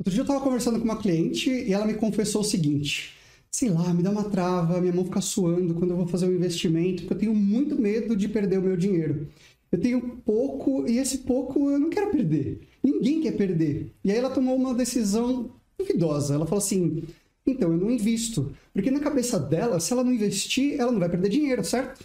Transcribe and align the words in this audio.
Outro 0.00 0.14
dia 0.14 0.20
eu 0.20 0.24
estava 0.24 0.40
conversando 0.40 0.78
com 0.78 0.84
uma 0.86 0.96
cliente 0.96 1.50
e 1.50 1.74
ela 1.74 1.84
me 1.84 1.92
confessou 1.92 2.40
o 2.40 2.44
seguinte: 2.44 3.12
sei 3.50 3.68
lá, 3.68 3.92
me 3.92 4.02
dá 4.02 4.10
uma 4.10 4.24
trava, 4.24 4.80
minha 4.80 4.94
mão 4.94 5.04
fica 5.04 5.20
suando 5.20 5.74
quando 5.74 5.90
eu 5.90 5.96
vou 5.98 6.06
fazer 6.06 6.24
um 6.24 6.34
investimento, 6.34 7.02
porque 7.02 7.12
eu 7.12 7.18
tenho 7.18 7.34
muito 7.34 7.78
medo 7.78 8.16
de 8.16 8.26
perder 8.26 8.58
o 8.58 8.62
meu 8.62 8.78
dinheiro. 8.78 9.28
Eu 9.70 9.78
tenho 9.78 10.00
pouco 10.24 10.88
e 10.88 10.96
esse 10.96 11.18
pouco 11.18 11.70
eu 11.70 11.78
não 11.78 11.90
quero 11.90 12.10
perder. 12.10 12.62
Ninguém 12.82 13.20
quer 13.20 13.32
perder. 13.32 13.92
E 14.02 14.10
aí 14.10 14.16
ela 14.16 14.30
tomou 14.30 14.56
uma 14.56 14.72
decisão 14.72 15.50
duvidosa. 15.78 16.34
Ela 16.34 16.46
falou 16.46 16.64
assim: 16.64 17.02
então 17.46 17.70
eu 17.70 17.76
não 17.76 17.90
invisto. 17.90 18.52
Porque 18.72 18.90
na 18.90 19.00
cabeça 19.00 19.38
dela, 19.38 19.78
se 19.80 19.92
ela 19.92 20.02
não 20.02 20.14
investir, 20.14 20.80
ela 20.80 20.90
não 20.90 20.98
vai 20.98 21.10
perder 21.10 21.28
dinheiro, 21.28 21.62
certo? 21.62 22.02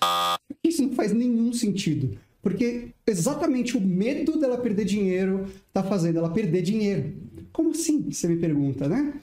Isso 0.62 0.84
não 0.84 0.92
faz 0.92 1.14
nenhum 1.14 1.54
sentido. 1.54 2.18
Porque 2.42 2.90
exatamente 3.08 3.78
o 3.78 3.82
medo 3.82 4.38
dela 4.38 4.58
perder 4.58 4.84
dinheiro 4.84 5.48
está 5.68 5.82
fazendo 5.82 6.20
ela 6.20 6.30
perder 6.30 6.62
dinheiro. 6.62 7.14
Como 7.56 7.72
assim? 7.72 8.12
Você 8.12 8.28
me 8.28 8.36
pergunta, 8.36 8.86
né? 8.86 9.14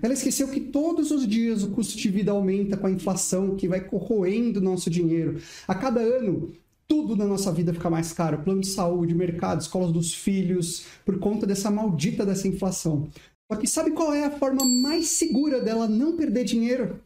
Ela 0.00 0.14
esqueceu 0.14 0.48
que 0.48 0.58
todos 0.60 1.10
os 1.10 1.28
dias 1.28 1.62
o 1.62 1.72
custo 1.72 1.98
de 1.98 2.08
vida 2.08 2.32
aumenta 2.32 2.74
com 2.74 2.86
a 2.86 2.90
inflação 2.90 3.54
que 3.54 3.68
vai 3.68 3.82
corroendo 3.82 4.62
nosso 4.62 4.88
dinheiro. 4.88 5.38
A 5.68 5.74
cada 5.74 6.00
ano, 6.00 6.50
tudo 6.88 7.14
na 7.14 7.26
nossa 7.26 7.52
vida 7.52 7.74
fica 7.74 7.90
mais 7.90 8.10
caro. 8.10 8.38
Plano 8.38 8.62
de 8.62 8.68
saúde, 8.68 9.14
mercado, 9.14 9.60
escolas 9.60 9.92
dos 9.92 10.14
filhos, 10.14 10.86
por 11.04 11.18
conta 11.18 11.46
dessa 11.46 11.70
maldita 11.70 12.24
dessa 12.24 12.48
inflação. 12.48 13.08
Só 13.46 13.58
que 13.58 13.66
sabe 13.66 13.90
qual 13.90 14.14
é 14.14 14.24
a 14.24 14.38
forma 14.38 14.64
mais 14.64 15.08
segura 15.08 15.60
dela 15.60 15.86
não 15.86 16.16
perder 16.16 16.44
dinheiro? 16.44 16.98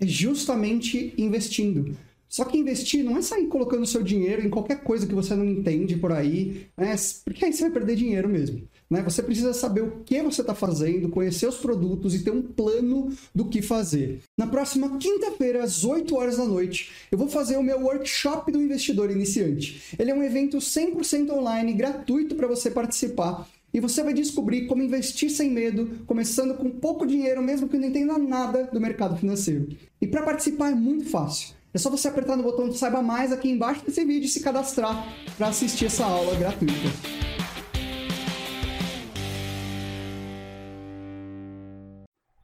É 0.00 0.06
justamente 0.06 1.12
investindo. 1.18 1.94
Só 2.26 2.46
que 2.46 2.56
investir 2.56 3.04
não 3.04 3.18
é 3.18 3.20
sair 3.20 3.48
colocando 3.48 3.84
seu 3.84 4.02
dinheiro 4.02 4.40
em 4.40 4.48
qualquer 4.48 4.82
coisa 4.82 5.06
que 5.06 5.14
você 5.14 5.34
não 5.34 5.44
entende 5.44 5.98
por 5.98 6.10
aí, 6.10 6.68
né? 6.74 6.96
porque 7.22 7.44
aí 7.44 7.52
você 7.52 7.64
vai 7.64 7.72
perder 7.72 7.96
dinheiro 7.96 8.30
mesmo. 8.30 8.66
Né? 8.92 9.00
Você 9.02 9.22
precisa 9.22 9.54
saber 9.54 9.80
o 9.80 10.02
que 10.04 10.20
você 10.20 10.42
está 10.42 10.54
fazendo, 10.54 11.08
conhecer 11.08 11.48
os 11.48 11.56
produtos 11.56 12.14
e 12.14 12.22
ter 12.22 12.30
um 12.30 12.42
plano 12.42 13.10
do 13.34 13.46
que 13.46 13.62
fazer. 13.62 14.20
Na 14.36 14.46
próxima 14.46 14.98
quinta-feira, 14.98 15.64
às 15.64 15.82
8 15.82 16.14
horas 16.14 16.36
da 16.36 16.44
noite, 16.44 16.92
eu 17.10 17.16
vou 17.16 17.26
fazer 17.26 17.56
o 17.56 17.62
meu 17.62 17.80
workshop 17.80 18.52
do 18.52 18.60
investidor 18.60 19.10
iniciante. 19.10 19.96
Ele 19.98 20.10
é 20.10 20.14
um 20.14 20.22
evento 20.22 20.58
100% 20.58 21.30
online, 21.30 21.72
gratuito 21.72 22.34
para 22.34 22.46
você 22.46 22.70
participar. 22.70 23.48
E 23.72 23.80
você 23.80 24.02
vai 24.02 24.12
descobrir 24.12 24.66
como 24.66 24.82
investir 24.82 25.30
sem 25.30 25.50
medo, 25.50 26.04
começando 26.06 26.54
com 26.54 26.68
pouco 26.68 27.06
dinheiro, 27.06 27.42
mesmo 27.42 27.70
que 27.70 27.78
não 27.78 27.88
entenda 27.88 28.18
nada 28.18 28.64
do 28.70 28.78
mercado 28.78 29.16
financeiro. 29.16 29.68
E 30.02 30.06
para 30.06 30.22
participar 30.22 30.70
é 30.70 30.74
muito 30.74 31.06
fácil. 31.06 31.54
É 31.72 31.78
só 31.78 31.88
você 31.88 32.08
apertar 32.08 32.36
no 32.36 32.42
botão 32.42 32.68
de 32.68 32.76
Saiba 32.76 33.00
Mais 33.00 33.32
aqui 33.32 33.48
embaixo 33.48 33.86
desse 33.86 34.04
vídeo 34.04 34.26
e 34.26 34.28
se 34.28 34.40
cadastrar 34.40 35.08
para 35.38 35.48
assistir 35.48 35.86
essa 35.86 36.04
aula 36.04 36.36
gratuita. 36.36 37.41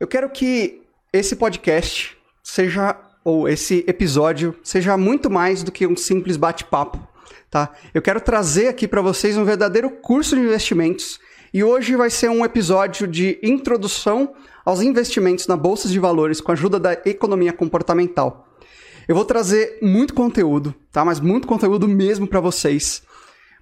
Eu 0.01 0.07
quero 0.07 0.31
que 0.31 0.83
esse 1.13 1.35
podcast 1.35 2.17
seja, 2.41 2.97
ou 3.25 3.49
esse 3.49 3.85
episódio, 3.89 4.55
seja 4.63 4.97
muito 4.97 5.29
mais 5.29 5.65
do 5.65 5.73
que 5.73 5.89
um 5.89 5.97
simples 5.97 6.37
bate-papo, 6.37 7.05
tá? 7.51 7.75
Eu 7.93 8.01
quero 8.01 8.21
trazer 8.21 8.69
aqui 8.69 8.87
para 8.87 9.03
vocês 9.03 9.37
um 9.37 9.45
verdadeiro 9.45 9.91
curso 9.91 10.37
de 10.37 10.43
investimentos 10.43 11.19
e 11.53 11.65
hoje 11.65 11.97
vai 11.97 12.11
ser 12.11 12.31
um 12.31 12.45
episódio 12.45 13.09
de 13.09 13.41
introdução 13.43 14.35
aos 14.65 14.83
investimentos 14.83 15.49
na 15.49 15.57
bolsa 15.57 15.89
de 15.89 15.99
valores 15.99 16.41
com 16.41 16.53
a 16.53 16.55
ajuda 16.55 16.79
da 16.79 16.93
economia 17.05 17.53
comportamental. 17.53 18.47
Eu 19.09 19.17
vou 19.17 19.25
trazer 19.25 19.79
muito 19.83 20.15
conteúdo, 20.15 20.73
tá? 20.93 21.05
Mas 21.05 21.19
muito 21.19 21.49
conteúdo 21.49 21.89
mesmo 21.89 22.29
para 22.29 22.39
vocês. 22.39 23.03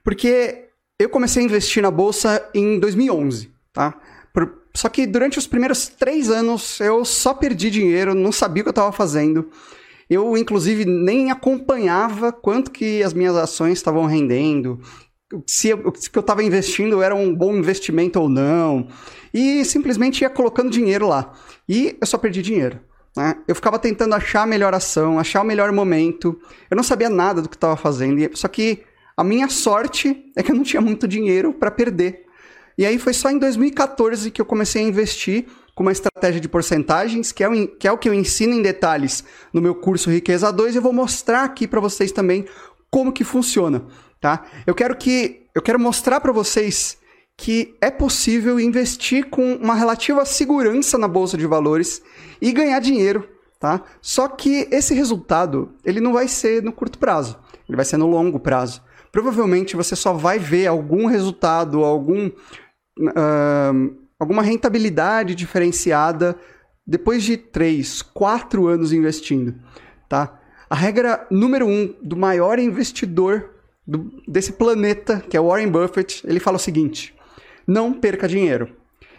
Porque 0.05 0.69
eu 0.99 1.09
comecei 1.09 1.43
a 1.43 1.47
investir 1.47 1.83
na 1.83 1.91
bolsa 1.91 2.47
em 2.53 2.79
2011, 2.79 3.51
tá? 3.73 3.99
Só 4.77 4.91
que 4.91 5.07
durante 5.07 5.39
os 5.39 5.47
primeiros 5.47 5.89
três 5.89 6.31
anos 6.31 6.79
eu 6.81 7.05
só 7.05 7.33
perdi 7.33 7.71
dinheiro, 7.71 8.15
não 8.15 8.31
sabia 8.31 8.61
o 8.61 8.65
que 8.65 8.69
eu 8.69 8.73
estava 8.73 8.93
fazendo. 8.93 9.49
Eu, 10.09 10.37
inclusive, 10.37 10.85
nem 10.85 11.31
acompanhava 11.31 12.31
quanto 12.31 12.71
que 12.71 13.03
as 13.03 13.15
minhas 13.15 13.35
ações 13.35 13.79
estavam 13.79 14.05
rendendo, 14.05 14.81
se 15.47 15.73
o 15.73 15.91
que 15.91 16.17
eu 16.17 16.21
estava 16.21 16.45
investindo 16.45 17.03
era 17.03 17.15
um 17.15 17.35
bom 17.35 17.57
investimento 17.57 18.21
ou 18.21 18.29
não. 18.29 18.89
E 19.33 19.65
simplesmente 19.65 20.21
ia 20.21 20.31
colocando 20.31 20.71
dinheiro 20.71 21.09
lá. 21.09 21.33
E 21.69 21.97
eu 22.01 22.07
só 22.07 22.19
perdi 22.19 22.43
dinheiro. 22.43 22.79
Né? 23.17 23.35
Eu 23.49 23.55
ficava 23.55 23.79
tentando 23.79 24.15
achar 24.15 24.43
a 24.43 24.47
melhor 24.47 24.75
ação, 24.75 25.19
achar 25.19 25.41
o 25.43 25.45
melhor 25.45 25.73
momento. 25.73 26.39
Eu 26.71 26.77
não 26.77 26.85
sabia 26.85 27.09
nada 27.09 27.41
do 27.43 27.49
que 27.49 27.57
estava 27.57 27.77
fazendo. 27.77 28.37
Só 28.37 28.47
que 28.47 28.83
a 29.17 29.25
minha 29.25 29.49
sorte 29.49 30.31
é 30.37 30.43
que 30.43 30.53
eu 30.53 30.57
não 30.57 30.63
tinha 30.63 30.83
muito 30.83 31.09
dinheiro 31.09 31.55
para 31.55 31.71
perder. 31.71 32.26
E 32.79 32.85
aí 32.85 32.99
foi 32.99 33.13
só 33.13 33.31
em 33.31 33.39
2014 33.39 34.31
que 34.31 34.41
eu 34.41 34.47
comecei 34.47 34.85
a 34.85 34.89
investir 34.89 35.47
com 35.75 35.83
uma 35.83 35.93
estratégia 35.93 36.41
de 36.41 36.49
porcentagens, 36.49 37.33
que 37.33 37.45
é, 37.45 37.49
o, 37.49 37.69
que 37.69 37.87
é 37.87 37.93
o 37.93 37.99
que 37.99 38.09
eu 38.09 38.15
ensino 38.15 38.55
em 38.55 38.63
detalhes 38.63 39.23
no 39.53 39.61
meu 39.61 39.75
curso 39.75 40.11
Riqueza 40.11 40.51
2, 40.51 40.75
e 40.75 40.79
eu 40.79 40.83
vou 40.83 40.93
mostrar 40.93 41.45
aqui 41.45 41.69
para 41.69 41.81
vocês 41.81 42.13
também 42.13 42.47
como 42.91 43.13
que 43.13 43.25
funciona, 43.25 43.85
tá? 44.21 44.47
Eu 44.67 44.75
quero 44.75 44.97
que 44.97 45.43
eu 45.55 45.63
quero 45.63 45.79
mostrar 45.79 46.21
para 46.21 46.33
vocês 46.33 46.99
que 47.37 47.75
é 47.81 47.91
possível 47.91 48.59
investir 48.59 49.27
com 49.29 49.55
uma 49.57 49.75
relativa 49.75 50.25
segurança 50.25 50.97
na 50.97 51.07
bolsa 51.07 51.37
de 51.37 51.47
valores 51.47 52.03
e 52.41 52.53
ganhar 52.53 52.81
dinheiro, 52.81 53.29
tá? 53.61 53.83
Só 54.01 54.29
que 54.29 54.69
esse 54.71 54.95
resultado, 54.95 55.75
ele 55.85 56.01
não 56.01 56.15
vai 56.15 56.29
ser 56.29 56.63
no 56.63 56.73
curto 56.73 56.99
prazo, 56.99 57.39
ele 57.69 57.77
vai 57.77 57.85
ser 57.85 57.99
no 57.99 58.07
longo 58.07 58.41
prazo. 58.41 58.83
Provavelmente 59.13 59.77
você 59.77 59.95
só 59.95 60.13
vai 60.13 60.39
ver 60.39 60.67
algum 60.67 61.07
resultado, 61.07 61.85
algum, 61.85 62.31
uh, 62.99 63.97
alguma 64.19 64.43
rentabilidade 64.43 65.35
diferenciada 65.35 66.37
depois 66.87 67.23
de 67.23 67.37
3, 67.37 68.03
4 68.03 68.67
anos 68.67 68.93
investindo, 68.93 69.55
tá? 70.09 70.39
A 70.69 70.75
regra 70.75 71.27
número 71.31 71.67
um 71.67 71.95
do 72.03 72.17
maior 72.17 72.59
investidor 72.59 73.51
do, 73.87 74.11
desse 74.27 74.53
planeta, 74.53 75.23
que 75.29 75.37
é 75.37 75.41
Warren 75.41 75.71
Buffett, 75.71 76.23
ele 76.27 76.41
fala 76.41 76.57
o 76.57 76.61
seguinte: 76.61 77.15
não 77.67 77.93
perca 77.93 78.29
dinheiro. 78.29 78.75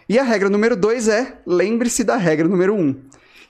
E 0.08 0.18
a 0.18 0.22
regra 0.22 0.48
número 0.48 0.76
dois 0.76 1.08
é 1.08 1.38
lembre-se 1.46 2.02
da 2.02 2.16
regra 2.16 2.48
número 2.48 2.74
um. 2.74 2.96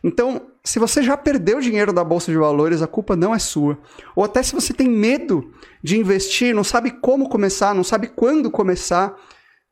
Então, 0.03 0.43
se 0.63 0.79
você 0.79 1.03
já 1.03 1.17
perdeu 1.17 1.61
dinheiro 1.61 1.93
da 1.93 2.05
bolsa 2.05 2.31
de 2.31 2.39
valores, 2.39 2.83
a 2.83 2.87
culpa 2.87 3.17
não 3.17 3.35
é 3.35 3.39
sua. 3.39 3.79
Ou 4.15 4.25
até 4.25 4.43
se 4.43 4.55
você 4.55 4.73
tem 4.73 4.89
medo 4.89 5.53
de 5.83 5.99
investir, 5.99 6.55
não 6.55 6.65
sabe 6.65 6.91
como 6.91 7.29
começar, 7.29 7.75
não 7.75 7.85
sabe 7.85 8.09
quando 8.09 8.51
começar, 8.51 9.17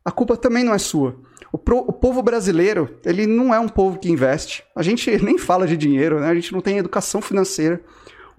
a 0.07 0.13
culpa 0.13 0.37
também 0.37 0.63
não 0.63 0.73
é 0.73 0.79
sua. 0.79 1.17
O, 1.51 1.59
pro, 1.59 1.79
o 1.79 1.93
povo 1.93 2.23
brasileiro, 2.23 2.97
ele 3.05 3.27
não 3.27 3.53
é 3.53 3.59
um 3.59 3.67
povo 3.67 3.99
que 3.99 4.09
investe. 4.09 4.63
A 4.73 4.81
gente 4.81 5.11
nem 5.21 5.37
fala 5.37 5.67
de 5.67 5.77
dinheiro, 5.77 6.21
né? 6.21 6.29
A 6.29 6.35
gente 6.35 6.53
não 6.53 6.61
tem 6.61 6.79
educação 6.79 7.21
financeira. 7.21 7.83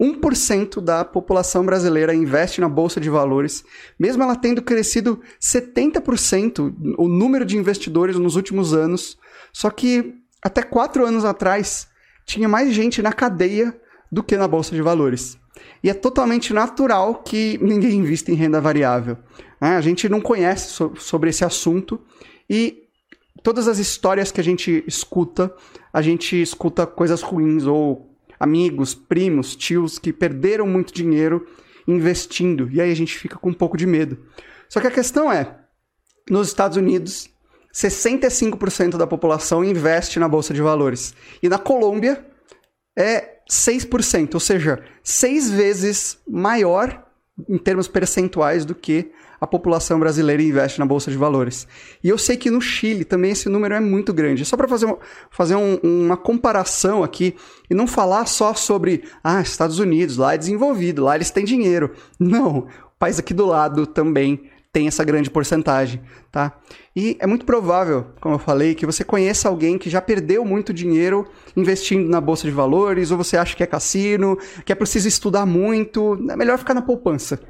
1% 0.00 0.80
da 0.80 1.04
população 1.04 1.66
brasileira 1.66 2.14
investe 2.14 2.58
na 2.62 2.70
bolsa 2.70 2.98
de 2.98 3.10
valores, 3.10 3.64
mesmo 3.98 4.22
ela 4.22 4.36
tendo 4.36 4.62
crescido 4.62 5.20
70% 5.42 6.72
o 6.96 7.08
número 7.08 7.44
de 7.44 7.58
investidores 7.58 8.16
nos 8.16 8.34
últimos 8.34 8.72
anos. 8.72 9.18
Só 9.52 9.68
que 9.68 10.14
até 10.40 10.62
quatro 10.62 11.04
anos 11.04 11.24
atrás 11.24 11.88
tinha 12.24 12.48
mais 12.48 12.72
gente 12.72 13.02
na 13.02 13.12
cadeia 13.12 13.78
do 14.10 14.22
que 14.22 14.38
na 14.38 14.48
bolsa 14.48 14.74
de 14.74 14.80
valores. 14.80 15.36
E 15.82 15.90
é 15.90 15.94
totalmente 15.94 16.54
natural 16.54 17.16
que 17.16 17.58
ninguém 17.60 17.96
invista 17.96 18.30
em 18.30 18.34
renda 18.34 18.58
variável. 18.58 19.18
Né? 19.60 19.76
A 19.76 19.80
gente 19.80 20.08
não 20.08 20.20
conhece 20.20 20.70
so 20.70 20.94
sobre 20.96 21.30
esse 21.30 21.44
assunto 21.44 22.00
e 22.48 22.84
todas 23.42 23.68
as 23.68 23.78
histórias 23.78 24.30
que 24.30 24.40
a 24.40 24.44
gente 24.44 24.84
escuta, 24.86 25.54
a 25.92 26.02
gente 26.02 26.40
escuta 26.40 26.86
coisas 26.86 27.22
ruins 27.22 27.64
ou 27.64 28.16
amigos, 28.38 28.94
primos, 28.94 29.56
tios 29.56 29.98
que 29.98 30.12
perderam 30.12 30.66
muito 30.66 30.92
dinheiro 30.92 31.46
investindo. 31.86 32.68
E 32.70 32.80
aí 32.80 32.90
a 32.90 32.96
gente 32.96 33.16
fica 33.16 33.36
com 33.36 33.50
um 33.50 33.54
pouco 33.54 33.76
de 33.76 33.86
medo. 33.86 34.18
Só 34.68 34.80
que 34.80 34.86
a 34.86 34.90
questão 34.90 35.32
é, 35.32 35.56
nos 36.30 36.48
Estados 36.48 36.76
Unidos, 36.76 37.30
65% 37.72 38.96
da 38.96 39.06
população 39.06 39.64
investe 39.64 40.18
na 40.18 40.28
bolsa 40.28 40.52
de 40.52 40.60
valores. 40.60 41.14
E 41.42 41.48
na 41.48 41.58
Colômbia 41.58 42.24
é 42.96 43.38
6%, 43.50 44.34
ou 44.34 44.40
seja, 44.40 44.82
seis 45.02 45.50
vezes 45.50 46.18
maior 46.28 47.06
em 47.48 47.56
termos 47.56 47.88
percentuais 47.88 48.64
do 48.64 48.74
que 48.74 49.12
a 49.40 49.46
população 49.46 49.98
brasileira 49.98 50.42
investe 50.42 50.78
na 50.78 50.86
bolsa 50.86 51.10
de 51.10 51.16
valores. 51.16 51.66
E 52.02 52.08
eu 52.08 52.18
sei 52.18 52.36
que 52.36 52.50
no 52.50 52.60
Chile 52.60 53.04
também 53.04 53.30
esse 53.30 53.48
número 53.48 53.74
é 53.74 53.80
muito 53.80 54.12
grande. 54.12 54.44
Só 54.44 54.56
para 54.56 54.68
fazer, 54.68 54.94
fazer 55.30 55.56
um, 55.56 55.78
uma 55.82 56.16
comparação 56.16 57.02
aqui 57.02 57.34
e 57.70 57.74
não 57.74 57.86
falar 57.86 58.26
só 58.26 58.54
sobre 58.54 59.04
ah, 59.22 59.40
Estados 59.40 59.78
Unidos, 59.78 60.16
lá 60.16 60.34
é 60.34 60.38
desenvolvido, 60.38 61.04
lá 61.04 61.14
eles 61.14 61.30
têm 61.30 61.44
dinheiro. 61.44 61.92
Não, 62.18 62.58
o 62.58 62.98
país 62.98 63.18
aqui 63.18 63.32
do 63.32 63.46
lado 63.46 63.86
também 63.86 64.48
tem 64.72 64.86
essa 64.86 65.02
grande 65.02 65.30
porcentagem, 65.30 66.00
tá? 66.30 66.52
E 66.94 67.16
é 67.20 67.26
muito 67.26 67.46
provável, 67.46 68.06
como 68.20 68.34
eu 68.34 68.38
falei, 68.38 68.74
que 68.74 68.84
você 68.84 69.02
conheça 69.02 69.48
alguém 69.48 69.78
que 69.78 69.88
já 69.88 70.00
perdeu 70.00 70.44
muito 70.44 70.74
dinheiro 70.74 71.26
investindo 71.56 72.08
na 72.08 72.20
bolsa 72.20 72.46
de 72.46 72.50
valores, 72.50 73.10
ou 73.10 73.16
você 73.16 73.36
acha 73.36 73.56
que 73.56 73.62
é 73.62 73.66
cassino, 73.66 74.36
que 74.64 74.72
é 74.72 74.74
preciso 74.74 75.08
estudar 75.08 75.46
muito, 75.46 76.18
é 76.30 76.36
melhor 76.36 76.58
ficar 76.58 76.74
na 76.74 76.82
poupança. 76.82 77.40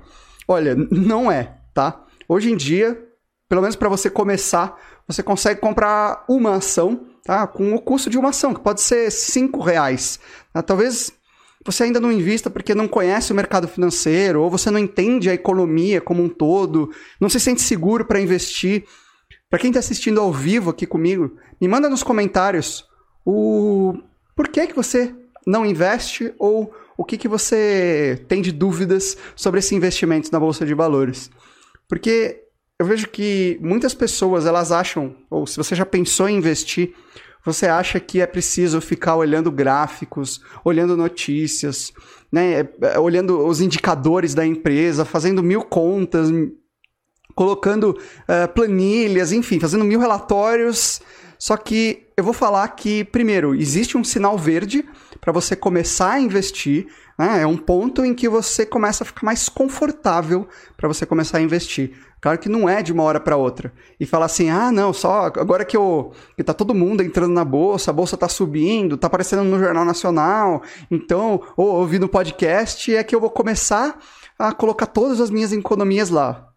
Olha, 0.46 0.74
não 0.90 1.30
é, 1.30 1.57
tá? 1.78 2.04
Hoje 2.28 2.50
em 2.50 2.56
dia, 2.56 3.00
pelo 3.48 3.60
menos 3.60 3.76
para 3.76 3.88
você 3.88 4.10
começar, 4.10 4.76
você 5.06 5.22
consegue 5.22 5.60
comprar 5.60 6.24
uma 6.28 6.56
ação, 6.56 7.06
tá? 7.22 7.46
Com 7.46 7.72
o 7.72 7.80
custo 7.80 8.10
de 8.10 8.18
uma 8.18 8.30
ação, 8.30 8.52
que 8.52 8.60
pode 8.60 8.80
ser 8.80 9.12
cinco 9.12 9.60
reais. 9.60 10.18
Tá? 10.52 10.60
Talvez 10.60 11.12
você 11.64 11.84
ainda 11.84 12.00
não 12.00 12.10
invista 12.10 12.50
porque 12.50 12.74
não 12.74 12.88
conhece 12.88 13.30
o 13.30 13.36
mercado 13.36 13.68
financeiro, 13.68 14.42
ou 14.42 14.50
você 14.50 14.72
não 14.72 14.78
entende 14.80 15.30
a 15.30 15.34
economia 15.34 16.00
como 16.00 16.20
um 16.20 16.28
todo, 16.28 16.90
não 17.20 17.28
se 17.28 17.38
sente 17.38 17.62
seguro 17.62 18.04
para 18.04 18.20
investir. 18.20 18.84
Para 19.48 19.60
quem 19.60 19.70
está 19.70 19.78
assistindo 19.78 20.20
ao 20.20 20.32
vivo 20.32 20.70
aqui 20.70 20.84
comigo, 20.84 21.36
me 21.60 21.68
manda 21.68 21.88
nos 21.88 22.02
comentários 22.02 22.84
o 23.24 23.94
por 24.34 24.48
que, 24.48 24.66
que 24.66 24.74
você 24.74 25.14
não 25.46 25.64
investe 25.64 26.34
ou 26.40 26.74
o 26.96 27.04
que, 27.04 27.16
que 27.16 27.28
você 27.28 28.20
tem 28.26 28.42
de 28.42 28.50
dúvidas 28.50 29.16
sobre 29.36 29.60
esse 29.60 29.76
investimento 29.76 30.28
na 30.32 30.40
Bolsa 30.40 30.66
de 30.66 30.74
Valores. 30.74 31.30
Porque 31.88 32.42
eu 32.78 32.86
vejo 32.86 33.08
que 33.08 33.58
muitas 33.60 33.94
pessoas 33.94 34.46
elas 34.46 34.70
acham, 34.70 35.16
ou 35.30 35.46
se 35.46 35.56
você 35.56 35.74
já 35.74 35.86
pensou 35.86 36.28
em 36.28 36.36
investir, 36.36 36.94
você 37.44 37.66
acha 37.66 37.98
que 37.98 38.20
é 38.20 38.26
preciso 38.26 38.80
ficar 38.80 39.16
olhando 39.16 39.50
gráficos, 39.50 40.40
olhando 40.64 40.96
notícias, 40.96 41.92
né, 42.30 42.68
é, 42.82 42.98
olhando 42.98 43.46
os 43.46 43.60
indicadores 43.60 44.34
da 44.34 44.46
empresa, 44.46 45.04
fazendo 45.04 45.42
mil 45.42 45.62
contas, 45.62 46.28
colocando 47.34 47.90
uh, 47.90 48.52
planilhas, 48.52 49.32
enfim, 49.32 49.58
fazendo 49.58 49.84
mil 49.84 49.98
relatórios. 49.98 51.00
Só 51.38 51.56
que 51.56 52.07
eu 52.18 52.24
vou 52.24 52.32
falar 52.32 52.66
que, 52.70 53.04
primeiro, 53.04 53.54
existe 53.54 53.96
um 53.96 54.02
sinal 54.02 54.36
verde 54.36 54.84
para 55.20 55.32
você 55.32 55.54
começar 55.54 56.14
a 56.14 56.20
investir. 56.20 56.88
Né? 57.16 57.42
É 57.42 57.46
um 57.46 57.56
ponto 57.56 58.04
em 58.04 58.12
que 58.12 58.28
você 58.28 58.66
começa 58.66 59.04
a 59.04 59.06
ficar 59.06 59.24
mais 59.24 59.48
confortável 59.48 60.48
para 60.76 60.88
você 60.88 61.06
começar 61.06 61.38
a 61.38 61.40
investir. 61.40 61.92
Claro 62.20 62.36
que 62.36 62.48
não 62.48 62.68
é 62.68 62.82
de 62.82 62.92
uma 62.92 63.04
hora 63.04 63.20
para 63.20 63.36
outra. 63.36 63.72
E 64.00 64.04
falar 64.04 64.26
assim, 64.26 64.50
ah, 64.50 64.72
não, 64.72 64.92
só 64.92 65.26
agora 65.26 65.64
que, 65.64 65.76
eu, 65.76 66.10
que 66.36 66.42
tá 66.42 66.52
todo 66.52 66.74
mundo 66.74 67.04
entrando 67.04 67.32
na 67.32 67.44
bolsa, 67.44 67.92
a 67.92 67.94
bolsa 67.94 68.16
tá 68.16 68.28
subindo, 68.28 68.96
tá 68.96 69.06
aparecendo 69.06 69.44
no 69.44 69.56
Jornal 69.56 69.84
Nacional, 69.84 70.60
então, 70.90 71.40
ou 71.56 71.76
ouvindo 71.76 72.08
podcast, 72.08 72.96
é 72.96 73.04
que 73.04 73.14
eu 73.14 73.20
vou 73.20 73.30
começar 73.30 73.96
a 74.36 74.52
colocar 74.52 74.86
todas 74.86 75.20
as 75.20 75.30
minhas 75.30 75.52
economias 75.52 76.10
lá. 76.10 76.48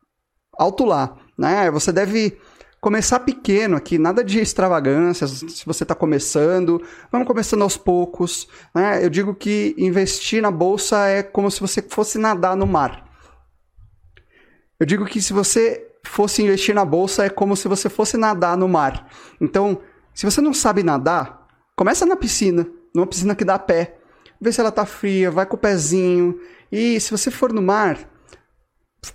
Alto 0.58 0.86
lá, 0.86 1.18
né? 1.38 1.70
Você 1.70 1.92
deve 1.92 2.40
começar 2.82 3.20
pequeno 3.20 3.78
aqui, 3.78 4.00
nada 4.00 4.24
de 4.24 4.40
extravagância, 4.40 5.28
se 5.28 5.64
você 5.68 5.84
está 5.84 5.94
começando, 5.94 6.82
vamos 7.12 7.28
começando 7.28 7.62
aos 7.62 7.78
poucos. 7.78 8.48
Né? 8.74 9.06
Eu 9.06 9.10
digo 9.10 9.36
que 9.36 9.76
investir 9.78 10.42
na 10.42 10.50
bolsa 10.50 11.08
é 11.08 11.22
como 11.22 11.52
se 11.52 11.62
você 11.62 11.80
fosse 11.84 12.18
nadar 12.18 12.58
no 12.58 12.66
mar. 12.66 13.08
Eu 14.80 14.86
digo 14.88 15.06
que 15.06 15.22
se 15.22 15.32
você 15.32 15.88
fosse 16.04 16.42
investir 16.42 16.74
na 16.74 16.84
bolsa 16.84 17.24
é 17.24 17.30
como 17.30 17.56
se 17.56 17.68
você 17.68 17.88
fosse 17.88 18.18
nadar 18.18 18.58
no 18.58 18.68
mar. 18.68 19.08
Então, 19.40 19.80
se 20.12 20.26
você 20.26 20.42
não 20.42 20.54
sabe 20.54 20.82
nadar, 20.82 21.48
começa 21.78 22.04
na 22.04 22.16
piscina, 22.16 22.68
numa 22.96 23.06
piscina 23.06 23.36
que 23.36 23.46
dá 23.46 23.60
pé. 23.60 24.00
Vê 24.42 24.52
se 24.52 24.60
ela 24.60 24.72
tá 24.72 24.88
fria, 24.88 25.30
vai 25.30 25.46
com 25.46 25.56
o 25.56 25.60
pezinho. 25.60 26.42
E 26.72 27.00
se 27.00 27.12
você 27.12 27.30
for 27.30 27.54
no 27.54 27.62
mar, 27.62 28.10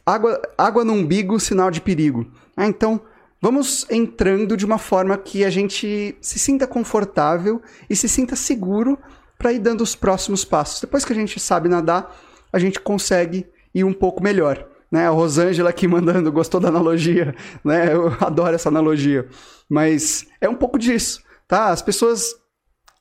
água, 0.06 0.40
água 0.56 0.84
no 0.84 0.92
umbigo, 0.92 1.40
sinal 1.40 1.68
de 1.68 1.80
perigo. 1.80 2.30
Ah, 2.56 2.68
então, 2.68 3.00
vamos 3.46 3.86
entrando 3.88 4.56
de 4.56 4.66
uma 4.66 4.76
forma 4.76 5.16
que 5.16 5.44
a 5.44 5.50
gente 5.50 6.18
se 6.20 6.36
sinta 6.36 6.66
confortável 6.66 7.62
e 7.88 7.94
se 7.94 8.08
sinta 8.08 8.34
seguro 8.34 8.98
para 9.38 9.52
ir 9.52 9.60
dando 9.60 9.82
os 9.82 9.94
próximos 9.94 10.44
passos. 10.44 10.80
Depois 10.80 11.04
que 11.04 11.12
a 11.12 11.14
gente 11.14 11.38
sabe 11.38 11.68
nadar, 11.68 12.12
a 12.52 12.58
gente 12.58 12.80
consegue 12.80 13.46
ir 13.72 13.84
um 13.84 13.92
pouco 13.92 14.20
melhor. 14.20 14.66
Né? 14.90 15.06
A 15.06 15.10
Rosângela 15.10 15.70
aqui 15.70 15.86
mandando, 15.86 16.32
gostou 16.32 16.58
da 16.58 16.66
analogia, 16.66 17.36
né? 17.64 17.94
Eu 17.94 18.16
adoro 18.18 18.52
essa 18.52 18.68
analogia. 18.68 19.28
Mas 19.68 20.26
é 20.40 20.48
um 20.48 20.56
pouco 20.56 20.76
disso, 20.76 21.22
tá? 21.46 21.68
As 21.68 21.80
pessoas 21.80 22.34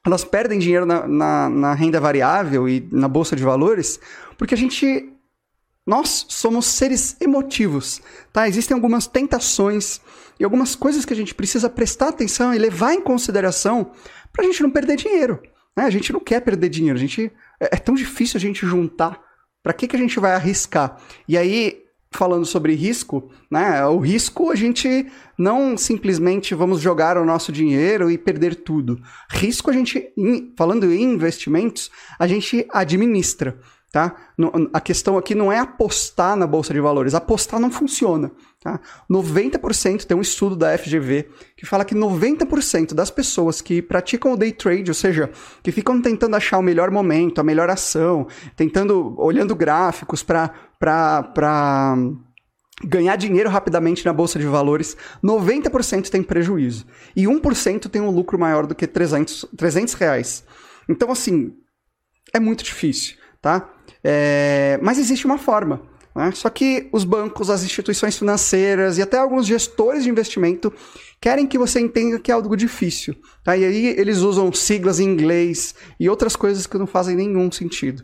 elas 0.06 0.24
perdem 0.24 0.60
dinheiro 0.60 0.86
na, 0.86 1.08
na, 1.08 1.50
na 1.50 1.74
renda 1.74 2.00
variável 2.00 2.70
e 2.70 2.88
na 2.92 3.08
bolsa 3.08 3.36
de 3.36 3.44
valores 3.44 4.00
porque 4.38 4.54
a 4.54 4.58
gente 4.58 5.12
nós 5.88 6.26
somos 6.30 6.66
seres 6.66 7.16
emotivos, 7.22 8.02
tá? 8.34 8.48
Existem 8.48 8.74
algumas 8.74 9.06
tentações 9.06 10.02
e 10.40 10.44
algumas 10.44 10.76
coisas 10.76 11.06
que 11.06 11.14
a 11.14 11.16
gente 11.16 11.34
precisa 11.34 11.70
prestar 11.70 12.10
atenção 12.10 12.54
e 12.54 12.58
levar 12.58 12.94
em 12.94 13.02
consideração 13.02 13.92
para 14.32 14.44
a 14.44 14.48
gente 14.48 14.62
não 14.62 14.70
perder 14.70 14.98
dinheiro. 14.98 15.42
Né? 15.76 15.84
A 15.84 15.90
gente 15.90 16.14
não 16.14 16.20
quer 16.20 16.42
perder 16.42 16.70
dinheiro, 16.70 16.98
a 16.98 17.02
gente 17.02 17.32
é, 17.60 17.76
é 17.76 17.78
tão 17.78 17.96
difícil 17.96 18.38
a 18.38 18.42
gente 18.42 18.66
juntar. 18.66 19.24
Para 19.64 19.74
que, 19.74 19.88
que 19.88 19.96
a 19.96 20.00
gente 20.00 20.20
vai 20.20 20.34
arriscar? 20.34 20.98
E 21.28 21.36
aí, 21.36 21.86
falando 22.12 22.46
sobre 22.46 22.74
risco, 22.74 23.32
né? 23.50 23.86
O 23.86 24.00
risco 24.00 24.52
a 24.52 24.56
gente 24.56 25.08
não 25.38 25.78
simplesmente 25.78 26.56
vamos 26.56 26.82
jogar 26.82 27.18
o 27.18 27.26
nosso 27.26 27.52
dinheiro 27.52 28.10
e 28.10 28.18
perder 28.18 28.56
tudo. 28.56 29.00
Risco 29.30 29.70
a 29.70 29.74
gente, 29.74 30.14
falando 30.58 30.92
em 30.92 31.14
investimentos, 31.14 31.90
a 32.18 32.28
gente 32.28 32.66
administra. 32.72 33.60
Tá? 33.96 34.14
A 34.74 34.82
questão 34.82 35.18
aqui 35.18 35.34
não 35.34 35.50
é 35.50 35.58
apostar 35.58 36.36
na 36.36 36.46
bolsa 36.46 36.74
de 36.74 36.82
valores. 36.82 37.14
Apostar 37.14 37.62
não 37.62 37.72
funciona. 37.72 38.30
Tá? 38.62 38.78
90% 39.10 40.04
tem 40.04 40.18
um 40.18 40.20
estudo 40.20 40.54
da 40.54 40.78
FGV 40.78 41.30
que 41.56 41.66
fala 41.66 41.86
que 41.86 41.96
90% 41.96 42.94
das 42.94 43.10
pessoas 43.10 43.62
que 43.62 43.82
praticam 43.82 44.34
o 44.34 44.36
day 44.36 44.52
trade, 44.52 44.92
ou 44.92 44.94
seja, 44.94 45.32
que 45.64 45.72
ficam 45.72 46.02
tentando 46.02 46.36
achar 46.36 46.58
o 46.58 46.62
melhor 46.62 46.92
momento, 46.92 47.40
a 47.40 47.44
melhor 47.46 47.70
ação, 47.70 48.28
tentando, 48.58 49.16
olhando 49.18 49.56
gráficos 49.56 50.22
para 50.22 50.52
ganhar 52.84 53.16
dinheiro 53.16 53.50
rapidamente 53.50 54.06
na 54.06 54.12
bolsa 54.12 54.38
de 54.38 54.46
valores, 54.46 54.98
90% 55.24 56.10
tem 56.10 56.22
prejuízo. 56.22 56.86
E 57.16 57.24
1% 57.24 57.88
tem 57.88 58.02
um 58.02 58.12
lucro 58.12 58.38
maior 58.38 58.68
do 58.68 58.76
que 58.76 58.88
300, 58.88 59.46
300 59.56 59.94
reais. 59.94 60.44
Então, 60.90 61.10
assim, 61.14 61.54
é 62.34 62.42
muito 62.42 62.62
difícil, 62.62 63.16
tá? 63.46 63.70
É, 64.04 64.80
mas 64.82 64.98
existe 64.98 65.24
uma 65.28 65.38
forma. 65.38 65.80
Né? 66.16 66.32
Só 66.34 66.50
que 66.50 66.90
os 66.92 67.04
bancos, 67.04 67.52
as 67.52 67.64
instituições 67.64 68.18
financeiras 68.18 68.98
e 68.98 69.04
até 69.04 69.20
alguns 69.20 69.46
gestores 69.46 70.04
de 70.04 70.10
investimento 70.10 70.74
querem 71.22 71.46
que 71.46 71.56
você 71.56 71.80
entenda 71.80 72.18
que 72.18 72.32
é 72.32 72.34
algo 72.34 72.58
difícil. 72.58 73.16
Tá? 73.44 73.56
E 73.56 73.64
aí 73.64 73.86
eles 73.86 74.18
usam 74.18 74.52
siglas 74.52 75.00
em 75.00 75.04
inglês 75.04 75.76
e 76.00 76.10
outras 76.10 76.36
coisas 76.36 76.66
que 76.66 76.76
não 76.76 76.88
fazem 76.88 77.16
nenhum 77.16 77.52
sentido. 77.52 78.04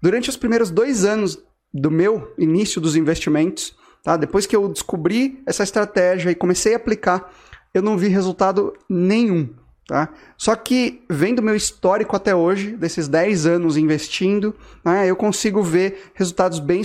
Durante 0.00 0.30
os 0.30 0.36
primeiros 0.36 0.70
dois 0.70 1.04
anos 1.04 1.36
do 1.74 1.90
meu 1.90 2.32
início 2.38 2.80
dos 2.80 2.94
investimentos, 2.94 3.74
tá? 4.04 4.16
depois 4.16 4.46
que 4.46 4.54
eu 4.54 4.68
descobri 4.68 5.42
essa 5.48 5.64
estratégia 5.64 6.30
e 6.30 6.34
comecei 6.36 6.74
a 6.74 6.76
aplicar, 6.76 7.34
eu 7.74 7.82
não 7.82 7.98
vi 7.98 8.06
resultado 8.06 8.72
nenhum. 8.88 9.52
Tá? 9.86 10.12
Só 10.36 10.56
que, 10.56 11.04
vendo 11.08 11.40
meu 11.40 11.54
histórico 11.54 12.16
até 12.16 12.34
hoje, 12.34 12.72
desses 12.72 13.06
10 13.06 13.46
anos 13.46 13.76
investindo, 13.76 14.52
né, 14.84 15.08
eu 15.08 15.14
consigo 15.14 15.62
ver 15.62 16.10
resultados 16.12 16.58
bem 16.58 16.82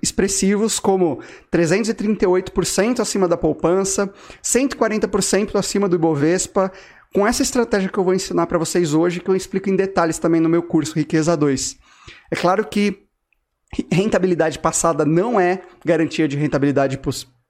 expressivos, 0.00 0.78
como 0.78 1.20
338% 1.52 3.00
acima 3.00 3.26
da 3.26 3.36
poupança, 3.36 4.12
140% 4.40 5.56
acima 5.56 5.88
do 5.88 5.96
Ibovespa, 5.96 6.70
com 7.12 7.26
essa 7.26 7.42
estratégia 7.42 7.88
que 7.88 7.98
eu 7.98 8.04
vou 8.04 8.14
ensinar 8.14 8.46
para 8.46 8.58
vocês 8.58 8.94
hoje, 8.94 9.18
que 9.18 9.28
eu 9.28 9.34
explico 9.34 9.68
em 9.68 9.74
detalhes 9.74 10.18
também 10.18 10.40
no 10.40 10.48
meu 10.48 10.62
curso 10.62 10.94
Riqueza 10.94 11.36
2. 11.36 11.76
É 12.30 12.36
claro 12.36 12.64
que 12.64 13.06
rentabilidade 13.90 14.60
passada 14.60 15.04
não 15.04 15.40
é 15.40 15.62
garantia 15.84 16.28
de 16.28 16.36
rentabilidade 16.36 16.96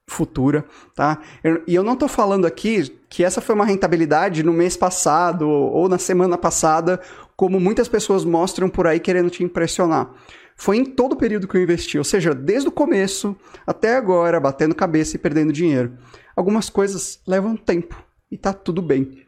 futura, 0.09 0.65
tá? 0.95 1.21
Eu, 1.43 1.63
e 1.67 1.75
eu 1.75 1.83
não 1.83 1.95
estou 1.95 2.09
falando 2.09 2.47
aqui 2.47 2.97
que 3.09 3.25
essa 3.25 3.41
foi 3.41 3.55
uma 3.55 3.65
rentabilidade 3.65 4.43
no 4.43 4.53
mês 4.53 4.77
passado 4.77 5.49
ou 5.49 5.89
na 5.89 5.99
semana 5.99 6.39
passada, 6.39 7.01
como 7.37 7.59
muitas 7.59 7.89
pessoas 7.89 8.25
mostram 8.25 8.69
por 8.69 8.87
aí 8.87 9.01
querendo 9.01 9.31
te 9.31 9.43
impressionar. 9.43 10.11
Foi 10.57 10.79
em 10.79 10.85
todo 10.85 11.13
o 11.13 11.17
período 11.17 11.47
que 11.47 11.57
eu 11.57 11.63
investi, 11.63 11.99
ou 11.99 12.05
seja, 12.05 12.35
desde 12.35 12.69
o 12.69 12.73
começo 12.73 13.37
até 13.67 13.97
agora, 13.97 14.41
batendo 14.41 14.75
cabeça 14.75 15.17
e 15.17 15.19
perdendo 15.19 15.53
dinheiro. 15.53 15.93
Algumas 16.35 16.71
coisas 16.71 17.21
levam 17.27 17.57
tempo 17.57 18.03
e 18.31 18.39
tá 18.39 18.53
tudo 18.53 18.81
bem. 18.81 19.27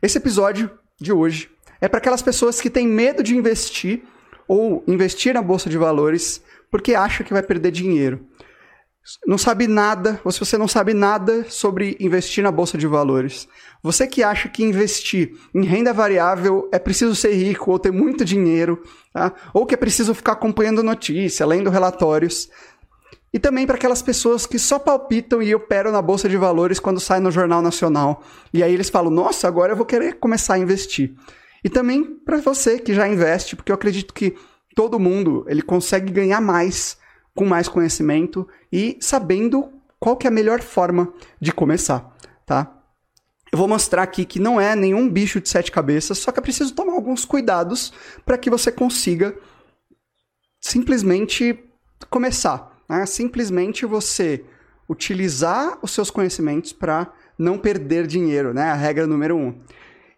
Esse 0.00 0.18
episódio 0.18 0.70
de 1.00 1.12
hoje 1.12 1.50
é 1.80 1.88
para 1.88 1.98
aquelas 1.98 2.22
pessoas 2.22 2.60
que 2.60 2.70
têm 2.70 2.86
medo 2.86 3.22
de 3.22 3.36
investir 3.36 4.02
ou 4.48 4.82
investir 4.86 5.34
na 5.34 5.42
bolsa 5.42 5.68
de 5.68 5.76
valores 5.76 6.42
porque 6.70 6.94
acha 6.94 7.22
que 7.22 7.34
vai 7.34 7.42
perder 7.42 7.70
dinheiro 7.70 8.26
não 9.26 9.36
sabe 9.36 9.66
nada, 9.66 10.20
ou 10.24 10.30
se 10.30 10.38
você 10.38 10.56
não 10.56 10.68
sabe 10.68 10.94
nada 10.94 11.44
sobre 11.48 11.96
investir 11.98 12.42
na 12.42 12.52
bolsa 12.52 12.78
de 12.78 12.86
valores, 12.86 13.48
você 13.82 14.06
que 14.06 14.22
acha 14.22 14.48
que 14.48 14.62
investir 14.62 15.32
em 15.54 15.64
renda 15.64 15.92
variável 15.92 16.68
é 16.72 16.78
preciso 16.78 17.14
ser 17.14 17.32
rico 17.32 17.70
ou 17.70 17.78
ter 17.78 17.90
muito 17.90 18.24
dinheiro, 18.24 18.82
tá? 19.12 19.32
ou 19.52 19.66
que 19.66 19.74
é 19.74 19.76
preciso 19.76 20.14
ficar 20.14 20.32
acompanhando 20.32 20.82
notícia, 20.82 21.44
lendo 21.44 21.70
relatórios, 21.70 22.48
e 23.32 23.38
também 23.38 23.66
para 23.66 23.76
aquelas 23.76 24.02
pessoas 24.02 24.44
que 24.44 24.58
só 24.58 24.78
palpitam 24.78 25.42
e 25.42 25.54
operam 25.54 25.90
na 25.90 26.02
bolsa 26.02 26.28
de 26.28 26.36
valores 26.36 26.78
quando 26.78 27.00
sai 27.00 27.18
no 27.18 27.30
Jornal 27.30 27.62
Nacional. 27.62 28.22
E 28.52 28.62
aí 28.62 28.74
eles 28.74 28.90
falam: 28.90 29.10
"Nossa, 29.10 29.48
agora 29.48 29.72
eu 29.72 29.76
vou 29.76 29.86
querer 29.86 30.18
começar 30.18 30.54
a 30.54 30.58
investir". 30.58 31.14
E 31.64 31.70
também 31.70 32.04
para 32.04 32.36
você 32.38 32.78
que 32.78 32.92
já 32.92 33.08
investe, 33.08 33.56
porque 33.56 33.72
eu 33.72 33.74
acredito 33.74 34.12
que 34.12 34.36
todo 34.74 35.00
mundo 35.00 35.46
ele 35.48 35.62
consegue 35.62 36.12
ganhar 36.12 36.42
mais 36.42 36.98
com 37.34 37.44
mais 37.44 37.68
conhecimento 37.68 38.46
e 38.70 38.96
sabendo 39.00 39.72
qual 39.98 40.16
que 40.16 40.26
é 40.26 40.30
a 40.30 40.32
melhor 40.32 40.60
forma 40.60 41.12
de 41.40 41.52
começar, 41.52 42.14
tá? 42.44 42.82
eu 43.52 43.58
vou 43.58 43.68
mostrar 43.68 44.02
aqui 44.02 44.24
que 44.24 44.40
não 44.40 44.58
é 44.58 44.74
nenhum 44.74 45.08
bicho 45.10 45.38
de 45.38 45.46
sete 45.46 45.70
cabeças, 45.70 46.16
só 46.16 46.32
que 46.32 46.38
é 46.38 46.42
preciso 46.42 46.74
tomar 46.74 46.94
alguns 46.94 47.26
cuidados 47.26 47.92
para 48.24 48.38
que 48.38 48.48
você 48.48 48.72
consiga 48.72 49.36
simplesmente 50.58 51.62
começar. 52.08 52.82
Né? 52.88 53.04
Simplesmente 53.04 53.84
você 53.84 54.42
utilizar 54.88 55.78
os 55.82 55.90
seus 55.90 56.10
conhecimentos 56.10 56.72
para 56.72 57.12
não 57.38 57.58
perder 57.58 58.06
dinheiro, 58.06 58.54
né? 58.54 58.70
A 58.70 58.74
regra 58.74 59.06
número 59.06 59.36
um. 59.36 59.60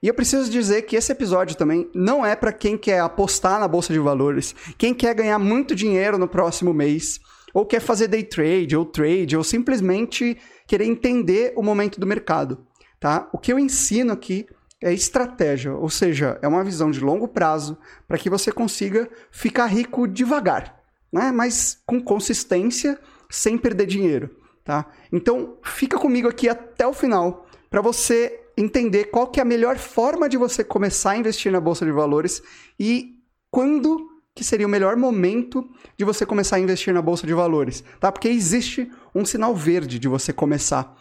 E 0.04 0.08
eu 0.08 0.12
preciso 0.12 0.50
dizer 0.50 0.82
que 0.82 0.96
esse 0.96 1.10
episódio 1.10 1.56
também 1.56 1.90
não 1.94 2.26
é 2.26 2.36
para 2.36 2.52
quem 2.52 2.76
quer 2.76 3.00
apostar 3.00 3.58
na 3.58 3.66
bolsa 3.66 3.90
de 3.90 3.98
valores, 3.98 4.54
quem 4.76 4.92
quer 4.92 5.14
ganhar 5.14 5.38
muito 5.38 5.74
dinheiro 5.74 6.18
no 6.18 6.28
próximo 6.28 6.74
mês, 6.74 7.18
ou 7.54 7.64
quer 7.64 7.80
fazer 7.80 8.06
day 8.08 8.22
trade 8.22 8.76
ou 8.76 8.84
trade, 8.84 9.34
ou 9.34 9.42
simplesmente 9.42 10.36
querer 10.66 10.84
entender 10.84 11.54
o 11.56 11.62
momento 11.62 11.98
do 11.98 12.06
mercado, 12.06 12.66
tá? 13.00 13.30
O 13.32 13.38
que 13.38 13.50
eu 13.50 13.58
ensino 13.58 14.12
aqui 14.12 14.46
é 14.82 14.92
estratégia, 14.92 15.72
ou 15.72 15.88
seja, 15.88 16.38
é 16.42 16.46
uma 16.46 16.62
visão 16.62 16.90
de 16.90 17.00
longo 17.00 17.26
prazo 17.26 17.78
para 18.06 18.18
que 18.18 18.28
você 18.28 18.52
consiga 18.52 19.08
ficar 19.30 19.68
rico 19.68 20.06
devagar, 20.06 20.82
né? 21.10 21.32
Mas 21.32 21.78
com 21.86 21.98
consistência, 21.98 23.00
sem 23.30 23.56
perder 23.56 23.86
dinheiro, 23.86 24.28
tá? 24.62 24.84
Então, 25.10 25.56
fica 25.64 25.96
comigo 25.96 26.28
aqui 26.28 26.46
até 26.46 26.86
o 26.86 26.92
final 26.92 27.46
para 27.70 27.80
você 27.80 28.43
entender 28.56 29.06
qual 29.06 29.26
que 29.26 29.40
é 29.40 29.42
a 29.42 29.46
melhor 29.46 29.76
forma 29.76 30.28
de 30.28 30.36
você 30.36 30.62
começar 30.62 31.12
a 31.12 31.16
investir 31.16 31.50
na 31.50 31.60
bolsa 31.60 31.84
de 31.84 31.92
valores 31.92 32.42
e 32.78 33.14
quando 33.50 34.10
que 34.34 34.42
seria 34.42 34.66
o 34.66 34.70
melhor 34.70 34.96
momento 34.96 35.68
de 35.96 36.04
você 36.04 36.26
começar 36.26 36.56
a 36.56 36.60
investir 36.60 36.92
na 36.92 37.00
bolsa 37.00 37.26
de 37.26 37.32
valores, 37.32 37.84
tá? 38.00 38.10
Porque 38.10 38.28
existe 38.28 38.90
um 39.14 39.24
sinal 39.24 39.54
verde 39.54 39.98
de 39.98 40.08
você 40.08 40.32
começar. 40.32 40.96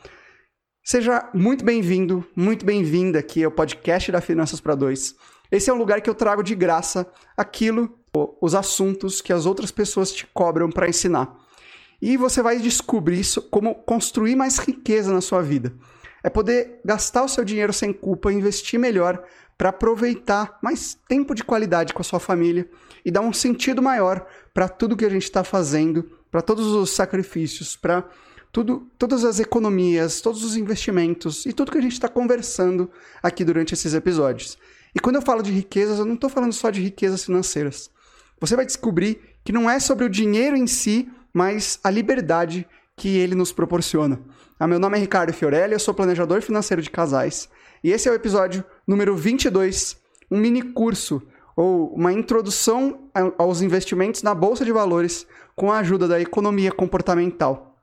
Seja 0.83 1.29
muito 1.33 1.65
bem-vindo, 1.65 2.23
muito 2.35 2.63
bem-vinda 2.63 3.17
aqui 3.17 3.43
ao 3.43 3.49
podcast 3.49 4.11
da 4.11 4.21
Finanças 4.21 4.59
para 4.59 4.75
Dois. 4.75 5.15
Esse 5.51 5.69
é 5.69 5.73
um 5.73 5.77
lugar 5.77 6.01
que 6.01 6.09
eu 6.09 6.13
trago 6.13 6.43
de 6.43 6.53
graça 6.53 7.09
aquilo, 7.35 7.97
os 8.39 8.53
assuntos 8.53 9.19
que 9.19 9.33
as 9.33 9.47
outras 9.47 9.71
pessoas 9.71 10.11
te 10.11 10.27
cobram 10.27 10.69
para 10.69 10.87
ensinar. 10.87 11.35
E 11.99 12.17
você 12.17 12.41
vai 12.41 12.59
descobrir 12.59 13.19
isso, 13.19 13.41
como 13.41 13.73
construir 13.73 14.35
mais 14.35 14.59
riqueza 14.59 15.11
na 15.11 15.21
sua 15.21 15.41
vida 15.41 15.73
é 16.23 16.29
poder 16.29 16.79
gastar 16.85 17.23
o 17.23 17.29
seu 17.29 17.43
dinheiro 17.43 17.73
sem 17.73 17.91
culpa, 17.91 18.31
investir 18.31 18.79
melhor 18.79 19.23
para 19.57 19.69
aproveitar 19.69 20.57
mais 20.61 20.97
tempo 21.07 21.35
de 21.35 21.43
qualidade 21.43 21.93
com 21.93 22.01
a 22.01 22.05
sua 22.05 22.19
família 22.19 22.67
e 23.05 23.11
dar 23.11 23.21
um 23.21 23.33
sentido 23.33 23.81
maior 23.81 24.25
para 24.53 24.69
tudo 24.69 24.95
que 24.95 25.05
a 25.05 25.09
gente 25.09 25.23
está 25.23 25.43
fazendo, 25.43 26.09
para 26.31 26.41
todos 26.41 26.67
os 26.67 26.91
sacrifícios, 26.91 27.75
para 27.75 28.03
tudo, 28.51 28.87
todas 28.97 29.25
as 29.25 29.39
economias, 29.39 30.21
todos 30.21 30.43
os 30.43 30.55
investimentos 30.55 31.45
e 31.45 31.51
tudo 31.51 31.71
que 31.71 31.77
a 31.77 31.81
gente 31.81 31.93
está 31.93 32.07
conversando 32.07 32.89
aqui 33.21 33.43
durante 33.43 33.73
esses 33.73 33.93
episódios. 33.93 34.57
E 34.95 34.99
quando 34.99 35.15
eu 35.17 35.21
falo 35.21 35.41
de 35.41 35.51
riquezas, 35.51 35.99
eu 35.99 36.05
não 36.05 36.13
estou 36.13 36.29
falando 36.29 36.53
só 36.53 36.69
de 36.69 36.81
riquezas 36.81 37.25
financeiras. 37.25 37.89
Você 38.39 38.55
vai 38.55 38.65
descobrir 38.65 39.19
que 39.43 39.51
não 39.51 39.69
é 39.69 39.79
sobre 39.79 40.05
o 40.05 40.09
dinheiro 40.09 40.55
em 40.55 40.67
si, 40.67 41.09
mas 41.33 41.79
a 41.83 41.89
liberdade 41.89 42.67
que 42.95 43.17
ele 43.17 43.35
nos 43.35 43.51
proporciona. 43.51 44.19
Ah, 44.59 44.67
meu 44.67 44.79
nome 44.79 44.97
é 44.97 45.01
Ricardo 45.01 45.33
Fiorelli, 45.33 45.73
eu 45.73 45.79
sou 45.79 45.93
planejador 45.93 46.41
financeiro 46.41 46.81
de 46.81 46.89
casais. 46.89 47.49
E 47.83 47.91
esse 47.91 48.07
é 48.07 48.11
o 48.11 48.15
episódio 48.15 48.63
número 48.87 49.15
22, 49.15 49.97
um 50.31 50.37
mini 50.37 50.61
curso 50.61 51.21
ou 51.55 51.93
uma 51.93 52.11
introdução 52.11 53.09
aos 53.37 53.61
investimentos 53.61 54.23
na 54.23 54.33
bolsa 54.33 54.65
de 54.65 54.71
valores 54.71 55.27
com 55.55 55.71
a 55.71 55.79
ajuda 55.79 56.07
da 56.07 56.19
economia 56.19 56.71
comportamental. 56.71 57.77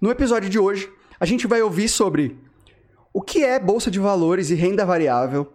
No 0.00 0.10
episódio 0.10 0.48
de 0.48 0.58
hoje, 0.58 0.90
a 1.20 1.26
gente 1.26 1.46
vai 1.46 1.62
ouvir 1.62 1.88
sobre 1.88 2.38
o 3.12 3.20
que 3.20 3.44
é 3.44 3.58
bolsa 3.58 3.90
de 3.90 3.98
valores 3.98 4.50
e 4.50 4.54
renda 4.54 4.86
variável, 4.86 5.52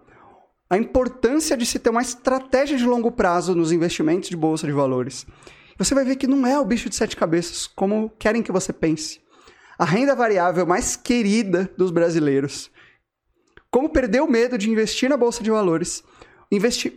a 0.70 0.76
importância 0.76 1.56
de 1.56 1.66
se 1.66 1.78
ter 1.78 1.90
uma 1.90 2.02
estratégia 2.02 2.76
de 2.76 2.84
longo 2.84 3.10
prazo 3.10 3.54
nos 3.54 3.72
investimentos 3.72 4.28
de 4.28 4.36
bolsa 4.36 4.66
de 4.66 4.72
valores. 4.72 5.26
Você 5.78 5.94
vai 5.94 6.04
ver 6.04 6.16
que 6.16 6.26
não 6.26 6.46
é 6.46 6.58
o 6.58 6.64
bicho 6.64 6.88
de 6.88 6.96
sete 6.96 7.16
cabeças 7.16 7.66
como 7.66 8.10
querem 8.18 8.42
que 8.42 8.52
você 8.52 8.72
pense 8.72 9.20
a 9.78 9.84
renda 9.84 10.14
variável 10.14 10.66
mais 10.66 10.96
querida 10.96 11.70
dos 11.76 11.92
brasileiros. 11.92 12.68
Como 13.70 13.88
perder 13.88 14.20
o 14.20 14.26
medo 14.26 14.58
de 14.58 14.68
investir 14.68 15.08
na 15.08 15.16
bolsa 15.16 15.42
de 15.42 15.50
valores? 15.50 16.02
Investi 16.50 16.92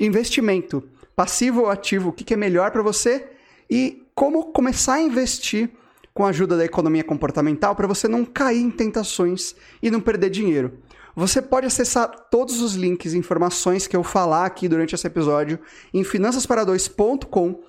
investimento 0.00 0.82
passivo 1.14 1.62
ou 1.62 1.70
ativo, 1.70 2.08
o 2.08 2.12
que, 2.12 2.24
que 2.24 2.34
é 2.34 2.36
melhor 2.36 2.70
para 2.70 2.82
você? 2.82 3.28
E 3.68 4.02
como 4.14 4.52
começar 4.52 4.94
a 4.94 5.00
investir 5.00 5.70
com 6.14 6.24
a 6.24 6.30
ajuda 6.30 6.56
da 6.56 6.64
economia 6.64 7.04
comportamental 7.04 7.76
para 7.76 7.86
você 7.86 8.08
não 8.08 8.24
cair 8.24 8.62
em 8.62 8.70
tentações 8.70 9.54
e 9.82 9.90
não 9.90 10.00
perder 10.00 10.30
dinheiro. 10.30 10.78
Você 11.14 11.42
pode 11.42 11.66
acessar 11.66 12.08
todos 12.30 12.62
os 12.62 12.74
links 12.74 13.12
e 13.12 13.18
informações 13.18 13.86
que 13.86 13.96
eu 13.96 14.02
falar 14.02 14.46
aqui 14.46 14.68
durante 14.68 14.94
esse 14.94 15.06
episódio 15.06 15.58
em 15.92 16.02
finançaspara2.com 16.02 17.60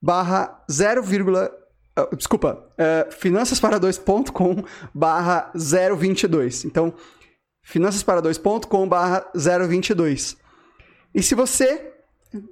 barra 0.00 0.64
0, 0.70 1.02
Uh, 1.98 2.16
desculpa, 2.16 2.54
uh, 2.54 2.72
é, 2.78 3.08
finançaspara2.com 3.10 4.62
barra 4.94 5.50
022. 5.54 6.64
Então, 6.64 6.94
finançaspara2.com 7.66 8.88
barra 8.88 9.26
022. 9.34 10.36
E 11.12 11.22
se 11.22 11.34
você 11.34 11.92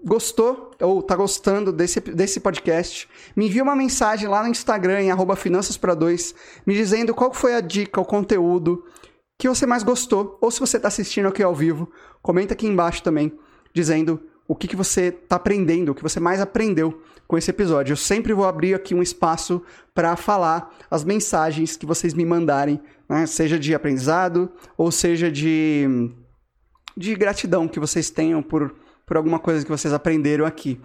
gostou 0.04 0.72
ou 0.80 1.00
está 1.00 1.14
gostando 1.14 1.72
desse, 1.72 2.00
desse 2.00 2.40
podcast, 2.40 3.08
me 3.36 3.46
envie 3.46 3.62
uma 3.62 3.76
mensagem 3.76 4.28
lá 4.28 4.42
no 4.42 4.48
Instagram, 4.48 5.02
em 5.02 5.10
arroba 5.10 5.36
finançaspara2, 5.36 6.34
me 6.66 6.74
dizendo 6.74 7.14
qual 7.14 7.32
foi 7.32 7.54
a 7.54 7.60
dica, 7.60 8.00
o 8.00 8.04
conteúdo 8.04 8.84
que 9.38 9.48
você 9.48 9.66
mais 9.66 9.84
gostou. 9.84 10.36
Ou 10.40 10.50
se 10.50 10.58
você 10.58 10.78
está 10.78 10.88
assistindo 10.88 11.28
aqui 11.28 11.42
ao 11.42 11.54
vivo, 11.54 11.90
comenta 12.20 12.54
aqui 12.54 12.66
embaixo 12.66 13.02
também, 13.02 13.32
dizendo 13.72 14.20
o 14.48 14.56
que, 14.56 14.66
que 14.66 14.76
você 14.76 15.08
está 15.08 15.36
aprendendo, 15.36 15.92
o 15.92 15.94
que 15.94 16.02
você 16.02 16.18
mais 16.18 16.40
aprendeu 16.40 17.00
com 17.28 17.36
esse 17.36 17.50
episódio. 17.50 17.92
Eu 17.92 17.96
sempre 17.96 18.32
vou 18.32 18.46
abrir 18.46 18.74
aqui 18.74 18.94
um 18.94 19.02
espaço 19.02 19.62
para 19.94 20.16
falar 20.16 20.74
as 20.90 21.04
mensagens 21.04 21.76
que 21.76 21.84
vocês 21.84 22.14
me 22.14 22.24
mandarem, 22.24 22.80
né? 23.06 23.26
seja 23.26 23.58
de 23.58 23.74
aprendizado 23.74 24.50
ou 24.78 24.90
seja 24.90 25.30
de, 25.30 26.10
de 26.96 27.14
gratidão 27.14 27.68
que 27.68 27.78
vocês 27.78 28.08
tenham 28.08 28.42
por, 28.42 28.74
por 29.06 29.18
alguma 29.18 29.38
coisa 29.38 29.62
que 29.62 29.70
vocês 29.70 29.92
aprenderam 29.92 30.46
aqui. 30.46 30.80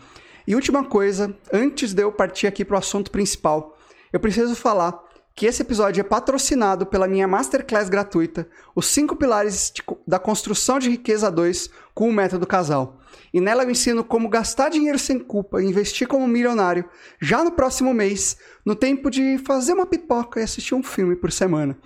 E 0.45 0.53
última 0.53 0.83
coisa, 0.83 1.33
antes 1.51 1.93
de 1.93 2.03
eu 2.03 2.11
partir 2.11 2.45
aqui 2.45 2.65
para 2.65 2.75
o 2.75 2.79
assunto 2.79 3.09
principal, 3.09 3.77
eu 4.11 4.19
preciso 4.19 4.53
falar 4.53 5.01
que 5.33 5.45
esse 5.45 5.61
episódio 5.61 6.01
é 6.01 6.03
patrocinado 6.03 6.85
pela 6.85 7.07
minha 7.07 7.27
masterclass 7.27 7.87
gratuita, 7.87 8.47
Os 8.75 8.85
5 8.87 9.15
Pilares 9.15 9.73
da 10.05 10.19
Construção 10.19 10.77
de 10.77 10.89
Riqueza 10.89 11.31
2 11.31 11.69
com 11.93 12.09
o 12.09 12.13
Método 12.13 12.45
Casal. 12.45 12.99
E 13.33 13.41
nela 13.41 13.63
eu 13.63 13.69
ensino 13.69 14.03
como 14.03 14.29
gastar 14.29 14.69
dinheiro 14.69 14.99
sem 14.99 15.19
culpa 15.19 15.61
e 15.61 15.65
investir 15.65 16.07
como 16.07 16.27
milionário 16.27 16.85
já 17.21 17.43
no 17.43 17.51
próximo 17.51 17.93
mês, 17.93 18.37
no 18.65 18.75
tempo 18.75 19.09
de 19.09 19.37
fazer 19.39 19.73
uma 19.73 19.85
pipoca 19.85 20.39
e 20.39 20.43
assistir 20.43 20.75
um 20.75 20.83
filme 20.83 21.15
por 21.15 21.31
semana. 21.31 21.77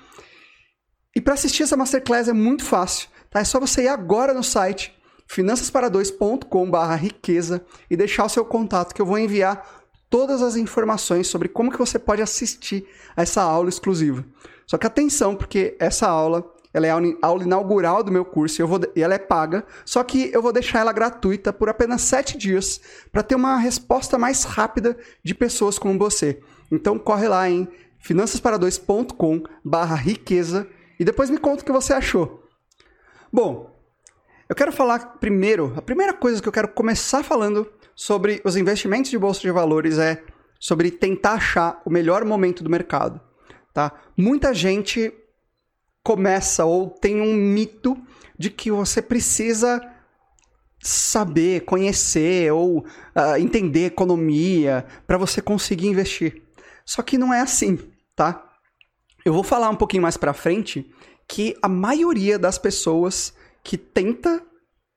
E 1.16 1.22
para 1.22 1.34
assistir 1.34 1.64
essa 1.64 1.78
masterclass 1.78 2.28
é 2.28 2.34
muito 2.34 2.64
fácil, 2.64 3.10
tá? 3.30 3.40
É 3.40 3.44
só 3.44 3.60
você 3.60 3.84
ir 3.84 3.88
agora 3.88 4.34
no 4.34 4.44
site 4.44 4.96
finançaspara2.com/riqueza 5.30 7.66
e 7.90 7.98
deixar 7.98 8.26
o 8.26 8.30
seu 8.30 8.46
contato 8.46 8.94
que 8.94 9.02
eu 9.02 9.06
vou 9.06 9.18
enviar 9.18 9.88
todas 10.10 10.42
as 10.42 10.56
informações 10.56 11.28
sobre 11.28 11.50
como 11.50 11.72
que 11.72 11.78
você 11.78 12.00
pode 12.00 12.22
assistir 12.22 12.88
a 13.16 13.24
essa 13.24 13.42
aula 13.42 13.70
exclusiva. 13.70 14.26
Só 14.66 14.78
que 14.78 14.88
atenção, 14.88 15.36
porque 15.36 15.76
essa 15.80 16.08
aula 16.08 16.50
ela 16.78 16.88
é 16.88 16.92
a 16.92 17.00
aula 17.22 17.44
inaugural 17.44 18.04
do 18.04 18.12
meu 18.12 18.24
curso 18.24 18.60
e, 18.60 18.64
eu 18.64 18.68
vou, 18.68 18.80
e 18.96 19.02
ela 19.02 19.16
é 19.16 19.18
paga, 19.18 19.66
só 19.84 20.04
que 20.04 20.30
eu 20.32 20.42
vou 20.42 20.54
deixar 20.54 20.80
ela 20.80 20.94
gratuita 20.94 21.52
por 21.52 21.70
apenas 21.70 22.02
sete 22.02 22.38
dias 22.38 22.80
para 23.12 23.24
ter 23.24 23.36
uma 23.36 23.58
resposta 23.58 24.18
mais 24.18 24.44
rápida 24.44 24.96
de 25.24 25.34
pessoas 25.34 25.80
como 25.80 25.98
você. 25.98 26.40
Então 26.72 27.00
corre 27.00 27.28
lá 27.28 27.50
em 27.50 27.68
finançaspara2.com 28.04 29.44
barra 29.66 29.96
riqueza 29.96 30.68
e 31.00 31.04
depois 31.04 31.30
me 31.30 31.38
conta 31.38 31.64
o 31.64 31.66
que 31.66 31.72
você 31.72 31.94
achou. 31.94 32.44
Bom, 33.34 33.76
eu 34.48 34.56
quero 34.56 34.72
falar 34.72 35.18
primeiro, 35.20 35.74
a 35.76 35.82
primeira 35.82 36.14
coisa 36.14 36.42
que 36.42 36.48
eu 36.48 36.54
quero 36.54 36.68
começar 36.70 37.24
falando 37.24 37.68
sobre 37.96 38.40
os 38.46 38.56
investimentos 38.56 39.10
de 39.10 39.18
bolsa 39.18 39.42
de 39.42 39.52
valores 39.52 39.98
é 39.98 40.24
sobre 40.60 40.92
tentar 40.92 41.34
achar 41.34 41.82
o 41.84 41.90
melhor 41.90 42.24
momento 42.24 42.64
do 42.64 42.70
mercado. 42.70 43.20
Tá? 43.74 43.92
Muita 44.16 44.54
gente 44.54 45.12
começa 46.08 46.64
ou 46.64 46.90
tem 46.90 47.20
um 47.20 47.34
mito 47.34 47.98
de 48.40 48.50
que 48.50 48.72
você 48.72 49.02
precisa 49.02 49.82
saber, 50.82 51.66
conhecer 51.66 52.50
ou 52.54 52.80
uh, 52.80 53.38
entender 53.38 53.88
economia 53.88 54.86
para 55.06 55.18
você 55.18 55.42
conseguir 55.42 55.88
investir. 55.88 56.44
Só 56.86 57.02
que 57.02 57.18
não 57.18 57.34
é 57.34 57.42
assim, 57.42 57.78
tá? 58.16 58.42
Eu 59.26 59.34
vou 59.34 59.44
falar 59.44 59.70
um 59.70 59.76
pouquinho 59.76 60.02
mais 60.02 60.16
para 60.16 60.32
frente 60.32 60.90
que 61.28 61.58
a 61.62 61.68
maioria 61.68 62.40
das 62.40 62.58
pessoas 62.58 63.34
que 63.62 63.78
tenta 63.78 64.42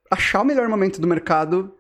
achar 0.09 0.43
o 0.43 0.45
melhor 0.45 0.69
momento 0.69 1.01
do 1.01 1.09
mercado 1.09 1.75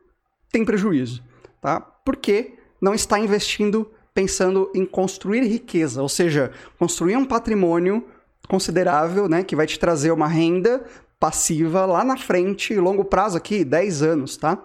tem 0.51 0.65
prejuízo, 0.65 1.23
tá? 1.61 1.81
Porque 1.81 2.59
não 2.83 2.95
está 2.95 3.17
investindo 3.17 3.89
pensando 4.13 4.73
em 4.75 4.85
construir 4.85 5.45
riqueza, 5.47 6.03
ou 6.03 6.09
seja, 6.09 6.51
construir 6.77 7.15
um 7.15 7.25
patrimônio 7.25 8.05
considerável, 8.51 9.29
né? 9.29 9.45
Que 9.45 9.55
vai 9.55 9.67
te 9.67 9.79
trazer 9.79 10.11
uma 10.11 10.27
renda 10.27 10.85
passiva 11.21 11.87
lá 11.87 12.03
na 12.03 12.17
frente, 12.17 12.75
longo 12.75 13.05
prazo 13.05 13.37
aqui, 13.37 13.65
10 13.65 14.03
anos, 14.03 14.37
tá? 14.37 14.61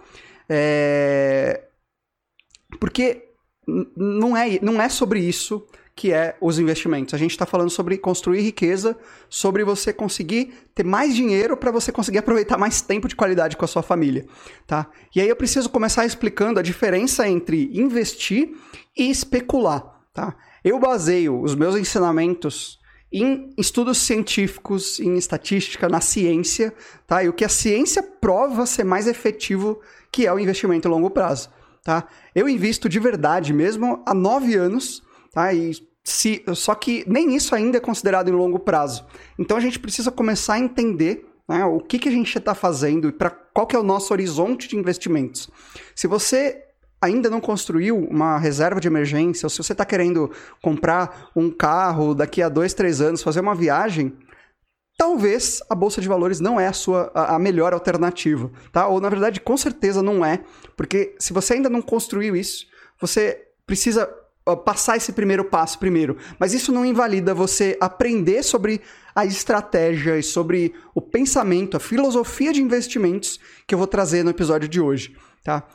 É... 0.49 1.65
Porque 2.79 3.29
não 3.95 4.35
é, 4.35 4.59
não 4.61 4.81
é 4.81 4.89
sobre 4.89 5.19
isso 5.19 5.65
que 5.95 6.11
é 6.11 6.35
os 6.41 6.59
investimentos. 6.59 7.13
A 7.13 7.17
gente 7.17 7.31
está 7.31 7.45
falando 7.45 7.69
sobre 7.69 7.97
construir 7.97 8.41
riqueza, 8.41 8.97
sobre 9.29 9.63
você 9.63 9.93
conseguir 9.93 10.53
ter 10.73 10.83
mais 10.83 11.15
dinheiro 11.15 11.55
para 11.55 11.71
você 11.71 11.91
conseguir 11.91 12.17
aproveitar 12.17 12.57
mais 12.57 12.81
tempo 12.81 13.07
de 13.07 13.15
qualidade 13.15 13.55
com 13.55 13.63
a 13.63 13.67
sua 13.67 13.81
família, 13.81 14.25
tá? 14.67 14.87
E 15.15 15.21
aí 15.21 15.29
eu 15.29 15.35
preciso 15.35 15.69
começar 15.69 16.05
explicando 16.05 16.59
a 16.59 16.63
diferença 16.63 17.27
entre 17.29 17.69
investir 17.73 18.55
e 18.97 19.09
especular, 19.09 20.01
tá? 20.13 20.35
Eu 20.63 20.79
baseio 20.79 21.41
os 21.41 21.55
meus 21.55 21.75
ensinamentos 21.77 22.77
em 23.11 23.53
estudos 23.57 23.99
científicos, 23.99 24.99
em 24.99 25.15
estatística, 25.17 25.87
na 25.87 26.01
ciência, 26.01 26.73
tá? 27.07 27.23
E 27.23 27.29
o 27.29 27.33
que 27.33 27.45
a 27.45 27.49
ciência 27.49 28.03
prova 28.03 28.65
ser 28.65 28.83
mais 28.83 29.07
efetivo 29.07 29.79
que 30.11 30.25
é 30.25 30.33
o 30.33 30.39
investimento 30.39 30.87
a 30.87 30.91
longo 30.91 31.09
prazo, 31.09 31.49
tá? 31.83 32.07
Eu 32.33 32.47
invisto 32.47 32.87
de 32.87 32.99
verdade 32.99 33.53
mesmo 33.53 34.01
há 34.05 34.13
nove 34.13 34.55
anos 34.55 35.03
Tá? 35.35 35.53
E 35.53 35.73
se, 36.01 36.41
só 36.55 36.73
que 36.73 37.03
nem 37.05 37.35
isso 37.35 37.53
ainda 37.53 37.77
é 37.77 37.81
considerado 37.81 38.29
em 38.29 38.31
longo 38.31 38.57
prazo. 38.57 39.05
Então 39.37 39.57
a 39.57 39.59
gente 39.59 39.77
precisa 39.77 40.09
começar 40.09 40.53
a 40.53 40.59
entender 40.59 41.27
né, 41.45 41.65
o 41.65 41.81
que, 41.81 41.99
que 41.99 42.07
a 42.07 42.11
gente 42.11 42.35
está 42.35 42.55
fazendo 42.55 43.09
e 43.09 43.11
para 43.11 43.29
qual 43.29 43.67
que 43.67 43.75
é 43.75 43.79
o 43.79 43.83
nosso 43.83 44.13
horizonte 44.13 44.69
de 44.69 44.77
investimentos. 44.77 45.49
Se 45.93 46.07
você 46.07 46.63
ainda 47.05 47.29
não 47.29 47.39
construiu 47.39 47.97
uma 47.97 48.37
reserva 48.37 48.79
de 48.79 48.87
emergência, 48.87 49.45
ou 49.45 49.49
se 49.49 49.57
você 49.57 49.71
está 49.71 49.85
querendo 49.85 50.31
comprar 50.61 51.29
um 51.35 51.49
carro 51.49 52.13
daqui 52.13 52.41
a 52.41 52.49
dois, 52.49 52.73
três 52.73 53.01
anos, 53.01 53.23
fazer 53.23 53.39
uma 53.39 53.55
viagem, 53.55 54.17
talvez 54.97 55.61
a 55.69 55.75
bolsa 55.75 56.01
de 56.01 56.07
valores 56.07 56.39
não 56.39 56.59
é 56.59 56.67
a 56.67 56.73
sua 56.73 57.11
a 57.13 57.37
melhor 57.39 57.73
alternativa, 57.73 58.51
tá? 58.71 58.87
Ou 58.87 58.99
na 58.99 59.09
verdade, 59.09 59.39
com 59.39 59.57
certeza 59.57 60.01
não 60.01 60.25
é, 60.25 60.43
porque 60.75 61.15
se 61.19 61.33
você 61.33 61.53
ainda 61.53 61.69
não 61.69 61.81
construiu 61.81 62.35
isso, 62.35 62.65
você 62.99 63.41
precisa 63.65 64.09
passar 64.63 64.95
esse 64.95 65.11
primeiro 65.11 65.45
passo 65.45 65.79
primeiro. 65.79 66.17
Mas 66.39 66.53
isso 66.53 66.71
não 66.71 66.85
invalida 66.85 67.33
você 67.33 67.75
aprender 67.81 68.43
sobre 68.43 68.79
a 69.15 69.25
estratégia 69.25 70.19
e 70.19 70.23
sobre 70.23 70.73
o 70.93 71.01
pensamento, 71.01 71.75
a 71.75 71.79
filosofia 71.79 72.53
de 72.53 72.61
investimentos 72.61 73.39
que 73.65 73.73
eu 73.73 73.79
vou 73.79 73.87
trazer 73.87 74.23
no 74.23 74.29
episódio 74.29 74.69
de 74.69 74.79
hoje, 74.79 75.15
tá? 75.43 75.67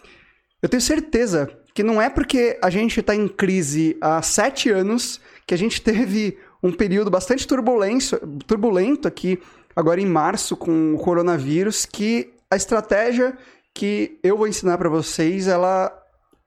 Eu 0.63 0.69
tenho 0.69 0.81
certeza 0.81 1.51
que 1.75 1.83
não 1.83 2.01
é 2.01 2.11
porque 2.11 2.59
a 2.63 2.69
gente 2.69 3.01
está 3.01 3.15
em 3.15 3.29
crise 3.29 3.97
há 4.01 4.21
sete 4.21 4.71
anos 4.71 5.21
que 5.47 5.55
a 5.55 5.59
gente 5.59 5.81
teve 5.81 6.39
um 6.63 6.73
período 6.73 7.11
bastante 7.11 7.47
turbulento 7.47 9.09
aqui, 9.09 9.39
agora 9.75 10.01
em 10.01 10.07
março, 10.07 10.57
com 10.57 10.95
o 10.95 10.99
coronavírus, 10.99 11.87
que 11.87 12.35
a 12.51 12.57
estratégia 12.57 13.37
que 13.73 14.19
eu 14.23 14.37
vou 14.37 14.47
ensinar 14.47 14.77
para 14.77 14.89
vocês, 14.89 15.49
ela 15.49 15.91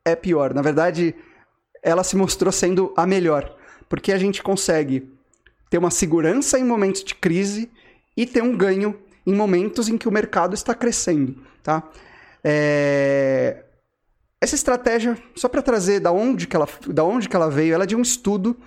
é 0.05 0.15
pior. 0.15 0.53
Na 0.53 0.61
verdade, 0.61 1.15
ela 1.81 2.03
se 2.03 2.15
mostrou 2.15 2.51
sendo 2.51 2.93
a 2.95 3.07
melhor, 3.07 3.55
porque 3.89 4.11
a 4.11 4.17
gente 4.17 4.43
consegue 4.43 5.11
ter 5.69 5.77
uma 5.77 5.89
segurança 5.89 6.59
em 6.59 6.63
momentos 6.63 7.03
de 7.03 7.15
crise 7.15 7.71
e 8.15 8.25
ter 8.25 8.43
um 8.43 8.55
ganho 8.55 8.99
em 9.25 9.33
momentos 9.33 9.89
em 9.89 9.97
que 9.97 10.07
o 10.07 10.11
mercado 10.11 10.53
está 10.53 10.75
crescendo, 10.75 11.35
tá? 11.63 11.83
É... 12.43 13.63
Essa 14.43 14.55
estratégia, 14.55 15.17
só 15.37 15.47
para 15.47 15.61
trazer 15.61 16.01
da 16.01 16.11
onde, 16.11 16.47
que 16.47 16.53
ela, 16.53 16.67
da 16.87 17.01
onde 17.01 17.29
que 17.29 17.35
ela 17.37 17.49
veio, 17.49 17.73
ela 17.73 17.85
é 17.85 17.87
de 17.87 17.95
um 17.95 18.01
estudo 18.01 18.57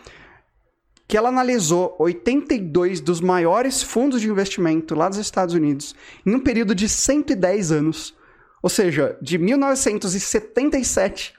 que 1.07 1.19
ela 1.19 1.29
analisou 1.29 1.95
82 1.99 2.99
dos 3.03 3.21
maiores 3.21 3.83
fundos 3.83 4.23
de 4.23 4.27
investimento 4.31 4.95
lá 4.95 5.07
dos 5.07 5.19
Estados 5.19 5.55
Unidos 5.55 5.95
em 6.25 6.35
um 6.35 6.41
período 6.41 6.75
de 6.75 6.89
110 6.89 7.73
anos, 7.73 8.17
ou 8.63 8.71
seja, 8.71 9.19
de 9.21 9.37
1977 9.37 11.35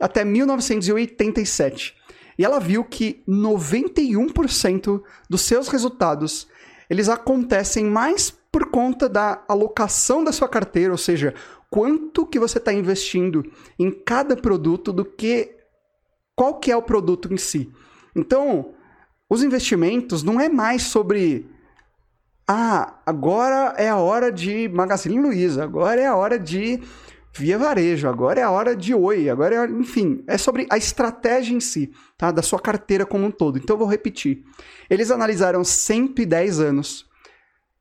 até 0.00 0.24
1987. 0.24 1.94
E 2.38 2.46
ela 2.46 2.58
viu 2.58 2.84
que 2.84 3.22
91% 3.28 5.02
dos 5.28 5.42
seus 5.42 5.68
resultados 5.68 6.48
eles 6.88 7.10
acontecem 7.10 7.84
mais 7.84 8.30
por 8.50 8.70
conta 8.70 9.06
da 9.06 9.44
alocação 9.46 10.24
da 10.24 10.32
sua 10.32 10.48
carteira, 10.48 10.92
ou 10.92 10.98
seja, 10.98 11.34
quanto 11.72 12.26
que 12.26 12.38
você 12.38 12.58
está 12.58 12.70
investindo 12.70 13.50
em 13.78 13.90
cada 13.90 14.36
produto 14.36 14.92
do 14.92 15.06
que 15.06 15.56
qual 16.36 16.60
que 16.60 16.70
é 16.70 16.76
o 16.76 16.82
produto 16.82 17.32
em 17.32 17.38
si. 17.38 17.72
Então, 18.14 18.74
os 19.28 19.42
investimentos 19.42 20.22
não 20.22 20.38
é 20.38 20.50
mais 20.50 20.82
sobre 20.82 21.48
ah, 22.46 23.00
agora 23.06 23.74
é 23.78 23.88
a 23.88 23.96
hora 23.96 24.30
de 24.30 24.68
Magazine 24.68 25.18
Luiza, 25.18 25.64
agora 25.64 25.98
é 25.98 26.06
a 26.06 26.14
hora 26.14 26.38
de 26.38 26.78
via 27.34 27.56
varejo, 27.56 28.06
agora 28.06 28.40
é 28.40 28.42
a 28.42 28.50
hora 28.50 28.76
de 28.76 28.94
oi, 28.94 29.30
agora 29.30 29.64
é, 29.64 29.70
enfim, 29.70 30.22
é 30.26 30.36
sobre 30.36 30.66
a 30.68 30.76
estratégia 30.76 31.54
em 31.54 31.60
si, 31.60 31.90
tá? 32.18 32.30
Da 32.30 32.42
sua 32.42 32.60
carteira 32.60 33.06
como 33.06 33.24
um 33.24 33.30
todo. 33.30 33.56
Então 33.56 33.76
eu 33.76 33.78
vou 33.78 33.88
repetir. 33.88 34.44
Eles 34.90 35.10
analisaram 35.10 35.64
110 35.64 36.60
anos 36.60 37.10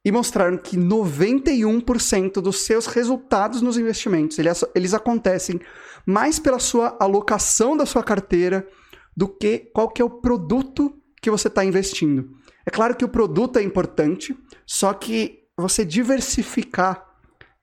e 0.04 0.12
mostraram 0.12 0.58
que 0.58 0.76
91% 0.78 2.42
dos 2.42 2.62
seus 2.62 2.88
resultados 2.88 3.62
nos 3.62 3.78
investimentos, 3.78 4.40
eles, 4.40 4.64
eles 4.74 4.94
acontecem 4.94 5.60
mais 6.06 6.40
pela 6.40 6.60
sua 6.60 6.98
alocação 7.00 7.78
da 7.78 7.86
sua 7.86 8.04
carteira 8.04 8.68
do 9.16 9.28
que 9.28 9.60
qual 9.74 9.90
que 9.90 10.02
é 10.02 10.06
o 10.06 10.10
produto 10.10 10.94
que 11.22 11.30
você 11.30 11.48
está 11.48 11.64
investindo. 11.64 12.32
É 12.66 12.72
claro 12.72 12.96
que 12.96 13.06
o 13.06 13.10
produto 13.10 13.60
é 13.60 13.64
importante, 13.64 14.36
só 14.66 14.94
que 14.94 15.42
você 15.56 15.86
diversificar 15.86 17.06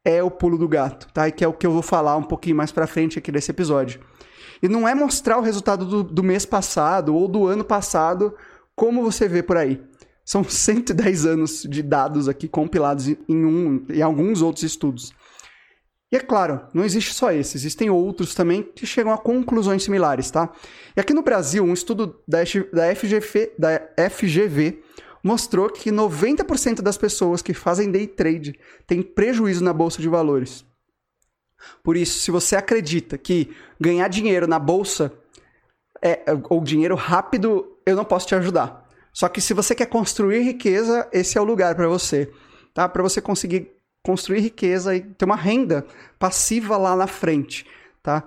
é 0.04 0.22
o 0.22 0.30
pulo 0.30 0.56
do 0.56 0.68
gato, 0.68 1.08
tá? 1.12 1.28
E 1.28 1.32
que 1.32 1.44
é 1.44 1.48
o 1.48 1.52
que 1.52 1.66
eu 1.66 1.72
vou 1.72 1.82
falar 1.82 2.16
um 2.16 2.22
pouquinho 2.22 2.56
mais 2.56 2.70
para 2.70 2.86
frente 2.86 3.18
aqui 3.18 3.32
desse 3.32 3.50
episódio. 3.50 4.00
E 4.62 4.68
não 4.68 4.88
é 4.88 4.94
mostrar 4.94 5.38
o 5.38 5.42
resultado 5.42 5.84
do, 5.84 6.02
do 6.02 6.22
mês 6.22 6.46
passado 6.46 7.14
ou 7.14 7.28
do 7.28 7.46
ano 7.46 7.64
passado, 7.64 8.34
como 8.74 9.02
você 9.02 9.28
vê 9.28 9.42
por 9.42 9.56
aí. 9.56 9.82
São 10.28 10.44
110 10.44 11.24
anos 11.24 11.62
de 11.62 11.82
dados 11.82 12.28
aqui 12.28 12.46
compilados 12.46 13.08
em, 13.08 13.16
um, 13.30 13.86
em 13.88 14.02
alguns 14.02 14.42
outros 14.42 14.62
estudos. 14.62 15.10
E 16.12 16.16
é 16.16 16.20
claro, 16.20 16.60
não 16.74 16.84
existe 16.84 17.14
só 17.14 17.32
esse, 17.32 17.56
existem 17.56 17.88
outros 17.88 18.34
também 18.34 18.62
que 18.62 18.84
chegam 18.84 19.10
a 19.10 19.16
conclusões 19.16 19.82
similares, 19.82 20.30
tá? 20.30 20.52
E 20.94 21.00
aqui 21.00 21.14
no 21.14 21.22
Brasil, 21.22 21.64
um 21.64 21.72
estudo 21.72 22.22
da, 22.28 22.44
FGV, 22.44 23.54
da 23.58 23.80
FGV 24.10 24.82
mostrou 25.24 25.70
que 25.70 25.90
90% 25.90 26.82
das 26.82 26.98
pessoas 26.98 27.40
que 27.40 27.54
fazem 27.54 27.90
day 27.90 28.06
trade 28.06 28.60
têm 28.86 29.00
prejuízo 29.00 29.64
na 29.64 29.72
bolsa 29.72 30.02
de 30.02 30.10
valores. 30.10 30.62
Por 31.82 31.96
isso, 31.96 32.18
se 32.18 32.30
você 32.30 32.54
acredita 32.54 33.16
que 33.16 33.50
ganhar 33.80 34.08
dinheiro 34.08 34.46
na 34.46 34.58
bolsa 34.58 35.10
é, 36.02 36.22
ou 36.50 36.62
dinheiro 36.62 36.96
rápido, 36.96 37.78
eu 37.86 37.96
não 37.96 38.04
posso 38.04 38.26
te 38.26 38.34
ajudar. 38.34 38.87
Só 39.18 39.28
que 39.28 39.40
se 39.40 39.52
você 39.52 39.74
quer 39.74 39.86
construir 39.86 40.42
riqueza, 40.42 41.08
esse 41.12 41.36
é 41.36 41.40
o 41.40 41.44
lugar 41.44 41.74
para 41.74 41.88
você, 41.88 42.30
tá? 42.72 42.88
Para 42.88 43.02
você 43.02 43.20
conseguir 43.20 43.68
construir 44.00 44.38
riqueza 44.38 44.94
e 44.94 45.00
ter 45.00 45.24
uma 45.24 45.34
renda 45.34 45.84
passiva 46.20 46.76
lá 46.76 46.94
na 46.94 47.08
frente, 47.08 47.66
tá? 48.00 48.22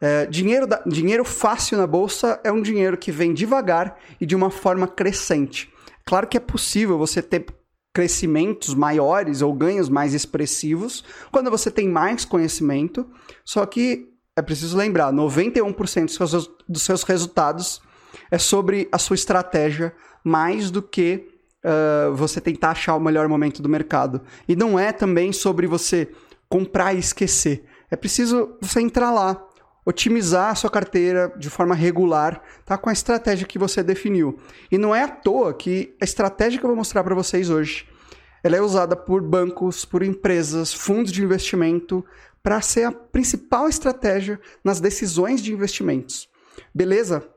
É, 0.00 0.26
dinheiro, 0.26 0.66
da, 0.66 0.82
dinheiro 0.84 1.24
fácil 1.24 1.78
na 1.78 1.86
bolsa 1.86 2.40
é 2.42 2.50
um 2.50 2.60
dinheiro 2.60 2.98
que 2.98 3.12
vem 3.12 3.32
devagar 3.32 3.96
e 4.20 4.26
de 4.26 4.34
uma 4.34 4.50
forma 4.50 4.88
crescente. 4.88 5.72
Claro 6.04 6.26
que 6.26 6.36
é 6.36 6.40
possível 6.40 6.98
você 6.98 7.22
ter 7.22 7.46
crescimentos 7.94 8.74
maiores 8.74 9.42
ou 9.42 9.54
ganhos 9.54 9.88
mais 9.88 10.12
expressivos 10.12 11.04
quando 11.30 11.52
você 11.52 11.70
tem 11.70 11.88
mais 11.88 12.24
conhecimento, 12.24 13.08
só 13.44 13.64
que 13.64 14.08
é 14.34 14.42
preciso 14.42 14.76
lembrar, 14.76 15.12
91% 15.12 16.06
dos 16.06 16.14
seus, 16.16 16.50
dos 16.68 16.82
seus 16.82 17.04
resultados 17.04 17.80
é 18.28 18.38
sobre 18.38 18.88
a 18.90 18.98
sua 18.98 19.14
estratégia 19.14 19.94
mais 20.24 20.70
do 20.70 20.82
que 20.82 21.28
uh, 21.64 22.14
você 22.14 22.40
tentar 22.40 22.70
achar 22.70 22.94
o 22.94 23.00
melhor 23.00 23.28
momento 23.28 23.62
do 23.62 23.68
mercado. 23.68 24.22
E 24.48 24.54
não 24.56 24.78
é 24.78 24.92
também 24.92 25.32
sobre 25.32 25.66
você 25.66 26.08
comprar 26.48 26.94
e 26.94 26.98
esquecer. 26.98 27.64
É 27.90 27.96
preciso 27.96 28.56
você 28.60 28.80
entrar 28.80 29.10
lá, 29.10 29.42
otimizar 29.84 30.50
a 30.50 30.54
sua 30.54 30.70
carteira 30.70 31.32
de 31.36 31.50
forma 31.50 31.74
regular, 31.74 32.42
tá? 32.64 32.78
Com 32.78 32.90
a 32.90 32.92
estratégia 32.92 33.46
que 33.46 33.58
você 33.58 33.82
definiu. 33.82 34.38
E 34.70 34.78
não 34.78 34.94
é 34.94 35.02
à 35.02 35.08
toa 35.08 35.52
que 35.54 35.96
a 36.00 36.04
estratégia 36.04 36.58
que 36.58 36.64
eu 36.64 36.68
vou 36.68 36.76
mostrar 36.76 37.02
para 37.02 37.14
vocês 37.14 37.50
hoje, 37.50 37.88
ela 38.44 38.56
é 38.56 38.60
usada 38.60 38.96
por 38.96 39.22
bancos, 39.22 39.84
por 39.84 40.02
empresas, 40.02 40.72
fundos 40.72 41.12
de 41.12 41.22
investimento 41.22 42.04
para 42.42 42.60
ser 42.60 42.84
a 42.84 42.92
principal 42.92 43.68
estratégia 43.68 44.40
nas 44.64 44.80
decisões 44.80 45.40
de 45.40 45.52
investimentos. 45.52 46.28
Beleza? 46.74 47.28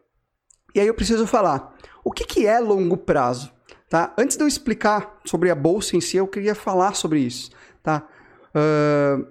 E 0.74 0.80
aí 0.80 0.88
eu 0.88 0.94
preciso 0.94 1.28
falar, 1.28 1.74
o 2.06 2.12
que, 2.12 2.24
que 2.24 2.46
é 2.46 2.60
longo 2.60 2.96
prazo? 2.96 3.52
Tá? 3.90 4.14
Antes 4.16 4.38
de 4.38 4.44
eu 4.44 4.48
explicar 4.48 5.20
sobre 5.26 5.50
a 5.50 5.56
bolsa 5.56 5.98
em 5.98 6.02
si, 6.02 6.18
eu 6.18 6.28
queria 6.28 6.54
falar 6.54 6.96
sobre 6.96 7.20
isso, 7.20 7.50
tá? 7.82 8.08
Uh, 8.50 9.26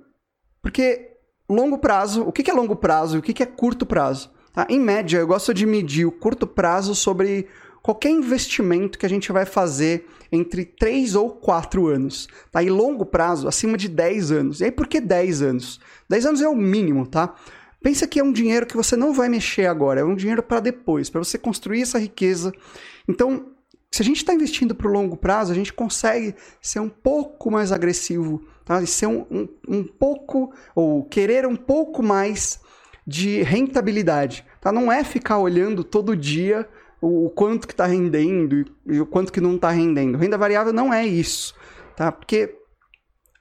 porque 0.61 1.13
longo 1.49 1.79
prazo, 1.79 2.23
o 2.23 2.33
que 2.33 2.51
é 2.51 2.55
longo 2.55 2.75
prazo 2.75 3.17
e 3.17 3.21
o 3.21 3.23
que 3.23 3.43
é 3.43 3.47
curto 3.47 3.87
prazo? 3.87 4.31
Tá? 4.53 4.67
Em 4.69 4.81
média, 4.81 5.19
eu 5.19 5.27
gosto 5.27 5.55
de 5.55 5.65
medir 5.65 6.05
o 6.05 6.13
curto 6.13 6.47
prazo 6.47 6.95
sobre 6.95 7.47
qualquer 7.83 8.11
investimento 8.11 8.99
que 8.99 9.07
a 9.07 9.09
gente 9.09 9.31
vai 9.31 9.45
fazer 9.45 10.09
entre 10.33 10.65
3 10.65 11.15
ou 11.15 11.31
4 11.31 11.87
anos, 11.87 12.27
tá? 12.51 12.63
E 12.63 12.71
longo 12.71 13.05
prazo, 13.05 13.47
acima 13.47 13.77
de 13.77 13.89
10 13.89 14.33
anos. 14.33 14.61
E 14.61 14.65
aí 14.65 14.73
por 14.73 14.87
que 14.87 15.01
10 15.01 15.43
anos? 15.43 15.81
10 16.09 16.27
anos 16.27 16.41
é 16.41 16.49
o 16.49 16.57
mínimo, 16.57 17.07
tá? 17.07 17.35
Pensa 17.85 18.07
que 18.07 18.19
é 18.19 18.25
um 18.25 18.33
dinheiro 18.33 18.65
que 18.65 18.79
você 18.79 18.97
não 18.97 19.13
vai 19.13 19.29
mexer 19.29 19.67
agora, 19.67 20.01
é 20.01 20.05
um 20.05 20.15
dinheiro 20.15 20.43
para 20.43 20.59
depois, 20.59 21.11
para 21.11 21.23
você 21.23 21.37
construir 21.37 21.83
essa 21.83 21.99
riqueza. 21.99 22.51
Então, 23.07 23.51
se 23.93 24.01
a 24.01 24.05
gente 24.07 24.17
está 24.17 24.33
investindo 24.33 24.75
para 24.75 24.89
o 24.89 24.91
longo 24.91 25.19
prazo, 25.19 25.53
a 25.53 25.55
gente 25.55 25.71
consegue 25.71 26.35
ser 26.63 26.81
um 26.81 26.89
pouco 26.89 27.51
mais 27.51 27.73
agressivo, 27.73 28.43
tá? 28.65 28.81
E 28.81 28.87
ser 28.87 29.07
um, 29.07 29.27
um, 29.31 29.49
um 29.69 29.85
pouco, 29.85 30.51
ou 30.75 31.05
querer 31.05 31.47
um 31.47 31.55
pouco 31.57 32.03
mais 32.03 32.59
de 33.07 33.43
rentabilidade, 33.43 34.47
tá? 34.63 34.73
Não 34.73 34.91
é 34.91 35.05
ficar 35.05 35.37
olhando 35.37 35.85
todo 35.85 36.17
dia 36.17 36.67
o, 37.03 37.29
quanto 37.29 37.69
que 37.69 37.75
está 37.75 37.85
rendendo 37.85 38.61
e, 38.61 38.95
e, 38.95 39.01
o 39.03 39.05
quanto 39.05 39.31
que 39.31 39.43
não 39.43 39.57
está 39.57 39.69
rendendo. 39.69 40.17
Renda 40.17 40.39
variável 40.39 40.73
não 40.73 40.91
é 40.91 41.07
isso, 41.07 41.55
tá? 41.95 42.11
Porque 42.11 42.57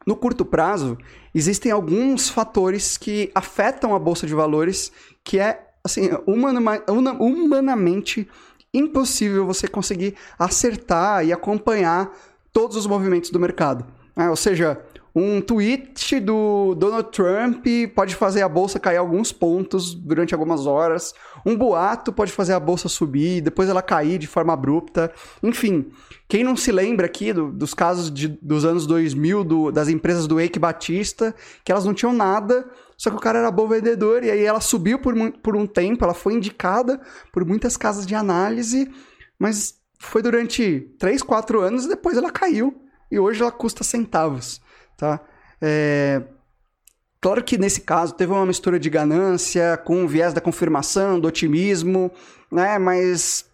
no 0.06 0.18
curto 0.18 0.44
prazo 0.44 0.98
existem 1.34 1.72
alguns 1.72 2.30
fatores 2.30 2.98
que 2.98 3.32
afetam 3.34 3.96
a 3.96 4.00
bolsa 4.00 4.28
de 4.28 4.34
valores 4.34 4.92
que 5.24 5.40
é 5.40 5.70
assim 5.84 6.10
humanamente 6.26 8.28
impossível 8.74 9.46
você 9.46 9.68
conseguir 9.68 10.16
acertar 10.38 11.26
e 11.26 11.34
acompanhar 11.34 12.12
todos 12.52 12.78
os 12.78 12.88
movimentos 12.88 13.30
do 13.30 13.40
mercado. 13.40 13.86
É, 14.16 14.30
ou 14.30 14.36
seja, 14.36 14.80
um 15.16 15.40
tweet 15.42 16.20
do 16.20 16.74
Donald 16.74 17.12
Trump 17.12 17.64
pode 17.94 18.16
fazer 18.16 18.42
a 18.42 18.50
bolsa 18.50 18.80
cair 18.80 18.98
alguns 18.98 19.32
pontos 19.32 19.94
durante 19.94 20.34
algumas 20.34 20.66
horas. 20.66 21.14
Um 21.46 21.56
boato 21.56 22.12
pode 22.12 22.32
fazer 22.32 22.54
a 22.54 22.60
bolsa 22.60 22.90
subir, 22.90 23.40
depois 23.42 23.70
ela 23.70 23.84
cair 23.84 24.18
de 24.18 24.26
forma 24.26 24.54
abrupta. 24.54 25.14
Enfim, 25.44 25.92
quem 26.28 26.44
não 26.44 26.56
se 26.56 26.72
lembra 26.72 27.06
aqui 27.06 27.32
do, 27.32 27.52
dos 27.52 27.76
casos 27.76 28.12
de, 28.12 28.28
dos 28.42 28.66
anos 28.66 28.88
2000 28.88 29.44
do, 29.44 29.72
das 29.72 29.88
empresas 29.88 30.26
do 30.26 30.40
Eike 30.40 30.58
Batista, 30.58 31.36
que 31.64 31.72
elas 31.72 31.86
não 31.86 31.94
tinham 31.94 32.12
nada, 32.12 32.68
só 32.98 33.12
que 33.12 33.18
o 33.18 33.20
cara 33.20 33.38
era 33.38 33.52
bom 33.52 33.68
vendedor 33.68 34.24
e 34.24 34.32
aí 34.32 34.44
ela 34.44 34.62
subiu 34.62 34.98
por, 34.98 35.14
por 35.44 35.56
um 35.56 35.68
tempo, 35.68 36.04
ela 36.04 36.16
foi 36.16 36.34
indicada 36.34 37.00
por 37.32 37.46
muitas 37.46 37.78
casas 37.78 38.08
de 38.08 38.16
análise, 38.16 38.90
mas 39.38 39.76
foi 40.00 40.24
durante 40.24 40.92
3, 40.98 41.22
4 41.22 41.62
anos 41.62 41.86
e 41.86 41.90
depois 41.90 42.18
ela 42.18 42.32
caiu 42.32 42.82
e 43.12 43.20
hoje 43.20 43.42
ela 43.42 43.52
custa 43.52 43.84
centavos 43.84 44.63
tá? 44.98 45.20
É... 45.62 46.22
Claro 47.22 47.44
que 47.44 47.58
nesse 47.58 47.82
caso 47.82 48.14
teve 48.14 48.34
uma 48.34 48.46
mistura 48.46 48.78
de 48.78 48.90
ganância 48.90 49.78
com 49.78 50.04
o 50.04 50.08
viés 50.08 50.34
da 50.34 50.42
confirmação, 50.42 51.20
do 51.20 51.28
otimismo, 51.28 52.12
né? 52.52 52.78
Mas 52.78 53.46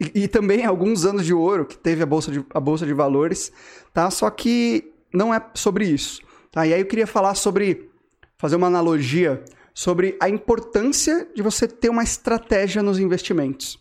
e, 0.00 0.24
e, 0.24 0.28
também 0.28 0.64
alguns 0.64 1.04
anos 1.04 1.24
de 1.24 1.32
ouro 1.32 1.64
que 1.64 1.78
teve 1.78 2.02
a 2.02 2.06
bolsa 2.06 2.32
de, 2.32 2.44
a 2.52 2.58
bolsa 2.58 2.84
de 2.84 2.92
valores, 2.92 3.52
tá? 3.92 4.10
Só 4.10 4.28
que 4.28 4.92
não 5.12 5.32
é 5.32 5.40
sobre 5.54 5.86
isso, 5.86 6.20
tá? 6.50 6.66
E 6.66 6.74
aí 6.74 6.80
eu 6.80 6.86
queria 6.86 7.06
falar 7.06 7.34
sobre 7.34 7.90
fazer 8.38 8.56
uma 8.56 8.66
analogia 8.66 9.44
sobre 9.74 10.16
a 10.20 10.28
importância 10.28 11.28
de 11.34 11.42
você 11.42 11.68
ter 11.68 11.88
uma 11.88 12.02
estratégia 12.02 12.82
nos 12.82 12.98
investimentos. 12.98 13.78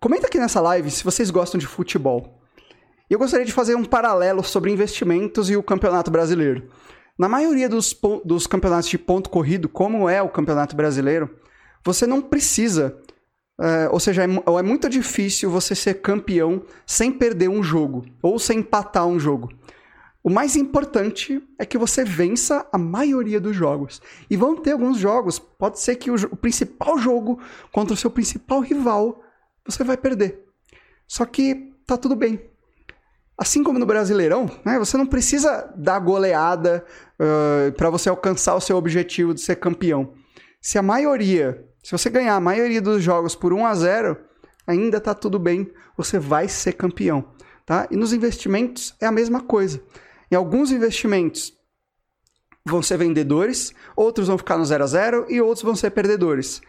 Comenta 0.00 0.26
aqui 0.26 0.38
nessa 0.38 0.60
live 0.60 0.90
se 0.90 1.04
vocês 1.04 1.30
gostam 1.30 1.58
de 1.58 1.66
futebol. 1.66 2.39
E 3.10 3.12
eu 3.12 3.18
gostaria 3.18 3.44
de 3.44 3.52
fazer 3.52 3.74
um 3.74 3.84
paralelo 3.84 4.40
sobre 4.44 4.70
investimentos 4.70 5.50
e 5.50 5.56
o 5.56 5.64
Campeonato 5.64 6.12
Brasileiro. 6.12 6.70
Na 7.18 7.28
maioria 7.28 7.68
dos, 7.68 7.92
dos 8.24 8.46
campeonatos 8.46 8.88
de 8.88 8.96
ponto 8.96 9.28
corrido, 9.28 9.68
como 9.68 10.08
é 10.08 10.22
o 10.22 10.28
Campeonato 10.28 10.76
Brasileiro, 10.76 11.28
você 11.84 12.06
não 12.06 12.22
precisa, 12.22 12.96
é, 13.60 13.88
ou 13.88 13.98
seja, 13.98 14.22
é, 14.22 14.26
é 14.26 14.62
muito 14.62 14.88
difícil 14.88 15.50
você 15.50 15.74
ser 15.74 15.94
campeão 15.94 16.62
sem 16.86 17.10
perder 17.10 17.48
um 17.48 17.64
jogo 17.64 18.06
ou 18.22 18.38
sem 18.38 18.60
empatar 18.60 19.06
um 19.08 19.18
jogo. 19.18 19.50
O 20.22 20.30
mais 20.30 20.54
importante 20.54 21.42
é 21.58 21.66
que 21.66 21.78
você 21.78 22.04
vença 22.04 22.64
a 22.72 22.78
maioria 22.78 23.40
dos 23.40 23.56
jogos. 23.56 24.00
E 24.30 24.36
vão 24.36 24.54
ter 24.54 24.70
alguns 24.70 24.98
jogos, 24.98 25.38
pode 25.38 25.80
ser 25.80 25.96
que 25.96 26.12
o, 26.12 26.14
o, 26.14 26.36
principal 26.36 26.96
jogo 26.96 27.40
contra 27.72 27.94
o 27.94 27.96
seu 27.96 28.10
principal 28.10 28.60
rival 28.60 29.20
você 29.66 29.82
vai 29.82 29.96
perder. 29.96 30.44
Só 31.08 31.24
que 31.24 31.72
tá 31.84 31.96
tudo 31.96 32.14
bem. 32.14 32.49
Assim 33.40 33.64
como 33.64 33.78
no 33.78 33.86
Brasileirão, 33.86 34.50
né, 34.66 34.78
você 34.78 34.98
não 34.98 35.06
precisa 35.06 35.72
dar 35.74 35.98
goleada 35.98 36.84
uh, 37.18 37.72
para 37.72 37.88
você 37.88 38.10
alcançar 38.10 38.54
o 38.54 38.60
seu 38.60 38.76
objetivo 38.76 39.32
de 39.32 39.40
ser 39.40 39.56
campeão. 39.56 40.12
Se 40.60 40.76
a 40.76 40.82
maioria, 40.82 41.66
se 41.82 41.90
você 41.90 42.10
ganhar 42.10 42.34
a 42.34 42.40
maioria 42.40 42.82
dos 42.82 43.02
jogos 43.02 43.34
por 43.34 43.54
1 43.54 43.64
a 43.64 43.74
0, 43.74 44.16
ainda 44.66 44.98
está 44.98 45.14
tudo 45.14 45.38
bem, 45.38 45.72
você 45.96 46.18
vai 46.18 46.48
ser 46.48 46.74
campeão. 46.74 47.32
Tá? 47.64 47.88
E 47.90 47.96
nos 47.96 48.12
investimentos 48.12 48.94
é 49.00 49.06
a 49.06 49.12
mesma 49.12 49.40
coisa. 49.40 49.82
Em 50.30 50.34
alguns 50.34 50.70
investimentos 50.70 51.54
vão 52.62 52.82
ser 52.82 52.98
vendedores, 52.98 53.72
outros 53.96 54.28
vão 54.28 54.36
ficar 54.36 54.58
no 54.58 54.66
0 54.66 54.84
a 54.84 54.86
0 54.86 55.26
e 55.30 55.40
outros 55.40 55.64
vão 55.64 55.74
ser 55.74 55.92
perdedores. 55.92 56.60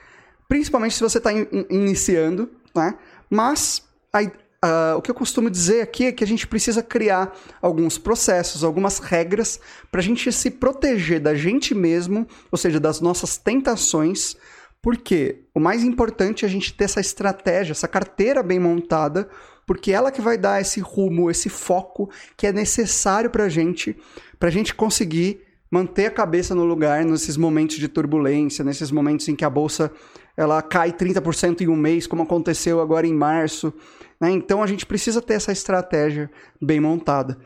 Principalmente 0.47 0.95
se 0.95 1.03
você 1.03 1.17
está 1.17 1.34
in 1.34 1.45
iniciando, 1.69 2.49
né? 2.73 2.97
mas 3.29 3.84
a, 4.13 4.21
Uh, 4.63 4.95
o 4.95 5.02
que 5.02 5.10
eu 5.10 5.15
costumo 5.15 5.50
dizer 5.50 5.82
aqui 5.82 6.06
é 6.06 6.12
que 6.12 6.24
a 6.24 6.28
gente 6.28 6.45
precisa 6.45 6.84
criar 6.84 7.36
alguns 7.60 7.97
processos, 7.97 8.63
algumas 8.63 9.00
regras 9.00 9.60
para 9.91 10.02
a 10.02 10.04
gente 10.04 10.32
se 10.32 10.52
proteger 10.52 11.19
da 11.19 11.34
gente 11.34 11.74
mesmo, 11.74 12.28
ou 12.52 12.58
seja, 12.60 12.80
das 12.80 13.02
nossas 13.02 13.38
tentações, 13.38 14.36
porque 14.80 15.45
o 15.56 15.60
mais 15.60 15.84
importante 15.84 16.45
é 16.45 16.47
a 16.47 16.52
gente 16.52 16.76
ter 16.76 16.84
essa 16.84 17.02
estratégia, 17.02 17.71
essa 17.71 17.88
carteira 17.88 18.43
bem 18.43 18.60
montada, 18.60 19.28
porque 19.65 19.91
ela 19.91 20.12
que 20.12 20.21
vai 20.21 20.38
dar 20.38 20.62
esse 20.62 20.80
rumo, 20.80 21.32
esse 21.32 21.50
foco 21.50 22.12
que 22.38 22.45
é 22.45 22.52
necessário 22.52 23.32
para 23.32 23.45
a 23.45 23.50
gente, 23.50 23.97
para 24.38 24.50
a 24.50 24.52
gente 24.52 24.76
conseguir 24.76 25.41
manter 25.71 26.06
a 26.06 26.12
cabeça 26.12 26.54
no 26.54 26.65
lugar 26.65 27.04
nesses 27.06 27.38
momentos 27.38 27.78
de 27.78 27.88
turbulência, 27.88 28.63
nesses 28.63 28.91
momentos 28.91 29.28
em 29.28 29.36
que 29.36 29.45
a 29.45 29.50
bolsa 29.50 29.91
ela 30.36 30.62
cai 30.62 30.91
30% 30.91 31.62
em 31.62 31.67
um 31.67 31.76
mês, 31.76 32.06
como 32.06 32.24
aconteceu 32.24 32.80
agora 32.82 33.08
em 33.08 33.13
março. 33.13 33.74
Né? 34.21 34.29
Então 34.29 34.62
a 34.62 34.67
gente 34.67 34.86
precisa 34.86 35.19
ter 35.19 35.34
essa 35.34 35.51
estratégia 35.51 36.29
bem 36.62 36.79
montada, 36.79 37.39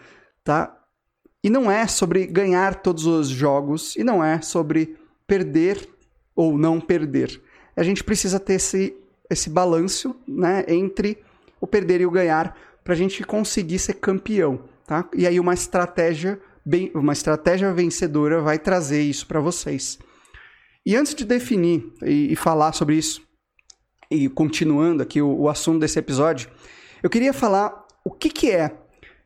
tá? 0.43 0.77
E 1.41 1.49
não 1.49 1.71
é 1.71 1.87
sobre 1.87 2.27
ganhar 2.27 2.75
todos 2.81 3.05
os 3.05 3.29
jogos 3.29 3.95
e 3.95 4.03
não 4.03 4.21
é 4.21 4.41
sobre 4.41 4.97
perder 5.25 5.87
ou 6.35 6.57
não 6.57 6.81
perder. 6.81 7.41
A 7.77 7.83
gente 7.83 8.03
precisa 8.03 8.39
ter 8.39 8.55
esse, 8.55 8.95
esse 9.29 9.49
balanço 9.49 10.15
né, 10.27 10.65
entre 10.67 11.19
o 11.61 11.67
perder 11.67 12.01
e 12.01 12.05
o 12.05 12.11
ganhar 12.11 12.57
para 12.83 12.93
a 12.93 12.97
gente 12.97 13.23
conseguir 13.23 13.79
ser 13.79 13.93
campeão. 13.93 14.67
Tá? 14.85 15.07
E 15.15 15.25
aí 15.25 15.39
uma 15.39 15.53
estratégia 15.53 16.39
bem, 16.65 16.91
uma 16.93 17.13
estratégia 17.13 17.71
vencedora 17.73 18.41
vai 18.41 18.59
trazer 18.59 19.01
isso 19.01 19.27
para 19.27 19.39
vocês. 19.39 19.99
E 20.85 20.95
antes 20.95 21.15
de 21.15 21.25
definir 21.25 21.91
e, 22.03 22.33
e 22.33 22.35
falar 22.35 22.73
sobre 22.73 22.95
isso, 22.95 23.24
e 24.09 24.29
continuando 24.29 25.03
aqui 25.03 25.21
o, 25.21 25.41
o 25.41 25.49
assunto 25.49 25.79
desse 25.79 25.99
episódio, 25.99 26.49
eu 27.01 27.09
queria 27.09 27.33
falar 27.33 27.85
o 28.03 28.11
que, 28.11 28.29
que 28.29 28.51
é 28.51 28.71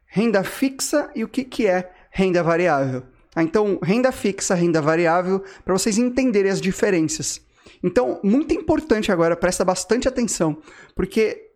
renda 0.05 0.43
fixa 0.43 1.09
e 1.15 1.23
o 1.23 1.27
que, 1.27 1.43
que 1.43 1.67
é 1.67 1.91
renda 2.11 2.41
variável. 2.41 3.03
Ah, 3.35 3.43
então, 3.43 3.79
renda 3.81 4.11
fixa, 4.11 4.55
renda 4.55 4.81
variável, 4.81 5.43
para 5.63 5.73
vocês 5.73 5.97
entenderem 5.97 6.51
as 6.51 6.59
diferenças. 6.59 7.41
Então, 7.83 8.19
muito 8.23 8.53
importante 8.53 9.11
agora, 9.11 9.35
presta 9.35 9.63
bastante 9.63 10.07
atenção, 10.07 10.57
porque 10.95 11.49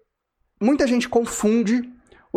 muita 0.61 0.87
gente 0.87 1.09
confunde 1.09 1.89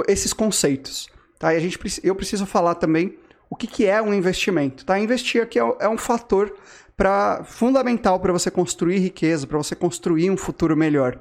esses 0.09 0.33
conceitos. 0.33 1.09
Tá? 1.39 1.55
E 1.55 1.57
a 1.57 1.61
gente, 1.61 1.79
eu 2.03 2.15
preciso 2.15 2.47
falar 2.47 2.75
também 2.77 3.17
o 3.49 3.55
que, 3.55 3.67
que 3.67 3.87
é 3.87 4.01
um 4.01 4.13
investimento. 4.13 4.85
Tá? 4.85 4.99
Investir 4.99 5.43
aqui 5.43 5.59
é, 5.59 5.77
é 5.81 5.89
um 5.89 5.99
fator 5.99 6.55
pra, 6.97 7.45
fundamental 7.45 8.19
para 8.19 8.33
você 8.33 8.51
construir 8.51 8.99
riqueza, 8.99 9.47
para 9.47 9.59
você 9.59 9.77
construir 9.77 10.31
um 10.31 10.37
futuro 10.37 10.77
melhor. 10.77 11.21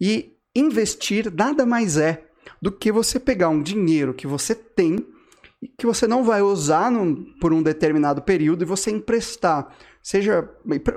E 0.00 0.32
investir 0.54 1.32
nada 1.32 1.64
mais 1.64 1.96
é 1.96 2.26
do 2.60 2.72
que 2.72 2.90
você 2.90 3.20
pegar 3.20 3.48
um 3.48 3.62
dinheiro 3.62 4.12
que 4.12 4.26
você 4.26 4.54
tem 4.54 5.06
que 5.78 5.86
você 5.86 6.06
não 6.06 6.24
vai 6.24 6.42
usar 6.42 6.90
num, 6.90 7.24
por 7.40 7.52
um 7.52 7.62
determinado 7.62 8.20
período 8.22 8.62
e 8.62 8.66
você 8.66 8.90
emprestar, 8.90 9.72
seja 10.02 10.48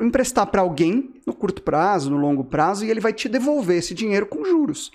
emprestar 0.02 0.48
para 0.48 0.62
alguém 0.62 1.21
no 1.26 1.34
curto 1.34 1.62
prazo, 1.62 2.10
no 2.10 2.17
longo 2.17 2.43
prazo 2.43 2.84
e 2.84 2.89
ele 2.89 3.00
vai 3.00 3.13
te 3.13 3.30
devolver 3.30 3.78
esse 3.78 3.93
dinheiro 3.93 4.26
com 4.26 4.43
juros. 4.43 4.91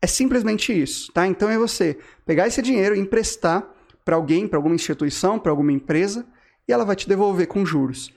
É 0.00 0.06
simplesmente 0.06 0.72
isso, 0.72 1.12
tá? 1.12 1.26
Então 1.26 1.50
é 1.50 1.58
você 1.58 1.98
pegar 2.24 2.46
esse 2.46 2.62
dinheiro 2.62 2.96
e 2.96 2.98
emprestar 2.98 3.68
para 4.02 4.16
alguém, 4.16 4.48
para 4.48 4.58
alguma 4.58 4.74
instituição, 4.74 5.38
para 5.38 5.52
alguma 5.52 5.72
empresa 5.72 6.26
e 6.70 6.72
ela 6.72 6.84
vai 6.84 6.94
te 6.94 7.08
devolver 7.08 7.48
com 7.48 7.66
juros. 7.66 8.12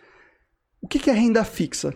O 0.80 0.88
que 0.88 1.10
é 1.10 1.14
renda 1.14 1.44
fixa? 1.44 1.96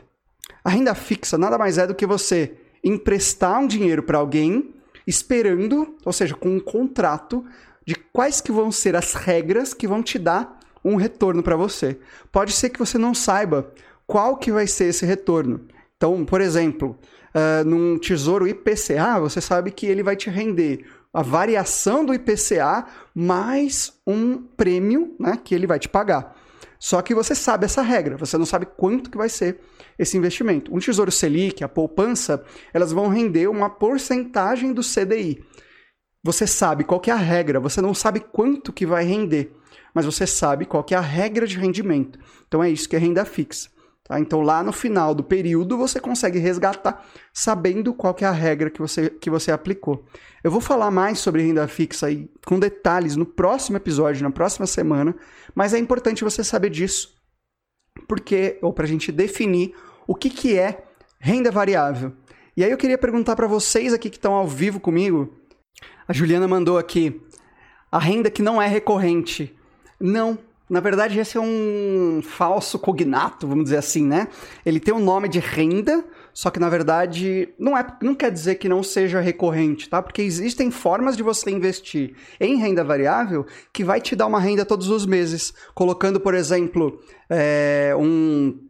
A 0.63 0.69
renda 0.71 0.95
fixa 0.95 1.37
nada 1.37 1.55
mais 1.55 1.77
é 1.77 1.85
do 1.85 1.93
que 1.93 2.05
você 2.05 2.57
emprestar 2.83 3.59
um 3.59 3.67
dinheiro 3.67 4.01
para 4.01 4.17
alguém 4.17 4.73
esperando, 5.05 5.95
ou 6.03 6.11
seja, 6.11 6.35
com 6.35 6.49
um 6.49 6.59
contrato 6.59 7.45
de 7.85 7.95
quais 7.95 8.41
que 8.41 8.51
vão 8.51 8.71
ser 8.71 8.95
as 8.95 9.13
regras 9.13 9.73
que 9.73 9.87
vão 9.87 10.01
te 10.01 10.17
dar 10.17 10.59
um 10.83 10.95
retorno 10.95 11.43
para 11.43 11.55
você. 11.55 11.99
Pode 12.31 12.53
ser 12.53 12.69
que 12.69 12.79
você 12.79 12.97
não 12.97 13.13
saiba 13.13 13.71
qual 14.07 14.35
que 14.35 14.51
vai 14.51 14.65
ser 14.65 14.85
esse 14.85 15.05
retorno. 15.05 15.61
Então, 15.95 16.25
por 16.25 16.41
exemplo, 16.41 16.97
uh, 17.35 17.63
num 17.63 17.99
tesouro 17.99 18.47
IPCA, 18.47 19.19
você 19.19 19.39
sabe 19.39 19.69
que 19.69 19.85
ele 19.85 20.01
vai 20.01 20.15
te 20.15 20.29
render 20.29 20.85
a 21.13 21.21
variação 21.21 22.03
do 22.03 22.13
IPCA 22.13 22.85
mais 23.13 23.93
um 24.05 24.37
prêmio 24.37 25.15
né, 25.19 25.39
que 25.41 25.53
ele 25.55 25.67
vai 25.67 25.79
te 25.79 25.87
pagar. 25.89 26.36
Só 26.79 27.01
que 27.01 27.15
você 27.15 27.33
sabe 27.33 27.65
essa 27.65 27.81
regra, 27.81 28.17
você 28.17 28.37
não 28.37 28.45
sabe 28.45 28.65
quanto 28.65 29.09
que 29.09 29.17
vai 29.17 29.29
ser 29.29 29.59
esse 29.97 30.17
investimento. 30.17 30.73
Um 30.73 30.79
tesouro 30.79 31.11
Selic, 31.11 31.63
a 31.63 31.69
poupança, 31.69 32.43
elas 32.73 32.91
vão 32.91 33.07
render 33.07 33.47
uma 33.47 33.69
porcentagem 33.69 34.73
do 34.73 34.81
CDI. 34.81 35.43
Você 36.23 36.45
sabe 36.45 36.83
qual 36.83 37.01
é 37.07 37.11
a 37.11 37.15
regra, 37.15 37.59
você 37.59 37.81
não 37.81 37.93
sabe 37.93 38.19
quanto 38.19 38.73
que 38.73 38.85
vai 38.85 39.05
render, 39.05 39.53
mas 39.93 40.05
você 40.05 40.27
sabe 40.27 40.65
qual 40.65 40.85
é 40.91 40.95
a 40.95 41.01
regra 41.01 41.47
de 41.47 41.57
rendimento. 41.57 42.19
Então 42.47 42.63
é 42.63 42.69
isso 42.69 42.87
que 42.87 42.95
é 42.95 42.99
renda 42.99 43.25
fixa. 43.25 43.69
Tá? 44.07 44.19
Então 44.19 44.41
lá 44.41 44.63
no 44.63 44.71
final 44.71 45.13
do 45.13 45.21
período 45.21 45.77
você 45.77 45.99
consegue 45.99 46.39
resgatar 46.39 47.05
sabendo 47.33 47.93
qual 47.93 48.15
é 48.21 48.25
a 48.25 48.31
regra 48.31 48.69
que 48.69 48.79
você, 48.79 49.09
que 49.09 49.29
você 49.29 49.51
aplicou. 49.51 50.05
Eu 50.41 50.49
vou 50.49 50.61
falar 50.61 50.89
mais 50.89 51.19
sobre 51.19 51.43
renda 51.43 51.67
fixa 51.67 52.07
aí 52.07 52.29
com 52.45 52.57
detalhes 52.57 53.17
no 53.17 53.25
próximo 53.25 53.75
episódio, 53.75 54.23
na 54.23 54.31
próxima 54.31 54.65
semana, 54.65 55.13
mas 55.53 55.73
é 55.73 55.77
importante 55.77 56.23
você 56.23 56.41
saber 56.41 56.69
disso, 56.69 57.13
porque 58.07 58.57
ou 58.61 58.71
para 58.71 58.85
a 58.85 58.87
gente 58.87 59.11
definir 59.11 59.75
o 60.07 60.15
que, 60.15 60.29
que 60.29 60.57
é 60.57 60.85
renda 61.19 61.51
variável. 61.51 62.13
E 62.55 62.63
aí 62.63 62.71
eu 62.71 62.77
queria 62.77 62.97
perguntar 62.97 63.35
para 63.35 63.45
vocês 63.45 63.93
aqui 63.93 64.09
que 64.09 64.17
estão 64.17 64.33
ao 64.33 64.47
vivo 64.47 64.79
comigo. 64.79 65.35
A 66.07 66.13
Juliana 66.13 66.47
mandou 66.47 66.77
aqui 66.77 67.21
a 67.91 67.99
renda 67.99 68.31
que 68.31 68.41
não 68.41 68.61
é 68.61 68.67
recorrente. 68.67 69.53
Não, 69.99 70.39
na 70.69 70.81
verdade, 70.81 71.17
esse 71.17 71.37
é 71.37 71.39
um 71.39 72.21
falso 72.21 72.77
cognato, 72.77 73.47
vamos 73.47 73.65
dizer 73.65 73.77
assim, 73.77 74.05
né? 74.05 74.27
Ele 74.65 74.79
tem 74.79 74.93
o 74.93 74.97
um 74.97 75.03
nome 75.03 75.29
de 75.29 75.39
renda, 75.39 76.03
só 76.33 76.49
que 76.49 76.59
na 76.59 76.67
verdade 76.67 77.49
não, 77.57 77.77
é, 77.77 77.87
não 78.01 78.13
quer 78.13 78.29
dizer 78.29 78.55
que 78.55 78.67
não 78.67 78.83
seja 78.83 79.21
recorrente, 79.21 79.89
tá? 79.89 80.01
Porque 80.01 80.21
existem 80.21 80.69
formas 80.69 81.15
de 81.15 81.23
você 81.23 81.49
investir 81.51 82.15
em 82.39 82.57
renda 82.57 82.83
variável 82.83 83.45
que 83.71 83.83
vai 83.83 84.01
te 84.01 84.13
dar 84.13 84.27
uma 84.27 84.39
renda 84.39 84.65
todos 84.65 84.89
os 84.89 85.05
meses, 85.05 85.53
colocando, 85.73 86.19
por 86.19 86.33
exemplo, 86.33 86.99
é, 87.29 87.93
um 87.97 88.67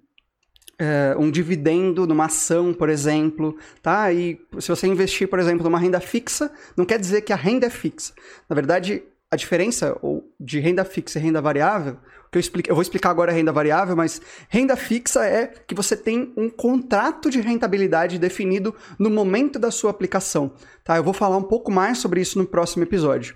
é, 0.80 1.16
um 1.18 1.32
dividendo 1.32 2.06
numa 2.06 2.26
ação, 2.26 2.72
por 2.72 2.90
exemplo, 2.90 3.58
tá? 3.82 4.14
E 4.14 4.40
se 4.60 4.70
você 4.70 4.86
investir, 4.86 5.28
por 5.28 5.40
exemplo, 5.40 5.64
numa 5.64 5.80
renda 5.80 6.00
fixa, 6.00 6.52
não 6.76 6.86
quer 6.86 7.00
dizer 7.00 7.22
que 7.22 7.34
a 7.34 7.36
renda 7.36 7.66
é 7.66 7.70
fixa. 7.72 8.14
Na 8.48 8.54
verdade, 8.54 9.04
a 9.30 9.36
diferença 9.36 9.96
de 10.40 10.60
renda 10.60 10.86
fixa 10.86 11.20
e 11.20 11.22
renda 11.22 11.42
variável, 11.42 11.98
que 12.32 12.38
eu, 12.38 12.40
explico, 12.40 12.70
eu 12.70 12.76
vou 12.76 12.82
explicar 12.82 13.10
agora 13.10 13.32
a 13.32 13.36
renda 13.36 13.52
variável, 13.52 13.96
mas 13.96 14.22
renda 14.50 14.76
fixa 14.76 15.26
é 15.26 15.48
que 15.48 15.76
você 15.76 15.96
tem 15.96 16.34
um 16.36 16.50
contrato 16.50 17.30
de 17.30 17.40
rentabilidade 17.42 18.20
definido 18.20 18.76
no 18.98 19.10
momento 19.10 19.58
da 19.58 19.72
sua 19.72 19.92
aplicação. 19.92 20.54
Tá? 20.84 20.98
Eu 20.98 21.04
vou 21.04 21.14
falar 21.14 21.38
um 21.38 21.44
pouco 21.44 21.72
mais 21.72 21.98
sobre 21.98 22.22
isso 22.22 22.38
no 22.38 22.46
próximo 22.46 22.84
episódio. 22.84 23.36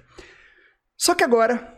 Só 0.97 1.15
que 1.15 1.23
agora, 1.23 1.77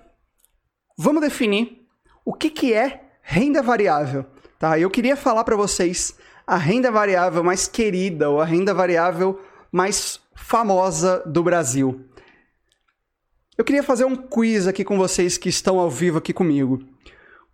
vamos 0.98 1.22
definir 1.22 1.88
o 2.26 2.34
que, 2.34 2.50
que 2.50 2.74
é 2.74 3.04
renda 3.22 3.62
variável. 3.62 4.26
Tá? 4.60 4.78
Eu 4.80 4.90
queria 4.90 5.16
falar 5.16 5.44
para 5.44 5.56
vocês 5.56 6.16
a 6.46 6.58
renda 6.58 6.92
variável 6.92 7.44
mais 7.44 7.68
querida 7.68 8.30
ou 8.30 8.42
a 8.42 8.46
renda 8.46 8.74
variável 8.74 9.40
mais 9.72 10.20
famosa 10.36 11.24
do 11.26 11.44
Brasil. 11.44 12.06
Eu 13.56 13.64
queria 13.64 13.84
fazer 13.84 14.04
um 14.04 14.16
quiz 14.16 14.66
aqui 14.66 14.84
com 14.84 14.98
vocês 14.98 15.38
que 15.38 15.48
estão 15.48 15.78
ao 15.78 15.88
vivo 15.88 16.18
aqui 16.18 16.34
comigo. 16.34 16.84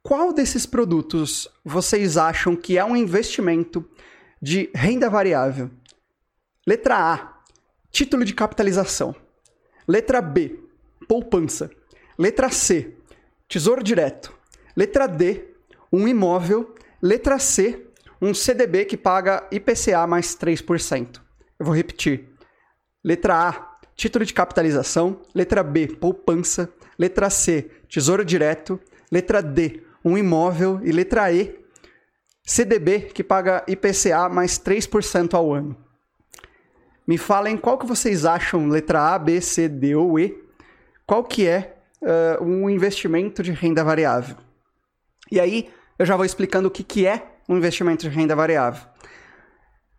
Qual 0.02 0.32
desses 0.32 0.66
produtos 0.66 1.46
vocês 1.64 2.16
acham 2.16 2.56
que 2.56 2.78
é 2.78 2.86
um 2.86 2.96
investimento 2.96 3.86
de 4.42 4.70
renda 4.74 5.10
variável? 5.10 5.70
Letra 6.66 6.96
A, 6.96 7.42
título 7.92 8.24
de 8.24 8.34
capitalização. 8.34 9.14
Letra 9.86 10.22
B, 10.22 10.64
poupança. 11.06 11.70
Letra 12.18 12.50
C, 12.50 12.96
tesouro 13.46 13.84
direto. 13.84 14.34
Letra 14.78 15.06
D, 15.06 15.54
um 15.92 16.08
imóvel. 16.08 16.76
Letra 17.02 17.38
C, 17.40 17.88
um 18.22 18.34
CDB 18.34 18.86
que 18.86 18.96
paga 18.96 19.46
IPCA 19.52 20.08
mais 20.08 20.34
3%. 20.34 21.20
Eu 21.60 21.66
vou 21.66 21.76
repetir. 21.76 22.30
Letra 23.04 23.50
A, 23.50 23.69
título 24.00 24.24
de 24.24 24.34
capitalização. 24.34 25.20
Letra 25.36 25.62
B, 25.62 25.88
poupança. 25.88 26.70
Letra 26.98 27.30
C, 27.30 27.70
tesouro 27.90 28.24
direto. 28.24 28.80
Letra 29.12 29.44
D, 29.44 29.84
um 30.04 30.18
imóvel. 30.18 30.80
E 30.84 30.92
letra 30.92 31.32
E, 31.32 31.60
CDB, 32.42 33.02
que 33.14 33.24
paga 33.24 33.64
IPCA 33.68 34.30
mais 34.30 34.58
3% 34.58 35.34
ao 35.34 35.54
ano. 35.54 35.76
Me 37.06 37.18
falem 37.18 37.58
qual 37.58 37.78
que 37.78 37.86
vocês 37.86 38.26
acham, 38.26 38.70
letra 38.70 39.14
A, 39.14 39.20
B, 39.20 39.42
C, 39.42 39.68
D 39.68 39.96
ou 39.96 40.18
E, 40.18 40.44
qual 41.06 41.24
que 41.24 41.46
é 41.46 41.76
uh, 42.02 42.44
um 42.44 42.70
investimento 42.70 43.44
de 43.44 43.52
renda 43.52 43.84
variável. 43.84 44.38
E 45.32 45.40
aí, 45.40 45.70
eu 45.98 46.06
já 46.06 46.16
vou 46.16 46.26
explicando 46.26 46.68
o 46.68 46.72
que, 46.72 46.84
que 46.84 47.06
é 47.06 47.28
um 47.50 47.58
investimento 47.58 48.08
de 48.08 48.16
renda 48.16 48.36
variável. 48.36 48.88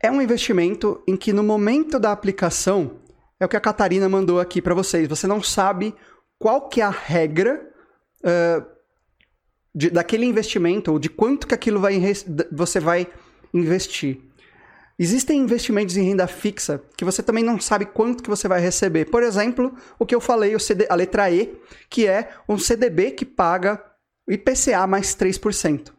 É 0.03 0.11
um 0.11 0.23
investimento 0.23 1.03
em 1.07 1.17
que 1.17 1.33
no 1.33 1.43
momento 1.43 1.99
da 1.99 2.13
aplicação 2.13 3.01
é 3.41 3.45
o 3.45 3.49
que 3.49 3.57
a 3.57 3.61
Catarina 3.61 4.09
mandou 4.09 4.39
aqui 4.39 4.61
para 4.61 4.75
vocês. 4.75 5.09
Você 5.09 5.27
não 5.27 5.43
sabe 5.43 5.95
qual 6.39 6.69
que 6.69 6.83
é 6.83 6.85
a 6.85 6.91
regra 6.91 7.67
uh, 8.23 8.67
de, 9.75 9.89
daquele 9.91 10.27
investimento 10.27 10.93
ou 10.93 10.99
de 10.99 11.09
quanto 11.09 11.47
que 11.47 11.55
aquilo 11.55 11.81
vai 11.81 11.99
você 12.53 12.79
vai 12.79 13.07
investir. 13.53 14.21
Existem 14.99 15.41
investimentos 15.41 15.97
em 15.97 16.03
renda 16.03 16.27
fixa 16.27 16.83
que 16.95 17.07
você 17.07 17.23
também 17.23 17.43
não 17.43 17.59
sabe 17.59 17.87
quanto 17.87 18.23
que 18.23 18.29
você 18.29 18.47
vai 18.47 18.61
receber. 18.61 19.07
Por 19.07 19.23
exemplo, 19.23 19.75
o 19.99 20.05
que 20.05 20.15
eu 20.15 20.21
falei, 20.21 20.59
CD, 20.59 20.87
a 20.91 20.95
letra 20.95 21.31
E, 21.31 21.59
que 21.89 22.07
é 22.07 22.35
um 22.47 22.59
CDB 22.59 23.13
que 23.13 23.25
paga 23.25 23.83
IPCA 24.29 24.87
mais 24.87 25.17
3%. 25.17 25.91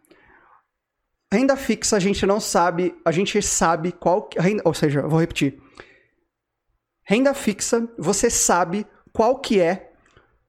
Renda 1.34 1.56
fixa 1.56 1.96
a 1.96 2.00
gente 2.00 2.24
não 2.28 2.40
sabe, 2.40 2.94
a 3.04 3.12
gente 3.12 3.42
sabe 3.42 3.92
qual, 3.92 4.30
ou 4.64 4.74
seja, 4.76 5.02
vou 5.02 5.20
repetir. 5.20 5.60
Renda 7.12 7.34
fixa, 7.34 7.90
você 7.98 8.30
sabe 8.30 8.88
qual 9.12 9.38
que 9.38 9.60
é 9.60 9.92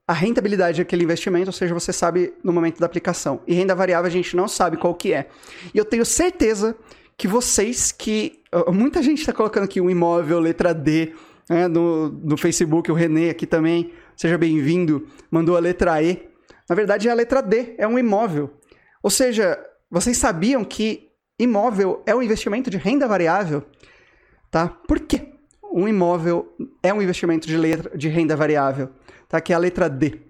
a 0.07 0.13
rentabilidade 0.13 0.77
daquele 0.77 1.03
investimento, 1.03 1.49
ou 1.49 1.51
seja, 1.51 1.73
você 1.73 1.91
sabe 1.91 2.33
no 2.41 2.53
momento 2.53 2.79
da 2.79 2.85
aplicação. 2.85 3.41
E 3.45 3.53
renda 3.53 3.75
variável 3.75 4.07
a 4.07 4.09
gente 4.09 4.33
não 4.33 4.47
sabe 4.47 4.77
qual 4.77 4.95
que 4.95 5.11
é. 5.11 5.27
E 5.73 5.77
eu 5.77 5.83
tenho 5.83 6.05
certeza 6.05 6.73
que 7.17 7.27
vocês 7.27 7.91
que... 7.91 8.41
Muita 8.69 9.03
gente 9.03 9.19
está 9.19 9.33
colocando 9.33 9.65
aqui 9.65 9.81
um 9.81 9.89
imóvel, 9.89 10.39
letra 10.39 10.73
D, 10.73 11.13
né, 11.49 11.67
no, 11.67 12.07
no 12.07 12.37
Facebook, 12.37 12.89
o 12.89 12.95
Renê 12.95 13.29
aqui 13.29 13.45
também, 13.45 13.91
seja 14.15 14.37
bem-vindo, 14.37 15.05
mandou 15.29 15.57
a 15.57 15.59
letra 15.59 16.01
E. 16.01 16.29
Na 16.69 16.75
verdade, 16.77 17.09
é 17.09 17.11
a 17.11 17.13
letra 17.13 17.41
D, 17.41 17.75
é 17.77 17.85
um 17.85 17.99
imóvel. 17.99 18.49
Ou 19.01 19.09
seja, 19.09 19.59
vocês 19.91 20.15
sabiam 20.15 20.63
que 20.63 21.09
imóvel 21.37 22.01
é 22.05 22.15
um 22.15 22.23
investimento 22.23 22.69
de 22.69 22.77
renda 22.77 23.05
variável? 23.05 23.65
Tá? 24.49 24.69
Por 24.69 25.01
quê? 25.01 25.32
Um 25.73 25.87
imóvel 25.87 26.55
é 26.81 26.93
um 26.93 27.01
investimento 27.01 27.47
de, 27.47 27.57
letra, 27.57 27.97
de 27.97 28.07
renda 28.07 28.35
variável, 28.35 28.89
tá? 29.27 29.41
que 29.41 29.51
é 29.51 29.55
a 29.55 29.59
letra 29.59 29.89
D. 29.89 30.21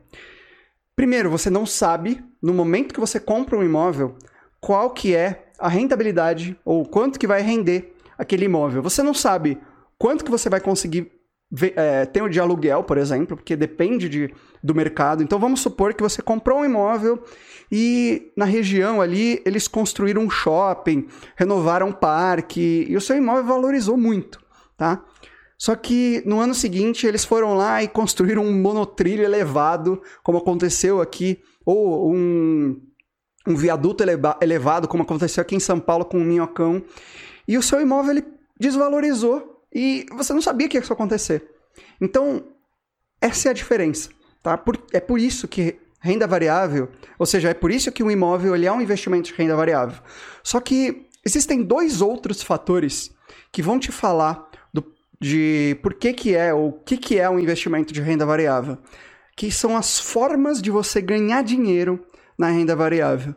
Primeiro, 0.96 1.30
você 1.30 1.50
não 1.50 1.66
sabe, 1.66 2.24
no 2.42 2.54
momento 2.54 2.94
que 2.94 3.00
você 3.00 3.20
compra 3.20 3.58
um 3.58 3.64
imóvel, 3.64 4.16
qual 4.62 4.92
que 4.92 5.16
é 5.16 5.52
a 5.60 5.68
rentabilidade 5.68 6.58
ou 6.64 6.86
quanto 6.86 7.20
que 7.20 7.28
vai 7.28 7.42
render 7.42 7.96
aquele 8.18 8.46
imóvel. 8.46 8.82
Você 8.82 9.04
não 9.04 9.14
sabe 9.14 9.58
quanto 9.98 10.24
que 10.24 10.32
você 10.32 10.50
vai 10.50 10.60
conseguir 10.60 11.12
ver, 11.52 11.74
é, 11.76 12.06
ter 12.06 12.28
de 12.30 12.40
aluguel, 12.40 12.84
por 12.84 12.98
exemplo, 12.98 13.38
porque 13.38 13.56
depende 13.56 14.10
de, 14.10 14.34
do 14.64 14.74
mercado. 14.74 15.22
Então 15.24 15.40
vamos 15.40 15.62
supor 15.62 15.94
que 15.94 16.04
você 16.04 16.22
comprou 16.22 16.60
um 16.60 16.66
imóvel 16.66 17.24
e 17.72 18.32
na 18.36 18.46
região 18.46 19.02
ali 19.02 19.42
eles 19.46 19.68
construíram 19.68 20.24
um 20.24 20.30
shopping, 20.30 21.08
renovaram 21.36 21.88
um 21.88 21.94
parque 21.94 22.86
e 22.90 22.96
o 22.96 23.02
seu 23.02 23.16
imóvel 23.16 23.46
valorizou 23.46 23.98
muito, 23.98 24.40
tá? 24.78 25.04
Só 25.58 25.76
que 25.76 26.22
no 26.26 26.40
ano 26.40 26.54
seguinte 26.54 27.08
eles 27.08 27.24
foram 27.24 27.54
lá 27.54 27.82
e 27.84 27.88
construíram 27.88 28.44
um 28.44 28.62
monotrilho 28.62 29.24
elevado, 29.24 30.02
como 30.24 30.38
aconteceu 30.38 31.02
aqui, 31.02 31.40
ou 31.66 32.14
um, 32.14 32.82
um 33.48 33.56
viaduto 33.56 34.04
eleva 34.04 34.38
elevado, 34.42 34.88
como 34.88 35.04
aconteceu 35.04 35.42
aqui 35.42 35.56
em 35.56 35.60
São 35.60 35.80
Paulo 35.80 36.06
com 36.06 36.18
o 36.18 36.24
Minhocão. 36.24 36.84
E 37.48 37.58
o 37.58 37.64
seu 37.64 37.82
imóvel 37.82 38.12
ele 38.12 38.26
desvalorizou 38.60 39.62
e 39.74 40.06
você 40.12 40.34
não 40.34 40.42
sabia 40.42 40.68
que 40.68 40.78
ia 40.78 40.82
isso 40.82 40.94
acontecer. 40.94 41.50
Então, 42.00 42.44
essa 43.20 43.50
é 43.50 43.52
a 43.52 43.54
diferença. 43.54 44.10
Tá? 44.42 44.58
Por, 44.58 44.78
é 44.92 45.00
por 45.00 45.20
isso 45.20 45.48
que 45.48 45.80
renda 46.02 46.28
variável, 46.28 46.90
ou 47.18 47.26
seja, 47.26 47.50
é 47.50 47.54
por 47.54 47.72
isso 47.72 47.90
que 47.90 48.04
o 48.04 48.12
imóvel 48.12 48.54
ele 48.54 48.66
é 48.66 48.72
um 48.72 48.82
investimento 48.82 49.30
de 49.30 49.34
renda 49.34 49.56
variável. 49.56 50.04
Só 50.44 50.60
que 50.60 51.08
existem 51.26 51.64
dois 51.64 52.02
outros 52.02 52.44
fatores 52.44 53.10
que 53.54 53.62
vão 53.62 53.80
te 53.80 53.90
falar 53.90 54.50
de 55.24 55.80
por 55.82 55.94
que, 55.94 56.12
que 56.12 56.36
é 56.36 56.54
ou 56.54 56.68
o 56.68 56.72
que, 56.74 56.98
que 56.98 57.18
é 57.18 57.30
um 57.30 57.40
investimento 57.40 57.94
de 57.94 58.02
renda 58.02 58.26
variável, 58.26 58.78
que 59.38 59.50
são 59.50 59.78
as 59.78 59.98
formas 59.98 60.62
de 60.62 60.70
você 60.70 61.02
ganhar 61.02 61.42
dinheiro 61.44 62.06
na 62.38 62.50
renda 62.50 62.76
variável. 62.76 63.34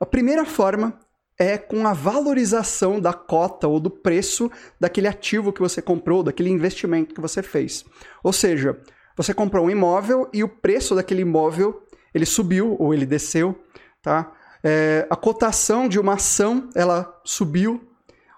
A 0.00 0.04
primeira 0.04 0.44
forma 0.44 0.98
é 1.38 1.56
com 1.56 1.86
a 1.86 1.92
valorização 1.92 2.98
da 2.98 3.12
cota 3.12 3.68
ou 3.68 3.78
do 3.78 3.88
preço 3.88 4.50
daquele 4.80 5.06
ativo 5.06 5.52
que 5.52 5.60
você 5.60 5.80
comprou, 5.80 6.24
daquele 6.24 6.50
investimento 6.50 7.14
que 7.14 7.20
você 7.20 7.40
fez. 7.40 7.84
Ou 8.24 8.32
seja, 8.32 8.76
você 9.16 9.32
comprou 9.32 9.66
um 9.66 9.70
imóvel 9.70 10.28
e 10.32 10.42
o 10.42 10.48
preço 10.48 10.92
daquele 10.92 11.22
imóvel 11.22 11.84
ele 12.12 12.26
subiu 12.26 12.76
ou 12.80 12.92
ele 12.92 13.06
desceu, 13.06 13.56
tá? 14.02 14.32
É, 14.64 15.06
a 15.08 15.14
cotação 15.14 15.88
de 15.88 16.00
uma 16.00 16.14
ação 16.14 16.68
ela 16.74 17.20
subiu. 17.24 17.88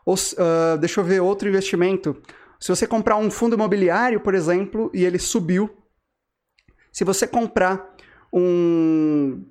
Ou, 0.05 0.15
uh, 0.17 0.77
deixa 0.79 1.01
eu 1.01 1.05
ver 1.05 1.21
outro 1.21 1.49
investimento. 1.49 2.15
Se 2.65 2.71
você 2.71 2.87
comprar 2.87 3.19
um 3.19 3.31
fundo 3.31 3.57
imobiliário, 3.57 4.19
por 4.21 4.35
exemplo, 4.35 4.91
e 4.95 5.05
ele 5.05 5.19
subiu, 5.19 5.69
se 6.91 7.05
você 7.05 7.27
comprar 7.27 7.95
um 8.33 9.45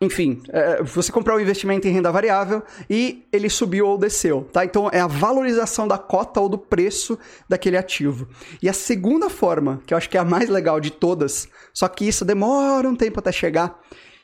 enfim, 0.00 0.42
é, 0.48 0.82
você 0.82 1.12
comprar 1.12 1.36
um 1.36 1.40
investimento 1.40 1.86
em 1.86 1.90
renda 1.90 2.10
variável 2.10 2.62
e 2.88 3.28
ele 3.30 3.50
subiu 3.50 3.86
ou 3.86 3.98
desceu, 3.98 4.48
tá? 4.50 4.64
Então 4.64 4.88
é 4.90 4.98
a 4.98 5.06
valorização 5.06 5.86
da 5.86 5.98
cota 5.98 6.40
ou 6.40 6.48
do 6.48 6.56
preço 6.56 7.18
daquele 7.50 7.76
ativo. 7.76 8.28
E 8.62 8.68
a 8.68 8.72
segunda 8.72 9.28
forma, 9.28 9.82
que 9.86 9.92
eu 9.92 9.98
acho 9.98 10.08
que 10.08 10.16
é 10.16 10.20
a 10.20 10.24
mais 10.24 10.48
legal 10.48 10.80
de 10.80 10.90
todas, 10.90 11.48
só 11.74 11.86
que 11.86 12.08
isso 12.08 12.24
demora 12.24 12.88
um 12.88 12.96
tempo 12.96 13.18
até 13.18 13.30
chegar, 13.30 13.78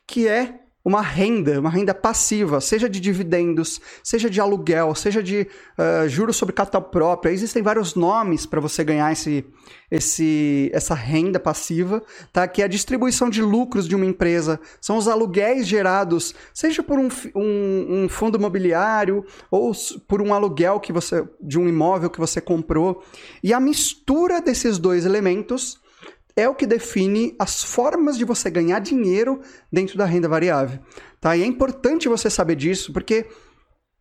que 0.07 0.27
é 0.27 0.60
uma 0.85 1.03
renda, 1.03 1.61
uma 1.61 1.69
renda 1.69 1.93
passiva, 1.93 2.61
seja 2.61 2.88
de 2.88 3.01
dividendos, 3.01 3.81
seja 4.03 4.31
de 4.31 4.40
aluguel, 4.40 4.95
seja 4.95 5.23
de 5.23 5.47
uh, 5.79 6.09
juros 6.09 6.37
sobre 6.37 6.55
capital 6.55 6.83
próprio. 6.83 7.33
Existem 7.33 7.62
vários 7.62 7.95
nomes 7.95 8.47
para 8.47 8.61
você 8.61 8.83
ganhar 8.83 9.12
esse, 9.12 9.45
esse, 9.90 10.71
essa 10.73 10.95
renda 10.95 11.38
passiva, 11.38 12.03
tá? 12.33 12.49
que 12.49 12.62
é 12.62 12.64
a 12.64 12.69
distribuição 12.69 13.29
de 13.29 13.43
lucros 13.43 13.87
de 13.87 13.95
uma 13.95 14.07
empresa. 14.07 14.59
São 14.81 14.97
os 14.97 15.07
aluguéis 15.07 15.66
gerados, 15.66 16.35
seja 16.55 16.83
por 16.83 16.99
um, 16.99 17.09
um, 17.35 18.05
um 18.05 18.09
fundo 18.09 18.38
imobiliário 18.38 19.25
ou 19.51 19.73
por 20.09 20.23
um 20.23 20.33
aluguel 20.33 20.81
que 20.81 20.93
você 20.93 21.29
de 21.43 21.59
um 21.59 21.69
imóvel 21.69 22.09
que 22.09 22.19
você 22.19 22.40
comprou. 22.40 23.03
E 23.43 23.53
a 23.53 23.61
mistura 23.61 24.40
desses 24.40 24.79
dois 24.79 25.05
elementos 25.05 25.79
é 26.37 26.49
o 26.49 26.55
que 26.55 26.66
define 26.66 27.35
as 27.38 27.62
formas 27.62 28.16
de 28.16 28.25
você 28.25 28.51
ganhar 28.51 28.79
dinheiro 28.79 29.40
dentro 29.73 29.97
da 29.97 30.05
renda 30.05 30.29
variável. 30.29 30.79
Tá? 31.21 31.37
E 31.37 31.43
é 31.43 31.47
importante 31.47 32.09
você 32.09 32.31
saber 32.31 32.57
disso, 32.57 32.93
porque 32.93 33.27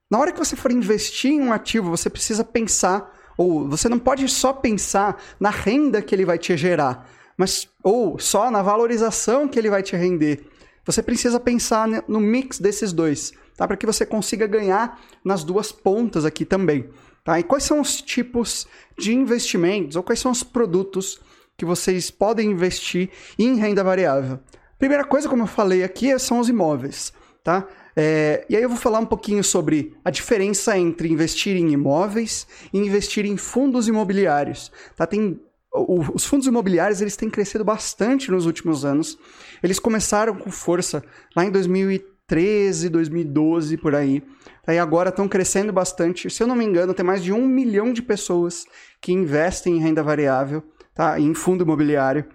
na 0.10 0.18
hora 0.18 0.32
que 0.32 0.40
você 0.40 0.56
for 0.56 0.72
investir 0.72 1.32
em 1.32 1.42
um 1.42 1.54
ativo, 1.54 1.90
você 1.90 2.10
precisa 2.10 2.44
pensar, 2.44 3.14
ou 3.38 3.68
você 3.68 3.88
não 3.88 4.00
pode 4.00 4.28
só 4.28 4.52
pensar 4.52 5.22
na 5.40 5.50
renda 5.50 6.02
que 6.02 6.16
ele 6.16 6.26
vai 6.26 6.38
te 6.38 6.56
gerar, 6.58 7.10
mas 7.38 7.68
ou 7.84 8.18
só 8.20 8.50
na 8.50 8.62
valorização 8.62 9.48
que 9.48 9.60
ele 9.60 9.70
vai 9.70 9.84
te 9.84 9.96
render. 9.96 10.46
Você 10.86 11.04
precisa 11.04 11.40
pensar 11.40 11.88
no 12.08 12.20
mix 12.20 12.60
desses 12.60 12.92
dois, 12.92 13.32
tá? 13.56 13.68
Para 13.68 13.78
que 13.78 13.86
você 13.86 14.06
consiga 14.06 14.48
ganhar 14.48 15.00
nas 15.24 15.44
duas 15.44 15.72
pontas 15.72 16.26
aqui 16.26 16.44
também. 16.44 16.90
Tá? 17.24 17.40
E 17.40 17.44
quais 17.44 17.64
são 17.64 17.80
os 17.80 18.02
tipos 18.02 18.66
de 18.98 19.14
investimentos 19.14 19.96
ou 19.96 20.02
quais 20.02 20.20
são 20.20 20.32
os 20.32 20.42
produtos 20.42 21.20
que 21.60 21.66
vocês 21.66 22.10
podem 22.10 22.52
investir 22.52 23.10
em 23.38 23.56
renda 23.58 23.84
variável. 23.84 24.40
Primeira 24.80 25.04
coisa, 25.04 25.28
como 25.28 25.44
eu 25.44 25.48
falei 25.48 25.84
aqui, 25.84 26.18
são 26.18 26.40
os 26.40 26.48
imóveis, 26.48 27.12
tá? 27.44 27.68
É, 27.96 28.46
e 28.50 28.56
aí 28.56 28.64
eu 28.64 28.70
vou 28.70 28.78
falar 28.78 29.00
um 29.00 29.06
pouquinho 29.06 29.44
sobre 29.44 29.94
a 30.06 30.10
diferença 30.10 30.78
entre 30.78 31.10
investir 31.10 31.58
em 31.58 31.74
imóveis 31.74 32.48
e 32.72 32.78
investir 32.78 33.26
em 33.26 33.36
fundos 33.36 33.90
imobiliários, 33.90 34.72
tá? 34.96 35.06
Tem 35.06 35.38
os 35.72 36.26
fundos 36.26 36.48
imobiliários 36.48 37.00
eles 37.00 37.16
têm 37.16 37.30
crescido 37.30 37.64
bastante 37.64 38.32
nos 38.32 38.46
últimos 38.46 38.86
anos. 38.86 39.20
Eles 39.62 39.80
começaram 39.80 40.36
com 40.36 40.50
força 40.50 41.04
lá 41.36 41.46
em 41.46 41.52
2013, 41.52 42.90
2012 42.90 43.78
por 43.78 43.94
aí. 43.94 44.24
Tá? 44.66 44.74
E 44.74 44.80
agora 44.80 45.10
estão 45.10 45.28
crescendo 45.28 45.72
bastante. 45.72 46.28
Se 46.30 46.42
eu 46.42 46.48
não 46.48 46.56
me 46.56 46.66
engano, 46.66 46.94
tem 46.94 47.06
mais 47.06 47.22
de 47.24 47.32
um 47.32 47.46
milhão 47.46 47.94
de 47.94 48.02
pessoas 48.02 48.66
que 49.00 49.12
investem 49.12 49.78
em 49.78 49.80
renda 49.80 50.02
variável 50.02 50.64
tá? 51.00 51.18
em 51.18 51.34
fundo 51.34 51.64
imobiliário. 51.64 52.26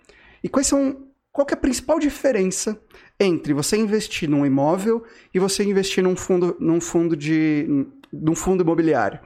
E 0.42 0.48
quais 0.48 0.66
são, 0.66 1.07
qual 1.31 1.46
é 1.50 1.53
a 1.53 1.57
principal 1.57 1.98
diferença 1.98 2.81
entre 3.20 3.53
você 3.53 3.77
investir 3.77 4.27
num 4.27 4.46
imóvel 4.46 5.05
e 5.35 5.38
você 5.38 5.62
investir 5.62 6.03
num 6.03 6.16
fundo, 6.16 6.57
num 6.59 6.81
fundo, 6.81 7.14
de, 7.14 7.87
num 8.11 8.35
fundo 8.35 8.62
imobiliário? 8.62 9.20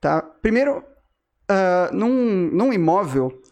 Tá? 0.00 0.22
Primeiro, 0.22 0.78
uh, 0.78 1.94
num, 1.94 2.50
num 2.50 2.72
imóvel, 2.72 3.42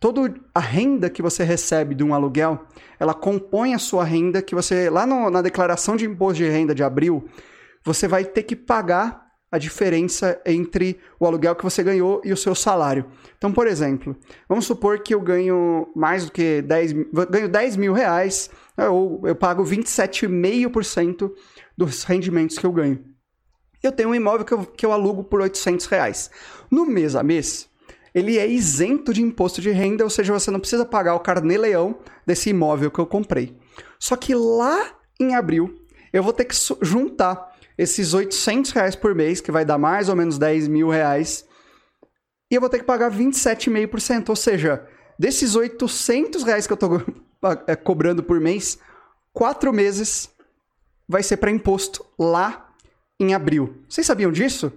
toda 0.00 0.34
a 0.54 0.60
renda 0.60 1.10
que 1.10 1.20
você 1.20 1.44
recebe 1.44 1.94
de 1.94 2.02
um 2.02 2.14
aluguel, 2.14 2.66
ela 2.98 3.12
compõe 3.12 3.74
a 3.74 3.78
sua 3.78 4.04
renda 4.04 4.40
que 4.40 4.54
você, 4.54 4.88
lá 4.88 5.04
no, 5.04 5.28
na 5.28 5.42
declaração 5.42 5.96
de 5.96 6.06
imposto 6.06 6.38
de 6.38 6.48
renda 6.48 6.74
de 6.74 6.82
abril, 6.82 7.28
você 7.84 8.08
vai 8.08 8.24
ter 8.24 8.42
que 8.42 8.56
pagar 8.56 9.27
a 9.50 9.58
diferença 9.58 10.40
entre 10.44 10.98
o 11.18 11.26
aluguel 11.26 11.56
que 11.56 11.64
você 11.64 11.82
ganhou 11.82 12.20
e 12.24 12.32
o 12.32 12.36
seu 12.36 12.54
salário. 12.54 13.06
Então, 13.36 13.52
por 13.52 13.66
exemplo, 13.66 14.16
vamos 14.48 14.66
supor 14.66 15.00
que 15.00 15.14
eu 15.14 15.20
ganho 15.20 15.90
mais 15.96 16.26
do 16.26 16.32
que 16.32 16.62
10, 16.62 16.92
ganho 17.30 17.48
10 17.48 17.76
mil 17.76 17.92
reais, 17.92 18.50
né, 18.76 18.88
ou 18.88 19.22
eu 19.26 19.34
pago 19.34 19.64
27,5% 19.64 21.30
dos 21.76 22.04
rendimentos 22.04 22.58
que 22.58 22.66
eu 22.66 22.72
ganho. 22.72 23.02
Eu 23.82 23.92
tenho 23.92 24.10
um 24.10 24.14
imóvel 24.14 24.44
que 24.44 24.52
eu, 24.52 24.66
que 24.66 24.84
eu 24.84 24.92
alugo 24.92 25.24
por 25.24 25.40
800 25.40 25.86
reais. 25.86 26.30
No 26.70 26.84
mês 26.84 27.14
a 27.14 27.22
mês, 27.22 27.68
ele 28.14 28.36
é 28.38 28.46
isento 28.46 29.14
de 29.14 29.22
imposto 29.22 29.60
de 29.60 29.70
renda, 29.70 30.04
ou 30.04 30.10
seja, 30.10 30.32
você 30.32 30.50
não 30.50 30.60
precisa 30.60 30.84
pagar 30.84 31.14
o 31.14 31.20
carnê-leão 31.20 31.98
desse 32.26 32.50
imóvel 32.50 32.90
que 32.90 32.98
eu 32.98 33.06
comprei. 33.06 33.56
Só 33.98 34.16
que 34.16 34.34
lá 34.34 34.92
em 35.20 35.34
abril, 35.34 35.74
eu 36.12 36.22
vou 36.22 36.32
ter 36.32 36.44
que 36.44 36.54
juntar 36.82 37.47
esses 37.78 38.12
800 38.12 38.72
reais 38.72 38.96
por 38.96 39.14
mês, 39.14 39.40
que 39.40 39.52
vai 39.52 39.64
dar 39.64 39.78
mais 39.78 40.08
ou 40.08 40.16
menos 40.16 40.36
10 40.36 40.66
mil 40.66 40.90
reais, 40.90 41.46
e 42.50 42.54
eu 42.56 42.60
vou 42.60 42.68
ter 42.68 42.78
que 42.78 42.84
pagar 42.84 43.10
27,5%. 43.12 44.30
Ou 44.30 44.36
seja, 44.36 44.84
desses 45.18 45.54
800 45.54 46.42
reais 46.42 46.66
que 46.66 46.72
eu 46.72 46.74
estou 46.80 47.02
é, 47.66 47.76
cobrando 47.76 48.22
por 48.22 48.40
mês, 48.40 48.78
quatro 49.32 49.72
meses 49.72 50.28
vai 51.08 51.22
ser 51.22 51.36
para 51.36 51.50
imposto 51.50 52.04
lá 52.18 52.68
em 53.20 53.34
abril. 53.34 53.76
Vocês 53.88 54.06
sabiam 54.06 54.32
disso? 54.32 54.72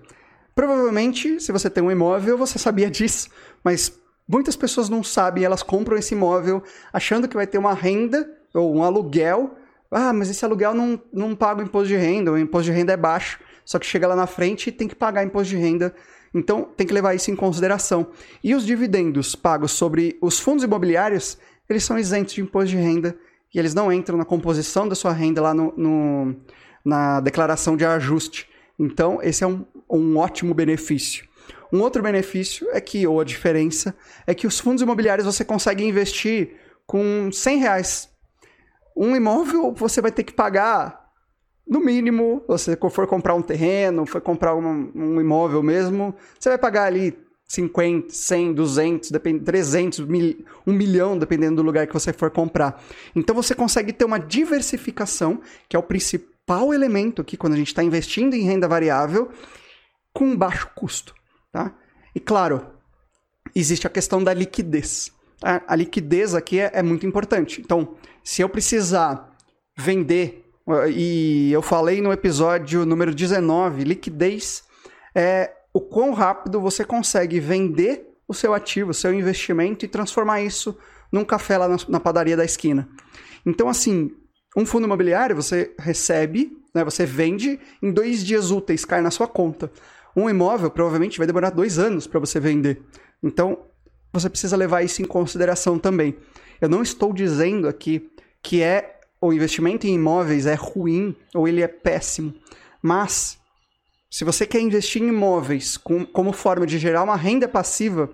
Provavelmente, 0.53 1.39
se 1.39 1.51
você 1.51 1.69
tem 1.69 1.83
um 1.83 1.91
imóvel, 1.91 2.37
você 2.37 2.59
sabia 2.59 2.89
disso, 2.91 3.29
mas 3.63 3.91
muitas 4.27 4.55
pessoas 4.55 4.89
não 4.89 5.03
sabem, 5.03 5.43
elas 5.43 5.63
compram 5.63 5.97
esse 5.97 6.13
imóvel 6.13 6.61
achando 6.93 7.27
que 7.27 7.35
vai 7.35 7.47
ter 7.47 7.57
uma 7.57 7.73
renda 7.73 8.29
ou 8.53 8.75
um 8.75 8.83
aluguel 8.83 9.55
ah, 9.91 10.13
mas 10.13 10.29
esse 10.29 10.43
aluguel 10.45 10.73
não, 10.73 11.01
não 11.11 11.35
paga 11.35 11.61
o 11.61 11.65
imposto 11.65 11.89
de 11.89 11.97
renda, 11.97 12.31
o 12.31 12.37
imposto 12.37 12.71
de 12.71 12.77
renda 12.77 12.93
é 12.93 12.97
baixo. 12.97 13.39
Só 13.65 13.77
que 13.77 13.85
chega 13.85 14.07
lá 14.07 14.15
na 14.15 14.25
frente 14.25 14.67
e 14.67 14.71
tem 14.71 14.87
que 14.87 14.95
pagar 14.95 15.23
imposto 15.23 15.49
de 15.49 15.57
renda. 15.57 15.93
Então 16.33 16.63
tem 16.63 16.87
que 16.87 16.93
levar 16.93 17.13
isso 17.13 17.29
em 17.29 17.35
consideração. 17.35 18.07
E 18.43 18.55
os 18.55 18.65
dividendos 18.65 19.35
pagos 19.35 19.71
sobre 19.71 20.17
os 20.21 20.39
fundos 20.39 20.63
imobiliários, 20.63 21.37
eles 21.69 21.83
são 21.83 21.99
isentos 21.99 22.33
de 22.33 22.41
imposto 22.41 22.69
de 22.69 22.77
renda 22.77 23.15
e 23.53 23.59
eles 23.59 23.73
não 23.73 23.91
entram 23.91 24.17
na 24.17 24.25
composição 24.25 24.87
da 24.87 24.95
sua 24.95 25.11
renda 25.11 25.41
lá 25.41 25.53
no, 25.53 25.73
no 25.75 26.35
na 26.83 27.19
declaração 27.19 27.75
de 27.75 27.85
ajuste. 27.85 28.49
Então, 28.79 29.19
esse 29.21 29.43
é 29.43 29.47
um, 29.47 29.65
um 29.89 30.17
ótimo 30.17 30.53
benefício. 30.53 31.25
Um 31.71 31.79
outro 31.81 32.01
benefício 32.01 32.67
é 32.71 32.81
que, 32.81 33.05
ou 33.05 33.19
a 33.21 33.23
diferença, 33.23 33.95
é 34.25 34.33
que 34.33 34.47
os 34.47 34.59
fundos 34.59 34.81
imobiliários 34.81 35.25
você 35.25 35.45
consegue 35.45 35.83
investir 35.83 36.55
com 36.85 37.29
100 37.31 37.57
reais 37.59 38.10
um 38.95 39.15
imóvel 39.15 39.73
você 39.73 40.01
vai 40.01 40.11
ter 40.11 40.23
que 40.23 40.33
pagar, 40.33 41.01
no 41.67 41.79
mínimo, 41.79 42.43
você 42.47 42.77
for 42.89 43.07
comprar 43.07 43.33
um 43.33 43.41
terreno, 43.41 44.05
for 44.05 44.19
comprar 44.19 44.55
um, 44.55 44.91
um 44.93 45.21
imóvel 45.21 45.63
mesmo, 45.63 46.13
você 46.37 46.49
vai 46.49 46.57
pagar 46.57 46.83
ali 46.83 47.17
50, 47.51 48.13
100, 48.13 48.53
200, 48.53 49.11
depend... 49.11 49.43
300, 49.43 49.99
mil... 50.01 50.45
1 50.65 50.73
milhão, 50.73 51.17
dependendo 51.17 51.57
do 51.57 51.61
lugar 51.61 51.85
que 51.85 51.93
você 51.93 52.13
for 52.13 52.31
comprar. 52.31 52.81
Então 53.15 53.35
você 53.35 53.53
consegue 53.53 53.91
ter 53.91 54.05
uma 54.05 54.19
diversificação, 54.19 55.41
que 55.67 55.75
é 55.75 55.79
o 55.79 55.83
principal 55.83 56.73
elemento 56.73 57.21
aqui 57.21 57.35
quando 57.35 57.53
a 57.53 57.57
gente 57.57 57.67
está 57.67 57.83
investindo 57.83 58.33
em 58.33 58.43
renda 58.43 58.67
variável, 58.67 59.29
com 60.13 60.35
baixo 60.35 60.69
custo. 60.75 61.13
Tá? 61.51 61.73
E 62.15 62.19
claro, 62.19 62.65
existe 63.53 63.85
a 63.85 63.89
questão 63.89 64.23
da 64.23 64.33
liquidez. 64.33 65.11
A, 65.43 65.73
a 65.73 65.75
liquidez 65.75 66.35
aqui 66.35 66.59
é, 66.59 66.71
é 66.73 66.83
muito 66.83 67.05
importante. 67.05 67.61
Então, 67.61 67.95
se 68.23 68.41
eu 68.41 68.49
precisar 68.49 69.29
vender, 69.77 70.45
e 70.93 71.51
eu 71.51 71.61
falei 71.61 72.01
no 72.01 72.11
episódio 72.11 72.85
número 72.85 73.13
19, 73.13 73.83
liquidez 73.83 74.63
é 75.15 75.51
o 75.73 75.81
quão 75.81 76.13
rápido 76.13 76.59
você 76.59 76.83
consegue 76.83 77.39
vender 77.39 78.07
o 78.27 78.33
seu 78.33 78.53
ativo, 78.53 78.91
o 78.91 78.93
seu 78.93 79.13
investimento 79.13 79.85
e 79.85 79.87
transformar 79.87 80.41
isso 80.41 80.77
num 81.11 81.25
café 81.25 81.57
lá 81.57 81.67
na, 81.67 81.77
na 81.89 81.99
padaria 81.99 82.37
da 82.37 82.45
esquina. 82.45 82.87
Então, 83.45 83.67
assim, 83.67 84.11
um 84.55 84.65
fundo 84.65 84.85
imobiliário 84.85 85.35
você 85.35 85.73
recebe, 85.77 86.57
né, 86.73 86.83
você 86.83 87.05
vende, 87.05 87.59
em 87.81 87.91
dois 87.91 88.23
dias 88.23 88.51
úteis 88.51 88.85
cai 88.85 89.01
na 89.01 89.11
sua 89.11 89.27
conta. 89.27 89.71
Um 90.15 90.29
imóvel 90.29 90.69
provavelmente 90.69 91.17
vai 91.17 91.27
demorar 91.27 91.49
dois 91.49 91.79
anos 91.79 92.07
para 92.07 92.19
você 92.19 92.39
vender. 92.39 92.81
Então, 93.23 93.65
você 94.11 94.29
precisa 94.29 94.57
levar 94.57 94.83
isso 94.83 95.01
em 95.01 95.05
consideração 95.05 95.79
também. 95.79 96.17
Eu 96.59 96.69
não 96.69 96.81
estou 96.81 97.13
dizendo 97.13 97.67
aqui 97.67 98.09
que 98.43 98.61
é 98.61 98.99
o 99.21 99.31
investimento 99.31 99.85
em 99.85 99.93
imóveis 99.93 100.45
é 100.45 100.55
ruim 100.55 101.15
ou 101.33 101.47
ele 101.47 101.61
é 101.61 101.67
péssimo. 101.67 102.33
Mas, 102.81 103.37
se 104.09 104.23
você 104.23 104.45
quer 104.45 104.59
investir 104.59 105.01
em 105.01 105.09
imóveis 105.09 105.77
com, 105.77 106.05
como 106.05 106.33
forma 106.33 106.65
de 106.65 106.79
gerar 106.79 107.03
uma 107.03 107.15
renda 107.15 107.47
passiva, 107.47 108.09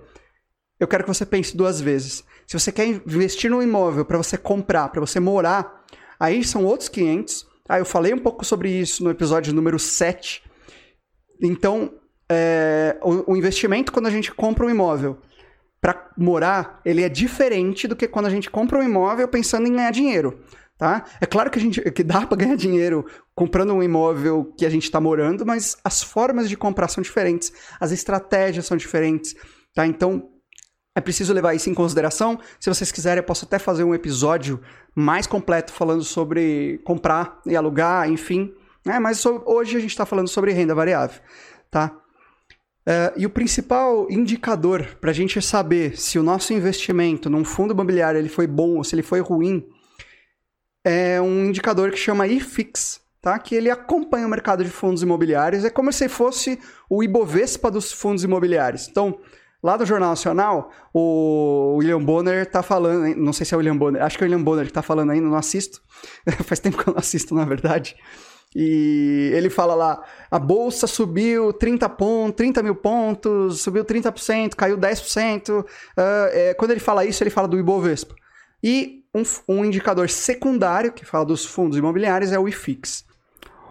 eu 0.80 0.88
quero 0.88 1.04
que 1.04 1.14
você 1.14 1.26
pense 1.26 1.56
duas 1.56 1.80
vezes. 1.80 2.24
Se 2.46 2.60
você 2.60 2.72
quer 2.72 2.88
investir 2.88 3.50
no 3.50 3.64
imóvel 3.64 4.06
para 4.06 4.18
você 4.18 4.38
comprar, 4.38 4.90
para 4.90 5.02
você 5.02 5.20
morar, 5.20 5.86
aí 6.20 6.44
são 6.44 6.66
outros 6.66 6.90
500. 6.90 7.48
Ah, 7.70 7.80
eu 7.80 7.86
falei 7.86 8.14
um 8.14 8.20
pouco 8.20 8.46
sobre 8.46 8.70
isso 8.70 9.04
no 9.04 9.10
episódio 9.10 9.54
número 9.54 9.80
7. 9.80 10.44
Então, 11.42 11.94
é, 12.30 12.98
o, 13.02 13.34
o 13.34 13.38
investimento 13.38 13.92
quando 13.92 14.08
a 14.08 14.12
gente 14.12 14.32
compra 14.34 14.66
um 14.66 14.70
imóvel 14.70 15.18
para 15.88 16.12
morar, 16.18 16.82
ele 16.84 17.02
é 17.02 17.08
diferente 17.08 17.88
do 17.88 17.96
que 17.96 18.10
quando 18.10 18.26
a 18.26 18.30
gente 18.30 18.50
compra 18.50 18.78
um 18.78 18.84
imóvel 18.84 19.26
pensando 19.30 19.68
em 19.68 19.72
ganhar 19.72 19.92
dinheiro. 19.92 20.38
Tá? 20.78 21.06
É 21.22 21.26
claro 21.26 21.50
que, 21.50 21.58
a 21.58 21.62
gente, 21.62 21.80
que 21.92 22.04
dá 22.04 22.26
para 22.28 22.36
ganhar 22.36 22.58
dinheiro 22.58 23.06
comprando 23.34 23.72
um 23.72 23.82
imóvel 23.82 24.54
que 24.58 24.66
a 24.66 24.70
gente 24.70 24.84
está 24.84 25.00
morando, 25.00 25.46
mas 25.46 25.78
as 25.86 26.04
formas 26.04 26.50
de 26.50 26.58
comprar 26.58 26.90
são 26.90 27.02
diferentes, 27.02 27.54
as 27.80 27.94
estratégias 27.94 28.66
são 28.66 28.76
diferentes. 28.76 29.34
Tá? 29.74 29.88
Então, 29.88 30.30
é 30.94 31.00
preciso 31.00 31.32
levar 31.34 31.54
isso 31.54 31.70
em 31.70 31.74
consideração. 31.74 32.38
Se 32.60 32.70
vocês 32.70 32.92
quiserem, 32.92 33.20
eu 33.20 33.26
posso 33.26 33.46
até 33.46 33.58
fazer 33.58 33.86
um 33.86 33.96
episódio 33.96 34.60
mais 34.94 35.26
completo 35.26 35.72
falando 35.72 36.04
sobre 36.04 36.82
comprar 36.84 37.40
e 37.46 37.56
alugar, 37.56 38.10
enfim. 38.10 38.54
Né? 38.86 39.00
Mas 39.00 39.26
hoje 39.26 39.78
a 39.78 39.80
gente 39.80 39.92
está 39.92 40.06
falando 40.06 40.28
sobre 40.28 40.52
renda 40.52 40.76
variável. 40.76 41.22
Tá? 41.72 41.96
Uh, 42.88 43.12
e 43.18 43.26
o 43.26 43.30
principal 43.30 44.08
indicador 44.10 44.98
para 45.02 45.12
a 45.12 45.14
gente 45.14 45.42
saber 45.42 46.00
se 46.00 46.18
o 46.18 46.24
nosso 46.24 46.54
investimento 46.54 47.30
num 47.30 47.44
fundo 47.44 47.74
imobiliário 47.74 48.18
ele 48.18 48.30
foi 48.30 48.48
bom 48.48 48.78
ou 48.78 48.84
se 48.86 48.96
ele 48.96 49.04
foi 49.04 49.20
ruim 49.20 49.68
é 50.86 51.20
um 51.20 51.48
indicador 51.48 51.92
que 51.92 51.98
chama 51.98 52.28
IFIX, 52.28 53.02
tá? 53.22 53.38
que 53.38 53.54
ele 53.54 53.70
acompanha 53.70 54.26
o 54.26 54.30
mercado 54.30 54.64
de 54.64 54.70
fundos 54.70 55.04
imobiliários. 55.04 55.66
É 55.66 55.70
como 55.70 55.92
se 55.92 56.08
fosse 56.08 56.58
o 56.90 57.04
Ibovespa 57.04 57.70
dos 57.70 57.92
fundos 57.92 58.24
imobiliários. 58.24 58.88
Então, 58.88 59.20
lá 59.62 59.76
do 59.76 59.86
Jornal 59.86 60.12
Nacional, 60.12 60.72
o 60.94 61.76
William 61.78 62.02
Bonner 62.02 62.44
está 62.44 62.64
falando, 62.64 63.14
não 63.18 63.34
sei 63.34 63.46
se 63.46 63.54
é 63.54 63.58
o 63.58 63.60
William 63.60 63.76
Bonner, 63.76 64.02
acho 64.02 64.18
que 64.18 64.24
é 64.24 64.28
o 64.28 64.30
William 64.30 64.44
Bonner 64.44 64.64
que 64.64 64.72
está 64.72 64.82
falando 64.82 65.12
ainda, 65.12 65.28
não 65.28 65.36
assisto. 65.36 65.82
Faz 66.46 66.62
tempo 66.62 66.78
que 66.78 66.88
eu 66.88 66.94
não 66.94 67.00
assisto, 67.00 67.36
na 67.36 67.44
verdade. 67.44 67.98
E 68.60 69.30
ele 69.36 69.52
fala 69.52 69.76
lá: 69.76 70.04
a 70.32 70.40
bolsa 70.40 70.88
subiu 70.88 71.54
30 71.54 71.88
pontos, 71.90 72.38
30 72.38 72.64
mil 72.64 72.74
pontos, 72.74 73.62
subiu 73.62 73.86
30%, 73.86 74.56
caiu 74.56 74.76
10%. 74.76 75.60
Uh, 75.60 75.66
é, 76.32 76.56
quando 76.56 76.72
ele 76.72 76.80
fala 76.80 77.06
isso, 77.06 77.22
ele 77.22 77.30
fala 77.30 77.48
do 77.48 77.60
Ibovespa. 77.60 78.16
E 78.64 79.04
um, 79.14 79.22
um 79.48 79.64
indicador 79.64 80.10
secundário 80.10 80.92
que 80.92 81.06
fala 81.06 81.24
dos 81.24 81.46
fundos 81.46 81.78
imobiliários 81.78 82.32
é 82.32 82.40
o 82.40 82.48
IFIX. 82.48 83.06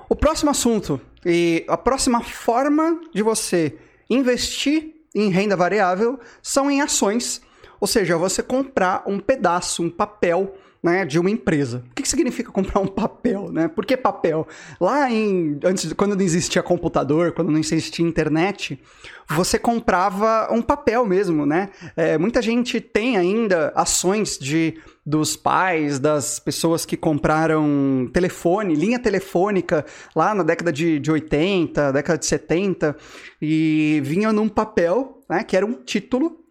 O 0.09 0.14
próximo 0.14 0.53
assunto 0.53 1.01
e 1.24 1.64
a 1.66 1.76
próxima 1.76 2.22
forma 2.22 3.01
de 3.12 3.24
você 3.24 3.76
investir 4.09 4.95
em 5.12 5.30
renda 5.30 5.57
variável 5.57 6.20
são 6.41 6.70
em 6.70 6.80
ações, 6.80 7.43
ou 7.80 7.89
seja, 7.89 8.16
você 8.16 8.41
comprar 8.41 9.03
um 9.05 9.18
pedaço, 9.18 9.82
um 9.82 9.91
papel 9.91 10.55
né, 10.87 11.05
de 11.05 11.18
uma 11.18 11.28
empresa. 11.28 11.82
O 11.91 11.95
que, 11.97 12.03
que 12.03 12.09
significa 12.09 12.53
comprar 12.53 12.78
um 12.78 12.87
papel, 12.87 13.51
né? 13.51 13.66
Por 13.66 13.84
que 13.84 13.97
papel? 13.97 14.47
Lá 14.80 15.11
em 15.11 15.59
antes 15.64 15.93
quando 15.95 16.14
não 16.14 16.22
existia 16.22 16.62
computador, 16.62 17.32
quando 17.32 17.51
não 17.51 17.59
existia 17.59 18.07
internet, 18.07 18.80
você 19.28 19.59
comprava 19.59 20.47
um 20.53 20.62
papel 20.62 21.05
mesmo, 21.05 21.45
né? 21.45 21.70
É, 21.97 22.16
muita 22.16 22.41
gente 22.41 22.80
tem 22.80 23.16
ainda 23.16 23.72
ações 23.74 24.39
de 24.39 24.78
dos 25.05 25.37
pais, 25.37 25.99
das 25.99 26.39
pessoas 26.39 26.84
que 26.84 26.97
compraram 26.97 28.09
telefone, 28.12 28.74
linha 28.74 28.99
telefônica 28.99 29.84
lá 30.14 30.34
na 30.34 30.45
década 30.45 30.72
de, 30.72 31.01
de 31.01 31.11
80, 31.11 31.93
década 31.93 32.18
de 32.18 32.26
70, 32.26 32.97
e 33.43 34.01
vinha 34.05 34.32
num 34.32 34.49
papel, 34.49 35.20
né, 35.28 35.43
que 35.43 35.57
era 35.57 35.66
um 35.66 35.74
título 35.74 36.45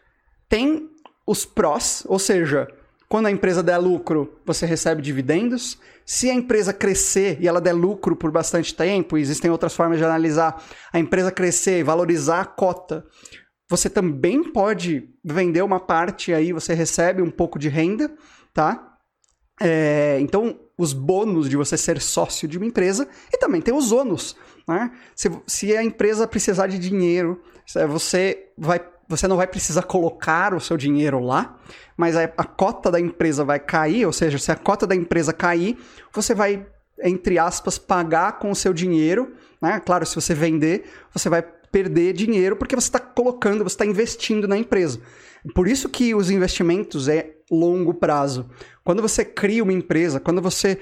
Tem 0.48 0.88
os 1.26 1.44
prós, 1.44 2.04
ou 2.06 2.18
seja, 2.18 2.66
quando 3.08 3.26
a 3.26 3.30
empresa 3.30 3.62
der 3.62 3.78
lucro, 3.78 4.40
você 4.44 4.66
recebe 4.66 5.00
dividendos. 5.00 5.78
Se 6.04 6.30
a 6.30 6.34
empresa 6.34 6.72
crescer 6.72 7.38
e 7.40 7.48
ela 7.48 7.60
der 7.60 7.72
lucro 7.72 8.14
por 8.14 8.30
bastante 8.30 8.74
tempo, 8.74 9.16
existem 9.16 9.50
outras 9.50 9.74
formas 9.74 9.98
de 9.98 10.04
analisar 10.04 10.62
a 10.92 10.98
empresa 10.98 11.30
crescer 11.30 11.80
e 11.80 11.82
valorizar 11.82 12.40
a 12.40 12.44
cota, 12.44 13.06
você 13.70 13.90
também 13.90 14.42
pode 14.42 15.08
vender 15.24 15.62
uma 15.62 15.78
parte 15.78 16.32
aí, 16.32 16.52
você 16.52 16.72
recebe 16.72 17.20
um 17.20 17.30
pouco 17.30 17.58
de 17.58 17.68
renda, 17.68 18.10
tá? 18.54 18.87
É, 19.60 20.18
então, 20.20 20.58
os 20.76 20.92
bônus 20.92 21.48
de 21.48 21.56
você 21.56 21.76
ser 21.76 22.00
sócio 22.00 22.46
de 22.46 22.56
uma 22.56 22.66
empresa 22.66 23.08
e 23.32 23.38
também 23.38 23.60
tem 23.60 23.74
os 23.74 23.90
ônus. 23.90 24.36
Né? 24.66 24.90
Se, 25.14 25.30
se 25.46 25.76
a 25.76 25.82
empresa 25.82 26.26
precisar 26.28 26.68
de 26.68 26.78
dinheiro, 26.78 27.40
você, 27.88 28.50
vai, 28.56 28.80
você 29.08 29.26
não 29.26 29.36
vai 29.36 29.46
precisar 29.46 29.82
colocar 29.82 30.54
o 30.54 30.60
seu 30.60 30.76
dinheiro 30.76 31.18
lá, 31.18 31.58
mas 31.96 32.16
a, 32.16 32.24
a 32.24 32.44
cota 32.44 32.90
da 32.90 33.00
empresa 33.00 33.44
vai 33.44 33.58
cair, 33.58 34.06
ou 34.06 34.12
seja, 34.12 34.38
se 34.38 34.52
a 34.52 34.56
cota 34.56 34.86
da 34.86 34.94
empresa 34.94 35.32
cair, 35.32 35.76
você 36.12 36.34
vai, 36.34 36.64
entre 37.02 37.38
aspas, 37.38 37.76
pagar 37.76 38.38
com 38.38 38.50
o 38.50 38.56
seu 38.56 38.72
dinheiro. 38.72 39.32
Né? 39.60 39.80
Claro, 39.80 40.06
se 40.06 40.14
você 40.14 40.34
vender, 40.34 40.84
você 41.12 41.28
vai 41.28 41.42
perder 41.42 42.12
dinheiro 42.12 42.56
porque 42.56 42.76
você 42.76 42.88
está 42.88 43.00
colocando, 43.00 43.64
você 43.64 43.74
está 43.74 43.84
investindo 43.84 44.46
na 44.46 44.56
empresa. 44.56 45.00
Por 45.54 45.68
isso 45.68 45.88
que 45.88 46.14
os 46.14 46.30
investimentos 46.30 47.08
é 47.08 47.34
longo 47.50 47.94
prazo. 47.94 48.48
Quando 48.88 49.02
você 49.02 49.22
cria 49.22 49.62
uma 49.62 49.72
empresa, 49.74 50.18
quando 50.18 50.40
você 50.40 50.80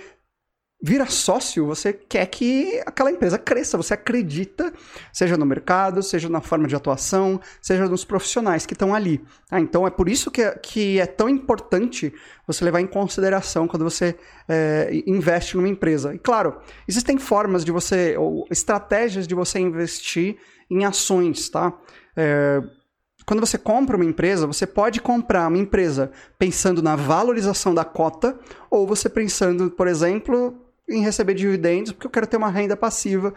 vira 0.80 1.06
sócio, 1.06 1.66
você 1.66 1.92
quer 1.92 2.24
que 2.26 2.80
aquela 2.86 3.10
empresa 3.10 3.36
cresça, 3.36 3.76
você 3.76 3.94
acredita, 3.94 4.72
seja 5.12 5.36
no 5.36 5.44
mercado, 5.44 6.00
seja 6.04 6.28
na 6.28 6.40
forma 6.40 6.68
de 6.68 6.76
atuação, 6.76 7.40
seja 7.60 7.88
nos 7.88 8.04
profissionais 8.04 8.64
que 8.64 8.74
estão 8.74 8.94
ali. 8.94 9.20
Ah, 9.50 9.58
então 9.58 9.84
é 9.88 9.90
por 9.90 10.08
isso 10.08 10.30
que 10.30 10.40
é, 10.40 10.52
que 10.52 11.00
é 11.00 11.06
tão 11.06 11.28
importante 11.28 12.14
você 12.46 12.64
levar 12.64 12.80
em 12.80 12.86
consideração 12.86 13.66
quando 13.66 13.82
você 13.82 14.14
é, 14.48 15.02
investe 15.04 15.56
numa 15.56 15.68
empresa. 15.68 16.14
E 16.14 16.18
claro, 16.20 16.60
existem 16.86 17.18
formas 17.18 17.64
de 17.64 17.72
você, 17.72 18.16
ou 18.16 18.46
estratégias 18.48 19.26
de 19.26 19.34
você 19.34 19.58
investir 19.58 20.36
em 20.70 20.84
ações, 20.84 21.48
tá? 21.48 21.76
É, 22.16 22.62
quando 23.26 23.40
você 23.40 23.58
compra 23.58 23.96
uma 23.96 24.04
empresa, 24.04 24.46
você 24.46 24.64
pode 24.64 25.00
comprar 25.00 25.48
uma 25.48 25.58
empresa 25.58 26.12
pensando 26.38 26.80
na 26.80 26.94
valorização 26.94 27.74
da 27.74 27.84
cota, 27.84 28.38
ou 28.70 28.86
você 28.86 29.08
pensando, 29.08 29.68
por 29.68 29.88
exemplo, 29.88 30.56
em 30.88 31.02
receber 31.02 31.34
dividendos, 31.34 31.90
porque 31.90 32.06
eu 32.06 32.10
quero 32.10 32.28
ter 32.28 32.36
uma 32.36 32.48
renda 32.48 32.76
passiva. 32.76 33.34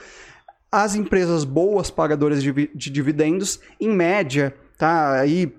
As 0.72 0.94
empresas 0.94 1.44
boas 1.44 1.90
pagadoras 1.90 2.44
de, 2.44 2.52
de 2.54 2.92
dividendos, 2.92 3.60
em 3.82 3.90
média, 3.90 4.56
tá? 4.78 5.20
Aí, 5.20 5.52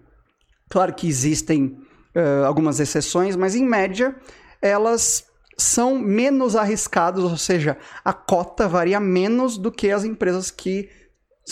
claro 0.69 0.95
que 0.95 1.09
existem 1.09 1.77
uh, 2.15 2.47
algumas 2.47 2.79
exceções, 2.79 3.35
mas 3.35 3.57
em 3.57 3.67
média, 3.67 4.15
elas 4.63 5.27
são 5.59 5.99
menos 5.99 6.55
arriscadas, 6.55 7.25
ou 7.25 7.37
seja, 7.37 7.77
a 8.05 8.13
cota 8.13 8.69
varia 8.69 9.01
menos 9.01 9.59
do 9.59 9.73
que 9.73 9.91
as 9.91 10.05
empresas 10.05 10.53
que 10.53 10.89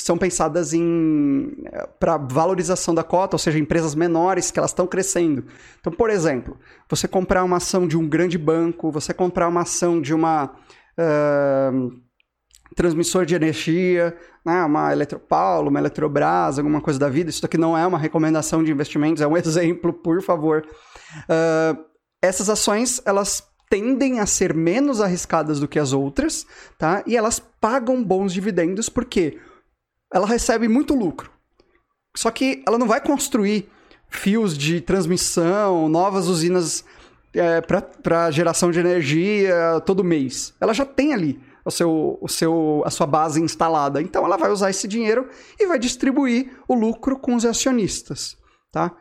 são 0.00 0.18
pensadas 0.18 0.72
em 0.72 1.52
para 1.98 2.16
valorização 2.16 2.94
da 2.94 3.02
cota, 3.02 3.34
ou 3.36 3.38
seja, 3.38 3.58
empresas 3.58 3.94
menores 3.94 4.50
que 4.50 4.58
elas 4.58 4.70
estão 4.70 4.86
crescendo. 4.86 5.44
Então, 5.80 5.92
por 5.92 6.10
exemplo, 6.10 6.56
você 6.88 7.08
comprar 7.08 7.44
uma 7.44 7.56
ação 7.56 7.86
de 7.86 7.96
um 7.96 8.08
grande 8.08 8.38
banco, 8.38 8.90
você 8.90 9.12
comprar 9.12 9.48
uma 9.48 9.62
ação 9.62 10.00
de 10.00 10.14
uma 10.14 10.52
uh, 10.98 11.92
transmissor 12.74 13.24
de 13.24 13.34
energia, 13.34 14.16
né, 14.44 14.64
uma 14.64 14.92
Eletropaulo, 14.92 15.68
uma 15.68 15.78
Eletrobras, 15.78 16.58
alguma 16.58 16.80
coisa 16.80 16.98
da 16.98 17.08
vida. 17.08 17.30
Isso 17.30 17.44
aqui 17.44 17.58
não 17.58 17.76
é 17.76 17.86
uma 17.86 17.98
recomendação 17.98 18.62
de 18.62 18.70
investimentos, 18.70 19.22
é 19.22 19.26
um 19.26 19.36
exemplo, 19.38 19.92
por 19.92 20.22
favor. 20.22 20.66
Uh, 21.24 21.84
essas 22.22 22.48
ações, 22.48 23.00
elas 23.04 23.42
tendem 23.70 24.20
a 24.20 24.26
ser 24.26 24.54
menos 24.54 25.00
arriscadas 25.00 25.60
do 25.60 25.68
que 25.68 25.78
as 25.78 25.92
outras, 25.92 26.46
tá? 26.78 27.02
E 27.06 27.16
elas 27.16 27.38
pagam 27.60 28.02
bons 28.02 28.32
dividendos, 28.32 28.88
porque 28.88 29.38
ela 30.12 30.26
recebe 30.26 30.68
muito 30.68 30.94
lucro. 30.94 31.30
Só 32.16 32.30
que 32.30 32.62
ela 32.66 32.78
não 32.78 32.86
vai 32.86 33.00
construir 33.00 33.68
fios 34.08 34.56
de 34.56 34.80
transmissão, 34.80 35.88
novas 35.88 36.26
usinas 36.26 36.84
é, 37.34 37.60
para 37.60 38.30
geração 38.30 38.70
de 38.70 38.80
energia 38.80 39.80
todo 39.84 40.02
mês. 40.02 40.54
Ela 40.60 40.72
já 40.72 40.84
tem 40.84 41.12
ali 41.12 41.40
o 41.64 41.70
seu, 41.70 42.18
o 42.20 42.28
seu, 42.28 42.82
a 42.84 42.90
sua 42.90 43.06
base 43.06 43.40
instalada. 43.40 44.00
Então 44.00 44.24
ela 44.24 44.36
vai 44.36 44.50
usar 44.50 44.70
esse 44.70 44.88
dinheiro 44.88 45.28
e 45.58 45.66
vai 45.66 45.78
distribuir 45.78 46.50
o 46.66 46.74
lucro 46.74 47.18
com 47.18 47.34
os 47.34 47.44
acionistas. 47.44 48.36
Tá? 48.72 48.94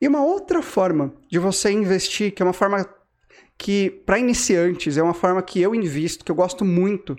E 0.00 0.08
uma 0.08 0.24
outra 0.24 0.62
forma 0.62 1.14
de 1.30 1.38
você 1.38 1.70
investir, 1.70 2.32
que 2.32 2.42
é 2.42 2.46
uma 2.46 2.52
forma 2.52 2.86
que, 3.56 3.90
para 4.04 4.18
iniciantes, 4.18 4.96
é 4.96 5.02
uma 5.02 5.14
forma 5.14 5.42
que 5.42 5.60
eu 5.60 5.74
invisto, 5.74 6.24
que 6.24 6.32
eu 6.32 6.36
gosto 6.36 6.64
muito, 6.64 7.16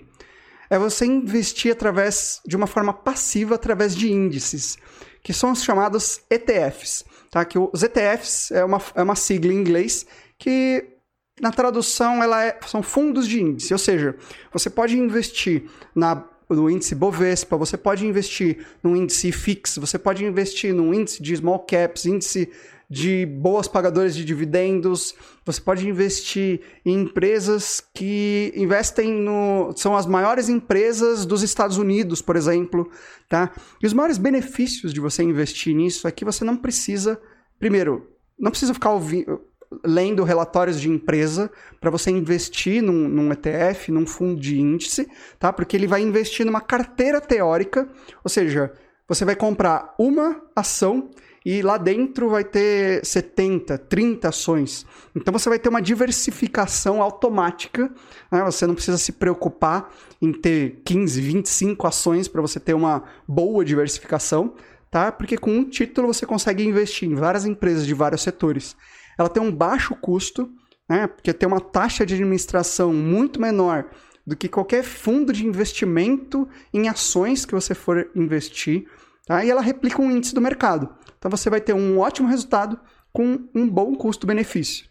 é 0.68 0.78
você 0.78 1.06
investir 1.06 1.72
através 1.72 2.40
de 2.46 2.56
uma 2.56 2.66
forma 2.66 2.92
passiva 2.92 3.54
através 3.54 3.94
de 3.94 4.10
índices, 4.10 4.78
que 5.22 5.32
são 5.32 5.52
os 5.52 5.62
chamados 5.62 6.20
ETFs. 6.30 7.04
Tá? 7.30 7.44
Que 7.44 7.58
os 7.58 7.82
ETFs 7.82 8.50
é 8.50 8.64
uma, 8.64 8.80
é 8.94 9.02
uma 9.02 9.16
sigla 9.16 9.52
em 9.52 9.56
inglês 9.56 10.06
que 10.38 10.96
na 11.40 11.52
tradução 11.52 12.22
ela 12.22 12.44
é, 12.44 12.58
são 12.66 12.82
fundos 12.82 13.28
de 13.28 13.42
índice, 13.42 13.72
ou 13.72 13.78
seja, 13.78 14.16
você 14.52 14.70
pode 14.70 14.98
investir 14.98 15.64
na, 15.94 16.24
no 16.48 16.70
índice 16.70 16.94
Bovespa, 16.94 17.56
você 17.56 17.76
pode 17.76 18.06
investir 18.06 18.66
num 18.82 18.96
índice 18.96 19.32
FIX, 19.32 19.76
você 19.76 19.98
pode 19.98 20.24
investir 20.24 20.72
num 20.72 20.94
índice 20.94 21.22
de 21.22 21.36
small 21.36 21.60
caps, 21.60 22.06
índice 22.06 22.50
de 22.88 23.26
boas 23.26 23.66
pagadoras 23.66 24.14
de 24.14 24.24
dividendos, 24.24 25.14
você 25.44 25.60
pode 25.60 25.88
investir 25.88 26.60
em 26.84 27.02
empresas 27.02 27.82
que 27.92 28.52
investem 28.54 29.12
no. 29.12 29.72
são 29.76 29.96
as 29.96 30.06
maiores 30.06 30.48
empresas 30.48 31.26
dos 31.26 31.42
Estados 31.42 31.78
Unidos, 31.78 32.22
por 32.22 32.36
exemplo. 32.36 32.88
Tá? 33.28 33.52
E 33.82 33.86
os 33.86 33.92
maiores 33.92 34.18
benefícios 34.18 34.92
de 34.92 35.00
você 35.00 35.22
investir 35.22 35.74
nisso 35.74 36.06
é 36.06 36.12
que 36.12 36.24
você 36.24 36.44
não 36.44 36.56
precisa, 36.56 37.20
primeiro, 37.58 38.08
não 38.38 38.50
precisa 38.50 38.72
ficar 38.72 38.92
ouvindo 38.92 39.40
lendo 39.84 40.22
relatórios 40.22 40.80
de 40.80 40.88
empresa 40.88 41.50
para 41.80 41.90
você 41.90 42.10
investir 42.10 42.82
num, 42.82 43.08
num, 43.08 43.32
ETF, 43.32 43.90
num 43.90 44.06
fundo 44.06 44.40
de 44.40 44.60
índice, 44.60 45.08
tá? 45.38 45.52
Porque 45.52 45.76
ele 45.76 45.86
vai 45.86 46.02
investir 46.02 46.46
numa 46.46 46.60
carteira 46.60 47.20
teórica, 47.20 47.88
ou 48.22 48.30
seja, 48.30 48.72
você 49.08 49.24
vai 49.24 49.36
comprar 49.36 49.94
uma 49.98 50.42
ação 50.54 51.10
e 51.46 51.62
lá 51.62 51.78
dentro 51.78 52.28
vai 52.28 52.42
ter 52.42 53.06
70, 53.06 53.78
30 53.78 54.30
ações. 54.30 54.84
Então 55.14 55.32
você 55.32 55.48
vai 55.48 55.60
ter 55.60 55.68
uma 55.68 55.80
diversificação 55.80 57.00
automática. 57.00 57.88
Né? 58.32 58.42
Você 58.46 58.66
não 58.66 58.74
precisa 58.74 58.98
se 58.98 59.12
preocupar 59.12 59.94
em 60.20 60.32
ter 60.32 60.82
15, 60.84 61.20
25 61.20 61.86
ações 61.86 62.26
para 62.26 62.42
você 62.42 62.58
ter 62.58 62.74
uma 62.74 63.04
boa 63.28 63.64
diversificação, 63.64 64.54
tá? 64.90 65.12
Porque 65.12 65.38
com 65.38 65.52
um 65.52 65.62
título 65.62 66.12
você 66.12 66.26
consegue 66.26 66.64
investir 66.66 67.08
em 67.08 67.14
várias 67.14 67.46
empresas 67.46 67.86
de 67.86 67.94
vários 67.94 68.22
setores. 68.22 68.74
Ela 69.16 69.28
tem 69.28 69.40
um 69.40 69.52
baixo 69.52 69.94
custo, 69.94 70.50
né? 70.88 71.06
Porque 71.06 71.32
tem 71.32 71.46
uma 71.46 71.60
taxa 71.60 72.04
de 72.04 72.14
administração 72.14 72.92
muito 72.92 73.40
menor 73.40 73.84
do 74.26 74.34
que 74.34 74.48
qualquer 74.48 74.82
fundo 74.82 75.32
de 75.32 75.46
investimento 75.46 76.48
em 76.74 76.88
ações 76.88 77.46
que 77.46 77.54
você 77.54 77.72
for 77.72 78.10
investir. 78.16 78.88
Tá? 79.26 79.44
E 79.44 79.50
ela 79.50 79.60
replica 79.60 80.00
um 80.00 80.10
índice 80.10 80.34
do 80.34 80.40
mercado. 80.40 80.88
Então 81.18 81.30
você 81.30 81.50
vai 81.50 81.60
ter 81.60 81.74
um 81.74 81.98
ótimo 81.98 82.28
resultado 82.28 82.80
com 83.12 83.48
um 83.54 83.68
bom 83.68 83.94
custo-benefício. 83.94 84.88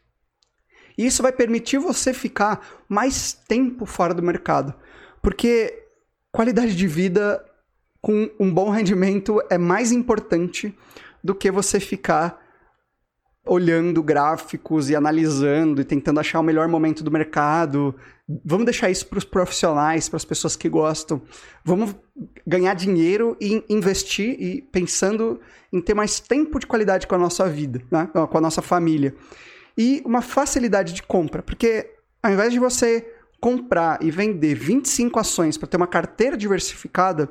E 0.97 1.05
isso 1.05 1.23
vai 1.23 1.31
permitir 1.31 1.77
você 1.77 2.13
ficar 2.13 2.83
mais 2.88 3.33
tempo 3.33 3.86
fora 3.86 4.13
do 4.13 4.21
mercado. 4.21 4.73
Porque 5.21 5.88
qualidade 6.31 6.75
de 6.75 6.88
vida 6.88 7.43
com 8.01 8.29
um 8.39 8.53
bom 8.53 8.69
rendimento 8.69 9.41
é 9.49 9.57
mais 9.57 9.91
importante 9.91 10.77
do 11.23 11.33
que 11.33 11.49
você 11.49 11.79
ficar 11.79 12.44
olhando 13.45 14.01
gráficos 14.01 14.89
e 14.89 14.95
analisando 14.95 15.81
e 15.81 15.85
tentando 15.85 16.19
achar 16.19 16.39
o 16.39 16.43
melhor 16.43 16.67
momento 16.67 17.03
do 17.03 17.11
mercado. 17.11 17.95
Vamos 18.43 18.65
deixar 18.65 18.89
isso 18.89 19.05
para 19.07 19.19
os 19.19 19.23
profissionais, 19.23 20.09
para 20.09 20.17
as 20.17 20.25
pessoas 20.25 20.55
que 20.55 20.67
gostam. 20.67 21.21
Vamos 21.63 21.95
ganhar 22.45 22.73
dinheiro 22.73 23.37
e 23.39 23.63
investir 23.69 24.35
e 24.41 24.61
pensando 24.61 25.39
em 25.71 25.79
ter 25.79 25.93
mais 25.93 26.19
tempo 26.19 26.59
de 26.59 26.65
qualidade 26.65 27.05
com 27.05 27.15
a 27.15 27.19
nossa 27.19 27.47
vida, 27.47 27.81
né? 27.91 28.09
com 28.13 28.37
a 28.37 28.41
nossa 28.41 28.61
família. 28.61 29.13
E 29.77 30.01
uma 30.05 30.21
facilidade 30.21 30.93
de 30.93 31.03
compra, 31.03 31.43
porque 31.43 31.91
ao 32.23 32.31
invés 32.31 32.51
de 32.51 32.59
você 32.59 33.05
comprar 33.39 34.01
e 34.01 34.09
vender 34.09 34.55
25 34.55 35.19
ações 35.19 35.57
para 35.57 35.67
ter 35.67 35.77
uma 35.77 35.85
carteira 35.85 36.35
diversificada, 36.35 37.29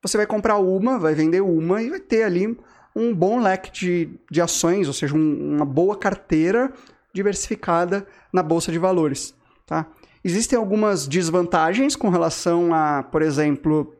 você 0.00 0.16
vai 0.16 0.26
comprar 0.26 0.56
uma, 0.58 0.98
vai 0.98 1.14
vender 1.14 1.40
uma 1.42 1.82
e 1.82 1.90
vai 1.90 2.00
ter 2.00 2.22
ali 2.22 2.56
um 2.94 3.14
bom 3.14 3.40
leque 3.40 3.72
de, 3.72 4.08
de 4.30 4.40
ações, 4.40 4.86
ou 4.86 4.92
seja, 4.92 5.14
um, 5.14 5.56
uma 5.56 5.64
boa 5.64 5.96
carteira 5.96 6.72
diversificada 7.12 8.06
na 8.32 8.42
bolsa 8.42 8.70
de 8.70 8.78
valores. 8.78 9.34
Tá? 9.66 9.86
Existem 10.22 10.58
algumas 10.58 11.06
desvantagens 11.06 11.96
com 11.96 12.08
relação 12.08 12.72
a, 12.72 13.02
por 13.02 13.22
exemplo, 13.22 13.94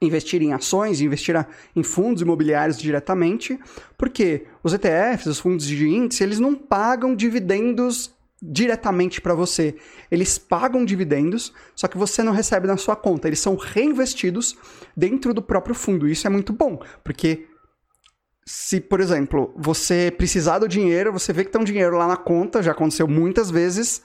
investir 0.00 0.42
em 0.42 0.52
ações, 0.52 1.00
investir 1.00 1.34
em 1.76 1.82
fundos 1.82 2.22
imobiliários 2.22 2.78
diretamente, 2.78 3.58
porque 3.98 4.46
os 4.62 4.72
ETFs, 4.72 5.26
os 5.26 5.40
fundos 5.40 5.66
de 5.66 5.86
índice, 5.88 6.22
eles 6.22 6.38
não 6.38 6.54
pagam 6.54 7.14
dividendos 7.14 8.14
diretamente 8.42 9.20
para 9.20 9.34
você. 9.34 9.76
Eles 10.10 10.38
pagam 10.38 10.84
dividendos, 10.84 11.52
só 11.74 11.86
que 11.86 11.98
você 11.98 12.22
não 12.22 12.32
recebe 12.32 12.66
na 12.66 12.78
sua 12.78 12.96
conta. 12.96 13.28
Eles 13.28 13.40
são 13.40 13.54
reinvestidos 13.56 14.56
dentro 14.96 15.34
do 15.34 15.42
próprio 15.42 15.74
fundo. 15.74 16.08
Isso 16.08 16.26
é 16.26 16.30
muito 16.30 16.52
bom, 16.52 16.82
porque 17.04 17.46
se, 18.52 18.80
por 18.80 18.98
exemplo, 18.98 19.54
você 19.56 20.12
precisar 20.16 20.58
do 20.58 20.66
dinheiro, 20.66 21.12
você 21.12 21.32
vê 21.32 21.44
que 21.44 21.52
tem 21.52 21.60
um 21.60 21.64
dinheiro 21.64 21.96
lá 21.96 22.08
na 22.08 22.16
conta, 22.16 22.60
já 22.60 22.72
aconteceu 22.72 23.06
muitas 23.06 23.48
vezes. 23.48 24.02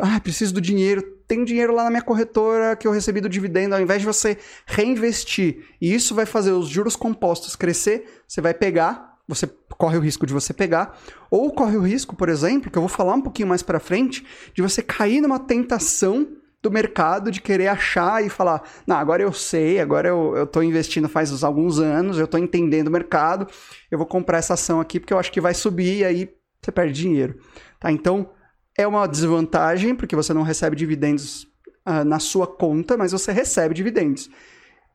Ah, 0.00 0.18
preciso 0.18 0.52
do 0.52 0.60
dinheiro, 0.60 1.02
tem 1.28 1.44
dinheiro 1.44 1.72
lá 1.72 1.84
na 1.84 1.90
minha 1.90 2.02
corretora 2.02 2.74
que 2.74 2.88
eu 2.88 2.90
recebi 2.90 3.20
do 3.20 3.28
dividendo, 3.28 3.76
ao 3.76 3.80
invés 3.80 4.00
de 4.00 4.06
você 4.06 4.38
reinvestir, 4.66 5.64
e 5.80 5.94
isso 5.94 6.16
vai 6.16 6.26
fazer 6.26 6.50
os 6.50 6.66
juros 6.66 6.96
compostos 6.96 7.54
crescer, 7.54 8.22
você 8.26 8.40
vai 8.40 8.52
pegar, 8.52 9.20
você 9.28 9.48
corre 9.78 9.96
o 9.96 10.00
risco 10.00 10.26
de 10.26 10.32
você 10.32 10.52
pegar, 10.52 10.98
ou 11.30 11.52
corre 11.52 11.76
o 11.76 11.82
risco, 11.82 12.16
por 12.16 12.28
exemplo, 12.28 12.72
que 12.72 12.76
eu 12.76 12.82
vou 12.82 12.88
falar 12.88 13.14
um 13.14 13.22
pouquinho 13.22 13.46
mais 13.46 13.62
para 13.62 13.78
frente, 13.78 14.26
de 14.52 14.62
você 14.62 14.82
cair 14.82 15.20
numa 15.20 15.38
tentação 15.38 16.26
do 16.66 16.70
mercado 16.70 17.30
de 17.30 17.40
querer 17.40 17.68
achar 17.68 18.24
e 18.24 18.28
falar, 18.28 18.60
não, 18.84 18.96
agora 18.96 19.22
eu 19.22 19.32
sei, 19.32 19.78
agora 19.78 20.08
eu, 20.08 20.42
estou 20.42 20.64
investindo 20.64 21.08
faz 21.08 21.44
alguns 21.44 21.78
anos, 21.78 22.18
eu 22.18 22.24
estou 22.24 22.40
entendendo 22.40 22.88
o 22.88 22.90
mercado, 22.90 23.46
eu 23.88 23.96
vou 23.96 24.06
comprar 24.06 24.38
essa 24.38 24.54
ação 24.54 24.80
aqui 24.80 24.98
porque 24.98 25.12
eu 25.12 25.18
acho 25.18 25.30
que 25.30 25.40
vai 25.40 25.54
subir 25.54 25.98
e 25.98 26.04
aí 26.04 26.28
você 26.60 26.72
perde 26.72 26.92
dinheiro. 26.92 27.38
Tá? 27.78 27.92
Então, 27.92 28.30
é 28.76 28.84
uma 28.84 29.06
desvantagem 29.06 29.94
porque 29.94 30.16
você 30.16 30.34
não 30.34 30.42
recebe 30.42 30.74
dividendos 30.74 31.44
uh, 31.86 32.04
na 32.04 32.18
sua 32.18 32.48
conta, 32.48 32.96
mas 32.96 33.12
você 33.12 33.30
recebe 33.30 33.72
dividendos. 33.72 34.28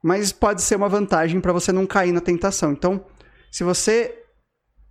Mas 0.03 0.33
pode 0.33 0.61
ser 0.61 0.75
uma 0.75 0.89
vantagem 0.89 1.39
para 1.39 1.53
você 1.53 1.71
não 1.71 1.85
cair 1.85 2.11
na 2.11 2.19
tentação. 2.19 2.73
Então, 2.73 3.05
se 3.49 3.63
você 3.63 4.13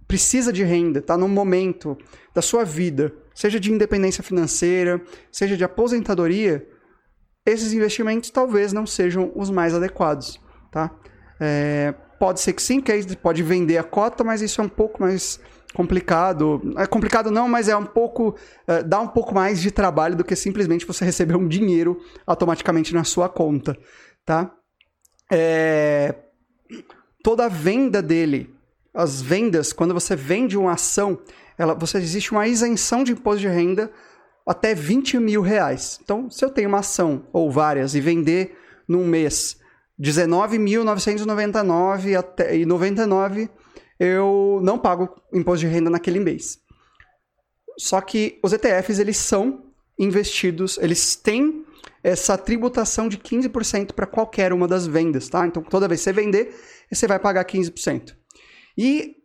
precisa 0.09 0.51
de 0.51 0.65
renda, 0.65 1.01
está 1.01 1.19
num 1.19 1.29
momento 1.29 1.99
da 2.35 2.41
sua 2.41 2.65
vida 2.65 3.13
seja 3.41 3.59
de 3.59 3.73
independência 3.73 4.23
financeira, 4.23 5.01
seja 5.33 5.57
de 5.57 5.65
aposentadoria, 5.65 6.69
esses 7.47 7.73
investimentos 7.73 8.29
talvez 8.29 8.71
não 8.71 8.87
sejam 8.87 9.33
os 9.35 9.49
mais 9.49 9.75
adequados, 9.75 10.39
tá? 10.71 10.91
É, 11.41 11.95
pode 12.19 12.39
ser 12.39 12.53
que 12.53 12.63
sim, 12.63 12.83
que 12.83 12.93
aí 12.93 13.17
pode 13.17 13.43
vender 13.43 13.79
a 13.79 13.83
cota, 13.83 14.23
mas 14.23 14.43
isso 14.43 14.61
é 14.61 14.65
um 14.65 14.69
pouco 14.69 15.01
mais 15.01 15.41
complicado. 15.73 16.61
É 16.77 16.87
complicado 16.87 17.31
não, 17.31 17.49
mas 17.49 17.67
é 17.67 17.75
um 17.75 17.87
pouco 17.87 18.37
é, 18.67 18.83
dá 18.83 19.01
um 19.01 19.09
pouco 19.09 19.35
mais 19.35 19.59
de 19.59 19.71
trabalho 19.71 20.17
do 20.17 20.25
que 20.25 20.37
simplesmente 20.37 20.85
você 20.85 21.03
receber 21.03 21.35
um 21.35 21.49
dinheiro 21.49 21.99
automaticamente 22.27 22.93
na 22.93 23.05
sua 23.05 23.27
conta, 23.27 23.75
tá? 24.23 24.53
É, 25.33 26.15
toda 27.25 27.47
a 27.47 27.49
venda 27.49 28.03
dele, 28.03 28.55
as 28.93 29.23
vendas, 29.23 29.73
quando 29.73 29.95
você 29.95 30.15
vende 30.15 30.59
uma 30.59 30.73
ação, 30.73 31.19
ela, 31.61 31.75
você 31.75 31.99
existe 31.99 32.33
uma 32.33 32.49
isenção 32.49 33.05
de 33.05 33.13
imposto 33.13 33.41
de 33.41 33.49
renda 33.49 33.93
até 34.47 34.75
20 34.75 35.19
mil 35.19 35.43
reais. 35.43 36.01
Então, 36.03 36.31
se 36.31 36.43
eu 36.43 36.49
tenho 36.49 36.71
uma 36.71 36.79
ação 36.79 37.27
ou 37.35 37.51
várias 37.51 37.95
e 37.95 38.01
vender 38.01 38.57
num 38.89 39.07
mês 39.07 39.59
19.999 40.01 42.19
até 42.19 42.57
e 42.57 42.65
99, 42.65 43.51
eu 43.99 44.59
não 44.63 44.79
pago 44.79 45.15
imposto 45.35 45.67
de 45.67 45.67
renda 45.67 45.91
naquele 45.91 46.19
mês. 46.19 46.59
Só 47.77 48.01
que 48.01 48.41
os 48.43 48.55
ETFs 48.55 48.99
eles 48.99 49.19
são 49.19 49.67
investidos, 49.99 50.79
eles 50.81 51.15
têm 51.15 51.67
essa 52.03 52.39
tributação 52.39 53.07
de 53.07 53.19
15% 53.19 53.93
para 53.93 54.07
qualquer 54.07 54.55
uma 54.55 54.67
das 54.67 54.87
vendas, 54.87 55.29
tá? 55.29 55.47
Então, 55.47 55.63
toda 55.63 55.87
vez 55.87 56.01
que 56.01 56.05
você 56.05 56.13
vender, 56.15 56.55
você 56.91 57.07
vai 57.07 57.19
pagar 57.19 57.45
15%. 57.45 58.17
E 58.79 59.20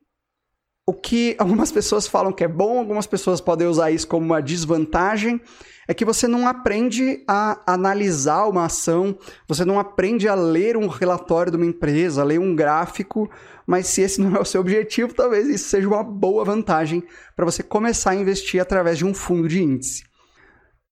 o 0.88 0.94
que 0.94 1.36
algumas 1.40 1.72
pessoas 1.72 2.08
falam 2.08 2.32
que 2.32 2.44
é 2.44 2.48
bom, 2.48 2.78
algumas 2.78 3.08
pessoas 3.08 3.42
podem 3.42 3.68
usar 3.68 3.90
isso 3.90 4.08
como 4.08 4.24
uma 4.26 4.42
desvantagem, 4.42 5.42
é 5.88 5.94
que 5.94 6.06
você 6.06 6.28
não 6.28 6.48
aprende 6.48 7.24
a 7.28 7.60
analisar 7.66 8.46
uma 8.46 8.66
ação, 8.66 9.18
você 9.48 9.66
não 9.66 9.80
aprende 9.80 10.28
a 10.28 10.36
ler 10.36 10.78
um 10.78 10.88
relatório 10.88 11.52
de 11.52 11.58
uma 11.58 11.66
empresa, 11.66 12.24
ler 12.24 12.40
um 12.40 12.56
gráfico, 12.56 13.30
mas 13.66 13.88
se 13.88 14.02
esse 14.02 14.22
não 14.22 14.36
é 14.36 14.40
o 14.40 14.46
seu 14.46 14.62
objetivo, 14.62 15.14
talvez 15.14 15.48
isso 15.48 15.70
seja 15.70 15.88
uma 15.88 16.04
boa 16.04 16.46
vantagem 16.46 17.04
para 17.36 17.46
você 17.46 17.64
começar 17.64 18.12
a 18.12 18.16
investir 18.16 18.62
através 18.62 18.98
de 18.98 19.06
um 19.06 19.14
fundo 19.14 19.48
de 19.48 19.64
índice. 19.64 20.04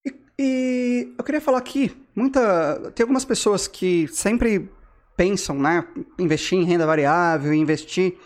E, 0.04 0.16
e 0.40 1.14
eu 1.18 1.24
queria 1.24 1.42
falar 1.42 1.60
aqui, 1.60 1.96
muita, 2.16 2.92
tem 2.96 3.04
algumas 3.04 3.26
pessoas 3.26 3.68
que 3.68 4.08
sempre 4.08 4.72
pensam, 5.16 5.60
né, 5.60 5.86
investir 6.18 6.58
em 6.58 6.64
renda 6.64 6.88
variável, 6.88 7.54
investir 7.54 8.18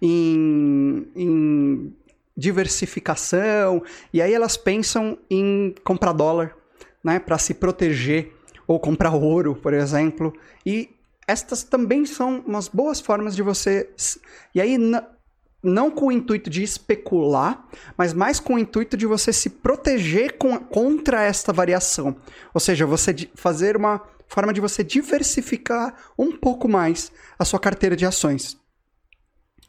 em, 0.00 1.06
em 1.14 1.94
diversificação, 2.36 3.82
e 4.12 4.22
aí 4.22 4.32
elas 4.32 4.56
pensam 4.56 5.18
em 5.30 5.74
comprar 5.84 6.12
dólar, 6.12 6.56
né, 7.02 7.18
para 7.18 7.38
se 7.38 7.54
proteger, 7.54 8.32
ou 8.66 8.78
comprar 8.78 9.14
ouro, 9.14 9.56
por 9.56 9.72
exemplo, 9.72 10.32
e 10.64 10.90
estas 11.26 11.62
também 11.62 12.06
são 12.06 12.42
umas 12.46 12.68
boas 12.68 13.00
formas 13.00 13.34
de 13.34 13.42
você. 13.42 13.90
E 14.54 14.60
aí, 14.60 14.78
não 15.62 15.90
com 15.90 16.06
o 16.06 16.12
intuito 16.12 16.48
de 16.48 16.62
especular, 16.62 17.66
mas 17.96 18.14
mais 18.14 18.38
com 18.40 18.54
o 18.54 18.58
intuito 18.58 18.96
de 18.96 19.06
você 19.06 19.32
se 19.32 19.50
proteger 19.50 20.38
com, 20.38 20.58
contra 20.58 21.22
esta 21.22 21.52
variação. 21.52 22.16
Ou 22.54 22.60
seja, 22.60 22.86
você 22.86 23.14
fazer 23.34 23.76
uma 23.76 24.02
forma 24.26 24.52
de 24.52 24.60
você 24.60 24.84
diversificar 24.84 25.94
um 26.18 26.36
pouco 26.36 26.68
mais 26.68 27.10
a 27.38 27.44
sua 27.44 27.58
carteira 27.58 27.96
de 27.96 28.06
ações. 28.06 28.58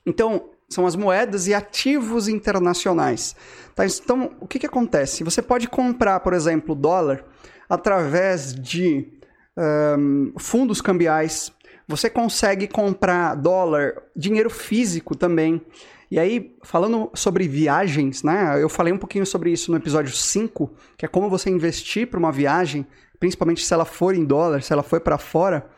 Então, 0.09 0.49
são 0.67 0.87
as 0.87 0.95
moedas 0.95 1.47
e 1.47 1.53
ativos 1.53 2.27
internacionais. 2.27 3.35
Tá? 3.75 3.85
Então, 3.85 4.31
o 4.39 4.47
que, 4.47 4.57
que 4.57 4.65
acontece? 4.65 5.23
Você 5.23 5.41
pode 5.41 5.67
comprar, 5.67 6.19
por 6.21 6.33
exemplo, 6.33 6.73
dólar 6.73 7.23
através 7.69 8.53
de 8.55 9.07
um, 9.55 10.33
fundos 10.39 10.81
cambiais. 10.81 11.51
Você 11.87 12.09
consegue 12.09 12.67
comprar 12.67 13.35
dólar, 13.35 14.01
dinheiro 14.15 14.49
físico 14.49 15.15
também. 15.15 15.61
E 16.09 16.17
aí, 16.17 16.55
falando 16.63 17.11
sobre 17.13 17.47
viagens, 17.47 18.23
né? 18.23 18.59
Eu 18.59 18.67
falei 18.67 18.91
um 18.91 18.97
pouquinho 18.97 19.27
sobre 19.27 19.51
isso 19.51 19.69
no 19.71 19.77
episódio 19.77 20.11
5, 20.11 20.71
que 20.97 21.05
é 21.05 21.07
como 21.07 21.29
você 21.29 21.51
investir 21.51 22.07
para 22.07 22.17
uma 22.17 22.31
viagem, 22.31 22.85
principalmente 23.19 23.63
se 23.63 23.71
ela 23.71 23.85
for 23.85 24.15
em 24.15 24.25
dólar, 24.25 24.63
se 24.63 24.73
ela 24.73 24.81
for 24.81 24.99
para 25.01 25.19
fora, 25.19 25.69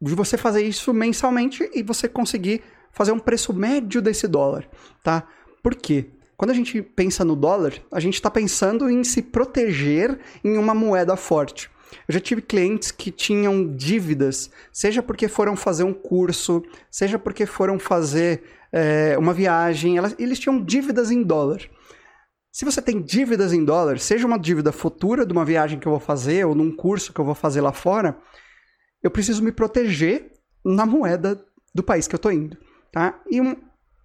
de 0.00 0.14
você 0.14 0.36
fazer 0.36 0.62
isso 0.62 0.92
mensalmente 0.94 1.68
e 1.74 1.82
você 1.82 2.06
conseguir 2.06 2.62
fazer 2.94 3.12
um 3.12 3.18
preço 3.18 3.52
médio 3.52 4.00
desse 4.00 4.26
dólar, 4.26 4.66
tá? 5.02 5.26
Por 5.62 5.74
quê? 5.74 6.06
Quando 6.36 6.50
a 6.50 6.54
gente 6.54 6.80
pensa 6.82 7.24
no 7.24 7.36
dólar, 7.36 7.74
a 7.92 8.00
gente 8.00 8.14
está 8.14 8.30
pensando 8.30 8.88
em 8.88 9.04
se 9.04 9.22
proteger 9.22 10.18
em 10.42 10.56
uma 10.56 10.74
moeda 10.74 11.16
forte. 11.16 11.70
Eu 12.08 12.14
já 12.14 12.20
tive 12.20 12.42
clientes 12.42 12.90
que 12.90 13.10
tinham 13.10 13.74
dívidas, 13.74 14.50
seja 14.72 15.02
porque 15.02 15.28
foram 15.28 15.56
fazer 15.56 15.84
um 15.84 15.92
curso, 15.92 16.62
seja 16.90 17.18
porque 17.18 17.46
foram 17.46 17.78
fazer 17.78 18.42
é, 18.72 19.16
uma 19.18 19.32
viagem, 19.32 19.96
elas, 19.96 20.14
eles 20.18 20.38
tinham 20.38 20.62
dívidas 20.62 21.10
em 21.10 21.22
dólar. 21.22 21.60
Se 22.50 22.64
você 22.64 22.82
tem 22.82 23.00
dívidas 23.00 23.52
em 23.52 23.64
dólar, 23.64 23.98
seja 23.98 24.26
uma 24.26 24.38
dívida 24.38 24.72
futura 24.72 25.24
de 25.24 25.32
uma 25.32 25.44
viagem 25.44 25.78
que 25.78 25.86
eu 25.86 25.92
vou 25.92 26.00
fazer 26.00 26.44
ou 26.44 26.54
num 26.54 26.74
curso 26.74 27.12
que 27.12 27.20
eu 27.20 27.24
vou 27.24 27.34
fazer 27.34 27.60
lá 27.60 27.72
fora, 27.72 28.16
eu 29.02 29.10
preciso 29.10 29.42
me 29.42 29.52
proteger 29.52 30.32
na 30.64 30.86
moeda 30.86 31.44
do 31.74 31.82
país 31.82 32.06
que 32.06 32.14
eu 32.14 32.18
estou 32.18 32.32
indo. 32.32 32.56
Tá? 32.94 33.18
E 33.28 33.40
um, 33.40 33.56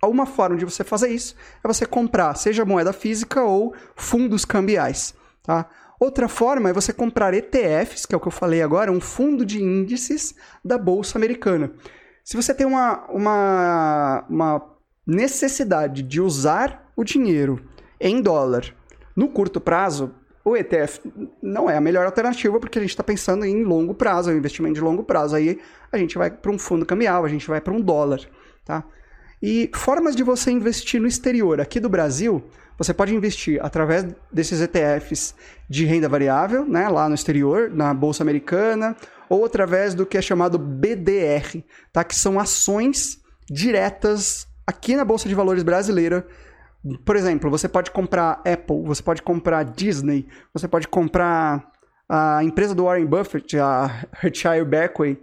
uma 0.03 0.25
forma 0.25 0.57
de 0.57 0.65
você 0.65 0.83
fazer 0.83 1.09
isso 1.09 1.35
é 1.63 1.67
você 1.67 1.85
comprar, 1.85 2.33
seja 2.33 2.65
moeda 2.65 2.91
física 2.91 3.43
ou 3.43 3.75
fundos 3.95 4.45
cambiais. 4.45 5.13
Tá? 5.43 5.69
Outra 5.99 6.27
forma 6.27 6.71
é 6.71 6.73
você 6.73 6.91
comprar 6.91 7.35
ETFs, 7.35 8.07
que 8.07 8.15
é 8.15 8.17
o 8.17 8.19
que 8.19 8.27
eu 8.27 8.31
falei 8.31 8.63
agora, 8.63 8.91
um 8.91 8.99
fundo 8.99 9.45
de 9.45 9.61
índices 9.61 10.33
da 10.65 10.75
Bolsa 10.75 11.19
Americana. 11.19 11.71
Se 12.23 12.35
você 12.35 12.51
tem 12.51 12.65
uma, 12.65 13.05
uma, 13.11 14.25
uma 14.27 14.75
necessidade 15.05 16.01
de 16.01 16.19
usar 16.19 16.91
o 16.95 17.03
dinheiro 17.03 17.63
em 18.01 18.23
dólar 18.23 18.73
no 19.15 19.27
curto 19.27 19.61
prazo, 19.61 20.15
o 20.43 20.57
ETF 20.57 21.01
não 21.43 21.69
é 21.69 21.77
a 21.77 21.81
melhor 21.81 22.07
alternativa 22.07 22.59
porque 22.59 22.79
a 22.79 22.81
gente 22.81 22.91
está 22.91 23.03
pensando 23.03 23.45
em 23.45 23.63
longo 23.63 23.93
prazo, 23.93 24.31
é 24.31 24.33
um 24.33 24.37
investimento 24.37 24.73
de 24.73 24.81
longo 24.81 25.03
prazo. 25.03 25.35
Aí 25.35 25.59
a 25.91 25.97
gente 25.99 26.17
vai 26.17 26.31
para 26.31 26.51
um 26.51 26.57
fundo 26.57 26.87
cambial, 26.87 27.23
a 27.23 27.29
gente 27.29 27.47
vai 27.47 27.61
para 27.61 27.71
um 27.71 27.79
dólar. 27.79 28.21
Tá? 28.69 28.83
E 29.41 29.71
formas 29.73 30.15
de 30.15 30.21
você 30.21 30.51
investir 30.51 31.01
no 31.01 31.07
exterior. 31.07 31.59
Aqui 31.59 31.79
do 31.79 31.89
Brasil, 31.89 32.43
você 32.77 32.93
pode 32.93 33.15
investir 33.15 33.59
através 33.65 34.05
desses 34.31 34.61
ETFs 34.61 35.33
de 35.67 35.85
renda 35.85 36.07
variável, 36.07 36.67
né, 36.67 36.87
lá 36.87 37.09
no 37.09 37.15
exterior, 37.15 37.71
na 37.71 37.95
Bolsa 37.95 38.21
Americana, 38.21 38.95
ou 39.27 39.43
através 39.43 39.95
do 39.95 40.05
que 40.05 40.19
é 40.19 40.21
chamado 40.21 40.59
BDR, 40.59 41.63
tá? 41.91 42.03
que 42.03 42.15
são 42.15 42.39
ações 42.39 43.19
diretas 43.49 44.47
aqui 44.67 44.95
na 44.95 45.03
Bolsa 45.03 45.27
de 45.27 45.33
Valores 45.33 45.63
brasileira. 45.63 46.27
Por 47.03 47.15
exemplo, 47.15 47.49
você 47.49 47.67
pode 47.67 47.89
comprar 47.89 48.43
Apple, 48.45 48.83
você 48.83 49.01
pode 49.01 49.23
comprar 49.23 49.63
Disney, 49.63 50.27
você 50.53 50.67
pode 50.67 50.87
comprar 50.87 51.71
a 52.07 52.43
empresa 52.43 52.75
do 52.75 52.83
Warren 52.83 53.07
Buffett, 53.07 53.57
a 53.57 54.05
Berkshire 54.21 54.61
Hathaway. 54.61 55.17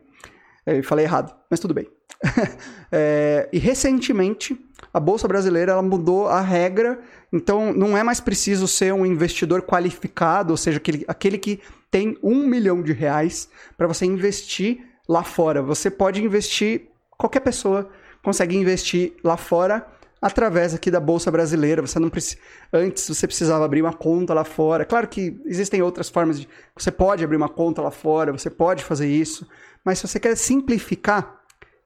Falei 0.82 1.04
errado, 1.04 1.32
mas 1.48 1.60
tudo 1.60 1.72
bem. 1.72 1.95
é, 2.90 3.48
e 3.52 3.58
recentemente 3.58 4.58
a 4.92 5.00
bolsa 5.00 5.28
brasileira 5.28 5.72
ela 5.72 5.82
mudou 5.82 6.26
a 6.26 6.40
regra, 6.40 6.98
então 7.32 7.72
não 7.72 7.96
é 7.96 8.02
mais 8.02 8.20
preciso 8.20 8.66
ser 8.66 8.92
um 8.94 9.04
investidor 9.04 9.62
qualificado, 9.62 10.52
ou 10.52 10.56
seja, 10.56 10.78
aquele, 10.78 11.04
aquele 11.06 11.38
que 11.38 11.60
tem 11.90 12.16
um 12.22 12.46
milhão 12.46 12.82
de 12.82 12.92
reais 12.92 13.48
para 13.76 13.86
você 13.86 14.06
investir 14.06 14.80
lá 15.08 15.22
fora. 15.22 15.62
Você 15.62 15.90
pode 15.90 16.22
investir, 16.22 16.88
qualquer 17.16 17.40
pessoa 17.40 17.88
consegue 18.22 18.56
investir 18.56 19.14
lá 19.22 19.36
fora 19.36 19.86
através 20.20 20.74
aqui 20.74 20.90
da 20.90 20.98
bolsa 20.98 21.30
brasileira. 21.30 21.82
Você 21.82 21.98
não 21.98 22.08
precisa, 22.08 22.40
antes 22.72 23.06
você 23.06 23.26
precisava 23.26 23.64
abrir 23.64 23.82
uma 23.82 23.92
conta 23.92 24.34
lá 24.34 24.44
fora. 24.44 24.84
Claro 24.84 25.06
que 25.08 25.40
existem 25.44 25.82
outras 25.82 26.08
formas 26.08 26.40
de, 26.40 26.48
você 26.76 26.90
pode 26.90 27.22
abrir 27.22 27.36
uma 27.36 27.48
conta 27.48 27.82
lá 27.82 27.90
fora, 27.90 28.32
você 28.32 28.50
pode 28.50 28.82
fazer 28.82 29.08
isso, 29.08 29.46
mas 29.84 29.98
se 29.98 30.08
você 30.08 30.18
quer 30.18 30.36
simplificar 30.36 31.35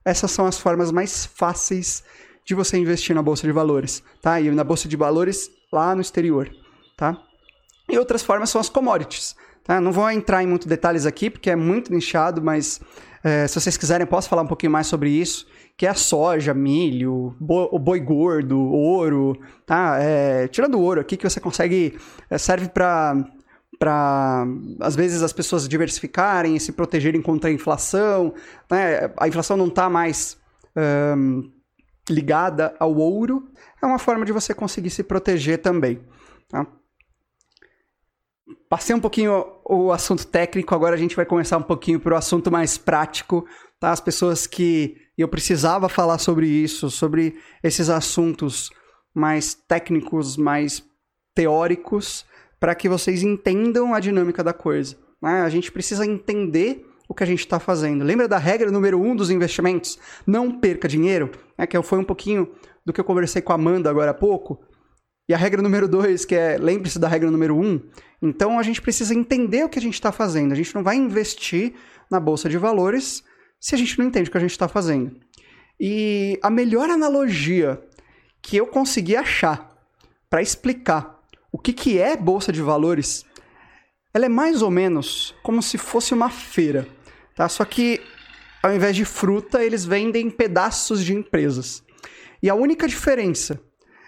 essas 0.04 0.30
são 0.30 0.46
as 0.46 0.58
formas 0.58 0.90
mais 0.90 1.26
fáceis 1.26 2.02
de 2.44 2.54
você 2.54 2.78
investir 2.78 3.14
na 3.14 3.22
bolsa 3.22 3.46
de 3.46 3.52
valores, 3.52 4.02
tá? 4.20 4.40
E 4.40 4.50
na 4.50 4.64
bolsa 4.64 4.88
de 4.88 4.96
valores 4.96 5.50
lá 5.72 5.94
no 5.94 6.00
exterior, 6.00 6.50
tá? 6.96 7.20
E 7.88 7.98
outras 7.98 8.22
formas 8.22 8.50
são 8.50 8.60
as 8.60 8.68
commodities, 8.68 9.36
tá? 9.64 9.80
Não 9.80 9.92
vou 9.92 10.10
entrar 10.10 10.42
em 10.42 10.46
muitos 10.46 10.66
detalhes 10.66 11.06
aqui 11.06 11.28
porque 11.28 11.50
é 11.50 11.56
muito 11.56 11.92
nichado, 11.92 12.42
mas 12.42 12.80
é, 13.22 13.46
se 13.46 13.60
vocês 13.60 13.76
quiserem 13.76 14.06
posso 14.06 14.28
falar 14.28 14.42
um 14.42 14.46
pouquinho 14.46 14.72
mais 14.72 14.86
sobre 14.86 15.10
isso, 15.10 15.46
que 15.76 15.86
é 15.86 15.90
a 15.90 15.94
soja, 15.94 16.54
milho, 16.54 17.34
bo 17.38 17.68
o 17.70 17.78
boi 17.78 18.00
gordo, 18.00 18.58
ouro, 18.58 19.38
tá? 19.66 19.98
É, 20.00 20.48
tirando 20.48 20.74
o 20.76 20.80
ouro 20.80 21.00
aqui 21.00 21.16
que 21.16 21.28
você 21.28 21.40
consegue 21.40 21.98
é, 22.28 22.38
serve 22.38 22.68
para 22.68 23.24
para 23.80 24.46
às 24.78 24.94
vezes 24.94 25.22
as 25.22 25.32
pessoas 25.32 25.66
diversificarem 25.66 26.54
e 26.54 26.60
se 26.60 26.70
protegerem 26.70 27.22
contra 27.22 27.48
a 27.48 27.52
inflação. 27.52 28.34
Né? 28.70 29.10
A 29.16 29.26
inflação 29.26 29.56
não 29.56 29.68
está 29.68 29.88
mais 29.88 30.38
um, 31.16 31.50
ligada 32.10 32.76
ao 32.78 32.94
ouro. 32.94 33.50
É 33.82 33.86
uma 33.86 33.98
forma 33.98 34.26
de 34.26 34.32
você 34.32 34.52
conseguir 34.52 34.90
se 34.90 35.02
proteger 35.02 35.62
também. 35.62 35.98
Tá? 36.46 36.66
Passei 38.68 38.94
um 38.94 39.00
pouquinho 39.00 39.46
o 39.64 39.90
assunto 39.90 40.26
técnico, 40.26 40.74
agora 40.74 40.94
a 40.94 40.98
gente 40.98 41.16
vai 41.16 41.24
começar 41.24 41.56
um 41.56 41.62
pouquinho 41.62 41.98
para 41.98 42.14
o 42.14 42.18
assunto 42.18 42.52
mais 42.52 42.76
prático. 42.76 43.46
Tá? 43.80 43.92
As 43.92 44.00
pessoas 44.00 44.46
que 44.46 44.94
eu 45.16 45.26
precisava 45.26 45.88
falar 45.88 46.18
sobre 46.18 46.46
isso, 46.46 46.90
sobre 46.90 47.34
esses 47.62 47.88
assuntos 47.88 48.70
mais 49.14 49.54
técnicos, 49.54 50.36
mais 50.36 50.84
teóricos, 51.34 52.26
para 52.60 52.74
que 52.74 52.88
vocês 52.88 53.22
entendam 53.22 53.94
a 53.94 53.98
dinâmica 53.98 54.44
da 54.44 54.52
coisa. 54.52 54.96
Né? 55.20 55.40
A 55.40 55.48
gente 55.48 55.72
precisa 55.72 56.04
entender 56.04 56.86
o 57.08 57.14
que 57.14 57.24
a 57.24 57.26
gente 57.26 57.40
está 57.40 57.58
fazendo. 57.58 58.04
Lembra 58.04 58.28
da 58.28 58.38
regra 58.38 58.70
número 58.70 59.00
um 59.00 59.16
dos 59.16 59.30
investimentos? 59.30 59.98
Não 60.26 60.60
perca 60.60 60.86
dinheiro, 60.86 61.30
né? 61.58 61.66
que 61.66 61.80
foi 61.82 61.98
um 61.98 62.04
pouquinho 62.04 62.48
do 62.84 62.92
que 62.92 63.00
eu 63.00 63.04
conversei 63.04 63.40
com 63.42 63.52
a 63.52 63.56
Amanda 63.56 63.88
agora 63.88 64.10
há 64.10 64.14
pouco. 64.14 64.60
E 65.28 65.34
a 65.34 65.36
regra 65.36 65.62
número 65.62 65.88
dois, 65.88 66.24
que 66.24 66.34
é 66.34 66.58
lembre-se 66.58 66.98
da 66.98 67.08
regra 67.08 67.30
número 67.30 67.56
um. 67.56 67.80
Então 68.20 68.58
a 68.58 68.62
gente 68.62 68.82
precisa 68.82 69.14
entender 69.14 69.64
o 69.64 69.68
que 69.68 69.78
a 69.78 69.82
gente 69.82 69.94
está 69.94 70.12
fazendo. 70.12 70.52
A 70.52 70.56
gente 70.56 70.74
não 70.74 70.82
vai 70.82 70.96
investir 70.96 71.74
na 72.10 72.20
bolsa 72.20 72.48
de 72.48 72.58
valores 72.58 73.24
se 73.58 73.74
a 73.74 73.78
gente 73.78 73.98
não 73.98 74.06
entende 74.06 74.28
o 74.28 74.32
que 74.32 74.38
a 74.38 74.40
gente 74.40 74.50
está 74.50 74.68
fazendo. 74.68 75.16
E 75.78 76.38
a 76.42 76.50
melhor 76.50 76.90
analogia 76.90 77.80
que 78.42 78.56
eu 78.56 78.66
consegui 78.66 79.16
achar 79.16 79.70
para 80.28 80.42
explicar 80.42 81.19
o 81.52 81.58
que, 81.58 81.72
que 81.72 81.98
é 81.98 82.16
bolsa 82.16 82.52
de 82.52 82.62
valores? 82.62 83.24
Ela 84.12 84.26
é 84.26 84.28
mais 84.28 84.62
ou 84.62 84.70
menos 84.70 85.34
como 85.42 85.62
se 85.62 85.78
fosse 85.78 86.12
uma 86.14 86.30
feira, 86.30 86.86
tá? 87.34 87.48
Só 87.48 87.64
que 87.64 88.00
ao 88.62 88.74
invés 88.74 88.94
de 88.94 89.04
fruta, 89.04 89.64
eles 89.64 89.84
vendem 89.84 90.28
pedaços 90.28 91.02
de 91.02 91.14
empresas. 91.14 91.82
E 92.42 92.50
a 92.50 92.54
única 92.54 92.86
diferença 92.86 93.58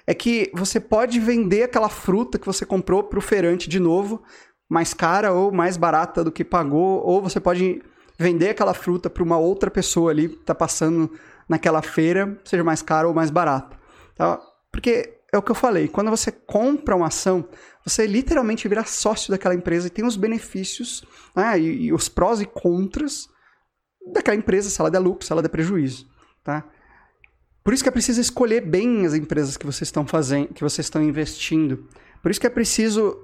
é 0.07 0.13
que 0.15 0.51
você 0.55 0.79
pode 0.79 1.19
vender 1.19 1.63
aquela 1.63 1.89
fruta 1.89 2.39
que 2.39 2.47
você 2.47 2.67
comprou 2.67 3.03
para 3.05 3.19
o 3.19 3.23
feirante 3.23 3.69
de 3.69 3.81
novo, 3.81 4.23
mais 4.69 4.93
cara 4.93 5.33
ou 5.33 5.51
mais 5.51 5.77
barata 5.77 6.23
do 6.23 6.33
que 6.33 6.45
pagou, 6.45 7.03
ou 7.05 7.23
você 7.23 7.41
pode 7.41 7.83
vender 8.19 8.51
aquela 8.51 8.75
fruta 8.75 9.09
para 9.09 9.23
uma 9.23 9.39
outra 9.39 9.71
pessoa 9.71 10.11
ali 10.11 10.29
que 10.29 10.37
está 10.37 10.55
passando 10.55 11.11
naquela 11.49 11.81
feira, 11.81 12.39
seja 12.45 12.63
mais 12.63 12.83
cara 12.83 13.09
ou 13.09 13.15
mais 13.15 13.31
barata. 13.31 13.79
Tá? 14.15 14.39
Porque 14.71 15.19
é 15.33 15.39
o 15.39 15.43
que 15.43 15.51
eu 15.51 15.55
falei, 15.55 15.89
quando 15.89 16.11
você 16.11 16.31
compra 16.31 16.95
uma 16.95 17.07
ação, 17.07 17.49
você 17.85 18.07
literalmente 18.07 18.69
vira 18.69 18.85
sócio 18.85 19.31
daquela 19.31 19.55
empresa 19.55 19.87
e 19.87 19.91
tem 19.91 20.05
os 20.05 20.15
benefícios 20.15 21.03
né, 21.35 21.59
e, 21.59 21.87
e, 21.87 21.93
os 21.93 22.09
prós 22.09 22.41
e 22.41 22.47
contras 22.47 23.29
daquela 24.13 24.37
empresa, 24.37 24.69
se 24.69 24.79
ela 24.79 24.91
der 24.91 24.99
lucro, 24.99 25.25
se 25.25 25.33
ela 25.33 25.41
der 25.41 25.49
prejuízo. 25.49 26.07
Tá? 26.45 26.65
Por 27.65 27.73
isso 27.73 27.83
que 27.83 27.89
é 27.89 27.93
preciso 27.93 28.21
escolher 28.21 28.61
bem 28.61 29.07
as 29.07 29.15
empresas 29.15 29.57
que 29.57 29.65
vocês 29.65 29.89
estão 29.89 30.07
fazendo, 30.07 30.53
que 30.53 30.63
vocês 30.63 30.85
estão 30.85 31.03
investindo. 31.03 31.89
Por 32.21 32.31
isso 32.31 32.41
que 32.41 32.47
é 32.47 32.51
preciso 32.51 33.17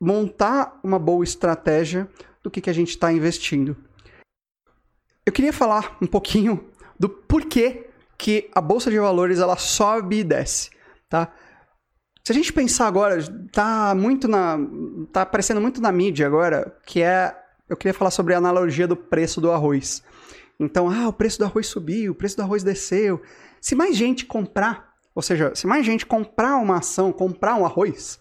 montar 0.00 0.80
uma 0.82 0.98
boa 0.98 1.24
estratégia 1.24 2.08
do 2.42 2.50
que, 2.50 2.60
que 2.60 2.70
a 2.70 2.74
gente 2.74 2.90
está 2.90 3.12
investindo. 3.12 3.76
Eu 5.26 5.32
queria 5.32 5.52
falar 5.52 5.96
um 6.00 6.06
pouquinho 6.06 6.70
do 6.98 7.08
porquê 7.08 7.90
que 8.16 8.48
a 8.54 8.60
bolsa 8.60 8.90
de 8.90 8.98
valores 8.98 9.38
ela 9.38 9.56
sobe 9.56 10.20
e 10.20 10.24
desce, 10.24 10.70
tá? 11.14 11.32
Se 12.24 12.32
a 12.32 12.34
gente 12.34 12.52
pensar 12.52 12.88
agora, 12.88 13.18
tá 13.52 13.94
muito 13.94 14.26
na 14.26 14.58
tá 15.12 15.22
aparecendo 15.22 15.60
muito 15.60 15.80
na 15.80 15.92
mídia 15.92 16.26
agora, 16.26 16.76
que 16.84 17.00
é 17.00 17.32
eu 17.68 17.76
queria 17.76 17.94
falar 17.94 18.10
sobre 18.10 18.34
a 18.34 18.38
analogia 18.38 18.88
do 18.88 18.96
preço 18.96 19.40
do 19.40 19.52
arroz. 19.52 20.02
Então, 20.58 20.90
ah, 20.90 21.08
o 21.08 21.12
preço 21.12 21.38
do 21.38 21.44
arroz 21.44 21.66
subiu, 21.66 22.12
o 22.12 22.14
preço 22.14 22.36
do 22.36 22.42
arroz 22.42 22.64
desceu. 22.64 23.22
Se 23.60 23.74
mais 23.74 23.96
gente 23.96 24.26
comprar, 24.26 24.92
ou 25.14 25.22
seja, 25.22 25.54
se 25.54 25.66
mais 25.66 25.86
gente 25.86 26.04
comprar 26.04 26.56
uma 26.56 26.78
ação, 26.78 27.12
comprar 27.12 27.54
um 27.54 27.64
arroz, 27.64 28.18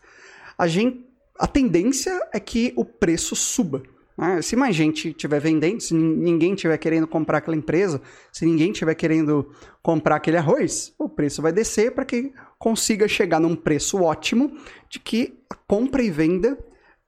a 0.58 0.68
gente 0.68 1.04
a 1.40 1.48
tendência 1.48 2.30
é 2.32 2.40
que 2.40 2.74
o 2.76 2.86
preço 2.86 3.36
suba. 3.36 3.82
Né? 4.18 4.42
Se 4.42 4.56
mais 4.56 4.76
gente 4.76 5.10
estiver 5.10 5.40
vendendo, 5.40 5.82
se 5.82 5.94
ninguém 5.94 6.54
estiver 6.54 6.78
querendo 6.78 7.08
comprar 7.08 7.40
aquela 7.40 7.58
empresa, 7.58 8.02
se 8.32 8.46
ninguém 8.46 8.72
estiver 8.72 8.96
querendo 8.96 9.52
comprar 9.82 10.18
aquele 10.18 10.38
arroz, 10.38 10.94
o 10.98 11.10
preço 11.10 11.42
vai 11.42 11.52
descer 11.52 11.94
para 11.94 12.06
que 12.06 12.34
consiga 12.58 13.08
chegar 13.08 13.40
num 13.40 13.56
preço 13.56 14.02
ótimo 14.02 14.56
de 14.90 15.00
que 15.00 15.40
a 15.50 15.56
compra 15.56 16.02
e 16.02 16.10
venda 16.10 16.58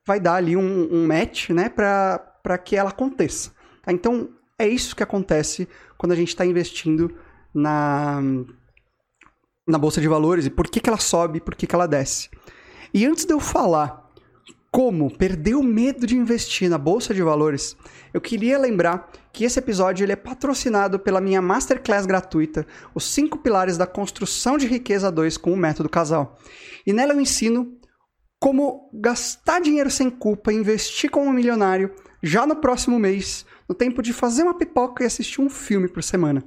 vai 0.06 0.20
dar 0.20 0.36
ali 0.36 0.56
um, 0.56 0.93
um 0.93 1.08
match 1.08 1.49
né, 1.49 1.70
para 1.70 2.58
que 2.64 2.76
ela 2.76 2.89
aconteça. 2.89 3.51
Tá? 3.82 3.91
Então, 3.91 4.30
é 4.58 4.68
isso 4.68 4.95
que 4.95 5.03
acontece 5.03 5.68
quando 5.97 6.12
a 6.12 6.16
gente 6.16 6.30
está 6.30 6.45
investindo 6.45 7.16
na, 7.53 8.22
na 9.68 9.78
Bolsa 9.78 10.01
de 10.01 10.08
Valores 10.08 10.45
e 10.45 10.49
por 10.49 10.68
que, 10.68 10.80
que 10.80 10.89
ela 10.89 10.99
sobe, 10.99 11.39
por 11.39 11.56
que, 11.56 11.66
que 11.66 11.76
ela 11.76 11.88
desce. 11.88 12.30
E 12.93 13.06
antes 13.06 13.26
de 13.26 13.34
eu 13.34 13.39
falar 13.39 14.05
como 14.76 15.09
perder 15.09 15.55
o 15.55 15.63
medo 15.63 16.05
de 16.05 16.17
investir 16.17 16.69
na 16.69 16.78
bolsa 16.78 17.13
de 17.13 17.23
valores, 17.23 17.78
eu 18.13 18.19
queria 18.19 18.59
lembrar 18.59 19.09
que 19.32 19.45
esse 19.45 19.57
episódio 19.57 20.03
ele 20.03 20.11
é 20.11 20.17
patrocinado 20.17 20.99
pela 20.99 21.21
minha 21.21 21.41
masterclass 21.41 22.05
gratuita, 22.05 22.67
Os 22.93 23.05
5 23.05 23.38
Pilares 23.38 23.78
da 23.78 23.88
Construção 23.88 24.57
de 24.57 24.67
Riqueza 24.67 25.09
2 25.09 25.38
com 25.38 25.53
o 25.53 25.55
Método 25.55 25.88
Casal. 25.88 26.38
E 26.86 26.91
nela 26.91 27.13
eu 27.13 27.21
ensino 27.21 27.80
como 28.38 28.89
gastar 28.93 29.61
dinheiro 29.61 29.89
sem 29.89 30.09
culpa 30.09 30.51
e 30.51 30.57
investir 30.57 31.09
como 31.09 31.30
um 31.30 31.34
milionário 31.34 31.95
já 32.21 32.45
no 32.45 32.57
próximo 32.57 32.99
mês, 32.99 33.45
no 33.69 33.73
tempo 33.73 34.01
de 34.01 34.11
fazer 34.11 34.43
uma 34.43 34.57
pipoca 34.57 35.03
e 35.03 35.07
assistir 35.07 35.39
um 35.39 35.49
filme 35.49 35.88
por 35.88 36.03
semana. 36.03 36.43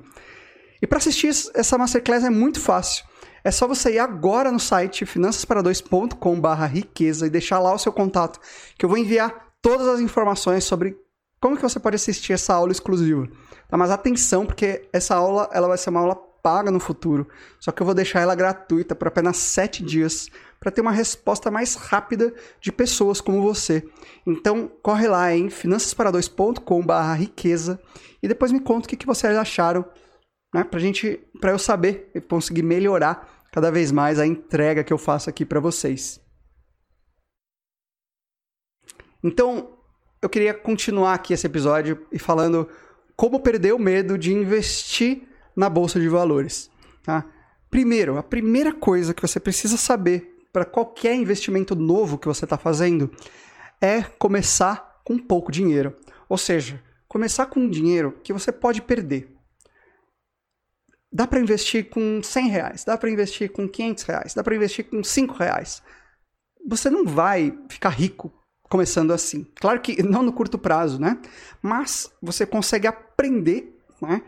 E 0.83 0.87
para 0.87 0.99
assistir 0.99 1.29
essa 1.29 1.79
masterclass 1.79 2.25
é 2.25 2.31
muito 2.31 2.61
fácil. 2.61 3.08
É 3.49 3.51
só 3.51 3.67
você 3.67 3.95
ir 3.95 3.99
agora 3.99 4.53
no 4.53 4.61
site 4.61 5.07
finançaspara2.com/riqueza 5.07 7.27
e 7.27 7.31
deixar 7.31 7.59
lá 7.59 7.73
o 7.73 7.79
seu 7.79 7.91
contato, 7.91 8.39
que 8.77 8.85
eu 8.85 8.91
vou 8.91 8.99
enviar 8.99 9.55
todas 9.63 9.89
as 9.89 10.01
informações 10.01 10.65
sobre 10.65 10.95
como 11.41 11.57
que 11.57 11.63
você 11.63 11.81
pode 11.81 11.97
assistir 11.97 12.35
essa 12.35 12.53
aula 12.53 12.73
exclusiva. 12.73 13.27
Tá? 13.67 13.79
Mas 13.79 13.91
atenção, 13.91 14.45
porque 14.45 14.87
essa 14.93 15.15
aula 15.15 15.49
ela 15.51 15.67
vai 15.67 15.79
ser 15.79 15.89
uma 15.89 16.01
aula 16.01 16.15
paga 16.43 16.71
no 16.71 16.79
futuro, 16.79 17.27
só 17.59 17.73
que 17.73 17.81
eu 17.81 17.87
vou 17.87 17.95
deixar 17.95 18.21
ela 18.21 18.35
gratuita 18.35 18.95
por 18.95 19.09
apenas 19.09 19.39
7 19.39 19.83
dias 19.83 20.29
para 20.61 20.71
ter 20.71 20.83
uma 20.83 20.93
resposta 20.93 21.51
mais 21.51 21.75
rápida 21.75 22.35
de 22.61 22.71
pessoas 22.71 23.19
como 23.19 23.41
você. 23.41 23.83
Então, 24.27 24.71
corre 24.83 25.09
lá 25.09 25.35
em 25.35 25.49
finançaspara2.com/riqueza 25.49 27.81
e 28.23 28.29
depois 28.29 28.53
me 28.53 28.61
conta 28.61 28.85
o 28.85 28.89
que, 28.91 28.97
que 28.97 29.07
vocês 29.07 29.35
acharam 29.35 29.87
né? 30.53 30.65
Pra 30.65 30.81
gente, 30.81 31.21
para 31.41 31.51
eu 31.51 31.59
saber 31.59 32.11
e 32.15 32.21
conseguir 32.21 32.63
melhorar 32.63 33.38
cada 33.51 33.71
vez 33.71 33.91
mais 33.91 34.19
a 34.19 34.27
entrega 34.27 34.85
que 34.85 34.93
eu 34.93 34.99
faço 34.99 35.29
aqui 35.31 35.45
para 35.45 35.61
vocês. 35.61 36.21
Então, 39.23 39.79
eu 40.23 40.29
queria 40.29 40.55
continuar 40.55 41.15
aqui 41.15 41.33
esse 41.33 41.47
episódio 41.47 42.07
e 42.13 42.19
falando 42.19 42.69
como 43.17 43.41
perder 43.41 43.75
o 43.75 43.79
medo 43.79 44.17
de 44.17 44.33
investir 44.33 45.23
na 45.57 45.69
bolsa 45.69 45.99
de 45.99 46.09
valores, 46.09 46.71
tá? 47.03 47.25
Primeiro, 47.71 48.17
a 48.17 48.23
primeira 48.23 48.73
coisa 48.73 49.13
que 49.13 49.21
você 49.21 49.39
precisa 49.39 49.77
saber 49.77 50.47
para 50.53 50.65
qualquer 50.65 51.15
investimento 51.15 51.75
novo 51.75 52.17
que 52.17 52.27
você 52.27 52.45
está 52.45 52.57
fazendo 52.57 53.11
é 53.81 54.03
começar 54.03 55.01
com 55.05 55.19
pouco 55.19 55.53
dinheiro. 55.53 55.95
Ou 56.29 56.39
seja, 56.39 56.83
começar 57.07 57.47
com 57.47 57.61
um 57.61 57.69
dinheiro 57.69 58.19
que 58.23 58.33
você 58.33 58.51
pode 58.51 58.83
perder. 58.83 59.38
Dá 61.11 61.27
para 61.27 61.41
investir 61.41 61.89
com 61.89 62.23
100 62.23 62.49
reais, 62.49 62.85
dá 62.85 62.97
para 62.99 63.11
investir 63.11 63.51
com 63.51 63.69
500 63.69 64.05
reais, 64.05 64.35
dá 64.35 64.45
para 64.45 64.55
investir 64.55 64.89
com 64.89 65.03
5 65.03 65.35
reais. 65.35 65.83
Você 66.67 66.91
não 66.91 67.05
vai 67.05 67.57
ficar 67.69 67.91
rico 67.91 68.33
começando 68.69 69.13
assim. 69.13 69.47
Claro 69.55 69.81
que 69.81 70.03
não 70.03 70.23
no 70.23 70.33
curto 70.33 70.59
prazo, 70.59 71.01
né? 71.01 71.19
Mas 71.63 72.13
você 72.21 72.45
consegue 72.45 72.87
aprender 72.87 73.75
né, 74.01 74.23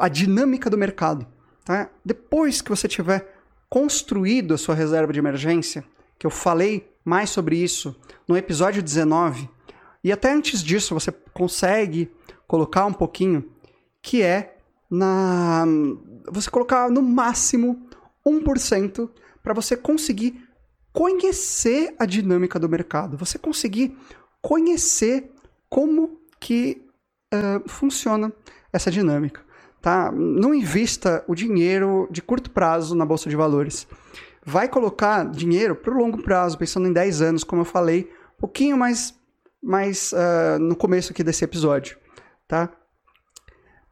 a 0.00 0.08
dinâmica 0.08 0.70
do 0.70 0.78
mercado. 0.78 1.26
Tá? 1.64 1.90
Depois 2.04 2.62
que 2.62 2.70
você 2.70 2.88
tiver 2.88 3.36
construído 3.68 4.54
a 4.54 4.58
sua 4.58 4.74
reserva 4.74 5.12
de 5.12 5.18
emergência, 5.18 5.84
que 6.18 6.26
eu 6.26 6.30
falei 6.30 6.90
mais 7.04 7.30
sobre 7.30 7.56
isso 7.56 7.94
no 8.26 8.36
episódio 8.36 8.82
19, 8.82 9.48
e 10.02 10.10
até 10.10 10.32
antes 10.32 10.62
disso 10.62 10.94
você 10.94 11.12
consegue 11.34 12.10
colocar 12.46 12.86
um 12.86 12.92
pouquinho, 12.92 13.52
que 14.02 14.22
é 14.22 14.57
na 14.90 15.64
você 16.30 16.50
colocar 16.50 16.90
no 16.90 17.02
máximo 17.02 17.88
1% 18.26 19.10
para 19.42 19.54
você 19.54 19.76
conseguir 19.76 20.48
conhecer 20.92 21.94
a 21.98 22.04
dinâmica 22.04 22.58
do 22.58 22.68
mercado, 22.68 23.16
você 23.16 23.38
conseguir 23.38 23.96
conhecer 24.42 25.32
como 25.68 26.20
que 26.40 26.84
uh, 27.32 27.68
funciona 27.68 28.32
essa 28.72 28.90
dinâmica. 28.90 29.42
Tá? 29.80 30.10
Não 30.10 30.54
invista 30.54 31.24
o 31.28 31.34
dinheiro 31.34 32.08
de 32.10 32.20
curto 32.20 32.50
prazo 32.50 32.94
na 32.94 33.06
bolsa 33.06 33.30
de 33.30 33.36
valores. 33.36 33.86
Vai 34.44 34.68
colocar 34.68 35.24
dinheiro 35.30 35.76
para 35.76 35.94
o 35.94 35.98
longo 35.98 36.22
prazo, 36.22 36.58
pensando 36.58 36.88
em 36.88 36.92
10 36.92 37.22
anos, 37.22 37.44
como 37.44 37.62
eu 37.62 37.66
falei, 37.66 38.10
um 38.36 38.40
pouquinho 38.40 38.76
mais, 38.76 39.14
mais 39.62 40.12
uh, 40.12 40.58
no 40.58 40.74
começo 40.74 41.12
aqui 41.12 41.22
desse 41.22 41.44
episódio. 41.44 41.96
Tá? 42.46 42.70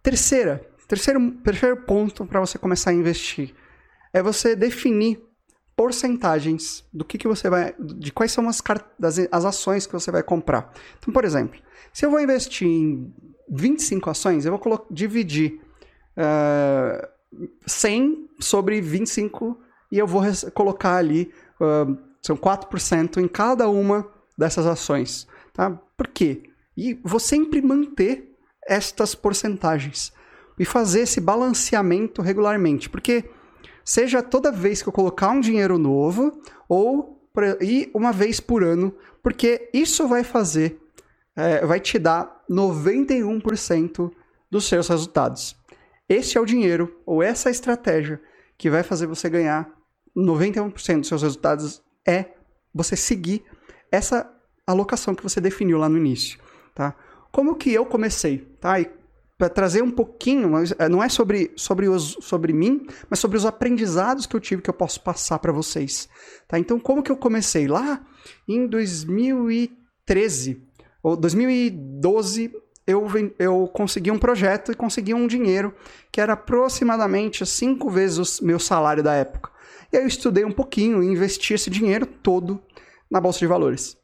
Terceira, 0.03 0.67
Terceiro, 0.89 1.33
terceiro 1.43 1.77
ponto 1.79 2.25
para 2.25 2.41
você 2.41 2.59
começar 2.59 2.91
a 2.91 2.95
investir 2.95 3.55
é 4.13 4.23
você 4.23 4.55
definir 4.55 5.21
porcentagens 5.77 6.85
do 6.93 7.05
que, 7.05 7.19
que 7.19 7.29
você 7.29 7.51
vai. 7.51 7.75
de 7.79 8.11
quais 8.11 8.33
são 8.33 8.49
as, 8.49 8.63
das, 8.99 9.19
as 9.31 9.45
ações 9.45 9.87
que 9.87 9.93
você 9.93 10.11
vai 10.11 10.23
comprar. 10.23 10.73
Então, 10.99 11.13
por 11.13 11.25
exemplo, 11.25 11.61
se 11.93 12.07
eu 12.07 12.11
vou 12.11 12.21
investir 12.21 12.67
em 12.67 13.13
25 13.51 14.09
ações, 14.09 14.47
eu 14.47 14.57
vou 14.57 14.87
dividir 14.91 15.61
uh, 16.17 17.47
100 17.67 18.31
sobre 18.41 18.81
25 18.81 19.61
e 19.93 19.99
eu 19.99 20.07
vou 20.07 20.23
colocar 20.55 20.97
ali. 20.97 21.31
Uh, 21.61 22.07
são 22.23 22.37
4% 22.37 23.19
em 23.19 23.29
cada 23.29 23.69
uma 23.69 24.11
dessas 24.37 24.67
ações. 24.67 25.29
Tá? 25.53 25.71
Por 25.71 26.09
quê? 26.09 26.45
E 26.77 26.95
vou 27.05 27.21
sempre 27.21 27.63
manter 27.63 28.35
estas 28.67 29.15
porcentagens 29.15 30.13
e 30.59 30.65
fazer 30.65 31.01
esse 31.01 31.21
balanceamento 31.21 32.23
regularmente. 32.23 32.89
Porque 32.89 33.25
seja 33.85 34.23
toda 34.23 34.51
vez 34.51 34.83
que 34.83 34.89
eu 34.89 34.93
colocar 34.93 35.31
um 35.31 35.41
dinheiro 35.41 35.79
novo 35.79 36.33
ou 36.69 37.17
e 37.61 37.91
uma 37.93 38.13
vez 38.13 38.41
por 38.41 38.65
ano, 38.65 38.95
porque 39.23 39.69
isso 39.73 40.09
vai 40.09 40.25
fazer, 40.25 40.81
é, 41.37 41.67
vai 41.67 41.79
te 41.79 41.99
dar 41.99 42.43
91% 42.51 44.11
dos 44.51 44.65
seus 44.65 44.89
resultados. 44.89 45.55
Esse 46.09 46.39
é 46.39 46.41
o 46.41 46.47
dinheiro 46.47 46.99
ou 47.05 47.23
essa 47.23 47.51
estratégia 47.51 48.21
que 48.57 48.71
vai 48.71 48.83
fazer 48.83 49.07
você 49.07 49.29
ganhar 49.29 49.71
91% 50.17 51.01
dos 51.01 51.09
seus 51.09 51.23
resultados 51.23 51.83
é 52.07 52.27
você 52.73 52.97
seguir 52.97 53.45
essa 53.93 54.33
alocação 54.67 55.15
que 55.15 55.23
você 55.23 55.41
definiu 55.41 55.79
lá 55.79 55.89
no 55.89 55.99
início, 55.99 56.39
tá? 56.75 56.95
Como 57.31 57.55
que 57.55 57.71
eu 57.71 57.85
comecei, 57.85 58.39
tá? 58.61 58.81
E 58.81 58.91
para 59.39 59.49
trazer 59.51 59.83
um 59.83 59.91
pouquinho, 59.91 60.53
é, 60.79 60.89
não 60.89 61.03
é 61.03 61.09
sobre, 61.09 61.53
sobre, 61.57 61.89
os, 61.89 62.17
sobre 62.21 62.53
mim, 62.53 62.87
mas 63.11 63.19
sobre 63.19 63.37
os 63.37 63.45
aprendizados 63.45 64.25
que 64.25 64.35
eu 64.35 64.41
tive 64.41 64.63
que 64.63 64.71
eu 64.71 64.75
posso 64.75 65.01
passar 65.03 65.39
para 65.39 65.53
vocês. 65.53 66.09
Tá? 66.49 66.59
Então, 66.59 66.81
como 66.81 67.03
que 67.03 67.13
eu 67.13 67.17
comecei? 67.17 67.67
Lá 67.69 68.01
em 68.49 68.67
2013, 68.67 70.63
ou 71.03 71.17
2012, 71.17 72.51
eu, 72.87 73.07
eu 73.39 73.69
consegui 73.75 74.11
um 74.11 74.19
projeto 74.19 74.73
e 74.73 74.75
consegui 74.75 75.13
um 75.13 75.27
dinheiro 75.27 75.75
que 76.11 76.21
era 76.21 76.33
aproximadamente 76.33 77.45
cinco 77.45 77.91
vezes 77.91 78.39
o 78.39 78.47
meu 78.47 78.59
salário 78.59 79.03
da 79.03 79.13
época. 79.13 79.51
E 79.93 79.97
aí 79.97 80.03
eu 80.03 80.09
estudei 80.09 80.45
um 80.45 80.53
pouquinho 80.53 81.03
e 81.03 81.07
investi 81.07 81.53
esse 81.53 81.69
dinheiro 81.69 82.07
todo 82.07 82.63
na 83.11 83.21
Bolsa 83.21 83.41
de 83.41 83.47
Valores. 83.47 83.97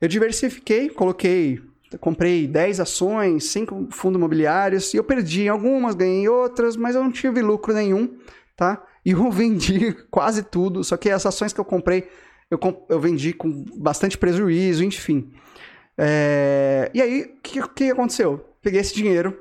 Eu 0.00 0.08
diversifiquei, 0.08 0.88
coloquei 0.88 1.60
comprei 1.98 2.46
10 2.46 2.80
ações, 2.80 3.44
5 3.44 3.88
fundos 3.90 4.18
imobiliários, 4.18 4.92
e 4.94 4.96
eu 4.96 5.04
perdi 5.04 5.48
algumas, 5.48 5.94
ganhei 5.94 6.28
outras, 6.28 6.76
mas 6.76 6.94
eu 6.94 7.02
não 7.02 7.10
tive 7.10 7.42
lucro 7.42 7.72
nenhum, 7.72 8.18
tá? 8.56 8.82
E 9.04 9.10
eu 9.10 9.30
vendi 9.32 9.92
quase 10.10 10.42
tudo, 10.42 10.82
só 10.84 10.96
que 10.96 11.10
as 11.10 11.24
ações 11.24 11.52
que 11.52 11.60
eu 11.60 11.64
comprei, 11.64 12.08
eu, 12.50 12.58
eu 12.88 13.00
vendi 13.00 13.32
com 13.32 13.64
bastante 13.76 14.16
prejuízo, 14.18 14.84
enfim. 14.84 15.32
É... 15.96 16.90
E 16.94 17.00
aí, 17.00 17.22
o 17.22 17.40
que, 17.42 17.68
que 17.68 17.90
aconteceu? 17.90 18.44
Peguei 18.62 18.80
esse 18.80 18.94
dinheiro, 18.94 19.38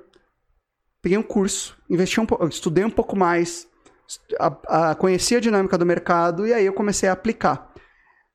peguei 1.01 1.17
um 1.17 1.23
curso, 1.23 1.77
investi 1.89 2.19
um 2.19 2.25
estudei 2.47 2.83
um 2.83 2.89
pouco 2.89 3.17
mais, 3.17 3.67
a, 4.39 4.91
a, 4.91 4.95
conheci 4.95 5.35
a 5.35 5.39
dinâmica 5.39 5.77
do 5.77 5.85
mercado, 5.85 6.45
e 6.47 6.53
aí 6.53 6.65
eu 6.65 6.73
comecei 6.73 7.07
a 7.07 7.13
aplicar. 7.13 7.70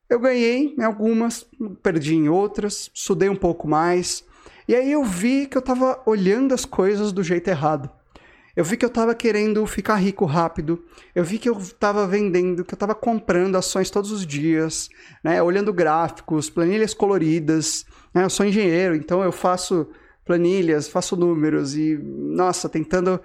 Eu 0.09 0.19
ganhei 0.19 0.73
em 0.77 0.83
algumas, 0.83 1.45
perdi 1.83 2.15
em 2.15 2.29
outras, 2.29 2.89
estudei 2.93 3.27
um 3.27 3.35
pouco 3.35 3.67
mais. 3.67 4.23
E 4.67 4.75
aí 4.75 4.91
eu 4.91 5.03
vi 5.03 5.47
que 5.47 5.57
eu 5.57 5.61
estava 5.61 6.01
olhando 6.05 6.53
as 6.53 6.65
coisas 6.65 7.11
do 7.11 7.23
jeito 7.23 7.47
errado. 7.49 7.89
Eu 8.55 8.63
vi 8.63 8.75
que 8.75 8.83
eu 8.83 8.89
estava 8.89 9.13
querendo 9.13 9.65
ficar 9.67 9.97
rico 9.97 10.25
rápido. 10.25 10.83
Eu 11.13 11.23
vi 11.23 11.37
que 11.37 11.47
eu 11.47 11.57
estava 11.59 12.07
vendendo, 12.07 12.65
que 12.65 12.73
eu 12.73 12.75
estava 12.75 12.95
comprando 12.95 13.55
ações 13.55 13.91
todos 13.91 14.11
os 14.11 14.25
dias, 14.25 14.89
né? 15.23 15.41
olhando 15.43 15.71
gráficos, 15.71 16.49
planilhas 16.49 16.93
coloridas. 16.93 17.85
Né? 18.13 18.23
Eu 18.23 18.29
sou 18.31 18.45
engenheiro, 18.45 18.95
então 18.95 19.21
eu 19.21 19.31
faço 19.31 19.87
planilhas, 20.25 20.87
faço 20.87 21.15
números 21.15 21.75
e, 21.75 21.97
nossa, 22.01 22.67
tentando 22.67 23.21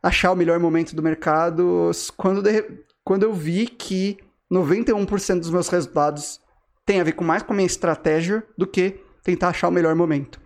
achar 0.00 0.30
o 0.30 0.36
melhor 0.36 0.60
momento 0.60 0.94
do 0.94 1.02
mercado. 1.02 1.90
Quando, 2.16 2.40
de... 2.40 2.64
quando 3.02 3.24
eu 3.24 3.34
vi 3.34 3.66
que 3.66 4.16
91% 4.52 5.40
dos 5.40 5.50
meus 5.50 5.68
resultados 5.68 6.40
tem 6.84 7.00
a 7.00 7.04
ver 7.04 7.12
com 7.12 7.24
mais 7.24 7.42
com 7.42 7.52
a 7.52 7.56
minha 7.56 7.66
estratégia 7.66 8.46
do 8.56 8.66
que 8.66 9.00
tentar 9.22 9.48
achar 9.48 9.68
o 9.68 9.72
melhor 9.72 9.94
momento. 9.94 10.40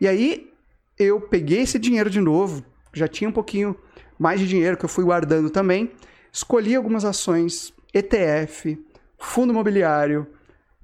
E 0.00 0.06
aí 0.06 0.52
eu 0.98 1.20
peguei 1.20 1.62
esse 1.62 1.78
dinheiro 1.78 2.08
de 2.08 2.20
novo, 2.20 2.64
já 2.92 3.08
tinha 3.08 3.28
um 3.28 3.32
pouquinho 3.32 3.76
mais 4.18 4.38
de 4.38 4.46
dinheiro 4.46 4.76
que 4.76 4.84
eu 4.84 4.88
fui 4.88 5.04
guardando 5.04 5.50
também, 5.50 5.90
escolhi 6.32 6.76
algumas 6.76 7.04
ações, 7.04 7.72
ETF, 7.92 8.78
fundo 9.18 9.52
imobiliário, 9.52 10.26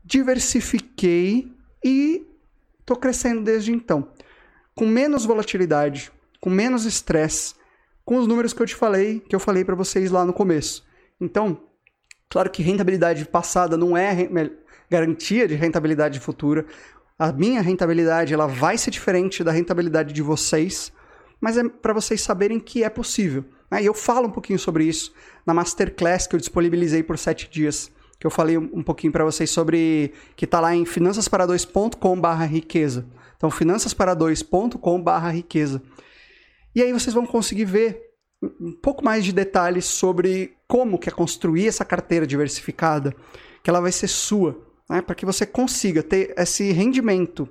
diversifiquei 0.05 1.53
e 1.85 2.27
estou 2.81 2.97
crescendo 2.97 3.43
desde 3.43 3.73
então. 3.73 4.09
Com 4.75 4.87
menos 4.87 5.25
volatilidade, 5.25 6.11
com 6.41 6.51
menos 6.51 6.85
estresse, 6.85 7.55
com 8.05 8.17
os 8.17 8.27
números 8.27 8.53
que 8.53 8.63
eu 8.63 8.67
te 8.67 8.75
falei, 8.75 9.21
que 9.21 9.35
eu 9.35 9.41
falei 9.41 9.65
para 9.65 9.75
vocês 9.75 10.11
lá 10.11 10.25
no 10.25 10.33
começo. 10.33 10.87
Então, 11.21 11.61
Claro 12.29 12.51
que 12.51 12.61
rentabilidade 12.63 13.25
passada 13.27 13.77
não 13.77 13.97
é 13.97 14.29
garantia 14.91 15.47
de 15.47 15.55
rentabilidade 15.55 16.19
futura. 16.21 16.67
A 17.19 17.33
minha 17.33 17.63
rentabilidade 17.63 18.35
ela 18.35 18.47
vai 18.47 18.77
ser 18.77 18.91
diferente 18.91 19.43
da 19.43 19.51
rentabilidade 19.53 20.13
de 20.13 20.21
vocês, 20.23 20.93
mas 21.41 21.57
é 21.57 21.67
para 21.69 21.95
vocês 21.95 22.21
saberem 22.21 22.61
que 22.61 22.85
é 22.85 22.91
possível. 22.91 23.45
Né? 23.71 23.83
E 23.83 23.87
eu 23.87 23.95
falo 23.95 24.29
um 24.29 24.31
pouquinho 24.31 24.59
sobre 24.59 24.85
isso 24.85 25.15
na 25.47 25.55
masterclass 25.55 26.27
que 26.27 26.35
eu 26.35 26.41
disponibilizei 26.41 27.03
por 27.03 27.17
sete 27.17 27.49
dias, 27.51 27.91
que 28.19 28.27
eu 28.27 28.31
falei 28.31 28.59
um 28.59 28.83
pouquinho 28.83 29.13
para 29.13 29.25
vocês 29.25 29.49
sobre 29.51 30.13
que 30.35 30.45
está 30.45 30.61
lá 30.61 30.75
em 30.75 30.85
finançaspara2.com/riqueza. 30.85 33.07
Então, 33.37 33.51
finançaspara2.com/riqueza. 33.51 35.83
E 36.75 36.83
aí 36.83 36.93
vocês 36.93 37.15
vão 37.15 37.25
conseguir 37.25 37.67
ver 37.67 38.06
um 38.43 38.73
pouco 38.73 39.05
mais 39.05 39.25
de 39.25 39.33
detalhes 39.33 39.85
sobre 39.87 40.57
como 40.69 40.99
que 40.99 41.09
é 41.09 41.13
construir 41.13 41.67
essa 41.67 41.85
carteira 41.85 42.27
diversificada, 42.27 43.15
que 43.63 43.71
ela 43.71 43.81
vai 43.81 43.93
ser 43.93 44.09
sua, 44.09 44.61
né, 44.89 45.01
para 45.01 45.15
que 45.15 45.27
você 45.27 45.47
consiga 45.47 46.03
ter 46.03 46.35
esse 46.37 46.71
rendimento 46.73 47.49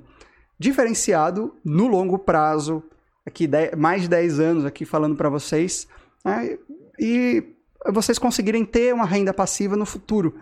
diferenciado 0.60 1.56
no 1.64 1.88
longo 1.88 2.20
prazo, 2.20 2.84
aqui 3.26 3.50
mais 3.78 4.04
de 4.04 4.10
10 4.10 4.40
anos 4.40 4.66
aqui 4.66 4.86
falando 4.86 5.16
para 5.16 5.30
vocês, 5.30 5.88
né, 6.24 6.58
e 7.00 7.44
vocês 7.92 8.18
conseguirem 8.18 8.64
ter 8.64 8.94
uma 8.94 9.06
renda 9.06 9.34
passiva 9.34 9.76
no 9.76 9.86
futuro. 9.86 10.40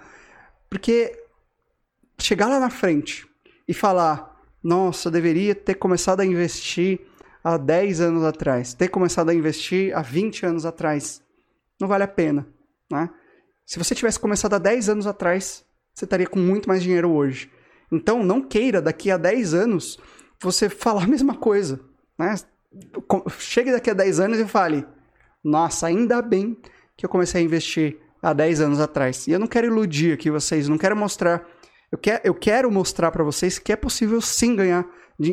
Porque 0.69 1.17
chegar 2.19 2.47
lá 2.47 2.59
na 2.59 2.69
frente 2.69 3.27
e 3.67 3.73
falar, 3.73 4.41
nossa, 4.63 5.09
deveria 5.09 5.55
ter 5.55 5.75
começado 5.75 6.19
a 6.19 6.25
investir 6.25 7.01
há 7.43 7.57
10 7.57 8.01
anos 8.01 8.23
atrás, 8.23 8.73
ter 8.73 8.87
começado 8.87 9.29
a 9.29 9.33
investir 9.33 9.95
há 9.95 10.01
20 10.01 10.45
anos 10.45 10.65
atrás, 10.65 11.21
não 11.79 11.87
vale 11.87 12.03
a 12.03 12.07
pena. 12.07 12.47
Né? 12.89 13.09
Se 13.65 13.77
você 13.77 13.93
tivesse 13.93 14.19
começado 14.19 14.53
há 14.53 14.57
10 14.57 14.89
anos 14.89 15.07
atrás, 15.07 15.65
você 15.93 16.05
estaria 16.05 16.27
com 16.27 16.39
muito 16.39 16.67
mais 16.67 16.81
dinheiro 16.81 17.11
hoje. 17.11 17.51
Então, 17.91 18.23
não 18.23 18.41
queira 18.41 18.81
daqui 18.81 19.11
a 19.11 19.17
10 19.17 19.53
anos 19.53 19.99
você 20.41 20.69
falar 20.69 21.03
a 21.03 21.07
mesma 21.07 21.35
coisa. 21.35 21.79
Né? 22.17 22.35
Chegue 23.37 23.71
daqui 23.71 23.89
a 23.89 23.93
10 23.93 24.19
anos 24.19 24.39
e 24.39 24.47
fale: 24.47 24.85
Nossa, 25.43 25.87
ainda 25.87 26.21
bem 26.21 26.57
que 26.97 27.05
eu 27.05 27.09
comecei 27.09 27.41
a 27.41 27.43
investir 27.43 27.99
há 28.21 28.33
10 28.33 28.61
anos 28.61 28.79
atrás. 28.79 29.27
E 29.27 29.31
eu 29.31 29.39
não 29.39 29.47
quero 29.47 29.67
iludir 29.67 30.13
aqui 30.13 30.31
vocês, 30.31 30.67
não 30.67 30.77
quero 30.77 30.95
mostrar. 30.95 31.47
Eu, 31.91 31.97
quer, 31.97 32.21
eu 32.23 32.33
quero 32.33 32.71
mostrar 32.71 33.11
para 33.11 33.23
vocês 33.23 33.59
que 33.59 33.71
é 33.71 33.75
possível 33.75 34.19
sim 34.19 34.55
ganhar 34.55 34.87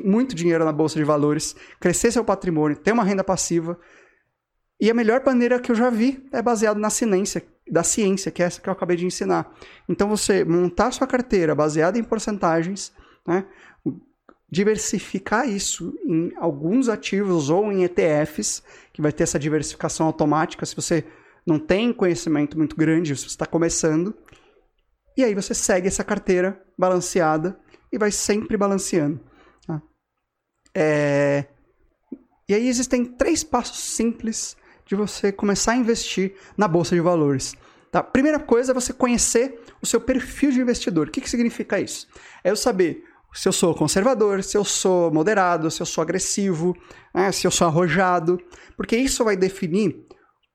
muito 0.05 0.35
dinheiro 0.35 0.65
na 0.65 0.73
bolsa 0.73 0.99
de 0.99 1.05
valores, 1.05 1.57
crescer 1.79 2.13
seu 2.13 2.25
patrimônio, 2.25 2.77
ter 2.77 2.93
uma 2.93 3.05
renda 3.05 3.25
passiva. 3.25 3.79
E 4.81 4.91
a 4.91 4.95
melhor 4.95 5.23
maneira 5.25 5.61
que 5.61 5.71
eu 5.71 5.77
já 5.77 5.91
vi 5.91 6.27
é 6.33 6.41
baseado 6.41 6.79
na 6.79 6.91
ciência, 6.91 7.43
da 7.71 7.83
ciência, 7.83 8.31
que 8.31 8.43
é 8.43 8.47
essa 8.47 8.61
que 8.61 8.69
eu 8.69 8.73
acabei 8.73 8.97
de 8.97 9.07
ensinar. 9.07 9.53
Então 9.89 10.09
você 10.09 10.45
montar 10.45 10.91
sua 10.91 11.07
carteira 11.07 11.55
baseada 11.55 11.99
em 11.99 12.05
porcentagens, 12.05 12.93
né? 13.27 13.45
diversificar 14.51 15.49
isso 15.49 15.95
em 16.05 16.33
alguns 16.37 16.89
ativos 16.89 17.51
ou 17.51 17.71
em 17.71 17.85
ETFs, 17.85 18.63
que 18.93 19.01
vai 19.01 19.13
ter 19.13 19.23
essa 19.23 19.39
diversificação 19.39 20.07
automática 20.07 20.67
se 20.67 20.75
você 20.75 21.05
não 21.47 21.59
tem 21.59 21.93
conhecimento 21.93 22.59
muito 22.59 22.75
grande, 22.77 23.15
se 23.15 23.23
você 23.23 23.29
está 23.29 23.47
começando. 23.47 24.15
E 25.17 25.23
aí 25.23 25.35
você 25.35 25.55
segue 25.55 25.87
essa 25.87 26.03
carteira 26.03 26.61
balanceada 26.77 27.59
e 27.93 27.99
vai 27.99 28.11
sempre 28.11 28.57
balanceando. 28.57 29.21
É... 30.75 31.45
E 32.49 32.55
aí 32.55 32.69
existem 32.69 33.05
três 33.05 33.45
passos 33.45 33.79
simples 33.79 34.57
de 34.85 34.97
você 34.97 35.31
começar 35.31 35.73
a 35.73 35.77
investir 35.77 36.35
na 36.57 36.67
bolsa 36.67 36.95
de 36.95 37.01
valores. 37.01 37.55
Tá? 37.93 38.03
Primeira 38.03 38.39
coisa 38.39 38.73
é 38.73 38.75
você 38.75 38.93
conhecer 38.93 39.61
o 39.81 39.87
seu 39.87 40.01
perfil 40.01 40.51
de 40.51 40.61
investidor. 40.61 41.09
O 41.09 41.11
que, 41.11 41.21
que 41.21 41.31
significa 41.31 41.81
isso? 41.81 42.09
É 42.43 42.51
eu 42.51 42.57
saber 42.57 43.05
se 43.33 43.49
eu 43.49 43.53
sou 43.53 43.75
conservador, 43.75 44.43
se 44.43 44.57
eu 44.57 44.65
sou 44.65 45.13
moderado, 45.13 45.71
se 45.71 45.81
eu 45.81 45.87
sou 45.87 46.03
agressivo, 46.03 46.77
né? 47.15 47.31
se 47.31 47.47
eu 47.47 47.51
sou 47.51 47.67
arrojado, 47.67 48.41
porque 48.77 48.97
isso 48.97 49.25
vai 49.25 49.37
definir 49.37 50.05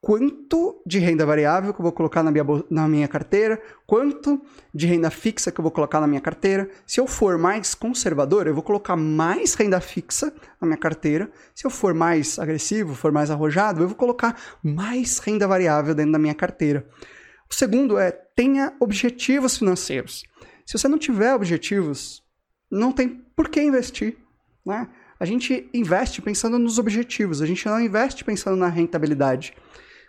quanto 0.06 0.84
de 0.86 1.00
renda 1.00 1.26
variável 1.26 1.74
que 1.74 1.80
eu 1.80 1.84
vou 1.84 1.92
colocar 1.92 2.22
na 2.22 2.30
minha, 2.30 2.46
na 2.70 2.88
minha 2.88 3.08
carteira, 3.08 3.60
quanto 3.88 4.40
de 4.72 4.86
renda 4.86 5.10
fixa 5.10 5.52
que 5.52 5.60
eu 5.60 5.64
vou 5.64 5.72
colocar 5.72 6.00
na 6.00 6.06
minha 6.06 6.22
carteira. 6.22 6.70
Se 6.86 7.00
eu 7.02 7.08
for 7.08 7.40
mais 7.40 7.74
conservador, 7.74 8.46
eu 8.46 8.54
vou 8.54 8.62
colocar 8.62 8.96
mais 8.96 9.56
renda 9.56 9.82
fixa 9.82 10.32
na 10.62 10.68
minha 10.68 10.78
carteira. 10.78 11.32
Se 11.56 11.66
eu 11.66 11.72
for 11.72 11.96
mais 11.96 12.38
agressivo, 12.38 12.94
for 12.94 13.12
mais 13.12 13.32
arrojado, 13.32 13.82
eu 13.82 13.88
vou 13.88 13.98
colocar 13.98 14.40
mais 14.62 15.18
renda 15.18 15.48
variável 15.48 15.96
dentro 15.96 16.12
da 16.12 16.20
minha 16.20 16.36
carteira. 16.36 16.86
O 17.50 17.56
segundo 17.56 17.98
é 17.98 18.12
tenha 18.12 18.76
objetivos 18.80 19.58
financeiros. 19.58 20.24
Se 20.68 20.78
você 20.78 20.88
não 20.88 21.00
tiver 21.00 21.34
objetivos, 21.34 22.22
não 22.70 22.92
tem 22.92 23.10
por 23.36 23.50
que 23.50 23.60
investir. 23.60 24.18
Né? 24.64 24.88
A 25.20 25.26
gente 25.26 25.68
investe 25.74 26.22
pensando 26.22 26.60
nos 26.60 26.78
objetivos, 26.78 27.42
a 27.42 27.48
gente 27.48 27.66
não 27.66 27.82
investe 27.82 28.24
pensando 28.24 28.56
na 28.56 28.68
rentabilidade. 28.68 29.56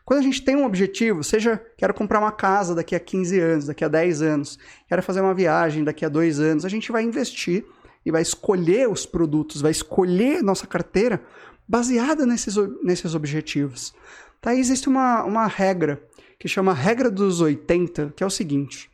Quando 0.07 0.21
a 0.21 0.23
gente 0.23 0.41
tem 0.41 0.55
um 0.55 0.65
objetivo, 0.65 1.25
seja 1.25 1.61
quero 1.77 1.93
comprar 1.93 2.21
uma 2.21 2.31
casa 2.31 2.77
daqui 2.77 2.95
a 2.95 3.01
15 3.01 3.41
anos, 3.41 3.67
daqui 3.67 3.85
a 3.85 3.89
10 3.89 4.23
anos, 4.23 4.57
quero 4.89 5.03
fazer 5.03 5.21
uma 5.21 5.35
viagem 5.35 5.83
daqui 5.83 6.05
a 6.05 6.09
2 6.09 6.39
anos, 6.39 6.65
a 6.65 6.69
gente 6.69 6.93
vai 6.93 7.03
investir 7.03 7.67
e 8.05 8.13
vai 8.13 8.23
escolher 8.23 8.89
os 8.89 9.05
produtos, 9.05 9.61
vai 9.61 9.73
escolher 9.73 10.45
nossa 10.45 10.65
carteira 10.65 11.21
baseada 11.67 12.25
nesses, 12.25 12.55
nesses 12.85 13.17
objetivos. 13.17 13.93
Tá? 14.41 14.55
Existe 14.55 14.89
uma, 14.89 15.25
uma 15.25 15.49
regra 15.49 16.01
que 16.39 16.47
chama 16.47 16.73
regra 16.73 17.11
dos 17.11 17.41
80, 17.41 18.13
que 18.15 18.23
é 18.23 18.27
o 18.27 18.31
seguinte: 18.31 18.89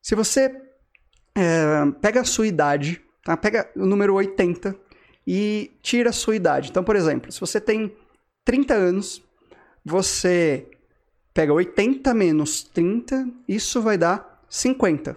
se 0.00 0.14
você 0.14 0.50
é, 1.34 1.84
pega 2.00 2.22
a 2.22 2.24
sua 2.24 2.46
idade, 2.46 2.98
tá? 3.22 3.36
pega 3.36 3.70
o 3.76 3.84
número 3.84 4.14
80 4.14 4.74
e 5.26 5.70
tira 5.82 6.08
a 6.08 6.14
sua 6.14 6.34
idade. 6.34 6.70
Então, 6.70 6.82
por 6.82 6.96
exemplo, 6.96 7.30
se 7.30 7.38
você 7.38 7.60
tem 7.60 7.94
30 8.46 8.72
anos, 8.72 9.27
você 9.88 10.66
pega 11.34 11.52
80 11.52 12.12
menos 12.14 12.62
30, 12.62 13.28
isso 13.48 13.80
vai 13.80 13.96
dar 13.96 14.42
50. 14.48 15.16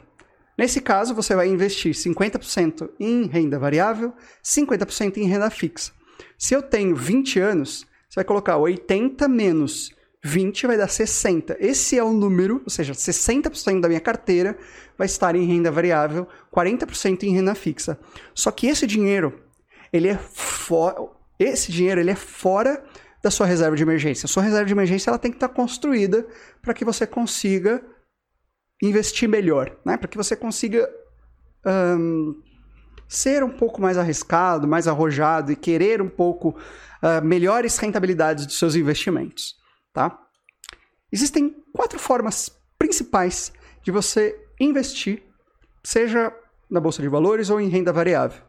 Nesse 0.58 0.82
caso, 0.82 1.14
você 1.14 1.36
vai 1.36 1.48
investir 1.48 1.94
50% 1.94 2.90
em 3.00 3.26
renda 3.26 3.60
variável, 3.60 4.14
50% 4.44 5.18
em 5.18 5.28
renda 5.28 5.50
fixa. 5.50 5.92
Se 6.38 6.54
eu 6.54 6.62
tenho 6.62 6.96
20 6.96 7.40
anos, 7.40 7.86
você 8.10 8.16
vai 8.16 8.24
colocar 8.24 8.58
80 8.58 9.28
menos 9.28 9.92
20 10.24 10.68
vai 10.68 10.78
dar 10.78 10.88
60. 10.88 11.58
Esse 11.60 11.98
é 11.98 12.04
o 12.04 12.14
número, 12.14 12.62
ou 12.64 12.70
seja, 12.70 12.94
60% 12.94 13.82
da 13.82 13.88
minha 13.88 14.00
carteira 14.00 14.58
vai 14.98 15.06
estar 15.06 15.36
em 15.36 15.46
renda 15.46 15.72
variável, 15.72 16.28
40% 16.56 17.24
em 17.24 17.34
renda 17.34 17.56
fixa. 17.56 18.00
Só 18.34 18.52
que 18.52 18.68
esse 18.68 18.86
dinheiro, 18.86 19.42
ele 19.92 20.08
é 20.08 20.18
fora, 20.18 21.08
esse 21.40 21.72
dinheiro 21.72 22.00
ele 22.00 22.12
é 22.12 22.16
fora 22.16 22.84
da 23.24 23.32
sua 23.32 23.46
reserva 23.46 23.76
de 23.76 23.84
emergência. 23.84 24.26
A 24.26 24.30
sua 24.30 24.44
reserva 24.44 24.66
de 24.66 24.74
emergência 24.74 25.10
ela 25.10 25.20
tem 25.20 25.32
que 25.32 25.38
estar 25.38 25.50
construída 25.50 26.26
para 26.62 26.74
que 26.74 26.84
você 26.84 27.06
consiga 27.06 27.84
investir 28.82 29.30
melhor, 29.30 29.78
né? 29.86 29.98
Para 29.98 30.08
que 30.08 30.18
você 30.18 30.36
consiga 30.36 30.90
um, 31.66 32.42
ser 33.08 33.44
um 33.44 33.50
pouco 33.50 33.82
mais 33.82 33.98
arriscado, 33.98 34.68
mais 34.68 34.88
arrojado 34.88 35.52
e 35.52 35.56
querer 35.56 36.02
um 36.02 36.10
pouco 36.10 36.50
uh, 36.50 37.24
melhores 37.24 37.78
rentabilidades 37.78 38.46
dos 38.46 38.58
seus 38.58 38.76
investimentos 38.76 39.62
tá? 39.94 40.18
Existem 41.12 41.56
quatro 41.74 42.00
formas 42.00 42.50
principais 42.78 43.52
de 43.84 43.92
você 43.92 44.38
investir, 44.60 45.24
seja 45.84 46.34
na 46.70 46.80
bolsa 46.80 47.02
de 47.02 47.10
valores 47.10 47.50
ou 47.50 47.60
em 47.60 47.68
renda 47.68 47.92
variável. 47.92 48.42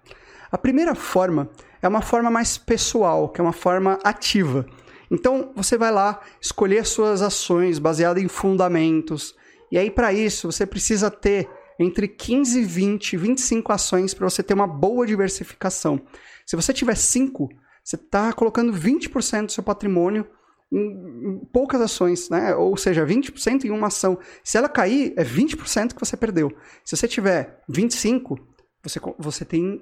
A 0.53 0.59
primeira 0.59 0.95
forma 0.95 1.49
é 1.81 1.89
uma 1.89 2.03
forma 2.03 2.31
mais 2.31 2.59
pessoal, 2.59 3.31
que 3.31 3.41
é 3.41 3.45
uma 3.45 3.55
forma 3.55 3.99
ativa. 4.05 4.67
Então, 5.11 5.51
você 5.57 5.79
vai 5.79 5.91
lá 5.91 6.21
escolher 6.41 6.85
suas 6.85 7.23
ações 7.23 7.79
baseadas 7.79 8.23
em 8.23 8.29
fundamentos. 8.29 9.35
E 9.71 9.79
aí, 9.79 9.91
para 9.91 10.13
isso, 10.13 10.53
você 10.53 10.67
precisa 10.67 11.11
ter 11.11 11.49
entre 11.79 12.07
15, 12.07 12.63
20, 12.63 13.17
25 13.17 13.73
ações 13.73 14.13
para 14.13 14.29
você 14.29 14.43
ter 14.43 14.53
uma 14.53 14.67
boa 14.67 15.07
diversificação. 15.07 16.01
Se 16.47 16.55
você 16.55 16.73
tiver 16.73 16.97
5, 16.97 17.49
você 17.83 17.97
está 17.97 18.31
colocando 18.35 18.75
20% 18.75 19.47
do 19.47 19.53
seu 19.53 19.63
patrimônio 19.63 20.27
em, 20.71 21.41
poucas 21.51 21.81
ações, 21.81 22.29
né? 22.29 22.55
Ou 22.55 22.77
seja, 22.77 23.07
20% 23.07 23.65
em 23.65 23.71
uma 23.71 23.87
ação. 23.87 24.19
Se 24.45 24.59
ela 24.59 24.69
cair, 24.69 25.15
é 25.17 25.25
20% 25.25 25.95
que 25.95 26.01
você 26.01 26.17
perdeu. 26.17 26.55
Se 26.85 26.95
você 26.95 27.09
tiver 27.09 27.63
25%, 27.71 28.39
você, 28.83 29.01
você 29.19 29.45
tem 29.45 29.81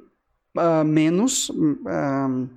uh, 0.57 0.85
menos. 0.85 1.49
Uh, 1.51 2.49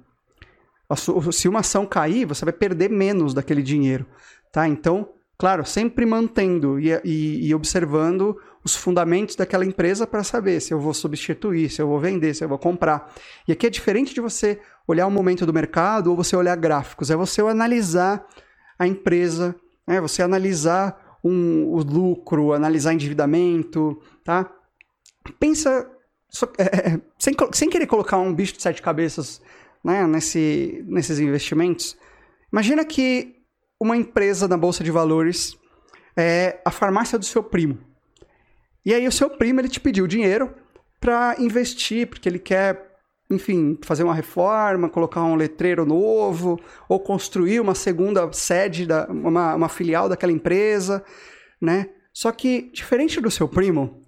se 1.32 1.48
uma 1.48 1.62
ação 1.62 1.86
cair, 1.86 2.26
você 2.26 2.46
vai 2.46 2.54
perder 2.54 2.90
menos 2.90 3.34
daquele 3.34 3.62
dinheiro. 3.62 4.06
Tá? 4.52 4.68
Então, 4.68 5.10
claro, 5.38 5.66
sempre 5.66 6.06
mantendo 6.06 6.80
e, 6.80 6.92
e, 7.04 7.48
e 7.48 7.56
observando 7.56 8.38
os 8.64 8.76
fundamentos 8.76 9.36
daquela 9.36 9.66
empresa 9.66 10.08
para 10.08 10.24
saber 10.24 10.62
se 10.62 10.74
eu 10.74 10.80
vou 10.80 10.94
substituir, 10.94 11.70
se 11.70 11.82
eu 11.82 11.88
vou 11.88 12.00
vender, 12.00 12.34
se 12.34 12.44
eu 12.44 12.50
vou 12.50 12.58
comprar. 12.58 13.14
E 13.48 13.52
aqui 13.52 13.68
é 13.68 13.70
diferente 13.70 14.14
de 14.14 14.22
você 14.22 14.60
olhar 14.88 15.06
o 15.08 15.12
momento 15.12 15.46
do 15.46 15.54
mercado 15.54 16.10
ou 16.10 16.16
você 16.16 16.36
olhar 16.36 16.56
gráficos, 16.56 17.12
é 17.12 17.16
você 17.16 17.42
analisar 17.42 18.26
a 18.78 18.88
empresa, 18.88 19.56
é 19.88 20.00
você 20.00 20.22
analisar 20.22 21.18
um, 21.24 21.66
o 21.66 21.78
lucro, 21.82 22.54
analisar 22.54 22.94
endividamento, 22.94 24.02
tá? 24.24 24.50
Pensa, 25.40 25.90
é, 26.58 26.64
é, 26.64 27.02
sem, 27.20 27.36
sem 27.52 27.70
querer 27.70 27.88
colocar 27.88 28.18
um 28.18 28.34
bicho 28.34 28.54
de 28.54 28.62
sete 28.62 28.82
cabeças 28.82 29.42
né, 29.84 30.06
nesse, 30.08 30.84
nesses 30.88 31.20
investimentos, 31.20 31.98
imagina 32.52 32.84
que 32.84 33.36
uma 33.80 33.98
empresa 33.98 34.48
na 34.48 34.58
Bolsa 34.58 34.84
de 34.84 34.92
Valores 34.92 35.58
é 36.16 36.60
a 36.66 36.72
farmácia 36.72 37.20
do 37.20 37.26
seu 37.26 37.44
primo. 37.44 37.78
E 38.86 38.94
aí 38.94 39.08
o 39.08 39.12
seu 39.12 39.30
primo 39.30 39.60
ele 39.62 39.70
te 39.70 39.80
pediu 39.80 40.08
dinheiro 40.08 40.54
para 41.00 41.36
investir, 41.40 42.08
porque 42.08 42.28
ele 42.28 42.40
quer 42.40 42.94
enfim, 43.30 43.78
fazer 43.84 44.04
uma 44.04 44.14
reforma, 44.14 44.90
colocar 44.90 45.24
um 45.24 45.36
letreiro 45.36 45.86
novo, 45.86 46.60
ou 46.88 47.00
construir 47.00 47.60
uma 47.60 47.74
segunda 47.74 48.32
sede, 48.32 48.86
da, 48.86 49.08
uma, 49.08 49.56
uma 49.56 49.70
filial 49.70 50.08
daquela 50.08 50.32
empresa, 50.32 51.04
né? 51.60 51.90
Só 52.14 52.32
que, 52.32 52.70
diferente 52.72 53.20
do 53.20 53.32
seu 53.32 53.48
primo, 53.48 54.03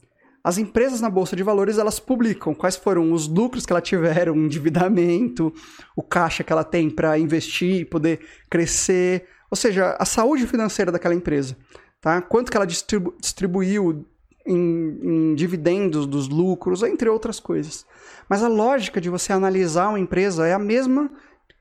as 0.45 0.59
empresas 0.59 1.01
na 1.01 1.09
Bolsa 1.09 1.35
de 1.35 1.41
Valores, 1.41 1.79
elas 1.79 1.99
publicam 1.99 2.53
quais 2.53 2.75
foram 2.75 3.11
os 3.11 3.27
lucros 3.27 3.65
que 3.65 3.73
ela 3.73 3.81
tiveram, 3.81 4.33
o 4.35 4.45
endividamento, 4.45 5.51
o 5.95 6.03
caixa 6.03 6.43
que 6.43 6.53
ela 6.53 6.63
tem 6.63 6.87
para 6.87 7.17
investir, 7.17 7.89
poder 7.89 8.19
crescer, 8.47 9.25
ou 9.49 9.57
seja, 9.57 9.95
a 9.97 10.05
saúde 10.05 10.45
financeira 10.45 10.91
daquela 10.91 11.15
empresa, 11.15 11.57
tá? 11.99 12.21
Quanto 12.21 12.51
que 12.51 12.57
ela 12.57 12.67
distribu 12.67 13.15
distribuiu 13.19 14.05
em, 14.45 14.99
em 15.01 15.33
dividendos 15.33 16.05
dos 16.05 16.29
lucros, 16.29 16.83
entre 16.83 17.09
outras 17.09 17.39
coisas. 17.39 17.83
Mas 18.29 18.43
a 18.43 18.47
lógica 18.47 19.01
de 19.01 19.09
você 19.09 19.33
analisar 19.33 19.89
uma 19.89 19.99
empresa 19.99 20.45
é 20.45 20.53
a 20.53 20.59
mesma 20.59 21.09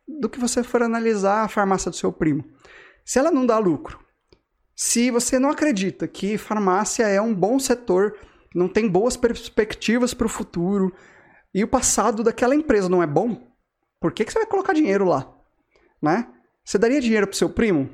do 0.07 0.28
que 0.28 0.39
você 0.39 0.62
for 0.62 0.82
analisar 0.82 1.45
a 1.45 1.49
farmácia 1.49 1.91
do 1.91 1.97
seu 1.97 2.12
primo. 2.12 2.45
Se 3.03 3.18
ela 3.18 3.30
não 3.30 3.47
dá 3.47 3.59
lucro, 3.59 3.99
se 4.76 5.11
você 5.11 5.39
não 5.39 5.49
acredita 5.49 6.07
que 6.07 6.37
farmácia 6.37 7.05
é 7.05 7.18
um 7.18 7.35
bom 7.35 7.59
setor, 7.59 8.14
não 8.55 8.68
tem 8.68 8.88
boas 8.88 9.16
perspectivas 9.16 10.14
para 10.14 10.26
o 10.26 10.30
futuro 10.30 10.94
e 11.52 11.64
o 11.64 11.68
passado 11.68 12.22
daquela 12.22 12.55
empresa 12.55 12.88
não 12.88 13.02
é 13.02 13.07
bom, 13.07 13.52
por 14.00 14.12
que, 14.12 14.24
que 14.24 14.32
você 14.32 14.38
vai 14.38 14.48
colocar 14.48 14.72
dinheiro 14.72 15.05
lá? 15.05 15.30
Né? 16.00 16.28
Você 16.64 16.78
daria 16.78 17.00
dinheiro 17.00 17.26
para 17.26 17.36
seu 17.36 17.50
primo? 17.50 17.90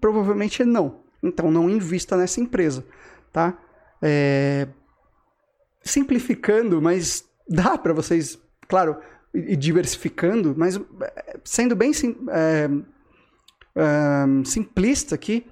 Provavelmente 0.00 0.64
não. 0.64 1.04
Então 1.22 1.50
não 1.50 1.70
invista 1.70 2.16
nessa 2.16 2.40
empresa 2.40 2.84
tá? 3.34 3.58
É... 4.00 4.68
Simplificando, 5.82 6.80
mas 6.80 7.28
dá 7.46 7.76
para 7.76 7.92
vocês, 7.92 8.38
claro, 8.66 8.96
e 9.34 9.54
diversificando, 9.54 10.54
mas 10.56 10.76
é, 10.76 11.38
sendo 11.44 11.76
bem 11.76 11.92
sim, 11.92 12.16
é, 12.30 12.70
é, 13.76 14.44
simplista 14.46 15.14
aqui, 15.14 15.46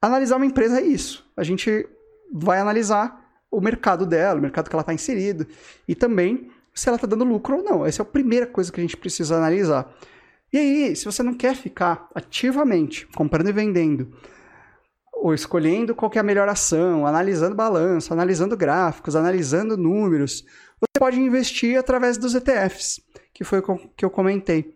analisar 0.00 0.36
uma 0.36 0.46
empresa 0.46 0.80
é 0.80 0.82
isso. 0.82 1.30
A 1.36 1.44
gente 1.44 1.86
vai 2.32 2.58
analisar 2.58 3.20
o 3.50 3.60
mercado 3.60 4.06
dela, 4.06 4.38
o 4.38 4.42
mercado 4.42 4.70
que 4.70 4.74
ela 4.74 4.80
está 4.80 4.94
inserido, 4.94 5.46
e 5.86 5.94
também 5.94 6.50
se 6.74 6.88
ela 6.88 6.96
está 6.96 7.06
dando 7.06 7.24
lucro 7.24 7.58
ou 7.58 7.62
não. 7.62 7.86
Essa 7.86 8.00
é 8.00 8.04
a 8.04 8.06
primeira 8.06 8.46
coisa 8.46 8.72
que 8.72 8.80
a 8.80 8.82
gente 8.82 8.96
precisa 8.96 9.36
analisar. 9.36 9.92
E 10.52 10.58
aí, 10.58 10.96
se 10.96 11.04
você 11.04 11.22
não 11.22 11.34
quer 11.34 11.54
ficar 11.54 12.08
ativamente 12.14 13.06
comprando 13.14 13.48
e 13.48 13.52
vendendo, 13.52 14.12
ou 15.12 15.32
escolhendo 15.32 15.94
qual 15.94 16.10
é 16.14 16.18
a 16.18 16.22
melhor 16.22 16.48
ação, 16.48 17.06
analisando 17.06 17.54
balanço, 17.54 18.12
analisando 18.12 18.56
gráficos, 18.56 19.14
analisando 19.14 19.76
números, 19.76 20.44
você 20.80 20.98
pode 20.98 21.20
investir 21.20 21.78
através 21.78 22.18
dos 22.18 22.34
ETFs, 22.34 23.00
que 23.32 23.44
foi 23.44 23.60
o 23.60 23.78
que 23.96 24.04
eu 24.04 24.10
comentei. 24.10 24.74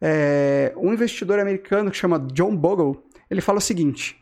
É, 0.00 0.74
um 0.76 0.92
investidor 0.92 1.38
americano 1.38 1.90
que 1.90 1.96
chama 1.96 2.18
John 2.32 2.54
Bogle, 2.54 3.02
ele 3.30 3.40
fala 3.40 3.58
o 3.58 3.62
seguinte: 3.62 4.20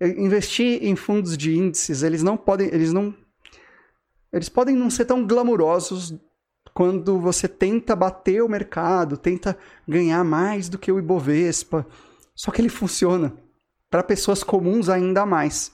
investir 0.00 0.82
em 0.82 0.96
fundos 0.96 1.36
de 1.36 1.56
índices, 1.56 2.02
eles 2.02 2.22
não 2.22 2.36
podem, 2.36 2.68
eles 2.68 2.92
não, 2.92 3.14
eles 4.32 4.48
podem 4.48 4.74
não 4.74 4.88
ser 4.88 5.04
tão 5.04 5.26
glamurosos 5.26 6.14
quando 6.72 7.18
você 7.18 7.48
tenta 7.48 7.94
bater 7.96 8.42
o 8.42 8.48
mercado, 8.48 9.16
tenta 9.16 9.58
ganhar 9.86 10.24
mais 10.24 10.68
do 10.68 10.78
que 10.78 10.90
o 10.90 10.98
Ibovespa. 10.98 11.86
Só 12.34 12.50
que 12.50 12.60
ele 12.60 12.68
funciona 12.68 13.34
para 13.90 14.02
pessoas 14.02 14.42
comuns 14.42 14.88
ainda 14.88 15.26
mais. 15.26 15.72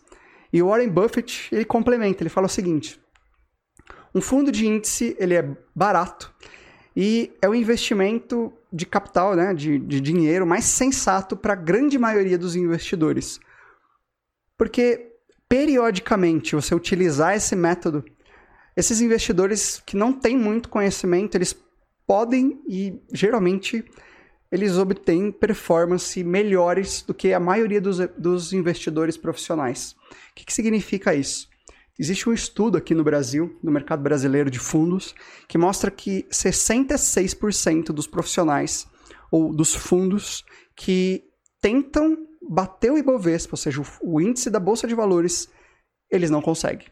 E 0.53 0.63
o 0.63 0.69
Warren 0.69 0.89
Buffett, 0.89 1.49
ele 1.55 1.65
complementa, 1.65 2.23
ele 2.23 2.31
fala 2.31 2.47
o 2.47 2.51
seguinte: 2.51 3.01
um 4.15 4.21
fundo 4.21 4.51
de 4.51 4.67
índice, 4.67 5.17
ele 5.19 5.35
é 5.35 5.57
barato 5.75 6.35
e 6.97 7.31
é 7.43 7.49
o 7.49 7.55
investimento 7.55 8.53
de 8.73 8.87
capital, 8.87 9.37
né, 9.37 9.53
de, 9.53 9.79
de 9.79 10.01
dinheiro 10.01 10.47
mais 10.47 10.65
sensato 10.65 11.37
para 11.37 11.53
a 11.53 11.57
grande 11.57 11.99
maioria 11.99 12.39
dos 12.39 12.57
investidores. 12.57 13.39
Porque 14.57 15.13
periodicamente 15.49 16.55
você 16.55 16.75
utilizar 16.75 17.37
esse 17.37 17.55
método, 17.55 18.05
esses 18.77 19.01
investidores 19.01 19.83
que 19.85 19.97
não 19.97 20.13
têm 20.13 20.37
muito 20.37 20.69
conhecimento, 20.69 21.35
eles 21.35 21.57
podem 22.07 22.61
e 22.69 23.01
geralmente 23.13 23.85
eles 24.51 24.77
obtêm 24.79 25.33
performance 25.33 26.23
melhores 26.23 27.03
do 27.03 27.13
que 27.13 27.33
a 27.33 27.41
maioria 27.41 27.81
dos, 27.81 27.99
dos 28.17 28.53
investidores 28.53 29.17
profissionais. 29.17 29.97
O 30.31 30.35
que, 30.35 30.45
que 30.45 30.53
significa 30.53 31.15
isso? 31.15 31.49
Existe 31.99 32.29
um 32.29 32.33
estudo 32.33 32.77
aqui 32.77 32.95
no 32.95 33.03
Brasil, 33.03 33.59
no 33.63 33.73
mercado 33.73 34.03
brasileiro 34.03 34.51
de 34.51 34.59
fundos, 34.59 35.15
que 35.49 35.57
mostra 35.57 35.91
que 35.91 36.25
66% 36.31 37.87
dos 37.87 38.07
profissionais 38.07 38.87
ou 39.31 39.53
dos 39.53 39.75
fundos 39.75 40.45
que 40.77 41.25
tentam 41.61 42.17
bater 42.49 42.93
o 42.93 42.99
Ibovespa, 42.99 43.55
ou 43.55 43.59
seja, 43.59 43.83
o, 44.03 44.21
índice 44.21 44.51
da 44.51 44.61
Bolsa 44.61 44.87
de 44.87 44.95
Valores, 44.95 45.49
eles 46.11 46.31
não 46.31 46.43
conseguem. 46.43 46.87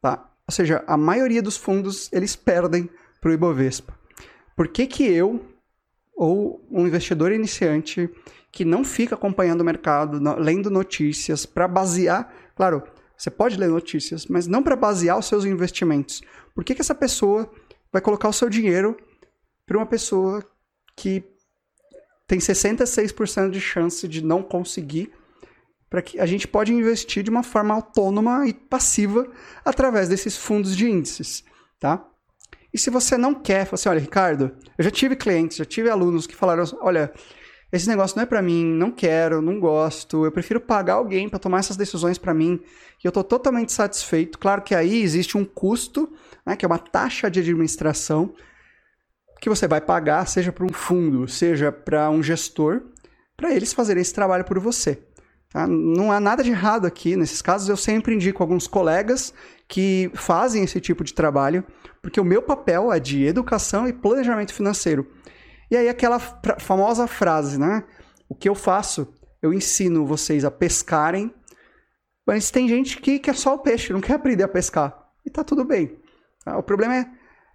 Tá? 0.00 0.30
Ou 0.46 0.52
seja, 0.52 0.84
a 0.86 0.96
maioria 0.96 1.42
dos 1.42 1.56
fundos 1.56 2.10
eles 2.12 2.36
perdem 2.36 2.88
para 3.20 3.30
o 3.30 3.32
Ibovespa. 3.32 3.98
por 4.56 4.68
que, 4.68 4.86
que 4.86 5.04
eu, 5.04 5.44
ou 6.16 6.66
um 6.70 6.86
investidor 6.86 7.32
iniciante, 7.32 8.10
que 8.50 8.64
não 8.64 8.84
fica 8.84 9.14
acompanhando 9.14 9.60
o 9.60 9.64
mercado, 9.64 10.20
lendo 10.38 10.70
notícias, 10.70 11.46
para 11.46 11.68
basear. 11.68 12.32
Claro, 12.56 12.82
você 13.16 13.30
pode 13.30 13.56
ler 13.56 13.68
notícias, 13.68 14.26
mas 14.26 14.46
não 14.46 14.62
para 14.62 14.76
basear 14.76 15.18
os 15.18 15.26
seus 15.26 15.44
investimentos. 15.44 16.22
Por 16.54 16.64
que, 16.64 16.74
que 16.74 16.80
essa 16.80 16.94
pessoa 16.94 17.50
vai 17.92 18.00
colocar 18.00 18.28
o 18.28 18.32
seu 18.32 18.48
dinheiro 18.48 18.96
para 19.66 19.76
uma 19.76 19.86
pessoa 19.86 20.44
que 20.96 21.22
tem 22.28 22.38
66% 22.38 23.50
de 23.50 23.60
chance 23.60 24.06
de 24.06 24.22
não 24.22 24.42
conseguir, 24.42 25.10
para 25.88 26.02
que 26.02 26.20
a 26.20 26.26
gente 26.26 26.46
pode 26.46 26.72
investir 26.72 27.22
de 27.22 27.30
uma 27.30 27.42
forma 27.42 27.74
autônoma 27.74 28.46
e 28.46 28.52
passiva 28.52 29.26
através 29.64 30.10
desses 30.10 30.36
fundos 30.36 30.76
de 30.76 30.88
índices, 30.88 31.42
tá? 31.80 32.06
E 32.72 32.78
se 32.78 32.90
você 32.90 33.16
não 33.16 33.34
quer, 33.34 33.64
fala 33.64 33.74
assim, 33.74 33.88
olha, 33.88 33.98
Ricardo, 33.98 34.54
eu 34.76 34.84
já 34.84 34.90
tive 34.90 35.16
clientes, 35.16 35.56
já 35.56 35.64
tive 35.64 35.88
alunos 35.88 36.26
que 36.26 36.36
falaram, 36.36 36.64
olha, 36.82 37.10
esse 37.72 37.88
negócio 37.88 38.14
não 38.14 38.22
é 38.22 38.26
para 38.26 38.42
mim, 38.42 38.62
não 38.62 38.90
quero, 38.90 39.40
não 39.40 39.58
gosto, 39.58 40.26
eu 40.26 40.30
prefiro 40.30 40.60
pagar 40.60 40.94
alguém 40.94 41.30
para 41.30 41.38
tomar 41.38 41.60
essas 41.60 41.78
decisões 41.78 42.18
para 42.18 42.34
mim 42.34 42.60
e 43.02 43.06
eu 43.06 43.08
estou 43.08 43.24
totalmente 43.24 43.72
satisfeito. 43.72 44.38
Claro 44.38 44.60
que 44.60 44.74
aí 44.74 45.00
existe 45.00 45.38
um 45.38 45.46
custo, 45.46 46.12
né, 46.44 46.56
que 46.56 46.66
é 46.66 46.68
uma 46.68 46.78
taxa 46.78 47.30
de 47.30 47.40
administração 47.40 48.34
que 49.40 49.48
você 49.48 49.68
vai 49.68 49.80
pagar, 49.80 50.26
seja 50.26 50.52
para 50.52 50.64
um 50.64 50.72
fundo, 50.72 51.28
seja 51.28 51.70
para 51.70 52.10
um 52.10 52.22
gestor, 52.22 52.82
para 53.36 53.54
eles 53.54 53.72
fazerem 53.72 54.00
esse 54.00 54.12
trabalho 54.12 54.44
por 54.44 54.58
você. 54.58 55.02
Tá? 55.50 55.66
Não 55.66 56.12
há 56.12 56.20
nada 56.20 56.42
de 56.42 56.50
errado 56.50 56.86
aqui. 56.86 57.16
Nesses 57.16 57.40
casos, 57.40 57.68
eu 57.68 57.76
sempre 57.76 58.14
indico 58.14 58.42
alguns 58.42 58.66
colegas 58.66 59.32
que 59.66 60.10
fazem 60.14 60.64
esse 60.64 60.80
tipo 60.80 61.04
de 61.04 61.14
trabalho, 61.14 61.64
porque 62.02 62.20
o 62.20 62.24
meu 62.24 62.42
papel 62.42 62.92
é 62.92 63.00
de 63.00 63.24
educação 63.24 63.88
e 63.88 63.92
planejamento 63.92 64.52
financeiro. 64.52 65.06
E 65.70 65.76
aí 65.76 65.88
aquela 65.88 66.18
famosa 66.58 67.06
frase, 67.06 67.58
né? 67.58 67.84
O 68.28 68.34
que 68.34 68.48
eu 68.48 68.54
faço? 68.54 69.14
Eu 69.40 69.52
ensino 69.52 70.06
vocês 70.06 70.44
a 70.44 70.50
pescarem, 70.50 71.32
mas 72.26 72.50
tem 72.50 72.68
gente 72.68 72.98
que 72.98 73.18
quer 73.18 73.34
só 73.34 73.54
o 73.54 73.58
peixe, 73.58 73.92
não 73.92 74.00
quer 74.00 74.14
aprender 74.14 74.44
a 74.44 74.48
pescar. 74.48 75.08
E 75.24 75.30
tá 75.30 75.44
tudo 75.44 75.64
bem. 75.64 75.98
Tá? 76.44 76.58
O 76.58 76.62
problema 76.62 76.96
é, 76.96 77.06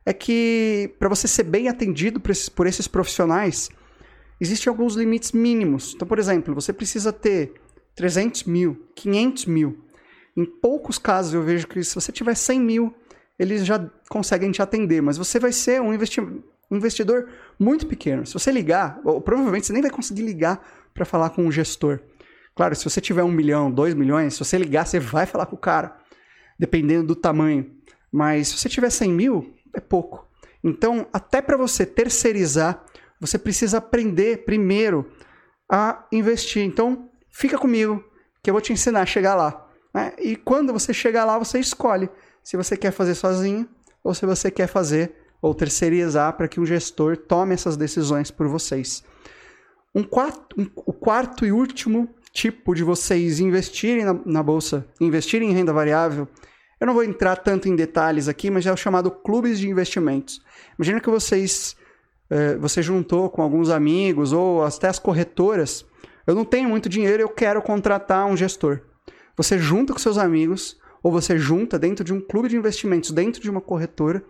é 0.06 0.14
que 0.14 0.94
para 1.00 1.10
você 1.10 1.28
ser 1.28 1.44
bem 1.44 1.70
atendido 1.70 2.20
por 2.20 2.32
esses, 2.32 2.50
por 2.50 2.68
esses 2.68 2.88
profissionais, 2.88 3.70
existem 4.40 4.70
alguns 4.70 4.96
limites 4.96 5.32
mínimos. 5.32 5.94
Então, 5.96 6.08
por 6.08 6.20
exemplo, 6.20 6.54
você 6.54 6.74
precisa 6.74 7.14
ter 7.14 7.54
300 7.96 8.44
mil, 8.44 8.88
500 8.96 9.46
mil. 9.46 9.78
Em 10.36 10.46
poucos 10.46 10.98
casos 10.98 11.34
eu 11.34 11.44
vejo 11.44 11.68
que 11.68 11.84
se 11.84 11.96
você 11.96 12.12
tiver 12.12 12.36
100 12.36 12.60
mil, 12.60 12.94
eles 13.38 13.66
já 13.66 13.90
conseguem 14.10 14.52
te 14.52 14.62
atender, 14.62 15.02
mas 15.02 15.18
você 15.18 15.40
vai 15.40 15.52
ser 15.52 15.82
um 15.82 15.94
investimento 15.94 16.54
um 16.74 16.78
investidor 16.78 17.30
muito 17.60 17.86
pequeno. 17.86 18.26
Se 18.26 18.34
você 18.34 18.52
ligar, 18.52 19.00
ou 19.04 19.22
provavelmente 19.22 19.68
você 19.68 19.74
nem 19.74 19.82
vai 19.82 19.92
conseguir 19.92 20.24
ligar 20.24 20.66
para 20.94 21.06
falar 21.06 21.30
com 21.30 21.44
um 21.44 21.52
gestor. 21.52 22.00
Claro, 22.56 22.76
se 22.76 22.84
você 22.84 23.00
tiver 23.00 23.24
um 23.24 23.32
milhão, 23.32 23.72
dois 23.72 23.94
milhões, 23.94 24.34
se 24.34 24.40
você 24.40 24.58
ligar, 24.58 24.86
você 24.86 25.00
vai 25.00 25.26
falar 25.26 25.46
com 25.46 25.56
o 25.56 25.60
cara, 25.60 25.98
dependendo 26.58 27.08
do 27.08 27.16
tamanho. 27.16 27.72
Mas 28.12 28.50
se 28.50 28.58
você 28.58 28.70
tiver 28.70 28.90
100 28.90 29.12
mil, 29.12 29.54
é 29.74 29.80
pouco. 29.80 30.28
Então, 30.64 31.08
até 31.12 31.42
para 31.42 31.58
você 31.58 31.86
terceirizar, 31.86 32.84
você 33.20 33.38
precisa 33.38 33.78
aprender 33.78 34.46
primeiro 34.46 35.10
a 35.70 36.06
investir. 36.12 36.64
Então, 36.64 37.10
fica 37.30 37.58
comigo, 37.58 38.04
que 38.42 38.50
eu 38.50 38.54
vou 38.54 38.62
te 38.62 38.74
ensinar 38.74 39.02
a 39.02 39.06
chegar 39.06 39.36
lá. 39.36 39.68
Né? 39.94 40.14
E 40.20 40.36
quando 40.36 40.74
você 40.74 40.94
chegar 40.94 41.26
lá, 41.26 41.38
você 41.38 41.60
escolhe 41.60 42.10
se 42.44 42.58
você 42.58 42.76
quer 42.76 42.92
fazer 42.92 43.16
sozinho 43.16 43.68
ou 44.04 44.14
se 44.14 44.26
você 44.26 44.52
quer 44.52 44.68
fazer 44.68 45.16
ou 45.42 45.54
terceirizar 45.54 46.34
para 46.34 46.48
que 46.48 46.60
um 46.60 46.66
gestor 46.66 47.18
tome 47.18 47.54
essas 47.54 47.76
decisões 47.76 48.32
por 48.32 48.48
vocês. 48.48 49.04
Um 49.94 50.04
quarto, 50.04 50.60
um, 50.60 50.68
o 50.76 50.94
quarto 50.94 51.46
e 51.46 51.52
último 51.52 52.10
tipo 52.32 52.74
de 52.74 52.84
vocês 52.84 53.40
investirem 53.40 54.04
na, 54.04 54.20
na, 54.26 54.42
bolsa, 54.42 54.88
investirem 55.00 55.52
em 55.52 55.54
renda 55.54 55.72
variável, 55.72 56.28
eu 56.84 56.88
não 56.88 56.94
vou 56.94 57.04
entrar 57.04 57.36
tanto 57.38 57.68
em 57.68 57.76
detalhes 57.76 58.28
aqui, 58.28 58.52
mas 58.52 58.66
é 58.66 58.72
o 58.72 58.78
chamado 58.78 59.10
clubes 59.10 59.60
de 59.60 59.70
investimentos. 59.70 60.42
Imagina 60.78 61.00
que 61.00 61.10
vocês 61.10 61.76
eh, 62.30 62.56
você 62.58 62.82
juntou 62.82 63.30
com 63.30 63.42
alguns 63.42 63.70
amigos 63.70 64.34
ou 64.34 64.64
até 64.64 64.88
as 64.88 65.00
corretoras. 65.00 65.86
Eu 66.28 66.36
não 66.36 66.46
tenho 66.46 66.70
muito 66.70 66.90
dinheiro, 66.90 67.24
eu 67.24 67.30
quero 67.30 67.62
contratar 67.62 68.26
um 68.26 68.38
gestor. 68.38 68.82
Você 69.38 69.58
junta 69.58 69.94
com 69.94 70.00
seus 70.00 70.18
amigos 70.18 70.78
ou 71.02 71.12
você 71.12 71.38
junta 71.38 71.80
dentro 71.80 72.04
de 72.04 72.14
um 72.14 72.22
clube 72.22 72.50
de 72.50 72.56
investimentos, 72.56 73.12
dentro 73.12 73.42
de 73.42 73.50
uma 73.50 73.62
corretora 73.62 74.24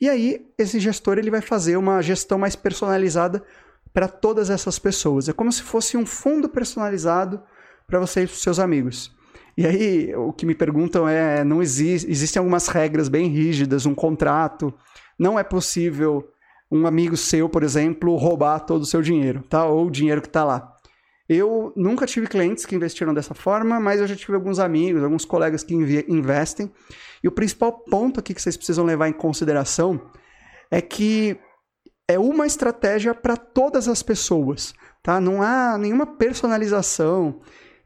e 0.00 0.08
aí, 0.08 0.46
esse 0.56 0.80
gestor 0.80 1.18
ele 1.18 1.30
vai 1.30 1.42
fazer 1.42 1.76
uma 1.76 2.00
gestão 2.00 2.38
mais 2.38 2.56
personalizada 2.56 3.44
para 3.92 4.08
todas 4.08 4.48
essas 4.48 4.78
pessoas. 4.78 5.28
É 5.28 5.32
como 5.32 5.52
se 5.52 5.62
fosse 5.62 5.94
um 5.96 6.06
fundo 6.06 6.48
personalizado 6.48 7.42
para 7.86 8.00
você 8.00 8.22
e 8.22 8.28
seus 8.28 8.58
amigos. 8.58 9.14
E 9.60 9.66
aí, 9.66 10.14
o 10.16 10.32
que 10.32 10.46
me 10.46 10.54
perguntam 10.54 11.06
é: 11.06 11.44
não 11.44 11.60
existe, 11.60 12.10
existem 12.10 12.40
algumas 12.40 12.66
regras 12.66 13.10
bem 13.10 13.28
rígidas, 13.28 13.84
um 13.84 13.94
contrato. 13.94 14.72
Não 15.18 15.38
é 15.38 15.44
possível 15.44 16.26
um 16.72 16.86
amigo 16.86 17.14
seu, 17.14 17.46
por 17.46 17.62
exemplo, 17.62 18.16
roubar 18.16 18.60
todo 18.60 18.80
o 18.80 18.86
seu 18.86 19.02
dinheiro, 19.02 19.42
tá? 19.50 19.66
Ou 19.66 19.88
o 19.88 19.90
dinheiro 19.90 20.22
que 20.22 20.28
está 20.28 20.44
lá. 20.44 20.74
Eu 21.28 21.74
nunca 21.76 22.06
tive 22.06 22.26
clientes 22.26 22.64
que 22.64 22.74
investiram 22.74 23.12
dessa 23.12 23.34
forma, 23.34 23.78
mas 23.78 24.00
eu 24.00 24.06
já 24.06 24.16
tive 24.16 24.34
alguns 24.34 24.58
amigos, 24.58 25.04
alguns 25.04 25.26
colegas 25.26 25.62
que 25.62 25.74
investem. 25.74 26.72
E 27.22 27.28
o 27.28 27.32
principal 27.32 27.84
ponto 27.84 28.18
aqui 28.18 28.32
que 28.32 28.40
vocês 28.40 28.56
precisam 28.56 28.86
levar 28.86 29.08
em 29.08 29.12
consideração 29.12 30.00
é 30.70 30.80
que 30.80 31.38
é 32.08 32.18
uma 32.18 32.46
estratégia 32.46 33.14
para 33.14 33.36
todas 33.36 33.88
as 33.88 34.02
pessoas, 34.02 34.72
tá? 35.02 35.20
Não 35.20 35.42
há 35.42 35.76
nenhuma 35.76 36.06
personalização. 36.06 37.42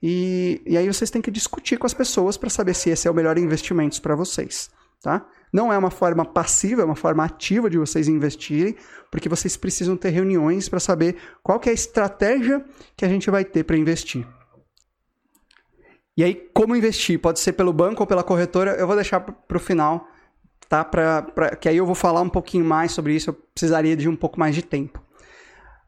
E, 0.07 0.61
e 0.67 0.77
aí 0.77 0.87
vocês 0.87 1.11
têm 1.11 1.23
que 1.23 1.31
discutir 1.31 1.79
com 1.79 1.87
as 1.87 1.95
pessoas 1.95 2.37
para 2.37 2.51
saber 2.51 2.75
se 2.75 2.91
esse 2.91 3.09
é 3.09 3.11
o 3.11 3.15
melhor 3.15 3.39
investimento 3.39 4.03
para 4.03 4.15
vocês, 4.15 4.71
tá? 5.03 5.27
Não 5.51 5.73
é 5.73 5.79
uma 5.79 5.91
forma 5.91 6.27
passiva, 6.27 6.83
é 6.83 6.85
uma 6.85 6.95
forma 6.95 7.25
ativa 7.25 7.71
de 7.71 7.79
vocês 7.79 8.07
investirem, 8.07 8.77
porque 9.11 9.31
vocês 9.31 9.57
precisam 9.57 9.97
ter 9.97 10.11
reuniões 10.11 10.69
para 10.69 10.79
saber 10.79 11.17
qual 11.43 11.59
é 11.65 11.71
a 11.71 11.73
estratégia 11.73 12.63
que 12.95 13.03
a 13.03 13.09
gente 13.09 13.31
vai 13.31 13.47
ter 13.47 13.65
para 13.65 13.79
investir. 13.79 14.27
E 16.15 16.23
aí, 16.23 16.35
como 16.53 16.77
investir? 16.77 17.19
Pode 17.19 17.41
ser 17.41 17.55
pelo 17.55 17.73
banco 17.73 18.03
ou 18.03 18.07
pela 18.07 18.23
corretora. 18.23 18.73
Eu 18.73 18.87
vou 18.87 18.97
deixar 18.97 19.21
para 19.21 19.57
o 19.57 19.61
final, 19.61 20.07
tá? 20.69 20.85
Pra, 20.85 21.23
pra, 21.23 21.57
que 21.57 21.67
aí 21.67 21.79
eu 21.79 21.87
vou 21.87 21.95
falar 21.95 22.21
um 22.21 22.29
pouquinho 22.29 22.65
mais 22.67 22.93
sobre 22.93 23.15
isso. 23.15 23.31
Eu 23.31 23.35
precisaria 23.35 23.97
de 23.97 24.07
um 24.07 24.17
pouco 24.17 24.39
mais 24.39 24.55
de 24.55 24.61
tempo. 24.61 25.03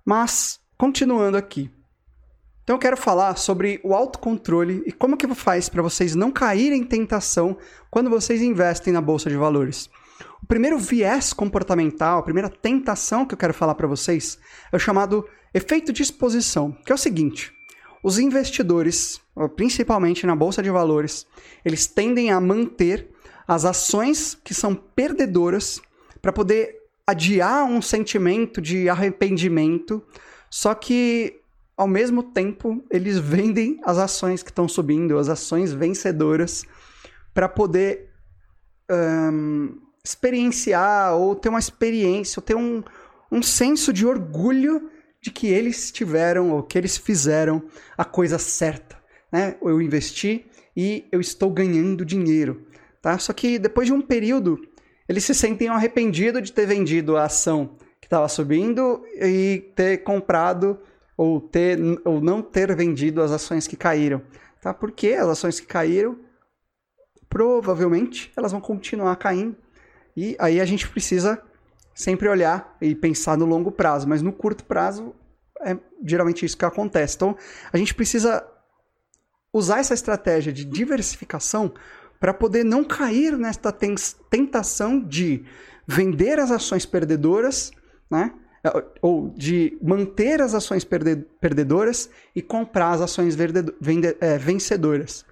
Mas, 0.06 0.58
continuando 0.78 1.36
aqui. 1.36 1.70
Então, 2.66 2.74
eu 2.74 2.80
quero 2.80 2.96
falar 2.96 3.36
sobre 3.36 3.78
o 3.84 3.94
autocontrole 3.94 4.82
e 4.84 4.90
como 4.90 5.16
que 5.16 5.32
faz 5.36 5.68
para 5.68 5.80
vocês 5.80 6.16
não 6.16 6.32
caírem 6.32 6.80
em 6.80 6.84
tentação 6.84 7.56
quando 7.88 8.10
vocês 8.10 8.42
investem 8.42 8.92
na 8.92 9.00
bolsa 9.00 9.30
de 9.30 9.36
valores. 9.36 9.88
O 10.42 10.46
primeiro 10.46 10.76
viés 10.76 11.32
comportamental, 11.32 12.18
a 12.18 12.24
primeira 12.24 12.48
tentação 12.48 13.24
que 13.24 13.34
eu 13.34 13.38
quero 13.38 13.54
falar 13.54 13.76
para 13.76 13.86
vocês 13.86 14.36
é 14.72 14.76
o 14.76 14.80
chamado 14.80 15.24
efeito 15.54 15.92
de 15.92 16.02
exposição, 16.02 16.76
que 16.84 16.90
é 16.90 16.94
o 16.96 16.98
seguinte: 16.98 17.52
os 18.02 18.18
investidores, 18.18 19.20
principalmente 19.54 20.26
na 20.26 20.34
bolsa 20.34 20.61
de 20.61 20.68
valores, 20.68 21.24
eles 21.64 21.86
tendem 21.86 22.32
a 22.32 22.41
manter 22.41 23.08
as 23.46 23.64
ações 23.64 24.36
que 24.42 24.53
são 24.53 24.74
perdedoras 24.74 25.80
para 26.20 26.32
poder 26.32 26.74
adiar 27.07 27.62
um 27.62 27.80
sentimento 27.80 28.61
de 28.61 28.88
arrependimento, 28.88 30.03
só 30.50 30.74
que 30.74 31.45
ao 31.76 31.86
mesmo 31.86 32.22
tempo 32.22 32.82
eles 32.90 33.18
vendem 33.18 33.78
as 33.84 33.98
ações 33.98 34.42
que 34.42 34.50
estão 34.50 34.68
subindo, 34.68 35.18
as 35.18 35.28
ações 35.28 35.72
vencedoras, 35.72 36.64
para 37.34 37.48
poder 37.48 38.08
um, 38.90 39.76
experienciar 40.03 41.14
ou 41.14 41.34
ter 41.34 41.48
uma 41.48 41.58
experiência, 41.58 42.40
ou 42.40 42.42
ter 42.42 42.57
um, 42.57 42.82
um 43.30 43.42
senso 43.42 43.92
de 43.92 44.07
orgulho 44.07 44.90
de 45.20 45.30
que 45.30 45.48
eles 45.48 45.90
tiveram 45.90 46.53
ou 46.53 46.62
que 46.62 46.78
eles 46.78 46.96
fizeram 46.96 47.62
a 47.98 48.04
coisa 48.04 48.38
certa. 48.38 48.96
Né? 49.30 49.57
Eu 49.61 49.82
investi 49.82 50.46
e 50.76 51.04
eu 51.11 51.20
estou 51.20 51.50
ganhando 51.50 52.04
dinheiro. 52.04 52.64
Tá? 53.03 53.18
Só 53.18 53.32
que 53.32 53.58
depois 53.58 53.88
de 53.88 53.92
um 53.92 54.00
período, 54.00 54.58
eles 55.08 55.24
se 55.24 55.34
sentem 55.34 55.68
arrependidos 55.68 56.42
de 56.42 56.53
ter 56.53 56.66
vendido 56.66 57.16
a 57.16 57.24
ação 57.24 57.76
que 58.00 58.07
estava 58.07 58.28
subindo 58.28 59.03
e 59.20 59.72
ter 59.74 59.98
comprado 59.98 60.78
ou, 61.17 61.41
ter, 61.41 61.79
ou 62.05 62.21
não 62.21 62.43
ter 62.43 62.75
vendido 62.75 63.22
as 63.22 63.30
ações 63.30 63.67
que 63.67 63.76
caíram. 63.76 64.22
Tá? 64.61 64.75
Porque 64.75 65.09
as 65.09 65.29
ações 65.29 65.61
que 65.61 65.67
caíram, 65.67 66.18
provavelmente, 67.29 68.33
elas 68.37 68.53
vão 68.53 68.61
continuar 68.61 69.17
caindo. 69.17 69.57
E 70.17 70.37
aí 70.38 70.61
a 70.61 70.64
gente 70.64 70.88
precisa 70.88 71.43
sempre 71.95 72.29
olhar 72.29 72.76
e 72.80 72.95
pensar 72.95 73.38
no 73.38 73.47
longo 73.47 73.72
prazo, 73.72 74.09
mas 74.09 74.21
no 74.21 74.33
curto 74.33 74.64
prazo 74.64 75.14
é 75.61 75.76
geralmente 76.05 76.45
isso 76.45 76.57
que 76.57 76.64
acontece. 76.64 77.17
Então, 77.17 77.37
a 77.72 77.76
gente 77.79 77.95
precisa 77.95 78.47
usar 79.53 79.79
essa 79.79 79.95
estratégia 79.95 80.53
de 80.53 80.64
diversificação 80.64 81.72
para 82.21 82.34
poder 82.34 82.64
não 82.64 82.84
cair 82.84 83.37
nesta 83.38 83.72
tentação 83.72 85.01
de 85.01 85.45
vender 85.87 86.38
as 86.38 86.51
ações 86.51 86.84
perdedoras, 86.84 87.71
né? 88.11 88.34
Ou 89.03 89.30
de 89.37 89.76
manter 89.83 90.41
as 90.41 90.55
ações 90.55 90.84
perdedoras 90.84 92.11
e 92.34 92.43
comprar 92.43 92.91
as 92.91 93.01
ações 93.01 93.37
é, 94.21 94.38
vencedoras. 94.38 95.25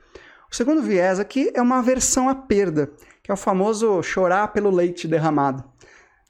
O 0.50 0.54
segundo 0.54 0.82
viés 0.82 1.18
aqui 1.18 1.50
é 1.54 1.60
uma 1.60 1.78
aversão 1.78 2.28
à 2.28 2.34
perda, 2.34 2.90
que 3.22 3.30
é 3.30 3.34
o 3.34 3.36
famoso 3.36 4.02
chorar 4.02 4.48
pelo 4.48 4.70
leite 4.70 5.08
derramado. 5.08 5.64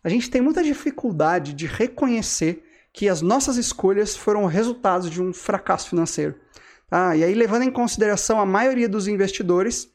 A 0.03 0.09
gente 0.09 0.31
tem 0.31 0.41
muita 0.41 0.63
dificuldade 0.63 1.53
de 1.53 1.67
reconhecer 1.67 2.63
que 2.93 3.09
as 3.09 3.21
nossas 3.21 3.57
escolhas 3.57 4.17
foram 4.17 4.47
resultados 4.47 5.11
de 5.11 5.21
um 5.21 5.33
fracasso 5.33 5.89
financeiro. 5.89 6.37
Tá? 6.89 7.17
E 7.17 7.25
aí, 7.25 7.35
levando 7.35 7.63
em 7.63 7.71
consideração 7.71 8.39
a 8.39 8.47
maioria 8.47 8.89
dos 8.89 9.09
investidores, 9.09 9.91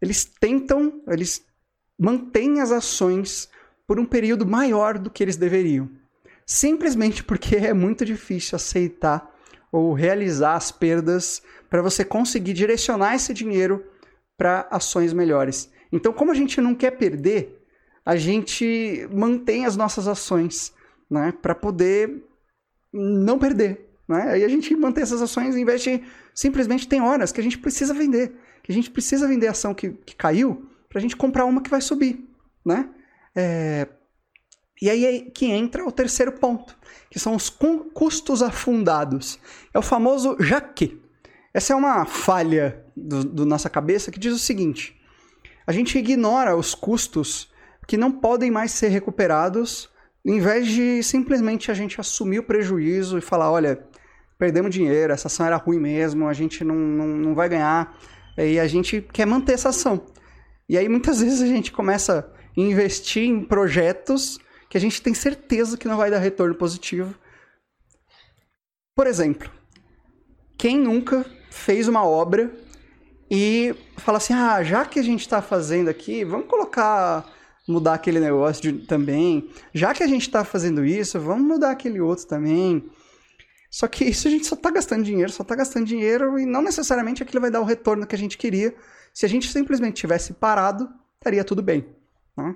eles 0.00 0.24
tentam, 0.24 1.00
eles 1.08 1.44
mantêm 1.98 2.60
as 2.60 2.70
ações 2.70 3.48
por 3.86 3.98
um 3.98 4.04
período 4.04 4.46
maior 4.46 4.98
do 4.98 5.10
que 5.10 5.22
eles 5.22 5.36
deveriam. 5.36 5.88
Simplesmente 6.50 7.22
porque 7.22 7.56
é 7.56 7.74
muito 7.74 8.06
difícil 8.06 8.56
aceitar 8.56 9.30
ou 9.70 9.92
realizar 9.92 10.54
as 10.54 10.72
perdas 10.72 11.42
para 11.68 11.82
você 11.82 12.06
conseguir 12.06 12.54
direcionar 12.54 13.14
esse 13.14 13.34
dinheiro 13.34 13.84
para 14.34 14.66
ações 14.70 15.12
melhores. 15.12 15.70
Então, 15.92 16.10
como 16.10 16.30
a 16.30 16.34
gente 16.34 16.58
não 16.58 16.74
quer 16.74 16.92
perder, 16.92 17.62
a 18.02 18.16
gente 18.16 19.06
mantém 19.12 19.66
as 19.66 19.76
nossas 19.76 20.08
ações, 20.08 20.72
né, 21.10 21.34
para 21.42 21.54
poder 21.54 22.24
não 22.90 23.38
perder, 23.38 23.86
né? 24.08 24.30
Aí 24.30 24.42
a 24.42 24.48
gente 24.48 24.74
mantém 24.74 25.02
essas 25.02 25.20
ações 25.20 25.54
e 25.54 25.60
investe 25.60 26.02
simplesmente 26.34 26.88
tem 26.88 27.02
horas 27.02 27.30
que 27.30 27.40
a 27.40 27.44
gente 27.44 27.58
precisa 27.58 27.92
vender, 27.92 28.32
que 28.62 28.72
a 28.72 28.74
gente 28.74 28.90
precisa 28.90 29.28
vender 29.28 29.48
a 29.48 29.50
ação 29.50 29.74
que, 29.74 29.90
que 29.90 30.16
caiu 30.16 30.66
para 30.88 30.98
a 30.98 31.02
gente 31.02 31.14
comprar 31.14 31.44
uma 31.44 31.60
que 31.60 31.68
vai 31.68 31.82
subir, 31.82 32.26
né? 32.64 32.88
É... 33.36 33.86
E 34.80 34.88
aí 34.88 35.04
é 35.04 35.20
que 35.30 35.46
entra 35.46 35.84
o 35.84 35.92
terceiro 35.92 36.32
ponto, 36.32 36.76
que 37.10 37.18
são 37.18 37.34
os 37.34 37.50
custos 37.50 38.42
afundados. 38.42 39.38
É 39.74 39.78
o 39.78 39.82
famoso 39.82 40.36
já 40.40 40.60
que. 40.60 41.00
Essa 41.52 41.72
é 41.72 41.76
uma 41.76 42.04
falha 42.06 42.84
do, 42.96 43.24
do 43.24 43.46
nossa 43.46 43.68
cabeça 43.68 44.10
que 44.10 44.18
diz 44.18 44.32
o 44.32 44.38
seguinte: 44.38 44.96
a 45.66 45.72
gente 45.72 45.98
ignora 45.98 46.56
os 46.56 46.74
custos 46.74 47.50
que 47.86 47.96
não 47.96 48.12
podem 48.12 48.50
mais 48.50 48.72
ser 48.72 48.88
recuperados, 48.88 49.90
em 50.24 50.38
vez 50.38 50.66
de 50.66 51.02
simplesmente 51.02 51.70
a 51.70 51.74
gente 51.74 52.00
assumir 52.00 52.38
o 52.38 52.42
prejuízo 52.42 53.16
e 53.18 53.22
falar, 53.22 53.50
olha, 53.50 53.82
perdemos 54.38 54.70
dinheiro, 54.70 55.12
essa 55.12 55.28
ação 55.28 55.46
era 55.46 55.56
ruim 55.56 55.78
mesmo, 55.78 56.28
a 56.28 56.32
gente 56.34 56.62
não, 56.62 56.74
não, 56.74 57.06
não 57.06 57.34
vai 57.34 57.48
ganhar, 57.48 57.98
e 58.36 58.60
a 58.60 58.66
gente 58.68 59.00
quer 59.12 59.26
manter 59.26 59.54
essa 59.54 59.70
ação. 59.70 60.06
E 60.68 60.76
aí 60.76 60.88
muitas 60.88 61.20
vezes 61.20 61.40
a 61.40 61.46
gente 61.46 61.72
começa 61.72 62.30
a 62.30 62.60
investir 62.60 63.24
em 63.24 63.42
projetos 63.42 64.38
que 64.68 64.76
a 64.76 64.80
gente 64.80 65.00
tem 65.00 65.14
certeza 65.14 65.78
que 65.78 65.88
não 65.88 65.96
vai 65.96 66.10
dar 66.10 66.18
retorno 66.18 66.54
positivo. 66.54 67.14
Por 68.94 69.06
exemplo, 69.06 69.50
quem 70.56 70.78
nunca 70.78 71.24
fez 71.50 71.88
uma 71.88 72.04
obra 72.04 72.52
e 73.30 73.74
fala 73.96 74.18
assim: 74.18 74.34
ah, 74.34 74.62
já 74.62 74.84
que 74.84 74.98
a 74.98 75.02
gente 75.02 75.20
está 75.20 75.40
fazendo 75.40 75.88
aqui, 75.88 76.24
vamos 76.24 76.48
colocar, 76.48 77.30
mudar 77.66 77.94
aquele 77.94 78.20
negócio 78.20 78.62
de, 78.62 78.86
também. 78.86 79.50
Já 79.72 79.94
que 79.94 80.02
a 80.02 80.06
gente 80.06 80.22
está 80.22 80.44
fazendo 80.44 80.84
isso, 80.84 81.18
vamos 81.20 81.46
mudar 81.46 81.70
aquele 81.70 82.00
outro 82.00 82.26
também. 82.26 82.90
Só 83.70 83.86
que 83.86 84.04
isso 84.04 84.26
a 84.26 84.30
gente 84.30 84.46
só 84.46 84.54
está 84.54 84.70
gastando 84.70 85.04
dinheiro, 85.04 85.30
só 85.30 85.42
está 85.42 85.54
gastando 85.54 85.84
dinheiro 85.86 86.38
e 86.38 86.46
não 86.46 86.62
necessariamente 86.62 87.22
aquilo 87.22 87.40
vai 87.40 87.50
dar 87.50 87.60
o 87.60 87.64
retorno 87.64 88.06
que 88.06 88.14
a 88.14 88.18
gente 88.18 88.38
queria. 88.38 88.74
Se 89.12 89.26
a 89.26 89.28
gente 89.28 89.50
simplesmente 89.50 89.96
tivesse 89.96 90.32
parado, 90.32 90.88
estaria 91.18 91.44
tudo 91.44 91.62
bem. 91.62 91.86
Né? 92.36 92.54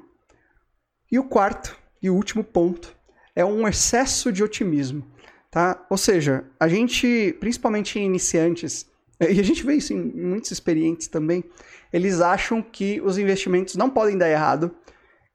E 1.10 1.18
o 1.18 1.24
quarto 1.24 1.76
e 2.02 2.10
último 2.10 2.42
ponto 2.42 2.96
é 3.34 3.44
um 3.44 3.66
excesso 3.66 4.32
de 4.32 4.42
otimismo. 4.42 5.06
Tá? 5.50 5.86
Ou 5.90 5.98
seja, 5.98 6.44
a 6.58 6.66
gente, 6.66 7.36
principalmente 7.38 7.98
em 7.98 8.06
iniciantes, 8.06 8.86
e 9.20 9.38
a 9.38 9.44
gente 9.44 9.64
vê 9.64 9.74
isso 9.74 9.92
em 9.92 10.02
muitos 10.02 10.50
experientes 10.50 11.08
também, 11.08 11.44
eles 11.92 12.20
acham 12.20 12.62
que 12.62 13.00
os 13.02 13.18
investimentos 13.18 13.76
não 13.76 13.90
podem 13.90 14.16
dar 14.16 14.30
errado 14.30 14.74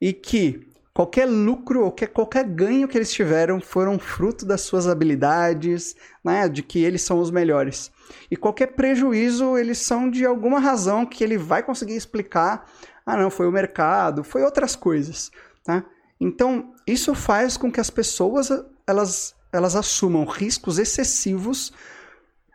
e 0.00 0.12
que 0.12 0.66
qualquer 0.92 1.26
lucro 1.26 1.84
ou 1.84 1.94
qualquer 2.12 2.44
ganho 2.44 2.88
que 2.88 2.98
eles 2.98 3.12
tiveram 3.12 3.60
foram 3.60 3.96
fruto 4.00 4.44
das 4.44 4.62
suas 4.62 4.88
habilidades, 4.88 5.94
né, 6.24 6.48
de 6.48 6.60
que 6.64 6.82
eles 6.82 7.02
são 7.02 7.20
os 7.20 7.30
melhores. 7.30 7.92
E 8.28 8.36
qualquer 8.36 8.68
prejuízo, 8.74 9.56
eles 9.56 9.78
são 9.78 10.10
de 10.10 10.26
alguma 10.26 10.58
razão 10.58 11.06
que 11.06 11.22
ele 11.22 11.38
vai 11.38 11.62
conseguir 11.62 11.94
explicar. 11.94 12.68
Ah, 13.06 13.16
não, 13.16 13.30
foi 13.30 13.46
o 13.46 13.52
mercado, 13.52 14.24
foi 14.24 14.42
outras 14.42 14.74
coisas, 14.74 15.30
tá? 15.62 15.84
Então, 16.20 16.72
isso 16.86 17.14
faz 17.14 17.56
com 17.56 17.70
que 17.70 17.80
as 17.80 17.90
pessoas 17.90 18.50
elas, 18.86 19.34
elas 19.52 19.76
assumam 19.76 20.24
riscos 20.24 20.78
excessivos 20.78 21.72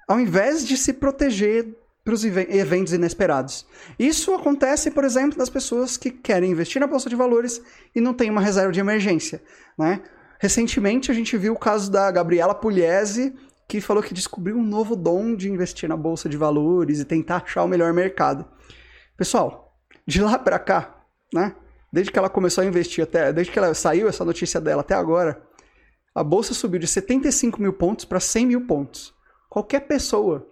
ao 0.07 0.19
invés 0.19 0.65
de 0.65 0.75
se 0.75 0.93
proteger 0.93 1.75
para 2.03 2.13
os 2.13 2.25
eventos 2.25 2.91
inesperados. 2.91 3.65
Isso 3.97 4.33
acontece, 4.33 4.91
por 4.91 5.05
exemplo, 5.05 5.37
das 5.37 5.49
pessoas 5.49 5.95
que 5.95 6.11
querem 6.11 6.51
investir 6.51 6.81
na 6.81 6.87
bolsa 6.87 7.09
de 7.09 7.15
valores 7.15 7.61
e 7.95 8.01
não 8.01 8.13
têm 8.13 8.29
uma 8.29 8.41
reserva 8.41 8.73
de 8.73 8.79
emergência. 8.79 9.41
Né? 9.77 10.01
Recentemente 10.37 11.09
a 11.09 11.13
gente 11.13 11.37
viu 11.37 11.53
o 11.53 11.57
caso 11.57 11.89
da 11.89 12.11
Gabriela 12.11 12.53
Pugliese, 12.53 13.33
que 13.69 13.79
falou 13.79 14.03
que 14.03 14.13
descobriu 14.13 14.57
um 14.57 14.63
novo 14.63 14.95
dom 14.95 15.33
de 15.33 15.49
investir 15.49 15.87
na 15.87 15.95
bolsa 15.95 16.27
de 16.27 16.35
valores 16.35 16.99
e 16.99 17.05
tentar 17.05 17.37
achar 17.37 17.63
o 17.63 17.67
melhor 17.67 17.93
mercado. 17.93 18.45
Pessoal, 19.15 19.73
de 20.05 20.21
lá 20.21 20.37
para 20.37 20.59
cá, 20.59 21.05
né? 21.33 21.55
Desde 21.93 22.11
que 22.11 22.19
ela 22.19 22.29
começou 22.29 22.63
a 22.63 22.65
investir 22.65 23.03
até, 23.03 23.31
desde 23.31 23.53
que 23.53 23.59
ela 23.59 23.73
saiu 23.73 24.09
essa 24.09 24.25
notícia 24.25 24.59
dela 24.59 24.81
até 24.81 24.95
agora, 24.95 25.41
a 26.15 26.23
bolsa 26.23 26.53
subiu 26.53 26.79
de 26.79 26.87
75 26.87 27.61
mil 27.61 27.73
pontos 27.73 28.03
para 28.03 28.19
100 28.19 28.47
mil 28.47 28.67
pontos. 28.67 29.13
Qualquer 29.47 29.81
pessoa 29.81 30.51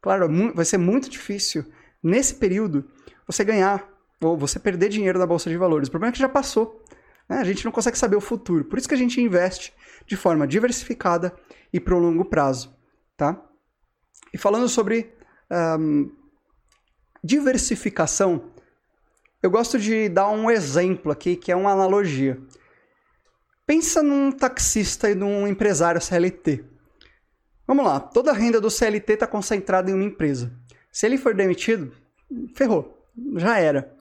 Claro, 0.00 0.28
vai 0.54 0.64
ser 0.64 0.78
muito 0.78 1.10
difícil, 1.10 1.64
nesse 2.02 2.34
período, 2.36 2.88
você 3.26 3.44
ganhar 3.44 3.86
ou 4.22 4.36
você 4.36 4.58
perder 4.58 4.88
dinheiro 4.88 5.18
na 5.18 5.26
bolsa 5.26 5.50
de 5.50 5.56
valores. 5.56 5.88
O 5.88 5.90
problema 5.90 6.10
é 6.10 6.12
que 6.12 6.18
já 6.18 6.28
passou. 6.28 6.82
Né? 7.28 7.38
A 7.38 7.44
gente 7.44 7.64
não 7.64 7.72
consegue 7.72 7.98
saber 7.98 8.16
o 8.16 8.20
futuro. 8.20 8.64
Por 8.64 8.78
isso 8.78 8.88
que 8.88 8.94
a 8.94 8.98
gente 8.98 9.20
investe 9.20 9.74
de 10.06 10.16
forma 10.16 10.46
diversificada 10.46 11.34
e 11.72 11.78
para 11.78 11.94
o 11.94 11.98
longo 11.98 12.24
prazo. 12.24 12.74
Tá? 13.16 13.42
E 14.32 14.38
falando 14.38 14.68
sobre 14.68 15.14
um, 15.78 16.10
diversificação, 17.22 18.50
eu 19.42 19.50
gosto 19.50 19.78
de 19.78 20.08
dar 20.08 20.28
um 20.28 20.50
exemplo 20.50 21.10
aqui, 21.10 21.36
que 21.36 21.50
é 21.50 21.56
uma 21.56 21.72
analogia. 21.72 22.38
Pensa 23.66 24.02
num 24.02 24.30
taxista 24.32 25.10
e 25.10 25.14
num 25.14 25.46
empresário 25.46 26.00
CLT. 26.00 26.64
Vamos 27.66 27.84
lá, 27.84 28.00
toda 28.00 28.32
a 28.32 28.34
renda 28.34 28.60
do 28.60 28.70
CLT 28.70 29.12
está 29.12 29.26
concentrada 29.26 29.90
em 29.90 29.94
uma 29.94 30.04
empresa. 30.04 30.52
Se 30.90 31.06
ele 31.06 31.16
for 31.16 31.34
demitido, 31.34 31.92
ferrou, 32.54 33.06
já 33.36 33.58
era. 33.58 33.96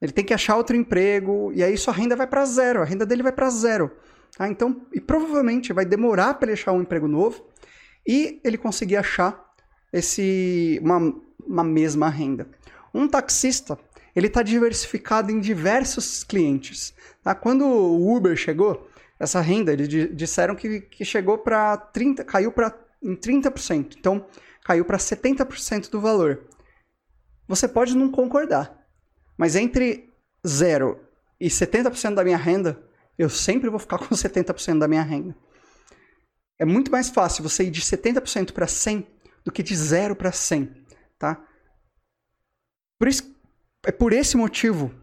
Ele 0.00 0.12
tem 0.12 0.24
que 0.24 0.32
achar 0.32 0.56
outro 0.56 0.74
emprego 0.74 1.52
e 1.54 1.62
aí 1.62 1.76
sua 1.76 1.92
renda 1.92 2.16
vai 2.16 2.26
para 2.26 2.44
zero, 2.46 2.80
a 2.80 2.84
renda 2.84 3.04
dele 3.04 3.22
vai 3.22 3.32
para 3.32 3.50
zero. 3.50 3.90
Tá? 4.36 4.48
Então, 4.48 4.86
e 4.92 5.00
provavelmente 5.00 5.72
vai 5.72 5.84
demorar 5.84 6.34
para 6.34 6.46
ele 6.46 6.54
achar 6.54 6.72
um 6.72 6.80
emprego 6.80 7.06
novo 7.06 7.44
e 8.06 8.40
ele 8.42 8.56
conseguir 8.56 8.96
achar 8.96 9.52
esse 9.92 10.80
uma, 10.82 11.14
uma 11.46 11.64
mesma 11.64 12.08
renda. 12.08 12.48
Um 12.94 13.06
taxista, 13.06 13.78
ele 14.14 14.26
está 14.26 14.42
diversificado 14.42 15.30
em 15.30 15.40
diversos 15.40 16.24
clientes. 16.24 16.94
Tá? 17.22 17.34
Quando 17.34 17.64
o 17.64 18.16
Uber 18.16 18.36
chegou, 18.36 18.88
essa 19.18 19.40
renda, 19.40 19.72
eles 19.72 19.88
disseram 20.16 20.54
que, 20.54 20.80
que 20.80 21.04
chegou 21.04 21.38
para 21.38 21.76
30, 21.76 22.24
caiu 22.24 22.50
para 22.50 22.74
em 23.02 23.14
30%. 23.14 23.96
Então, 23.98 24.26
caiu 24.64 24.84
para 24.84 24.98
70% 24.98 25.90
do 25.90 26.00
valor. 26.00 26.46
Você 27.46 27.66
pode 27.66 27.96
não 27.96 28.10
concordar, 28.10 28.86
mas 29.36 29.56
entre 29.56 30.12
0 30.46 30.98
e 31.38 31.48
70% 31.48 32.14
da 32.14 32.24
minha 32.24 32.36
renda, 32.36 32.82
eu 33.18 33.28
sempre 33.28 33.68
vou 33.68 33.78
ficar 33.78 33.98
com 34.06 34.14
70% 34.14 34.78
da 34.78 34.88
minha 34.88 35.02
renda. 35.02 35.36
É 36.58 36.64
muito 36.64 36.90
mais 36.90 37.08
fácil 37.08 37.42
você 37.42 37.64
ir 37.64 37.70
de 37.70 37.80
70% 37.80 38.52
para 38.52 38.66
100 38.66 39.06
do 39.44 39.50
que 39.50 39.62
de 39.62 39.74
0 39.74 40.14
para 40.14 40.30
100, 40.30 40.70
tá? 41.18 41.42
Por 42.98 43.08
isso, 43.08 43.34
é 43.84 43.92
por 43.92 44.12
esse 44.12 44.36
motivo 44.36 44.94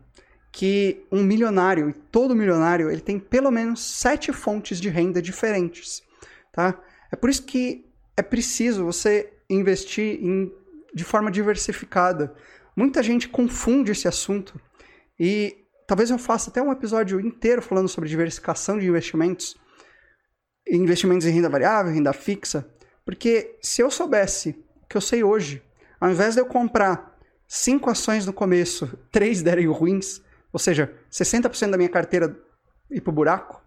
que 0.51 1.05
um 1.11 1.23
milionário, 1.23 1.89
e 1.89 1.93
todo 1.93 2.35
milionário, 2.35 2.89
ele 2.89 3.01
tem 3.01 3.19
pelo 3.19 3.51
menos 3.51 3.79
sete 3.79 4.31
fontes 4.33 4.79
de 4.79 4.89
renda 4.89 5.21
diferentes, 5.21 6.01
tá? 6.51 6.79
É 7.11 7.15
por 7.15 7.29
isso 7.29 7.43
que 7.43 7.85
é 8.15 8.21
preciso 8.21 8.83
você 8.83 9.31
investir 9.49 10.19
em, 10.23 10.51
de 10.93 11.03
forma 11.03 11.29
diversificada. 11.29 12.33
Muita 12.75 13.03
gente 13.03 13.29
confunde 13.29 13.91
esse 13.91 14.07
assunto 14.07 14.59
e 15.19 15.55
talvez 15.85 16.09
eu 16.09 16.17
faça 16.17 16.49
até 16.49 16.61
um 16.61 16.71
episódio 16.71 17.19
inteiro 17.19 17.61
falando 17.61 17.87
sobre 17.87 18.09
diversificação 18.09 18.77
de 18.77 18.87
investimentos, 18.87 19.55
investimentos 20.67 21.25
em 21.27 21.31
renda 21.31 21.49
variável, 21.49 21.93
renda 21.93 22.13
fixa, 22.13 22.67
porque 23.05 23.57
se 23.61 23.81
eu 23.81 23.89
soubesse 23.89 24.49
o 24.83 24.87
que 24.87 24.97
eu 24.97 25.01
sei 25.01 25.23
hoje, 25.23 25.61
ao 25.99 26.09
invés 26.09 26.35
de 26.35 26.41
eu 26.41 26.45
comprar 26.45 27.16
cinco 27.47 27.89
ações 27.89 28.25
no 28.25 28.33
começo, 28.33 28.87
três 29.11 29.41
derem 29.41 29.67
ruins, 29.67 30.21
ou 30.51 30.59
seja, 30.59 30.93
60% 31.11 31.71
da 31.71 31.77
minha 31.77 31.89
carteira 31.89 32.37
ir 32.89 33.01
para 33.01 33.11
o 33.11 33.13
buraco, 33.13 33.61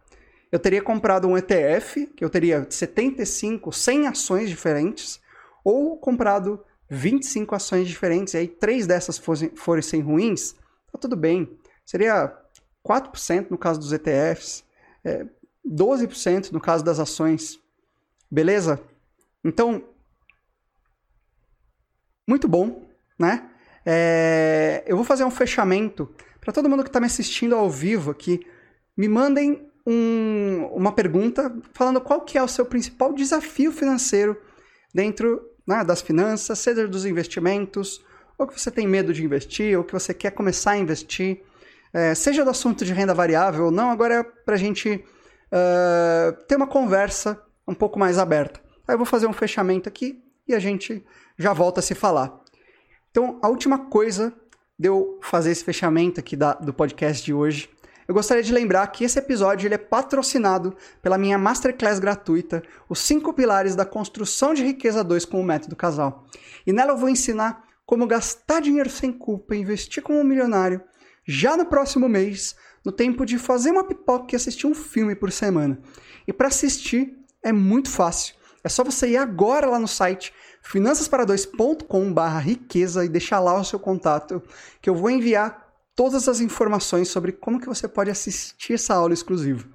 eu 0.53 0.59
teria 0.59 0.83
comprado 0.83 1.29
um 1.29 1.39
ETF, 1.39 2.07
que 2.17 2.25
eu 2.25 2.31
teria 2.31 2.67
75, 2.69 3.73
100 3.73 4.09
ações 4.09 4.49
diferentes, 4.49 5.21
ou 5.65 5.97
comprado 5.97 6.63
25 6.89 7.55
ações 7.55 7.87
diferentes, 7.87 8.35
e 8.35 8.39
aí 8.39 8.49
três 8.49 8.87
dessas 8.87 9.17
fossem, 9.17 9.55
forem 9.55 10.01
ruins, 10.01 10.55
tá 10.93 10.99
tudo 10.99 11.17
bem. 11.17 11.57
Seria 11.87 12.37
4% 12.85 13.51
no 13.51 13.59
caso 13.59 13.79
dos 13.79 13.93
ETFs, 13.93 14.65
é, 15.05 15.25
12% 15.65 16.51
no 16.51 16.61
caso 16.61 16.85
das 16.85 16.99
ações. 16.99 17.61
Beleza? 18.29 18.81
Então, 19.45 19.85
muito 22.27 22.49
bom, 22.49 22.89
né? 23.19 23.50
É, 23.93 24.85
eu 24.87 24.95
vou 24.95 25.05
fazer 25.05 25.25
um 25.25 25.33
fechamento 25.33 26.09
para 26.41 26.53
todo 26.53 26.69
mundo 26.69 26.85
que 26.85 26.89
está 26.89 27.01
me 27.01 27.07
assistindo 27.07 27.57
ao 27.57 27.69
vivo 27.69 28.13
aqui. 28.13 28.47
Me 28.97 29.09
mandem 29.09 29.69
um, 29.85 30.71
uma 30.73 30.93
pergunta 30.93 31.53
falando 31.73 32.01
qual 32.01 32.21
que 32.21 32.39
é 32.39 32.43
o 32.43 32.47
seu 32.47 32.65
principal 32.65 33.13
desafio 33.13 33.73
financeiro 33.73 34.41
dentro 34.95 35.43
né, 35.67 35.83
das 35.83 36.01
finanças, 36.01 36.61
seja 36.61 36.87
dos 36.87 37.05
investimentos, 37.05 38.01
ou 38.39 38.47
que 38.47 38.61
você 38.61 38.71
tem 38.71 38.87
medo 38.87 39.13
de 39.13 39.25
investir, 39.25 39.77
ou 39.77 39.83
que 39.83 39.93
você 39.93 40.15
quer 40.15 40.31
começar 40.31 40.73
a 40.73 40.79
investir, 40.79 41.43
é, 41.93 42.15
seja 42.15 42.45
do 42.45 42.51
assunto 42.51 42.85
de 42.85 42.93
renda 42.93 43.13
variável 43.13 43.65
ou 43.65 43.71
não, 43.73 43.91
agora 43.91 44.15
é 44.15 44.23
para 44.23 44.55
a 44.55 44.59
gente 44.59 45.05
uh, 45.53 46.45
ter 46.47 46.55
uma 46.55 46.69
conversa 46.69 47.43
um 47.67 47.75
pouco 47.75 47.99
mais 47.99 48.19
aberta. 48.19 48.61
Aí 48.87 48.95
eu 48.95 48.99
vou 48.99 49.07
fazer 49.07 49.27
um 49.27 49.33
fechamento 49.33 49.89
aqui 49.89 50.23
e 50.47 50.55
a 50.55 50.61
gente 50.61 51.05
já 51.37 51.53
volta 51.53 51.81
a 51.81 51.83
se 51.83 51.97
falar. 51.97 52.41
Então, 53.11 53.39
a 53.43 53.49
última 53.49 53.79
coisa 53.87 54.33
de 54.79 54.89
eu 54.89 55.19
fazer 55.23 55.51
esse 55.51 55.65
fechamento 55.65 56.21
aqui 56.21 56.37
da, 56.37 56.55
do 56.55 56.73
podcast 56.73 57.25
de 57.25 57.35
hoje 57.35 57.69
eu 58.11 58.15
gostaria 58.15 58.43
de 58.43 58.53
lembrar 58.53 58.85
que 58.89 59.05
esse 59.05 59.21
episódio 59.21 59.69
ele 59.69 59.77
é 59.77 59.79
patrocinado 59.79 60.75
pela 61.01 61.17
minha 61.17 61.39
masterclass 61.39 62.01
gratuita, 62.01 62.61
Os 62.89 62.99
5 62.99 63.33
Pilares 63.33 63.77
da 63.77 63.85
Construção 63.85 64.53
de 64.53 64.65
Riqueza 64.65 65.05
2 65.05 65.25
com 65.25 65.41
o 65.41 65.45
Método 65.45 65.77
Casal. 65.77 66.27
E 66.67 66.73
nela 66.73 66.91
eu 66.91 66.97
vou 66.97 67.09
ensinar 67.09 67.63
como 67.87 68.09
gastar 68.09 68.63
dinheiro 68.63 68.91
sem 68.91 69.13
culpa 69.13 69.55
investir 69.55 70.03
como 70.03 70.19
um 70.19 70.25
milionário 70.25 70.83
já 71.25 71.57
no 71.57 71.67
próximo 71.67 72.09
mês, 72.09 72.57
no 72.85 72.91
tempo 72.91 73.25
de 73.25 73.39
fazer 73.39 73.71
uma 73.71 73.85
pipoca 73.85 74.35
e 74.35 74.37
assistir 74.37 74.67
um 74.67 74.75
filme 74.75 75.15
por 75.15 75.31
semana. 75.31 75.81
E 76.27 76.33
para 76.33 76.49
assistir 76.49 77.17
é 77.45 77.53
muito 77.53 77.89
fácil. 77.89 78.35
É 78.65 78.69
só 78.69 78.83
você 78.83 79.11
ir 79.11 79.19
agora 79.19 79.69
lá 79.69 79.79
no 79.79 79.87
site 79.87 80.35
finançaspara2.com/riqueza 80.63 83.05
e 83.05 83.09
deixar 83.09 83.41
lá 83.41 83.59
o 83.59 83.65
seu 83.65 83.79
contato, 83.79 84.43
que 84.81 84.89
eu 84.89 84.95
vou 84.95 85.11
enviar 85.11 85.69
todas 85.95 86.29
as 86.29 86.41
informações 86.41 87.09
sobre 87.09 87.33
como 87.33 87.61
que 87.61 87.67
você 87.67 87.89
pode 87.89 88.11
assistir 88.11 88.75
essa 88.75 88.95
aula 88.95 89.13
exclusiva. 89.13 89.69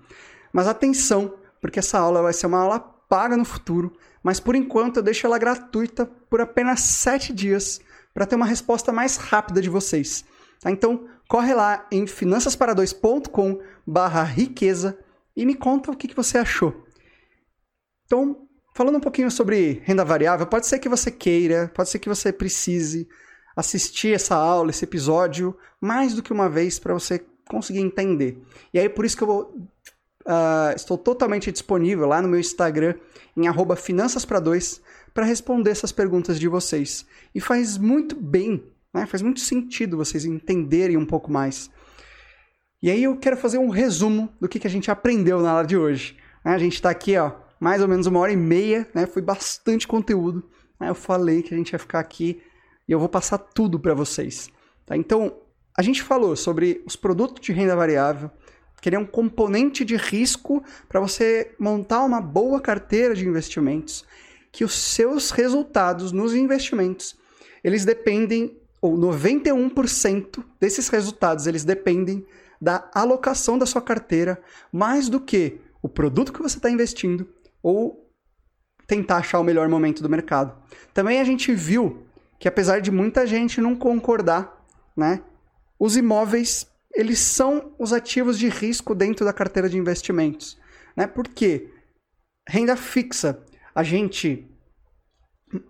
Mas 0.51 0.67
atenção, 0.67 1.35
porque 1.61 1.79
essa 1.79 1.99
aula 1.99 2.21
vai 2.21 2.33
ser 2.33 2.47
uma 2.47 2.59
aula 2.59 2.79
paga 2.79 3.37
no 3.37 3.45
futuro, 3.45 3.95
mas 4.23 4.39
por 4.39 4.55
enquanto 4.55 4.97
eu 4.97 5.03
deixo 5.03 5.27
ela 5.27 5.37
gratuita 5.37 6.05
por 6.29 6.41
apenas 6.41 6.81
7 6.81 7.33
dias 7.33 7.79
para 8.13 8.25
ter 8.25 8.35
uma 8.35 8.45
resposta 8.45 8.91
mais 8.91 9.17
rápida 9.17 9.61
de 9.61 9.69
vocês. 9.69 10.25
Tá? 10.59 10.71
Então, 10.71 11.07
corre 11.27 11.53
lá 11.53 11.85
em 11.91 12.05
finançaspara2.com 12.05 13.59
barra 13.85 14.23
riqueza 14.23 14.97
e 15.35 15.45
me 15.45 15.53
conta 15.53 15.91
o 15.91 15.95
que, 15.95 16.07
que 16.07 16.15
você 16.15 16.37
achou. 16.37 16.85
Então, 18.05 18.44
falando 18.75 18.97
um 18.97 18.99
pouquinho 18.99 19.31
sobre 19.31 19.81
renda 19.85 20.03
variável, 20.03 20.45
pode 20.45 20.67
ser 20.67 20.79
que 20.79 20.89
você 20.89 21.09
queira, 21.09 21.71
pode 21.73 21.89
ser 21.89 21.97
que 21.97 22.09
você 22.09 22.33
precise, 22.33 23.07
assistir 23.55 24.13
essa 24.13 24.35
aula, 24.35 24.69
esse 24.69 24.83
episódio, 24.83 25.57
mais 25.79 26.13
do 26.13 26.21
que 26.21 26.33
uma 26.33 26.49
vez 26.49 26.77
para 26.77 26.93
você 26.93 27.23
conseguir 27.47 27.79
entender. 27.79 28.37
E 28.73 28.77
aí, 28.77 28.89
por 28.89 29.05
isso 29.05 29.15
que 29.15 29.23
eu 29.23 29.27
vou, 29.27 29.43
uh, 30.25 30.75
estou 30.75 30.97
totalmente 30.97 31.53
disponível 31.53 32.05
lá 32.05 32.21
no 32.21 32.27
meu 32.27 32.37
Instagram, 32.37 32.95
em 33.37 33.47
arroba 33.47 33.77
finanças 33.77 34.25
para 34.25 34.41
dois, 34.41 34.81
para 35.13 35.23
responder 35.23 35.71
essas 35.71 35.93
perguntas 35.93 36.37
de 36.37 36.49
vocês. 36.49 37.05
E 37.33 37.39
faz 37.39 37.77
muito 37.77 38.13
bem, 38.13 38.61
né? 38.93 39.05
faz 39.05 39.21
muito 39.21 39.39
sentido 39.39 39.95
vocês 39.95 40.25
entenderem 40.25 40.97
um 40.97 41.05
pouco 41.05 41.31
mais. 41.31 41.71
E 42.83 42.91
aí 42.91 43.03
eu 43.03 43.15
quero 43.15 43.37
fazer 43.37 43.57
um 43.57 43.69
resumo 43.69 44.27
do 44.37 44.49
que, 44.49 44.59
que 44.59 44.67
a 44.67 44.69
gente 44.69 44.91
aprendeu 44.91 45.39
na 45.39 45.51
aula 45.51 45.65
de 45.65 45.77
hoje. 45.77 46.17
Né? 46.43 46.53
A 46.53 46.57
gente 46.57 46.73
está 46.73 46.89
aqui, 46.89 47.17
ó, 47.17 47.44
mais 47.65 47.81
ou 47.81 47.87
menos 47.87 48.05
uma 48.05 48.19
hora 48.19 48.31
e 48.31 48.37
meia, 48.37 48.87
né? 48.93 49.07
foi 49.07 49.23
bastante 49.23 49.87
conteúdo. 49.87 50.43
Né? 50.79 50.87
Eu 50.87 50.93
falei 50.93 51.41
que 51.41 51.51
a 51.51 51.57
gente 51.57 51.71
ia 51.71 51.79
ficar 51.79 51.99
aqui 51.99 52.39
e 52.87 52.91
eu 52.91 52.99
vou 52.99 53.09
passar 53.09 53.39
tudo 53.39 53.79
para 53.79 53.95
vocês. 53.95 54.51
Tá? 54.85 54.95
Então, 54.95 55.35
a 55.75 55.81
gente 55.81 56.03
falou 56.03 56.35
sobre 56.35 56.83
os 56.85 56.95
produtos 56.95 57.43
de 57.43 57.51
renda 57.51 57.75
variável, 57.75 58.29
que 58.79 58.87
ele 58.87 58.97
é 58.97 58.99
um 58.99 59.05
componente 59.05 59.83
de 59.83 59.95
risco 59.95 60.63
para 60.87 60.99
você 60.99 61.55
montar 61.57 62.03
uma 62.03 62.21
boa 62.21 62.61
carteira 62.61 63.15
de 63.15 63.27
investimentos, 63.27 64.05
que 64.51 64.63
os 64.63 64.75
seus 64.75 65.31
resultados 65.31 66.11
nos 66.11 66.35
investimentos, 66.35 67.17
eles 67.63 67.83
dependem, 67.83 68.55
ou 68.79 68.95
91% 68.95 70.43
desses 70.59 70.87
resultados, 70.87 71.47
eles 71.47 71.63
dependem 71.63 72.23
da 72.61 72.87
alocação 72.93 73.57
da 73.57 73.65
sua 73.65 73.81
carteira, 73.81 74.39
mais 74.71 75.09
do 75.09 75.19
que 75.19 75.59
o 75.81 75.89
produto 75.89 76.31
que 76.31 76.43
você 76.43 76.57
está 76.57 76.69
investindo 76.69 77.27
ou 77.65 78.11
tentar 78.85 79.17
achar 79.17 79.39
o 79.39 79.43
melhor 79.43 79.67
momento 79.67 80.03
do 80.03 80.07
mercado. 80.07 80.55
Também 80.93 81.19
a 81.19 81.23
gente 81.23 81.51
viu 81.51 82.05
que 82.39 82.47
apesar 82.47 82.79
de 82.79 82.91
muita 82.91 83.25
gente 83.25 83.59
não 83.59 83.75
concordar, 83.75 84.63
né, 84.95 85.23
os 85.79 85.97
imóveis 85.97 86.67
eles 86.93 87.17
são 87.17 87.73
os 87.79 87.91
ativos 87.91 88.37
de 88.37 88.49
risco 88.49 88.93
dentro 88.93 89.25
da 89.25 89.33
carteira 89.33 89.67
de 89.67 89.79
investimentos, 89.79 90.57
né? 90.95 91.07
Porque 91.07 91.71
renda 92.47 92.77
fixa, 92.77 93.43
a 93.73 93.81
gente 93.81 94.47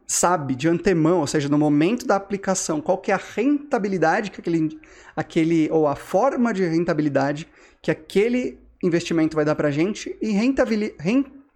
sabe 0.06 0.54
de 0.54 0.68
antemão, 0.68 1.22
ou 1.22 1.28
seja, 1.28 1.48
no 1.48 1.58
momento 1.58 2.06
da 2.06 2.18
aplicação, 2.18 2.82
qual 2.82 2.98
que 2.98 3.10
é 3.10 3.16
a 3.16 3.22
rentabilidade 3.36 4.32
que 4.32 4.42
aquele, 4.42 4.80
aquele 5.16 5.70
ou 5.72 5.88
a 5.88 5.96
forma 5.96 6.54
de 6.54 6.66
rentabilidade 6.66 7.48
que 7.82 7.90
aquele 7.90 8.60
investimento 8.84 9.36
vai 9.36 9.46
dar 9.46 9.56
para 9.56 9.70
a 9.70 9.72
gente 9.72 10.16
e, 10.22 10.32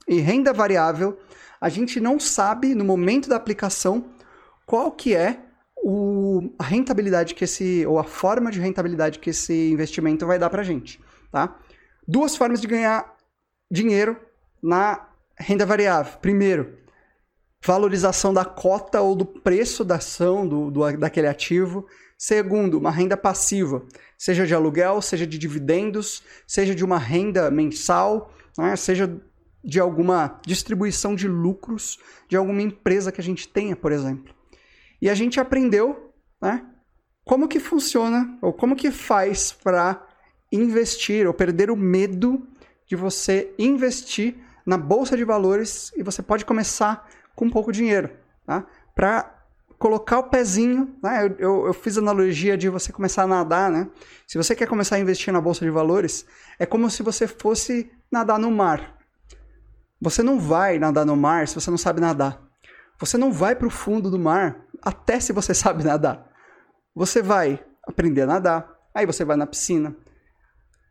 e 0.09 0.19
renda 0.19 0.51
variável, 0.51 1.19
a 1.61 1.69
gente 1.69 1.99
não 1.99 2.19
sabe 2.19 2.73
no 2.73 2.83
momento 2.83 3.29
da 3.29 3.35
aplicação 3.35 4.09
qual 4.65 4.91
que 4.91 5.15
é 5.15 5.39
o, 5.83 6.51
a 6.57 6.63
rentabilidade 6.63 7.35
que 7.35 7.43
esse, 7.43 7.85
ou 7.85 7.99
a 7.99 8.03
forma 8.03 8.51
de 8.51 8.59
rentabilidade 8.59 9.19
que 9.19 9.29
esse 9.29 9.69
investimento 9.71 10.25
vai 10.25 10.39
dar 10.39 10.49
para 10.49 10.61
a 10.61 10.65
gente, 10.65 10.99
tá? 11.31 11.55
Duas 12.07 12.35
formas 12.35 12.59
de 12.59 12.67
ganhar 12.67 13.15
dinheiro 13.71 14.17
na 14.61 15.07
renda 15.37 15.63
variável. 15.63 16.17
Primeiro, 16.19 16.75
valorização 17.63 18.33
da 18.33 18.43
cota 18.43 18.99
ou 19.01 19.15
do 19.15 19.25
preço 19.25 19.85
da 19.85 19.95
ação 19.95 20.47
do, 20.47 20.71
do, 20.71 20.97
daquele 20.97 21.27
ativo. 21.27 21.85
Segundo, 22.17 22.79
uma 22.79 22.91
renda 22.91 23.15
passiva, 23.15 23.83
seja 24.17 24.45
de 24.45 24.55
aluguel, 24.55 25.01
seja 25.01 25.25
de 25.25 25.37
dividendos, 25.37 26.23
seja 26.47 26.73
de 26.73 26.83
uma 26.83 26.97
renda 26.97 27.49
mensal, 27.51 28.33
né? 28.57 28.75
seja 28.75 29.21
de 29.63 29.79
alguma 29.79 30.39
distribuição 30.45 31.15
de 31.15 31.27
lucros 31.27 31.99
de 32.27 32.37
alguma 32.37 32.61
empresa 32.61 33.11
que 33.11 33.21
a 33.21 33.23
gente 33.23 33.47
tenha, 33.47 33.75
por 33.75 33.91
exemplo. 33.91 34.33
E 35.01 35.09
a 35.09 35.15
gente 35.15 35.39
aprendeu, 35.39 36.13
né, 36.41 36.65
como 37.23 37.47
que 37.47 37.59
funciona 37.59 38.37
ou 38.41 38.51
como 38.51 38.75
que 38.75 38.91
faz 38.91 39.51
para 39.51 40.05
investir 40.51 41.27
ou 41.27 41.33
perder 41.33 41.69
o 41.69 41.75
medo 41.75 42.47
de 42.87 42.95
você 42.95 43.53
investir 43.57 44.35
na 44.65 44.77
bolsa 44.77 45.15
de 45.15 45.23
valores 45.23 45.91
e 45.95 46.03
você 46.03 46.21
pode 46.21 46.43
começar 46.45 47.07
com 47.35 47.49
pouco 47.49 47.71
dinheiro, 47.71 48.09
tá? 48.45 48.65
Para 48.95 49.39
colocar 49.77 50.19
o 50.19 50.23
pezinho, 50.23 50.95
né? 51.01 51.23
Eu, 51.23 51.35
eu, 51.39 51.67
eu, 51.67 51.73
fiz 51.73 51.97
analogia 51.97 52.57
de 52.57 52.67
você 52.67 52.91
começar 52.91 53.23
a 53.23 53.27
nadar, 53.27 53.71
né? 53.71 53.87
Se 54.27 54.37
você 54.37 54.55
quer 54.55 54.67
começar 54.67 54.97
a 54.97 54.99
investir 54.99 55.31
na 55.31 55.39
bolsa 55.39 55.63
de 55.63 55.71
valores, 55.71 56.25
é 56.59 56.65
como 56.65 56.89
se 56.89 57.01
você 57.01 57.27
fosse 57.27 57.89
nadar 58.11 58.37
no 58.37 58.51
mar. 58.51 58.98
Você 60.01 60.23
não 60.23 60.39
vai 60.39 60.79
nadar 60.79 61.05
no 61.05 61.15
mar 61.15 61.47
se 61.47 61.55
você 61.55 61.69
não 61.69 61.77
sabe 61.77 61.99
nadar. 61.99 62.41
Você 62.99 63.17
não 63.17 63.31
vai 63.31 63.55
para 63.55 63.67
o 63.67 63.71
fundo 63.71 64.09
do 64.09 64.19
mar 64.19 64.65
até 64.81 65.19
se 65.19 65.33
você 65.33 65.53
sabe 65.55 65.83
nadar. 65.83 66.29
Você 66.95 67.21
vai 67.21 67.63
aprender 67.87 68.21
a 68.21 68.27
nadar, 68.27 68.69
aí 68.93 69.05
você 69.05 69.23
vai 69.23 69.37
na 69.37 69.47
piscina. 69.47 69.95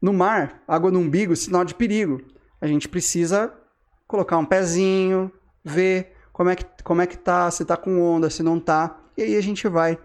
No 0.00 0.12
mar, 0.12 0.62
água 0.66 0.90
no 0.90 1.00
umbigo, 1.00 1.34
sinal 1.34 1.64
de 1.64 1.74
perigo. 1.74 2.20
A 2.60 2.66
gente 2.66 2.88
precisa 2.88 3.52
colocar 4.06 4.38
um 4.38 4.44
pezinho, 4.44 5.30
ver 5.64 6.14
como 6.32 6.50
é 6.50 6.56
que, 6.56 6.64
como 6.84 7.02
é 7.02 7.06
que 7.06 7.18
tá, 7.18 7.50
se 7.50 7.64
tá 7.64 7.76
com 7.76 8.00
onda, 8.00 8.30
se 8.30 8.42
não 8.42 8.60
tá. 8.60 9.00
E 9.16 9.22
aí 9.22 9.36
a 9.36 9.40
gente 9.40 9.66
vai 9.68 9.98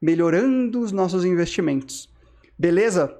melhorando 0.00 0.80
os 0.80 0.92
nossos 0.92 1.24
investimentos. 1.24 2.08
Beleza? 2.58 3.16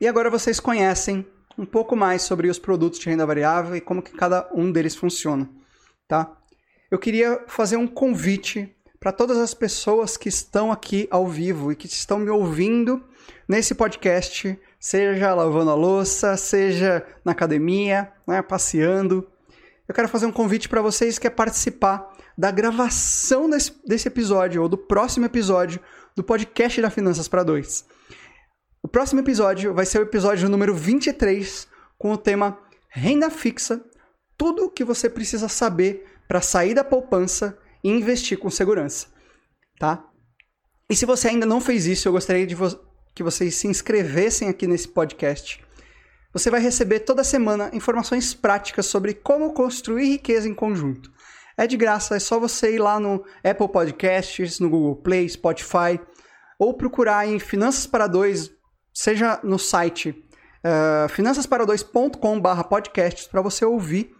E 0.00 0.06
agora 0.06 0.30
vocês 0.30 0.58
conhecem 0.58 1.26
um 1.58 1.66
pouco 1.66 1.94
mais 1.94 2.22
sobre 2.22 2.48
os 2.48 2.58
produtos 2.58 2.98
de 2.98 3.08
renda 3.08 3.26
variável 3.26 3.76
e 3.76 3.80
como 3.80 4.02
que 4.02 4.12
cada 4.12 4.48
um 4.54 4.70
deles 4.70 4.94
funciona, 4.94 5.48
tá? 6.08 6.36
eu 6.92 6.98
queria 6.98 7.42
fazer 7.46 7.78
um 7.78 7.86
convite 7.86 8.76
para 9.00 9.10
todas 9.10 9.38
as 9.38 9.54
pessoas 9.54 10.14
que 10.18 10.28
estão 10.28 10.70
aqui 10.70 11.08
ao 11.10 11.26
vivo 11.26 11.72
e 11.72 11.74
que 11.74 11.86
estão 11.86 12.18
me 12.18 12.28
ouvindo 12.28 13.02
nesse 13.48 13.74
podcast 13.74 14.60
seja 14.78 15.32
lavando 15.32 15.70
a 15.70 15.74
louça, 15.74 16.36
seja 16.36 17.02
na 17.24 17.32
academia, 17.32 18.12
né, 18.28 18.42
passeando. 18.42 19.26
Eu 19.88 19.94
quero 19.94 20.06
fazer 20.06 20.26
um 20.26 20.32
convite 20.32 20.68
para 20.68 20.82
vocês 20.82 21.18
que 21.18 21.26
é 21.26 21.30
participar 21.30 22.12
da 22.36 22.50
gravação 22.50 23.48
desse, 23.48 23.72
desse 23.86 24.08
episódio 24.08 24.60
ou 24.60 24.68
do 24.68 24.76
próximo 24.76 25.24
episódio 25.24 25.80
do 26.14 26.22
podcast 26.22 26.78
da 26.82 26.90
Finanças 26.90 27.26
para 27.26 27.42
Dois. 27.42 27.86
O 28.84 28.88
próximo 28.88 29.20
episódio 29.20 29.72
vai 29.72 29.86
ser 29.86 30.00
o 30.00 30.02
episódio 30.02 30.48
número 30.48 30.74
23 30.74 31.68
com 31.96 32.10
o 32.10 32.18
tema 32.18 32.58
Renda 32.88 33.30
Fixa, 33.30 33.80
tudo 34.36 34.64
o 34.64 34.70
que 34.70 34.82
você 34.82 35.08
precisa 35.08 35.48
saber 35.48 36.04
para 36.26 36.40
sair 36.40 36.74
da 36.74 36.82
poupança 36.82 37.56
e 37.84 37.88
investir 37.88 38.36
com 38.36 38.50
segurança, 38.50 39.06
tá? 39.78 40.04
E 40.90 40.96
se 40.96 41.06
você 41.06 41.28
ainda 41.28 41.46
não 41.46 41.60
fez 41.60 41.86
isso, 41.86 42.08
eu 42.08 42.12
gostaria 42.12 42.44
de 42.44 42.56
vo 42.56 42.76
que 43.14 43.22
vocês 43.22 43.54
se 43.54 43.68
inscrevessem 43.68 44.48
aqui 44.48 44.66
nesse 44.66 44.88
podcast. 44.88 45.64
Você 46.32 46.50
vai 46.50 46.60
receber 46.60 47.00
toda 47.00 47.22
semana 47.22 47.70
informações 47.72 48.34
práticas 48.34 48.86
sobre 48.86 49.14
como 49.14 49.52
construir 49.52 50.08
riqueza 50.08 50.48
em 50.48 50.54
conjunto. 50.54 51.08
É 51.56 51.68
de 51.68 51.76
graça, 51.76 52.16
é 52.16 52.18
só 52.18 52.40
você 52.40 52.74
ir 52.74 52.78
lá 52.80 52.98
no 52.98 53.24
Apple 53.44 53.68
Podcasts, 53.68 54.58
no 54.58 54.68
Google 54.68 54.96
Play, 54.96 55.28
Spotify, 55.28 56.00
ou 56.58 56.74
procurar 56.74 57.28
em 57.28 57.38
Finanças 57.38 57.86
para 57.86 58.08
Dois, 58.08 58.50
seja 58.92 59.40
no 59.42 59.58
site 59.58 60.10
uh, 60.10 61.08
finançaspara2.com/podcasts 61.08 63.26
para 63.26 63.40
você 63.40 63.64
ouvir 63.64 64.14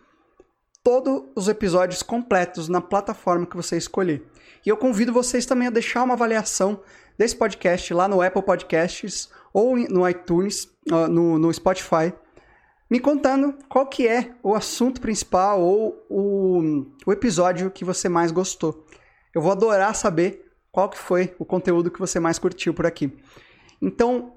todos 0.82 1.24
os 1.36 1.48
episódios 1.48 2.02
completos 2.02 2.68
na 2.68 2.80
plataforma 2.80 3.46
que 3.46 3.56
você 3.56 3.76
escolher. 3.76 4.26
E 4.64 4.68
eu 4.68 4.76
convido 4.76 5.12
vocês 5.12 5.46
também 5.46 5.68
a 5.68 5.70
deixar 5.70 6.02
uma 6.02 6.14
avaliação 6.14 6.80
desse 7.16 7.36
podcast 7.36 7.92
lá 7.94 8.08
no 8.08 8.22
Apple 8.22 8.42
Podcasts 8.42 9.30
ou 9.52 9.76
no 9.76 10.08
iTunes, 10.08 10.64
uh, 10.90 11.08
no, 11.08 11.38
no 11.38 11.52
Spotify, 11.52 12.12
me 12.90 13.00
contando 13.00 13.54
qual 13.68 13.86
que 13.86 14.06
é 14.06 14.34
o 14.42 14.54
assunto 14.54 15.00
principal 15.00 15.60
ou 15.60 16.04
o, 16.10 16.86
o 17.06 17.12
episódio 17.12 17.70
que 17.70 17.84
você 17.84 18.08
mais 18.08 18.30
gostou. 18.30 18.86
Eu 19.34 19.40
vou 19.40 19.52
adorar 19.52 19.94
saber 19.94 20.46
qual 20.70 20.88
que 20.88 20.98
foi 20.98 21.34
o 21.38 21.44
conteúdo 21.44 21.90
que 21.90 21.98
você 21.98 22.20
mais 22.20 22.38
curtiu 22.38 22.74
por 22.74 22.86
aqui. 22.86 23.16
Então, 23.80 24.34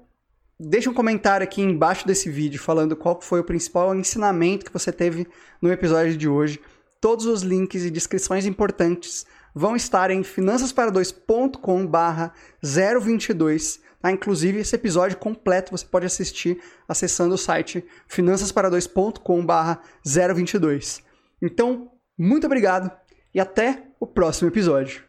deixa 0.58 0.90
um 0.90 0.94
comentário 0.94 1.44
aqui 1.44 1.62
embaixo 1.62 2.06
desse 2.06 2.30
vídeo 2.30 2.60
falando 2.60 2.96
qual 2.96 3.20
foi 3.20 3.40
o 3.40 3.44
principal 3.44 3.94
ensinamento 3.94 4.66
que 4.66 4.72
você 4.72 4.92
teve 4.92 5.26
no 5.60 5.70
episódio 5.72 6.16
de 6.16 6.28
hoje. 6.28 6.60
Todos 7.00 7.26
os 7.26 7.42
links 7.42 7.84
e 7.84 7.90
descrições 7.90 8.46
importantes 8.46 9.26
vão 9.54 9.76
estar 9.76 10.10
em 10.10 10.22
finançaspara2.com 10.22 11.86
barra 11.86 12.32
022 12.62 13.80
Tá? 14.06 14.12
Inclusive, 14.12 14.60
esse 14.60 14.76
episódio 14.76 15.18
completo 15.18 15.72
você 15.72 15.84
pode 15.84 16.06
assistir 16.06 16.62
acessando 16.88 17.34
o 17.34 17.38
site 17.38 17.84
finançaspara2.com.br 18.08 19.80
022. 20.04 21.02
Então, 21.42 21.90
muito 22.16 22.46
obrigado 22.46 22.88
e 23.34 23.40
até 23.40 23.82
o 23.98 24.06
próximo 24.06 24.48
episódio. 24.48 25.02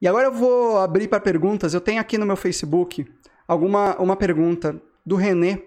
E 0.00 0.06
agora 0.06 0.26
eu 0.26 0.32
vou 0.32 0.78
abrir 0.78 1.08
para 1.08 1.20
perguntas. 1.20 1.72
Eu 1.72 1.80
tenho 1.80 2.00
aqui 2.00 2.18
no 2.18 2.26
meu 2.26 2.36
Facebook 2.36 3.10
alguma 3.48 3.96
uma 3.96 4.14
pergunta 4.14 4.80
do 5.04 5.16
René 5.16 5.62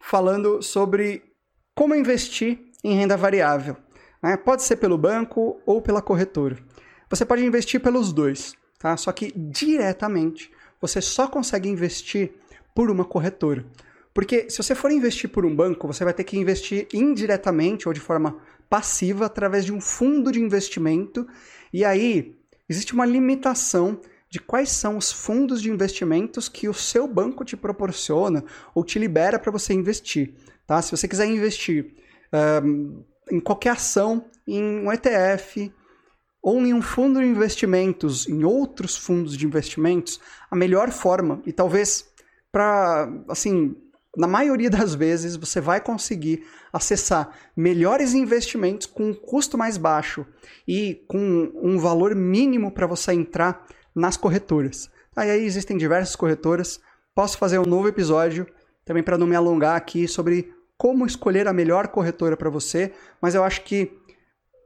falando 0.00 0.62
sobre 0.62 1.22
como 1.74 1.94
investir 1.94 2.58
em 2.82 2.94
renda 2.96 3.16
variável. 3.16 3.76
Né? 4.22 4.36
Pode 4.36 4.62
ser 4.62 4.76
pelo 4.76 4.96
banco 4.96 5.60
ou 5.66 5.82
pela 5.82 6.00
corretora. 6.02 6.56
Você 7.10 7.24
pode 7.24 7.44
investir 7.44 7.80
pelos 7.80 8.12
dois, 8.12 8.54
tá? 8.78 8.96
Só 8.96 9.12
que 9.12 9.32
diretamente 9.36 10.50
você 10.80 11.00
só 11.00 11.26
consegue 11.26 11.68
investir 11.68 12.32
por 12.74 12.90
uma 12.90 13.04
corretora. 13.04 13.64
Porque 14.12 14.50
se 14.50 14.58
você 14.58 14.74
for 14.74 14.90
investir 14.90 15.30
por 15.30 15.44
um 15.44 15.54
banco, 15.54 15.86
você 15.86 16.04
vai 16.04 16.12
ter 16.12 16.24
que 16.24 16.38
investir 16.38 16.88
indiretamente 16.92 17.86
ou 17.86 17.94
de 17.94 18.00
forma 18.00 18.36
passiva 18.68 19.26
através 19.26 19.64
de 19.64 19.72
um 19.72 19.80
fundo 19.80 20.32
de 20.32 20.40
investimento. 20.40 21.26
E 21.72 21.84
aí 21.84 22.36
existe 22.68 22.92
uma 22.92 23.06
limitação 23.06 24.00
de 24.30 24.38
quais 24.38 24.70
são 24.70 24.96
os 24.96 25.10
fundos 25.10 25.62
de 25.62 25.70
investimentos 25.70 26.48
que 26.48 26.68
o 26.68 26.74
seu 26.74 27.08
banco 27.08 27.44
te 27.44 27.56
proporciona 27.56 28.44
ou 28.74 28.84
te 28.84 28.98
libera 28.98 29.38
para 29.38 29.52
você 29.52 29.72
investir. 29.72 30.34
Tá? 30.66 30.82
Se 30.82 30.90
você 30.90 31.08
quiser 31.08 31.26
investir 31.26 31.94
um, 32.62 33.04
em 33.30 33.40
qualquer 33.40 33.70
ação, 33.70 34.26
em 34.46 34.62
um 34.62 34.92
ETF, 34.92 35.72
ou 36.42 36.60
em 36.60 36.72
um 36.72 36.82
fundo 36.82 37.20
de 37.20 37.26
investimentos, 37.26 38.28
em 38.28 38.44
outros 38.44 38.96
fundos 38.96 39.36
de 39.36 39.46
investimentos, 39.46 40.20
a 40.50 40.56
melhor 40.56 40.90
forma, 40.90 41.42
e 41.44 41.52
talvez 41.52 42.06
para, 42.52 43.10
assim, 43.28 43.74
na 44.16 44.26
maioria 44.26 44.70
das 44.70 44.94
vezes 44.94 45.36
você 45.36 45.60
vai 45.60 45.80
conseguir 45.80 46.44
acessar 46.72 47.30
melhores 47.56 48.14
investimentos 48.14 48.86
com 48.86 49.10
um 49.10 49.14
custo 49.14 49.56
mais 49.56 49.76
baixo 49.76 50.26
e 50.66 51.04
com 51.06 51.52
um 51.54 51.78
valor 51.78 52.14
mínimo 52.14 52.70
para 52.70 52.86
você 52.86 53.12
entrar 53.12 53.66
nas 53.98 54.16
corretoras. 54.16 54.90
Aí, 55.16 55.30
aí 55.30 55.44
existem 55.44 55.76
diversas 55.76 56.16
corretoras. 56.16 56.80
Posso 57.14 57.36
fazer 57.36 57.58
um 57.58 57.66
novo 57.66 57.88
episódio 57.88 58.46
também 58.84 59.02
para 59.02 59.18
não 59.18 59.26
me 59.26 59.36
alongar 59.36 59.76
aqui 59.76 60.06
sobre 60.08 60.52
como 60.76 61.04
escolher 61.04 61.48
a 61.48 61.52
melhor 61.52 61.88
corretora 61.88 62.36
para 62.36 62.48
você, 62.48 62.92
mas 63.20 63.34
eu 63.34 63.42
acho 63.42 63.62
que 63.64 63.92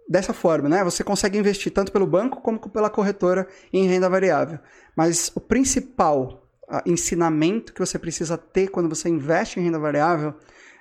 dessa 0.09 0.35
forma, 0.35 0.69
né? 0.69 0.85
Você 0.85 1.03
consegue 1.03 1.39
investir 1.39 1.73
tanto 1.73 1.91
pelo 1.91 2.07
banco 2.07 2.41
como 2.43 2.59
pela 2.69 2.91
corretora 2.91 3.49
em 3.73 3.89
renda 3.89 4.09
variável. 4.11 4.59
Mas 4.95 5.33
o 5.35 5.41
principal 5.41 6.43
ensinamento 6.87 7.73
que 7.73 7.81
você 7.81 7.99
precisa 7.99 8.39
ter 8.39 8.69
quando 8.69 8.89
você 8.89 9.09
investe 9.09 9.59
em 9.59 9.65
renda 9.65 9.79
variável 9.79 10.35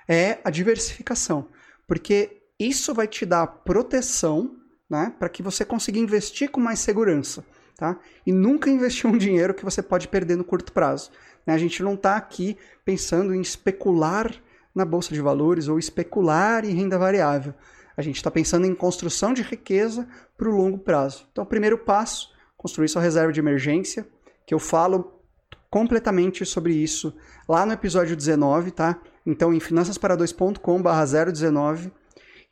é 0.08 0.38
a 0.44 0.50
diversificação, 0.50 1.48
porque 1.86 2.42
isso 2.58 2.94
vai 2.94 3.06
te 3.06 3.26
dar 3.26 3.46
proteção, 3.46 4.56
né, 4.88 5.14
para 5.18 5.28
que 5.28 5.42
você 5.42 5.64
consiga 5.64 5.98
investir 5.98 6.50
com 6.50 6.60
mais 6.60 6.78
segurança, 6.78 7.44
tá? 7.82 7.98
E 8.24 8.30
nunca 8.30 8.70
investir 8.70 9.10
um 9.10 9.18
dinheiro 9.18 9.52
que 9.52 9.64
você 9.64 9.82
pode 9.82 10.06
perder 10.06 10.36
no 10.36 10.44
curto 10.44 10.72
prazo. 10.72 11.10
Né? 11.44 11.52
A 11.52 11.58
gente 11.58 11.82
não 11.82 11.94
está 11.94 12.16
aqui 12.16 12.56
pensando 12.84 13.34
em 13.34 13.40
especular 13.40 14.32
na 14.72 14.84
bolsa 14.84 15.12
de 15.12 15.20
valores 15.20 15.66
ou 15.66 15.80
especular 15.80 16.64
em 16.64 16.74
renda 16.74 16.96
variável. 16.96 17.52
A 17.96 18.02
gente 18.02 18.18
está 18.18 18.30
pensando 18.30 18.66
em 18.66 18.74
construção 18.74 19.34
de 19.34 19.42
riqueza 19.42 20.06
para 20.38 20.48
o 20.48 20.56
longo 20.56 20.78
prazo. 20.78 21.26
Então, 21.32 21.44
primeiro 21.44 21.76
passo, 21.76 22.32
construir 22.56 22.88
sua 22.88 23.02
reserva 23.02 23.32
de 23.32 23.40
emergência, 23.40 24.06
que 24.46 24.54
eu 24.54 24.60
falo 24.60 25.20
completamente 25.68 26.46
sobre 26.46 26.74
isso 26.74 27.12
lá 27.48 27.66
no 27.66 27.72
episódio 27.72 28.14
19, 28.14 28.70
tá? 28.70 29.00
Então, 29.26 29.52
em 29.52 29.58
finançaspara2.com/019 29.58 31.90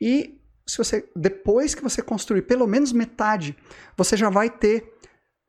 e 0.01 0.37
se 0.67 0.77
você 0.77 1.09
depois 1.15 1.73
que 1.73 1.81
você 1.81 2.01
construir 2.01 2.41
pelo 2.41 2.67
menos 2.67 2.91
metade, 2.91 3.55
você 3.95 4.17
já 4.17 4.29
vai 4.29 4.49
ter 4.49 4.90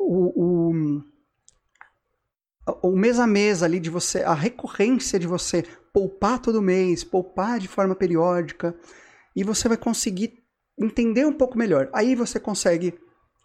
o, 0.03 0.73
o, 2.73 2.91
o 2.91 2.97
mês 2.97 3.19
a 3.19 3.27
mês 3.27 3.63
ali 3.63 3.81
de 3.81 3.91
você, 3.91 4.23
a 4.23 4.35
recorrência 4.35 5.19
de 5.19 5.27
você 5.27 5.65
poupar 5.93 6.39
todo 6.39 6.63
mês, 6.63 7.05
poupar 7.05 7.59
de 7.59 7.69
forma 7.69 7.95
periódica, 7.95 8.75
e 9.35 9.45
você 9.45 9.69
vai 9.69 9.77
conseguir 9.77 10.43
entender 10.79 11.27
um 11.27 11.33
pouco 11.33 11.57
melhor. 11.57 11.89
Aí 11.93 12.15
você 12.15 12.41
consegue 12.41 12.99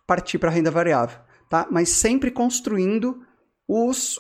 partir 0.06 0.38
para 0.38 0.50
a 0.50 0.54
renda 0.54 0.72
variável, 0.72 1.20
tá? 1.50 1.68
Mas 1.70 1.90
sempre 1.90 2.32
construindo 2.32 3.22
os, 3.68 4.20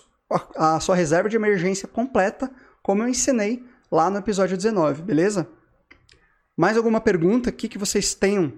a, 0.55 0.76
a 0.76 0.80
sua 0.80 0.95
reserva 0.95 1.30
de 1.30 1.35
emergência 1.35 1.88
completa, 1.88 2.51
como 2.84 3.03
eu 3.03 3.07
ensinei 3.07 3.64
lá 3.91 4.09
no 4.09 4.18
episódio 4.18 4.57
19, 4.57 5.01
beleza? 5.01 5.47
Mais 6.55 6.76
alguma 6.76 6.99
pergunta 6.99 7.49
aqui 7.49 7.69
que 7.69 7.77
vocês 7.77 8.14
tenham 8.14 8.53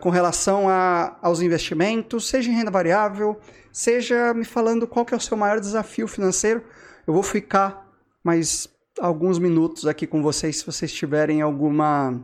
com 0.00 0.10
relação 0.10 0.68
a, 0.68 1.16
aos 1.22 1.40
investimentos, 1.40 2.28
seja 2.28 2.50
em 2.50 2.54
renda 2.54 2.70
variável, 2.70 3.38
seja 3.72 4.34
me 4.34 4.44
falando 4.44 4.86
qual 4.86 5.04
que 5.04 5.14
é 5.14 5.16
o 5.16 5.20
seu 5.20 5.36
maior 5.36 5.58
desafio 5.58 6.06
financeiro. 6.06 6.62
Eu 7.06 7.14
vou 7.14 7.22
ficar 7.22 7.88
mais 8.22 8.68
alguns 9.00 9.38
minutos 9.38 9.86
aqui 9.86 10.06
com 10.06 10.22
vocês 10.22 10.58
se 10.58 10.66
vocês 10.66 10.92
tiverem 10.92 11.40
alguma, 11.40 12.20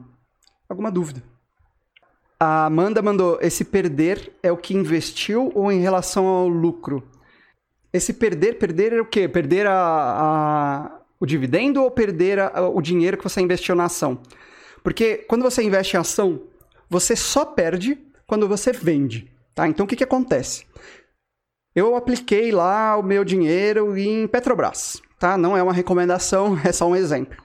alguma 0.69 0.91
dúvida. 0.91 1.23
A 2.39 2.67
Amanda 2.67 3.01
mandou: 3.01 3.39
esse 3.41 3.65
perder 3.65 4.33
é 4.43 4.53
o 4.53 4.57
que 4.57 4.75
investiu 4.75 5.51
ou 5.55 5.73
em 5.73 5.81
relação 5.81 6.27
ao 6.27 6.49
lucro? 6.49 7.03
Esse 7.93 8.13
perder, 8.13 8.59
perder 8.59 8.93
é 8.93 9.01
o 9.01 9.07
quê? 9.07 9.29
Perder 9.29 9.67
a, 9.67 9.73
a 9.73 11.01
o 11.19 11.25
dividendo 11.25 11.83
ou 11.83 11.91
perder 11.91 12.39
a, 12.39 12.69
o 12.69 12.83
dinheiro 12.83 13.17
que 13.17 13.25
você 13.25 13.41
investiu 13.41 13.75
na 13.75 13.85
ação? 13.85 14.19
Porque 14.83 15.19
quando 15.29 15.43
você 15.43 15.63
investe 15.63 15.97
em 15.97 16.01
ação, 16.01 16.43
você 16.89 17.17
só 17.17 17.45
perde 17.45 17.99
quando 18.27 18.49
você 18.49 18.73
vende. 18.73 19.31
Tá? 19.55 19.69
Então 19.69 19.85
o 19.85 19.89
que, 19.89 19.97
que 19.97 20.05
acontece? 20.05 20.67
Eu 21.75 21.97
apliquei 21.97 22.53
lá 22.53 22.97
o 22.97 23.03
meu 23.03 23.25
dinheiro 23.25 23.97
em 23.97 24.27
Petrobras 24.27 25.03
tá? 25.25 25.39
Não 25.39 25.57
é 25.57 25.63
uma 25.63 25.73
recomendação, 25.73 26.59
é 26.63 26.71
só 26.71 26.87
um 26.87 26.95
exemplo. 26.95 27.43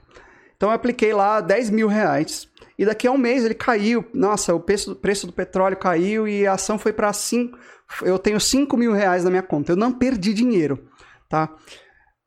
Então 0.54 0.68
eu 0.68 0.74
apliquei 0.74 1.14
lá 1.14 1.40
10 1.40 1.70
mil 1.70 1.88
reais. 1.88 2.46
E 2.78 2.84
daqui 2.84 3.06
a 3.06 3.12
um 3.12 3.16
mês 3.16 3.42
ele 3.42 3.54
caiu. 3.54 4.04
Nossa, 4.12 4.54
o 4.54 4.60
preço, 4.60 4.94
preço 4.94 5.26
do 5.26 5.32
petróleo 5.32 5.76
caiu 5.78 6.28
e 6.28 6.46
a 6.46 6.54
ação 6.54 6.78
foi 6.78 6.92
para 6.92 7.10
5. 7.10 7.58
Eu 8.02 8.18
tenho 8.18 8.38
5 8.38 8.76
mil 8.76 8.92
reais 8.92 9.24
na 9.24 9.30
minha 9.30 9.42
conta. 9.42 9.72
Eu 9.72 9.76
não 9.76 9.92
perdi 9.92 10.34
dinheiro, 10.34 10.88
tá? 11.28 11.54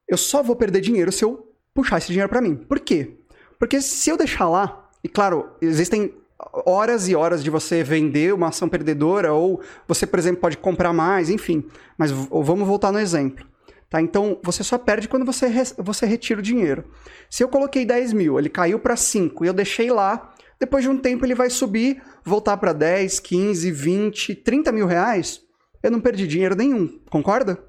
eu 0.07 0.17
só 0.17 0.43
vou 0.43 0.55
perder 0.55 0.81
dinheiro 0.81 1.11
se 1.11 1.23
eu 1.23 1.55
puxar 1.73 1.99
esse 1.99 2.07
dinheiro 2.07 2.29
para 2.29 2.41
mim. 2.41 2.55
Por 2.55 2.79
quê? 2.79 3.19
Porque 3.59 3.79
se 3.79 4.09
eu 4.09 4.17
deixar 4.17 4.49
lá, 4.49 4.89
e 5.03 5.07
claro, 5.07 5.55
existem 5.61 6.13
horas 6.51 7.07
e 7.07 7.15
horas 7.15 7.43
de 7.43 7.49
você 7.49 7.83
vender 7.83 8.33
uma 8.33 8.49
ação 8.49 8.67
perdedora, 8.67 9.33
ou 9.33 9.61
você, 9.87 10.05
por 10.05 10.19
exemplo, 10.19 10.41
pode 10.41 10.57
comprar 10.57 10.93
mais, 10.93 11.29
enfim. 11.29 11.65
Mas 11.97 12.11
vamos 12.11 12.67
voltar 12.67 12.91
no 12.91 12.99
exemplo. 12.99 13.45
Tá? 13.89 14.01
Então, 14.01 14.39
você 14.43 14.63
só 14.63 14.77
perde 14.77 15.07
quando 15.07 15.23
você, 15.23 15.47
você 15.77 16.05
retira 16.05 16.39
o 16.39 16.43
dinheiro. 16.43 16.83
Se 17.29 17.43
eu 17.43 17.47
coloquei 17.47 17.85
10 17.85 18.13
mil, 18.13 18.39
ele 18.39 18.49
caiu 18.49 18.79
para 18.79 18.95
5 18.95 19.45
e 19.45 19.47
eu 19.47 19.53
deixei 19.53 19.91
lá, 19.91 20.33
depois 20.59 20.83
de 20.83 20.89
um 20.89 20.97
tempo 20.97 21.25
ele 21.25 21.35
vai 21.35 21.49
subir, 21.49 22.01
voltar 22.23 22.57
para 22.57 22.73
10, 22.73 23.19
15, 23.19 23.71
20, 23.71 24.35
30 24.35 24.71
mil 24.71 24.87
reais, 24.87 25.41
eu 25.83 25.91
não 25.91 25.99
perdi 25.99 26.25
dinheiro 26.25 26.55
nenhum, 26.55 26.99
concorda? 27.09 27.59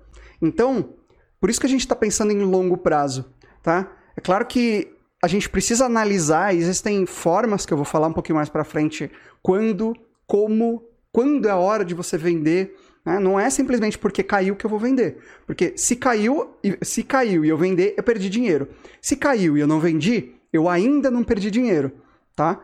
Então, 0.41 0.95
por 1.39 1.51
isso 1.51 1.61
que 1.61 1.67
a 1.67 1.69
gente 1.69 1.81
está 1.81 1.95
pensando 1.95 2.33
em 2.33 2.43
longo 2.43 2.79
prazo, 2.79 3.31
tá? 3.63 3.93
É 4.17 4.21
claro 4.21 4.47
que 4.47 4.94
a 5.25 5.29
gente 5.29 5.49
precisa 5.49 5.87
analisar, 5.87 6.55
existem 6.55 7.07
formas 7.07 7.65
que 7.65 7.73
eu 7.73 7.79
vou 7.79 7.87
falar 7.87 8.09
um 8.09 8.13
pouquinho 8.13 8.37
mais 8.37 8.51
para 8.51 8.63
frente, 8.63 9.11
quando, 9.43 9.97
como, 10.27 10.85
quando 11.11 11.49
é 11.49 11.51
a 11.51 11.57
hora 11.57 11.83
de 11.83 11.95
você 11.95 12.19
vender. 12.19 12.77
Né? 13.07 13.19
Não 13.19 13.41
é 13.41 13.49
simplesmente 13.49 13.97
porque 13.97 14.23
caiu 14.23 14.55
que 14.55 14.67
eu 14.67 14.71
vou 14.71 14.79
vender. 14.79 15.17
Porque 15.47 15.73
se 15.79 15.97
caiu, 15.97 16.55
se 16.83 17.03
caiu 17.03 17.43
e 17.43 17.49
eu 17.49 17.57
vender, 17.57 17.95
eu 17.97 18.03
perdi 18.03 18.29
dinheiro. 18.29 18.69
Se 19.01 19.17
caiu 19.17 19.57
e 19.57 19.61
eu 19.61 19.67
não 19.67 19.81
vendi, 19.81 20.35
eu 20.53 20.69
ainda 20.69 21.11
não 21.11 21.25
perdi 21.25 21.51
dinheiro. 21.51 21.91
Tá? 22.37 22.61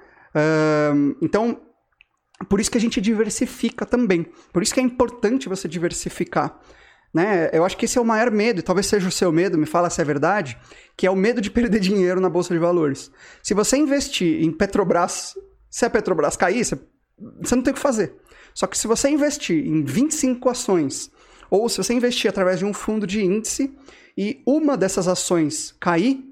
Então, 1.22 1.62
por 2.46 2.60
isso 2.60 2.70
que 2.70 2.76
a 2.76 2.80
gente 2.80 3.00
diversifica 3.00 3.86
também. 3.86 4.26
Por 4.52 4.62
isso 4.62 4.74
que 4.74 4.80
é 4.80 4.82
importante 4.82 5.48
você 5.48 5.66
diversificar. 5.66 6.60
Né? 7.12 7.50
Eu 7.52 7.64
acho 7.64 7.76
que 7.76 7.84
esse 7.84 7.98
é 7.98 8.00
o 8.00 8.04
maior 8.04 8.30
medo, 8.30 8.60
e 8.60 8.62
talvez 8.62 8.86
seja 8.86 9.08
o 9.08 9.12
seu 9.12 9.32
medo, 9.32 9.58
me 9.58 9.66
fala 9.66 9.90
se 9.90 10.00
é 10.00 10.04
verdade, 10.04 10.56
que 10.96 11.06
é 11.06 11.10
o 11.10 11.16
medo 11.16 11.40
de 11.40 11.50
perder 11.50 11.78
dinheiro 11.80 12.20
na 12.20 12.28
Bolsa 12.28 12.54
de 12.54 12.60
Valores. 12.60 13.10
Se 13.42 13.54
você 13.54 13.76
investir 13.76 14.42
em 14.42 14.52
Petrobras, 14.52 15.34
se 15.68 15.84
a 15.84 15.90
Petrobras 15.90 16.36
cair, 16.36 16.64
você, 16.64 16.78
você 17.40 17.56
não 17.56 17.62
tem 17.62 17.72
o 17.72 17.74
que 17.74 17.80
fazer. 17.80 18.14
Só 18.54 18.66
que 18.66 18.76
se 18.76 18.86
você 18.86 19.08
investir 19.08 19.66
em 19.66 19.84
25 19.84 20.48
ações, 20.48 21.10
ou 21.50 21.68
se 21.68 21.78
você 21.78 21.92
investir 21.92 22.30
através 22.30 22.58
de 22.58 22.64
um 22.64 22.72
fundo 22.72 23.06
de 23.06 23.24
índice 23.24 23.76
e 24.16 24.40
uma 24.46 24.76
dessas 24.76 25.08
ações 25.08 25.74
cair, 25.80 26.24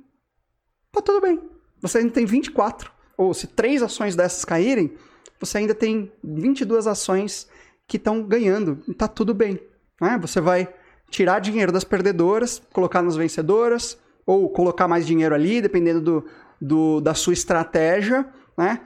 tá 0.93 1.03
tudo 1.03 1.21
bem. 1.21 1.41
Você 1.81 1.99
ainda 1.99 2.13
tem 2.13 2.25
24. 2.25 2.91
Ou 3.17 3.35
se 3.35 3.49
três 3.49 3.83
ações 3.83 4.15
dessas 4.15 4.45
caírem, 4.45 4.93
você 5.41 5.59
ainda 5.59 5.75
tem 5.75 6.13
22 6.23 6.87
ações 6.87 7.49
que 7.87 7.97
estão 7.97 8.23
ganhando. 8.23 8.77
Tá 8.95 9.09
tudo 9.09 9.35
bem. 9.35 9.59
Né? 10.01 10.19
Você 10.21 10.41
vai 10.41 10.69
tirar 11.11 11.41
dinheiro 11.41 11.73
das 11.73 11.85
perdedoras, 11.85 12.63
colocar 12.73 13.03
nas 13.03 13.17
vencedoras, 13.17 13.99
ou 14.27 14.51
colocar 14.51 14.87
mais 14.87 15.07
dinheiro 15.07 15.35
ali, 15.35 15.63
dependendo 15.63 16.01
do, 16.01 16.27
do 16.61 17.01
da 17.01 17.15
sua 17.15 17.33
estratégia. 17.33 18.29
Né? 18.57 18.81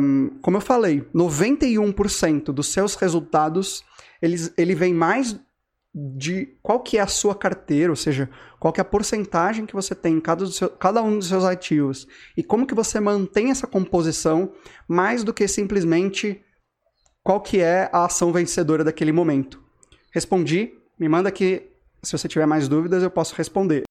Um, 0.00 0.38
como 0.42 0.56
eu 0.56 0.60
falei, 0.60 1.02
91% 1.14 2.46
dos 2.46 2.66
seus 2.66 2.94
resultados 2.96 3.84
eles, 4.20 4.52
ele 4.56 4.74
vem 4.74 4.92
mais 4.92 5.38
de 5.92 6.56
qual 6.62 6.80
que 6.80 6.98
é 6.98 7.00
a 7.00 7.06
sua 7.06 7.34
carteira, 7.34 7.90
ou 7.90 7.96
seja, 7.96 8.28
qual 8.60 8.72
que 8.72 8.80
é 8.80 8.82
a 8.82 8.84
porcentagem 8.84 9.66
que 9.66 9.74
você 9.74 9.94
tem 9.94 10.14
em 10.16 10.20
cada, 10.20 10.46
seu, 10.46 10.68
cada 10.70 11.02
um 11.02 11.18
dos 11.18 11.28
seus 11.28 11.44
ativos 11.44 12.06
e 12.36 12.44
como 12.44 12.66
que 12.66 12.74
você 12.74 13.00
mantém 13.00 13.50
essa 13.50 13.66
composição 13.66 14.52
mais 14.86 15.24
do 15.24 15.34
que 15.34 15.48
simplesmente 15.48 16.40
qual 17.24 17.40
que 17.40 17.60
é 17.60 17.90
a 17.92 18.04
ação 18.04 18.32
vencedora 18.32 18.84
daquele 18.84 19.10
momento. 19.10 19.59
Respondi. 20.10 20.72
Me 20.98 21.08
manda 21.08 21.28
aqui, 21.28 21.62
se 22.02 22.12
você 22.12 22.28
tiver 22.28 22.46
mais 22.46 22.68
dúvidas, 22.68 23.02
eu 23.02 23.10
posso 23.10 23.34
responder. 23.34 23.84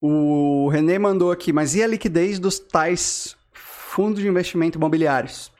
O 0.00 0.68
René 0.68 0.98
mandou 0.98 1.32
aqui, 1.32 1.52
mas 1.52 1.74
e 1.74 1.82
a 1.82 1.86
liquidez 1.86 2.38
dos 2.38 2.58
tais 2.58 3.36
fundos 3.52 4.20
de 4.20 4.28
investimento 4.28 4.76
imobiliários? 4.76 5.50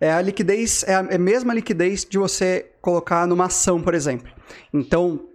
É 0.00 0.12
a 0.12 0.20
liquidez, 0.22 0.82
é 0.86 0.94
a, 0.94 1.00
é 1.10 1.18
mesma 1.18 1.52
liquidez 1.52 2.04
de 2.04 2.16
você 2.16 2.70
colocar 2.80 3.26
numa 3.26 3.46
ação, 3.46 3.82
por 3.82 3.94
exemplo. 3.94 4.30
Então, 4.72 5.28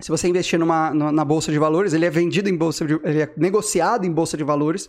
se 0.00 0.10
você 0.10 0.28
investir 0.28 0.58
numa, 0.58 0.92
na 0.92 1.24
bolsa 1.24 1.50
de 1.50 1.58
valores, 1.58 1.92
ele 1.92 2.04
é 2.04 2.10
vendido 2.10 2.48
em 2.48 2.56
bolsa, 2.56 2.84
de, 2.86 2.94
ele 3.02 3.22
é 3.22 3.34
negociado 3.36 4.04
em 4.04 4.12
bolsa 4.12 4.36
de 4.36 4.44
valores. 4.44 4.88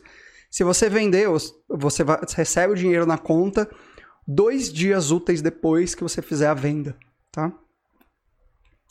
Se 0.51 0.63
você 0.63 0.89
vender, 0.89 1.27
você 1.69 2.03
recebe 2.35 2.73
o 2.73 2.75
dinheiro 2.75 3.05
na 3.05 3.17
conta 3.17 3.69
dois 4.27 4.71
dias 4.71 5.11
úteis 5.11 5.41
depois 5.41 5.95
que 5.95 6.03
você 6.03 6.21
fizer 6.21 6.47
a 6.47 6.53
venda, 6.53 6.97
tá? 7.31 7.53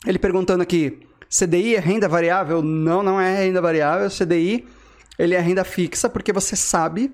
Ele 0.05 0.19
perguntando 0.19 0.61
aqui, 0.61 0.99
CDI 1.29 1.75
é 1.75 1.79
renda 1.79 2.07
variável? 2.07 2.61
Não, 2.61 3.01
não 3.01 3.19
é 3.19 3.43
renda 3.43 3.61
variável. 3.61 4.09
CDI 4.09 4.65
ele 5.17 5.33
é 5.33 5.39
renda 5.39 5.63
fixa 5.63 6.09
porque 6.09 6.31
você 6.31 6.55
sabe 6.55 7.11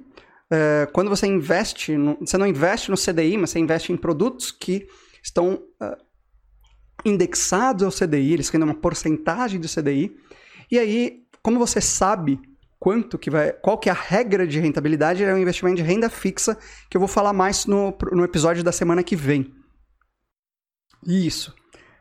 é, 0.52 0.88
quando 0.92 1.10
você 1.10 1.26
investe, 1.26 1.98
no, 1.98 2.18
você 2.20 2.38
não 2.38 2.46
investe 2.46 2.92
no 2.92 2.98
CDI, 2.98 3.38
mas 3.38 3.52
você 3.52 3.60
investe 3.60 3.92
em 3.92 3.98
produtos 3.98 4.52
que 4.52 4.88
estão 5.24 5.54
uh, 5.82 5.98
indexados 7.06 7.84
ao 7.84 7.92
CDI, 7.92 8.34
eles 8.34 8.50
têm 8.50 8.62
uma 8.62 8.76
porcentagem 8.76 9.60
do 9.60 9.68
CDI. 9.68 10.16
E 10.70 10.78
aí, 10.78 11.24
como 11.42 11.58
você 11.58 11.80
sabe 11.80 12.40
quanto 12.78 13.18
que 13.18 13.30
vai, 13.30 13.54
qual 13.54 13.78
que 13.78 13.90
é 13.90 13.92
a 13.94 13.96
regra 13.96 14.46
de 14.46 14.60
rentabilidade, 14.60 15.24
é 15.24 15.34
um 15.34 15.38
investimento 15.38 15.78
de 15.78 15.84
renda 15.84 16.10
fixa 16.10 16.58
que 16.90 16.98
eu 16.98 17.00
vou 17.00 17.08
falar 17.08 17.32
mais 17.32 17.66
no, 17.66 17.98
no 18.12 18.24
episódio 18.24 18.64
da 18.64 18.72
semana 18.72 19.02
que 19.02 19.16
vem. 19.16 19.52
Isso 21.08 21.56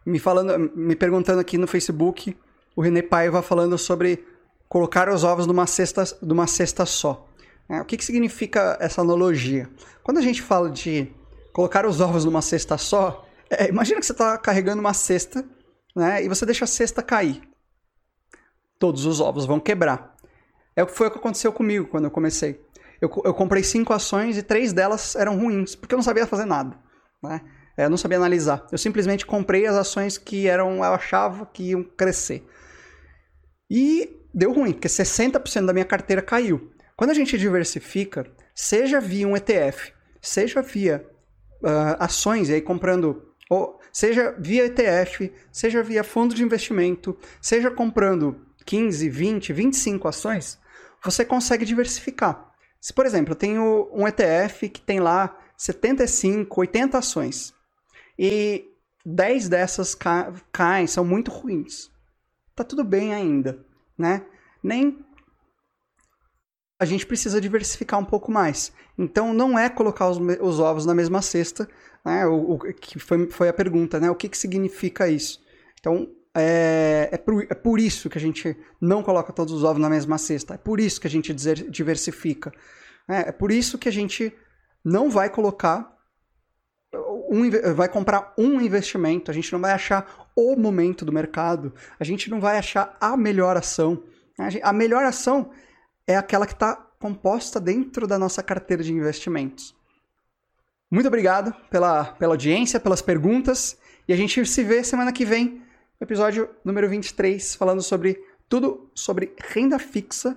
me 0.05 0.19
falando, 0.19 0.73
me 0.75 0.97
perguntando 0.97 1.41
aqui 1.41 1.57
no 1.57 1.67
Facebook, 1.67 2.37
o 2.75 2.83
René 2.83 3.03
Paiva 3.03 3.43
falando 3.43 3.77
sobre 3.79 4.25
colocar 4.69 5.09
os 5.09 5.25
ovos 5.25 5.47
numa 5.47 5.67
cesta, 5.67 6.05
numa 6.23 6.47
cesta 6.47 6.87
só. 6.87 7.29
É, 7.69 7.81
o 7.81 7.85
que, 7.85 7.97
que 7.97 8.05
significa 8.05 8.77
essa 8.81 9.01
analogia? 9.01 9.69
Quando 10.03 10.19
a 10.19 10.23
gente 10.23 10.43
fala 10.43 10.71
de 10.71 11.13
colocar 11.53 11.87
os 11.87 12.01
ovos 12.01 12.25
numa 12.25 12.43
cesta 12.43 12.77
só, 12.79 13.27
é, 13.51 13.69
imagina 13.69 14.01
que 14.01 14.07
você 14.07 14.13
está 14.13 14.37
carregando 14.39 14.81
uma 14.81 14.95
cesta 14.95 15.45
né, 15.95 16.25
e 16.25 16.29
você 16.29 16.45
deixa 16.47 16.65
a 16.65 16.69
cesta 16.69 17.03
cair. 17.03 17.43
Todos 18.79 19.05
os 19.05 19.21
ovos 19.21 19.45
vão 19.45 19.61
quebrar. 19.61 20.17
É 20.75 20.83
o 20.83 20.87
que 20.87 20.95
foi 20.95 21.09
o 21.09 21.11
que 21.11 21.19
aconteceu 21.19 21.53
comigo 21.53 21.87
quando 21.87 22.05
eu 22.05 22.11
comecei. 22.11 22.61
Eu, 23.01 23.11
eu 23.25 23.35
comprei 23.35 23.63
cinco 23.63 23.93
ações 23.93 24.39
e 24.39 24.43
três 24.43 24.73
delas 24.73 25.15
eram 25.17 25.39
ruins, 25.39 25.75
porque 25.75 25.95
eu 25.95 25.99
não 25.99 26.03
sabia 26.03 26.27
fazer 26.27 26.47
nada. 26.47 26.79
Né? 27.23 27.41
É, 27.77 27.85
eu 27.85 27.91
não 27.91 27.97
sabia 27.97 28.19
analisar. 28.19 28.67
Eu 28.71 28.79
simplesmente 28.79 29.25
comprei 29.25 29.67
as 29.67 29.77
ações 29.77 30.19
que 30.19 30.47
eram, 30.47 30.77
eu 30.77 30.95
achava 30.95 31.47
que 31.47 31.71
iam 31.71 31.83
crescer. 31.83 32.47
E 33.71 34.21
deu 34.35 34.53
ruim, 34.53 34.73
porque 34.73 34.89
60% 34.89 35.67
da 35.67 35.73
minha 35.73 35.85
carteira 35.85 36.23
caiu. 36.23 36.71
Quando 36.97 37.11
a 37.11 37.15
gente 37.15 37.39
diversifica, 37.39 38.27
seja 38.55 39.01
via 39.01 39.27
um 39.27 39.37
ETF, 39.37 39.93
seja 40.21 40.61
via 40.61 41.05
uh, 41.63 41.97
ações, 41.99 42.49
e 42.49 42.55
aí 42.55 42.61
comprando, 42.61 43.35
ou 43.49 43.81
seja 43.93 44.35
via 44.39 44.67
ETF, 44.67 45.33
seja 45.51 45.83
via 45.83 46.05
fundo 46.05 46.35
de 46.35 46.43
investimento, 46.43 47.17
seja 47.41 47.71
comprando 47.71 48.47
15, 48.67 49.09
20, 49.09 49.53
25 49.53 50.09
ações, 50.09 50.59
você 51.03 51.25
consegue 51.25 51.65
diversificar. 51.65 52.53
Se, 52.81 52.93
por 52.93 53.07
exemplo, 53.07 53.33
eu 53.33 53.37
tenho 53.37 53.89
um 53.93 54.07
ETF 54.07 54.69
que 54.69 54.81
tem 54.81 55.01
lá 55.01 55.37
75, 55.57 56.61
80 56.61 56.99
ações 56.99 57.55
e 58.19 58.65
10 59.05 59.49
dessas 59.49 59.95
ca 59.95 60.33
caem, 60.53 60.87
são 60.87 61.05
muito 61.05 61.31
ruins. 61.31 61.91
Tá 62.55 62.63
tudo 62.65 62.85
bem 62.85 63.15
ainda, 63.15 63.65
né? 63.97 64.25
Nem 64.63 64.99
a 66.79 66.85
gente 66.85 67.07
precisa 67.07 67.41
diversificar 67.41 67.99
um 67.99 68.05
pouco 68.05 68.31
mais. 68.31 68.73
Então 68.99 69.33
não 69.33 69.59
é 69.59 69.69
colocar 69.69 70.09
os, 70.09 70.19
os 70.41 70.61
ovos 70.61 70.85
na 70.85 70.95
mesma 70.95 71.23
cesta, 71.23 71.69
né? 72.05 72.27
O, 72.27 72.55
o, 72.55 72.59
que 72.59 72.99
foi, 72.99 73.31
foi 73.31 73.49
a 73.49 73.53
pergunta, 73.53 74.01
né? 74.01 74.11
O 74.11 74.15
que, 74.15 74.29
que 74.29 74.37
significa 74.37 75.09
isso? 75.09 75.41
Então 75.79 76.09
é, 76.35 77.09
é, 77.13 77.19
por, 77.19 77.43
é 77.43 77.55
por 77.55 77.79
isso 77.79 78.09
que 78.09 78.19
a 78.19 78.21
gente 78.21 78.57
não 78.81 79.03
coloca 79.03 79.33
todos 79.33 79.53
os 79.53 79.65
ovos 79.65 79.81
na 79.81 79.91
mesma 79.91 80.19
cesta. 80.19 80.55
É 80.55 80.59
por 80.59 80.81
isso 80.81 81.01
que 81.01 81.07
a 81.07 81.11
gente 81.11 81.33
diversifica. 81.71 82.53
É, 83.09 83.29
é 83.29 83.33
por 83.33 83.51
isso 83.53 83.79
que 83.79 83.89
a 83.89 83.93
gente 83.93 84.33
não 84.85 85.11
vai 85.11 85.29
colocar 85.31 85.92
um, 87.33 87.75
vai 87.75 87.89
comprar 87.89 88.35
um 88.37 88.61
investimento, 88.61 89.31
a 89.31 89.35
gente 89.35 89.51
não 89.51 89.59
vai 89.59 89.73
achar 89.73 90.31
o 90.37 90.55
momento 90.55 91.05
do 91.05 91.13
mercado, 91.13 91.73
a 91.99 92.05
gente 92.05 92.31
não 92.31 92.39
vai 92.39 92.59
achar 92.59 92.95
a 93.01 93.17
melhor 93.17 93.57
ação. 93.57 94.03
A 94.63 94.73
melhor 94.73 95.05
ação 95.05 95.51
é 96.07 96.17
aquela 96.17 96.47
que 96.47 96.53
está 96.53 96.77
composta 96.99 97.59
dentro 97.59 98.07
da 98.07 98.19
nossa 98.19 98.43
carteira 98.43 98.83
de 98.83 98.93
investimentos. 98.93 99.75
Muito 100.91 101.07
obrigado 101.07 101.55
pela, 101.71 102.05
pela 102.05 102.35
audiência, 102.35 102.79
pelas 102.79 103.01
perguntas, 103.01 103.79
e 104.07 104.13
a 104.13 104.17
gente 104.17 104.45
se 104.45 104.63
vê 104.63 104.85
semana 104.85 105.13
que 105.13 105.25
vem, 105.25 105.63
episódio 106.01 106.51
número 106.63 106.89
23, 106.89 107.55
falando 107.55 107.83
sobre 107.83 108.23
tudo 108.49 108.91
sobre 108.95 109.35
renda 109.55 109.79
fixa, 109.79 110.37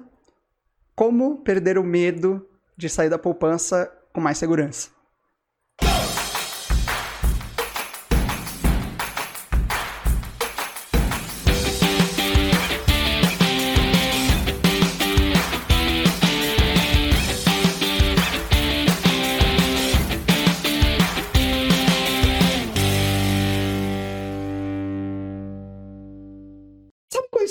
como 0.95 1.39
perder 1.39 1.77
o 1.77 1.83
medo 1.83 2.47
de 2.77 2.87
sair 2.87 3.09
da 3.09 3.19
poupança 3.19 3.91
com 4.13 4.21
mais 4.21 4.37
segurança. 4.37 4.95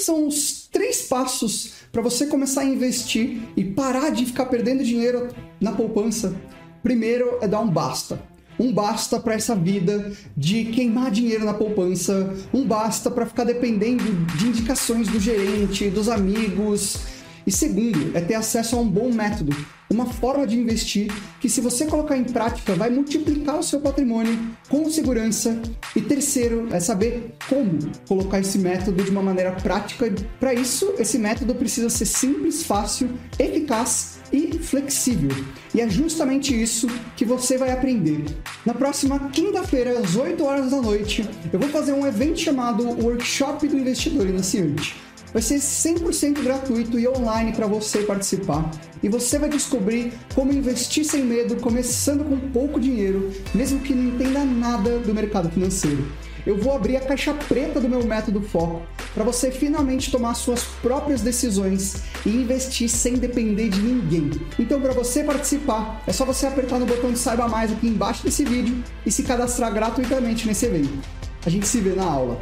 São 0.04 0.26
os 0.26 0.68
três 0.70 1.02
passos 1.02 1.72
para 1.90 2.02
você 2.02 2.26
começar 2.26 2.60
a 2.60 2.64
investir 2.64 3.40
e 3.56 3.64
parar 3.64 4.10
de 4.10 4.26
ficar 4.26 4.46
perdendo 4.46 4.84
dinheiro 4.84 5.28
na 5.60 5.72
poupança? 5.72 6.34
Primeiro 6.82 7.38
é 7.40 7.48
dar 7.48 7.60
um 7.60 7.70
basta. 7.70 8.20
Um 8.58 8.72
basta 8.72 9.18
para 9.18 9.34
essa 9.34 9.56
vida 9.56 10.12
de 10.36 10.66
queimar 10.66 11.10
dinheiro 11.10 11.44
na 11.44 11.54
poupança, 11.54 12.32
um 12.52 12.64
basta 12.64 13.10
para 13.10 13.26
ficar 13.26 13.44
dependendo 13.44 14.04
de 14.36 14.46
indicações 14.46 15.08
do 15.08 15.18
gerente, 15.18 15.90
dos 15.90 16.08
amigos. 16.08 16.98
E 17.46 17.50
segundo, 17.50 18.16
é 18.16 18.20
ter 18.20 18.34
acesso 18.34 18.76
a 18.76 18.80
um 18.80 18.88
bom 18.88 19.10
método, 19.10 19.56
uma 19.94 20.06
forma 20.06 20.46
de 20.46 20.58
investir 20.58 21.10
que, 21.40 21.48
se 21.48 21.60
você 21.60 21.86
colocar 21.86 22.16
em 22.16 22.24
prática, 22.24 22.74
vai 22.74 22.90
multiplicar 22.90 23.58
o 23.58 23.62
seu 23.62 23.80
patrimônio 23.80 24.38
com 24.68 24.90
segurança. 24.90 25.60
E 25.94 26.00
terceiro, 26.00 26.68
é 26.72 26.80
saber 26.80 27.34
como 27.48 27.78
colocar 28.08 28.40
esse 28.40 28.58
método 28.58 29.02
de 29.02 29.10
uma 29.10 29.22
maneira 29.22 29.52
prática. 29.52 30.12
Para 30.40 30.52
isso, 30.52 30.94
esse 30.98 31.18
método 31.18 31.54
precisa 31.54 31.88
ser 31.88 32.06
simples, 32.06 32.64
fácil, 32.64 33.08
eficaz 33.38 34.18
e 34.32 34.58
flexível. 34.58 35.30
E 35.72 35.80
é 35.80 35.88
justamente 35.88 36.60
isso 36.60 36.88
que 37.16 37.24
você 37.24 37.56
vai 37.56 37.70
aprender. 37.70 38.24
Na 38.66 38.74
próxima 38.74 39.30
quinta-feira, 39.30 39.98
às 39.98 40.16
8 40.16 40.44
horas 40.44 40.70
da 40.70 40.80
noite, 40.80 41.28
eu 41.52 41.58
vou 41.58 41.68
fazer 41.68 41.92
um 41.92 42.06
evento 42.06 42.40
chamado 42.40 42.84
Workshop 43.02 43.68
do 43.68 43.78
Investidor 43.78 44.26
Iniciante. 44.26 44.96
Vai 45.34 45.42
ser 45.42 45.56
100% 45.56 46.42
gratuito 46.42 46.98
e 46.98 47.06
online 47.06 47.52
para 47.52 47.66
você 47.66 47.98
participar. 48.04 48.70
E 49.02 49.08
você 49.08 49.38
vai 49.38 49.50
descobrir 49.50 50.14
como 50.34 50.52
investir 50.52 51.04
sem 51.04 51.22
medo, 51.22 51.56
começando 51.56 52.24
com 52.24 52.38
pouco 52.50 52.80
dinheiro, 52.80 53.30
mesmo 53.54 53.80
que 53.80 53.92
não 53.92 54.14
entenda 54.14 54.42
nada 54.44 54.98
do 55.00 55.12
mercado 55.12 55.50
financeiro 55.50 56.02
eu 56.46 56.58
vou 56.58 56.74
abrir 56.74 56.96
a 56.96 57.00
caixa 57.00 57.32
preta 57.32 57.80
do 57.80 57.88
meu 57.88 58.04
método 58.04 58.40
foco 58.42 58.82
para 59.14 59.24
você 59.24 59.50
finalmente 59.50 60.10
tomar 60.10 60.34
suas 60.34 60.62
próprias 60.82 61.20
decisões 61.20 62.02
e 62.26 62.30
investir 62.30 62.88
sem 62.88 63.14
depender 63.14 63.68
de 63.68 63.80
ninguém. 63.80 64.30
Então, 64.58 64.80
para 64.80 64.92
você 64.92 65.22
participar, 65.22 66.02
é 66.06 66.12
só 66.12 66.24
você 66.24 66.46
apertar 66.46 66.78
no 66.78 66.86
botão 66.86 67.12
de 67.12 67.18
saiba 67.18 67.48
mais 67.48 67.72
aqui 67.72 67.86
embaixo 67.86 68.24
desse 68.24 68.44
vídeo 68.44 68.82
e 69.06 69.10
se 69.10 69.22
cadastrar 69.22 69.72
gratuitamente 69.72 70.46
nesse 70.46 70.66
evento. 70.66 70.98
A 71.46 71.50
gente 71.50 71.66
se 71.66 71.80
vê 71.80 71.90
na 71.90 72.04
aula. 72.04 72.38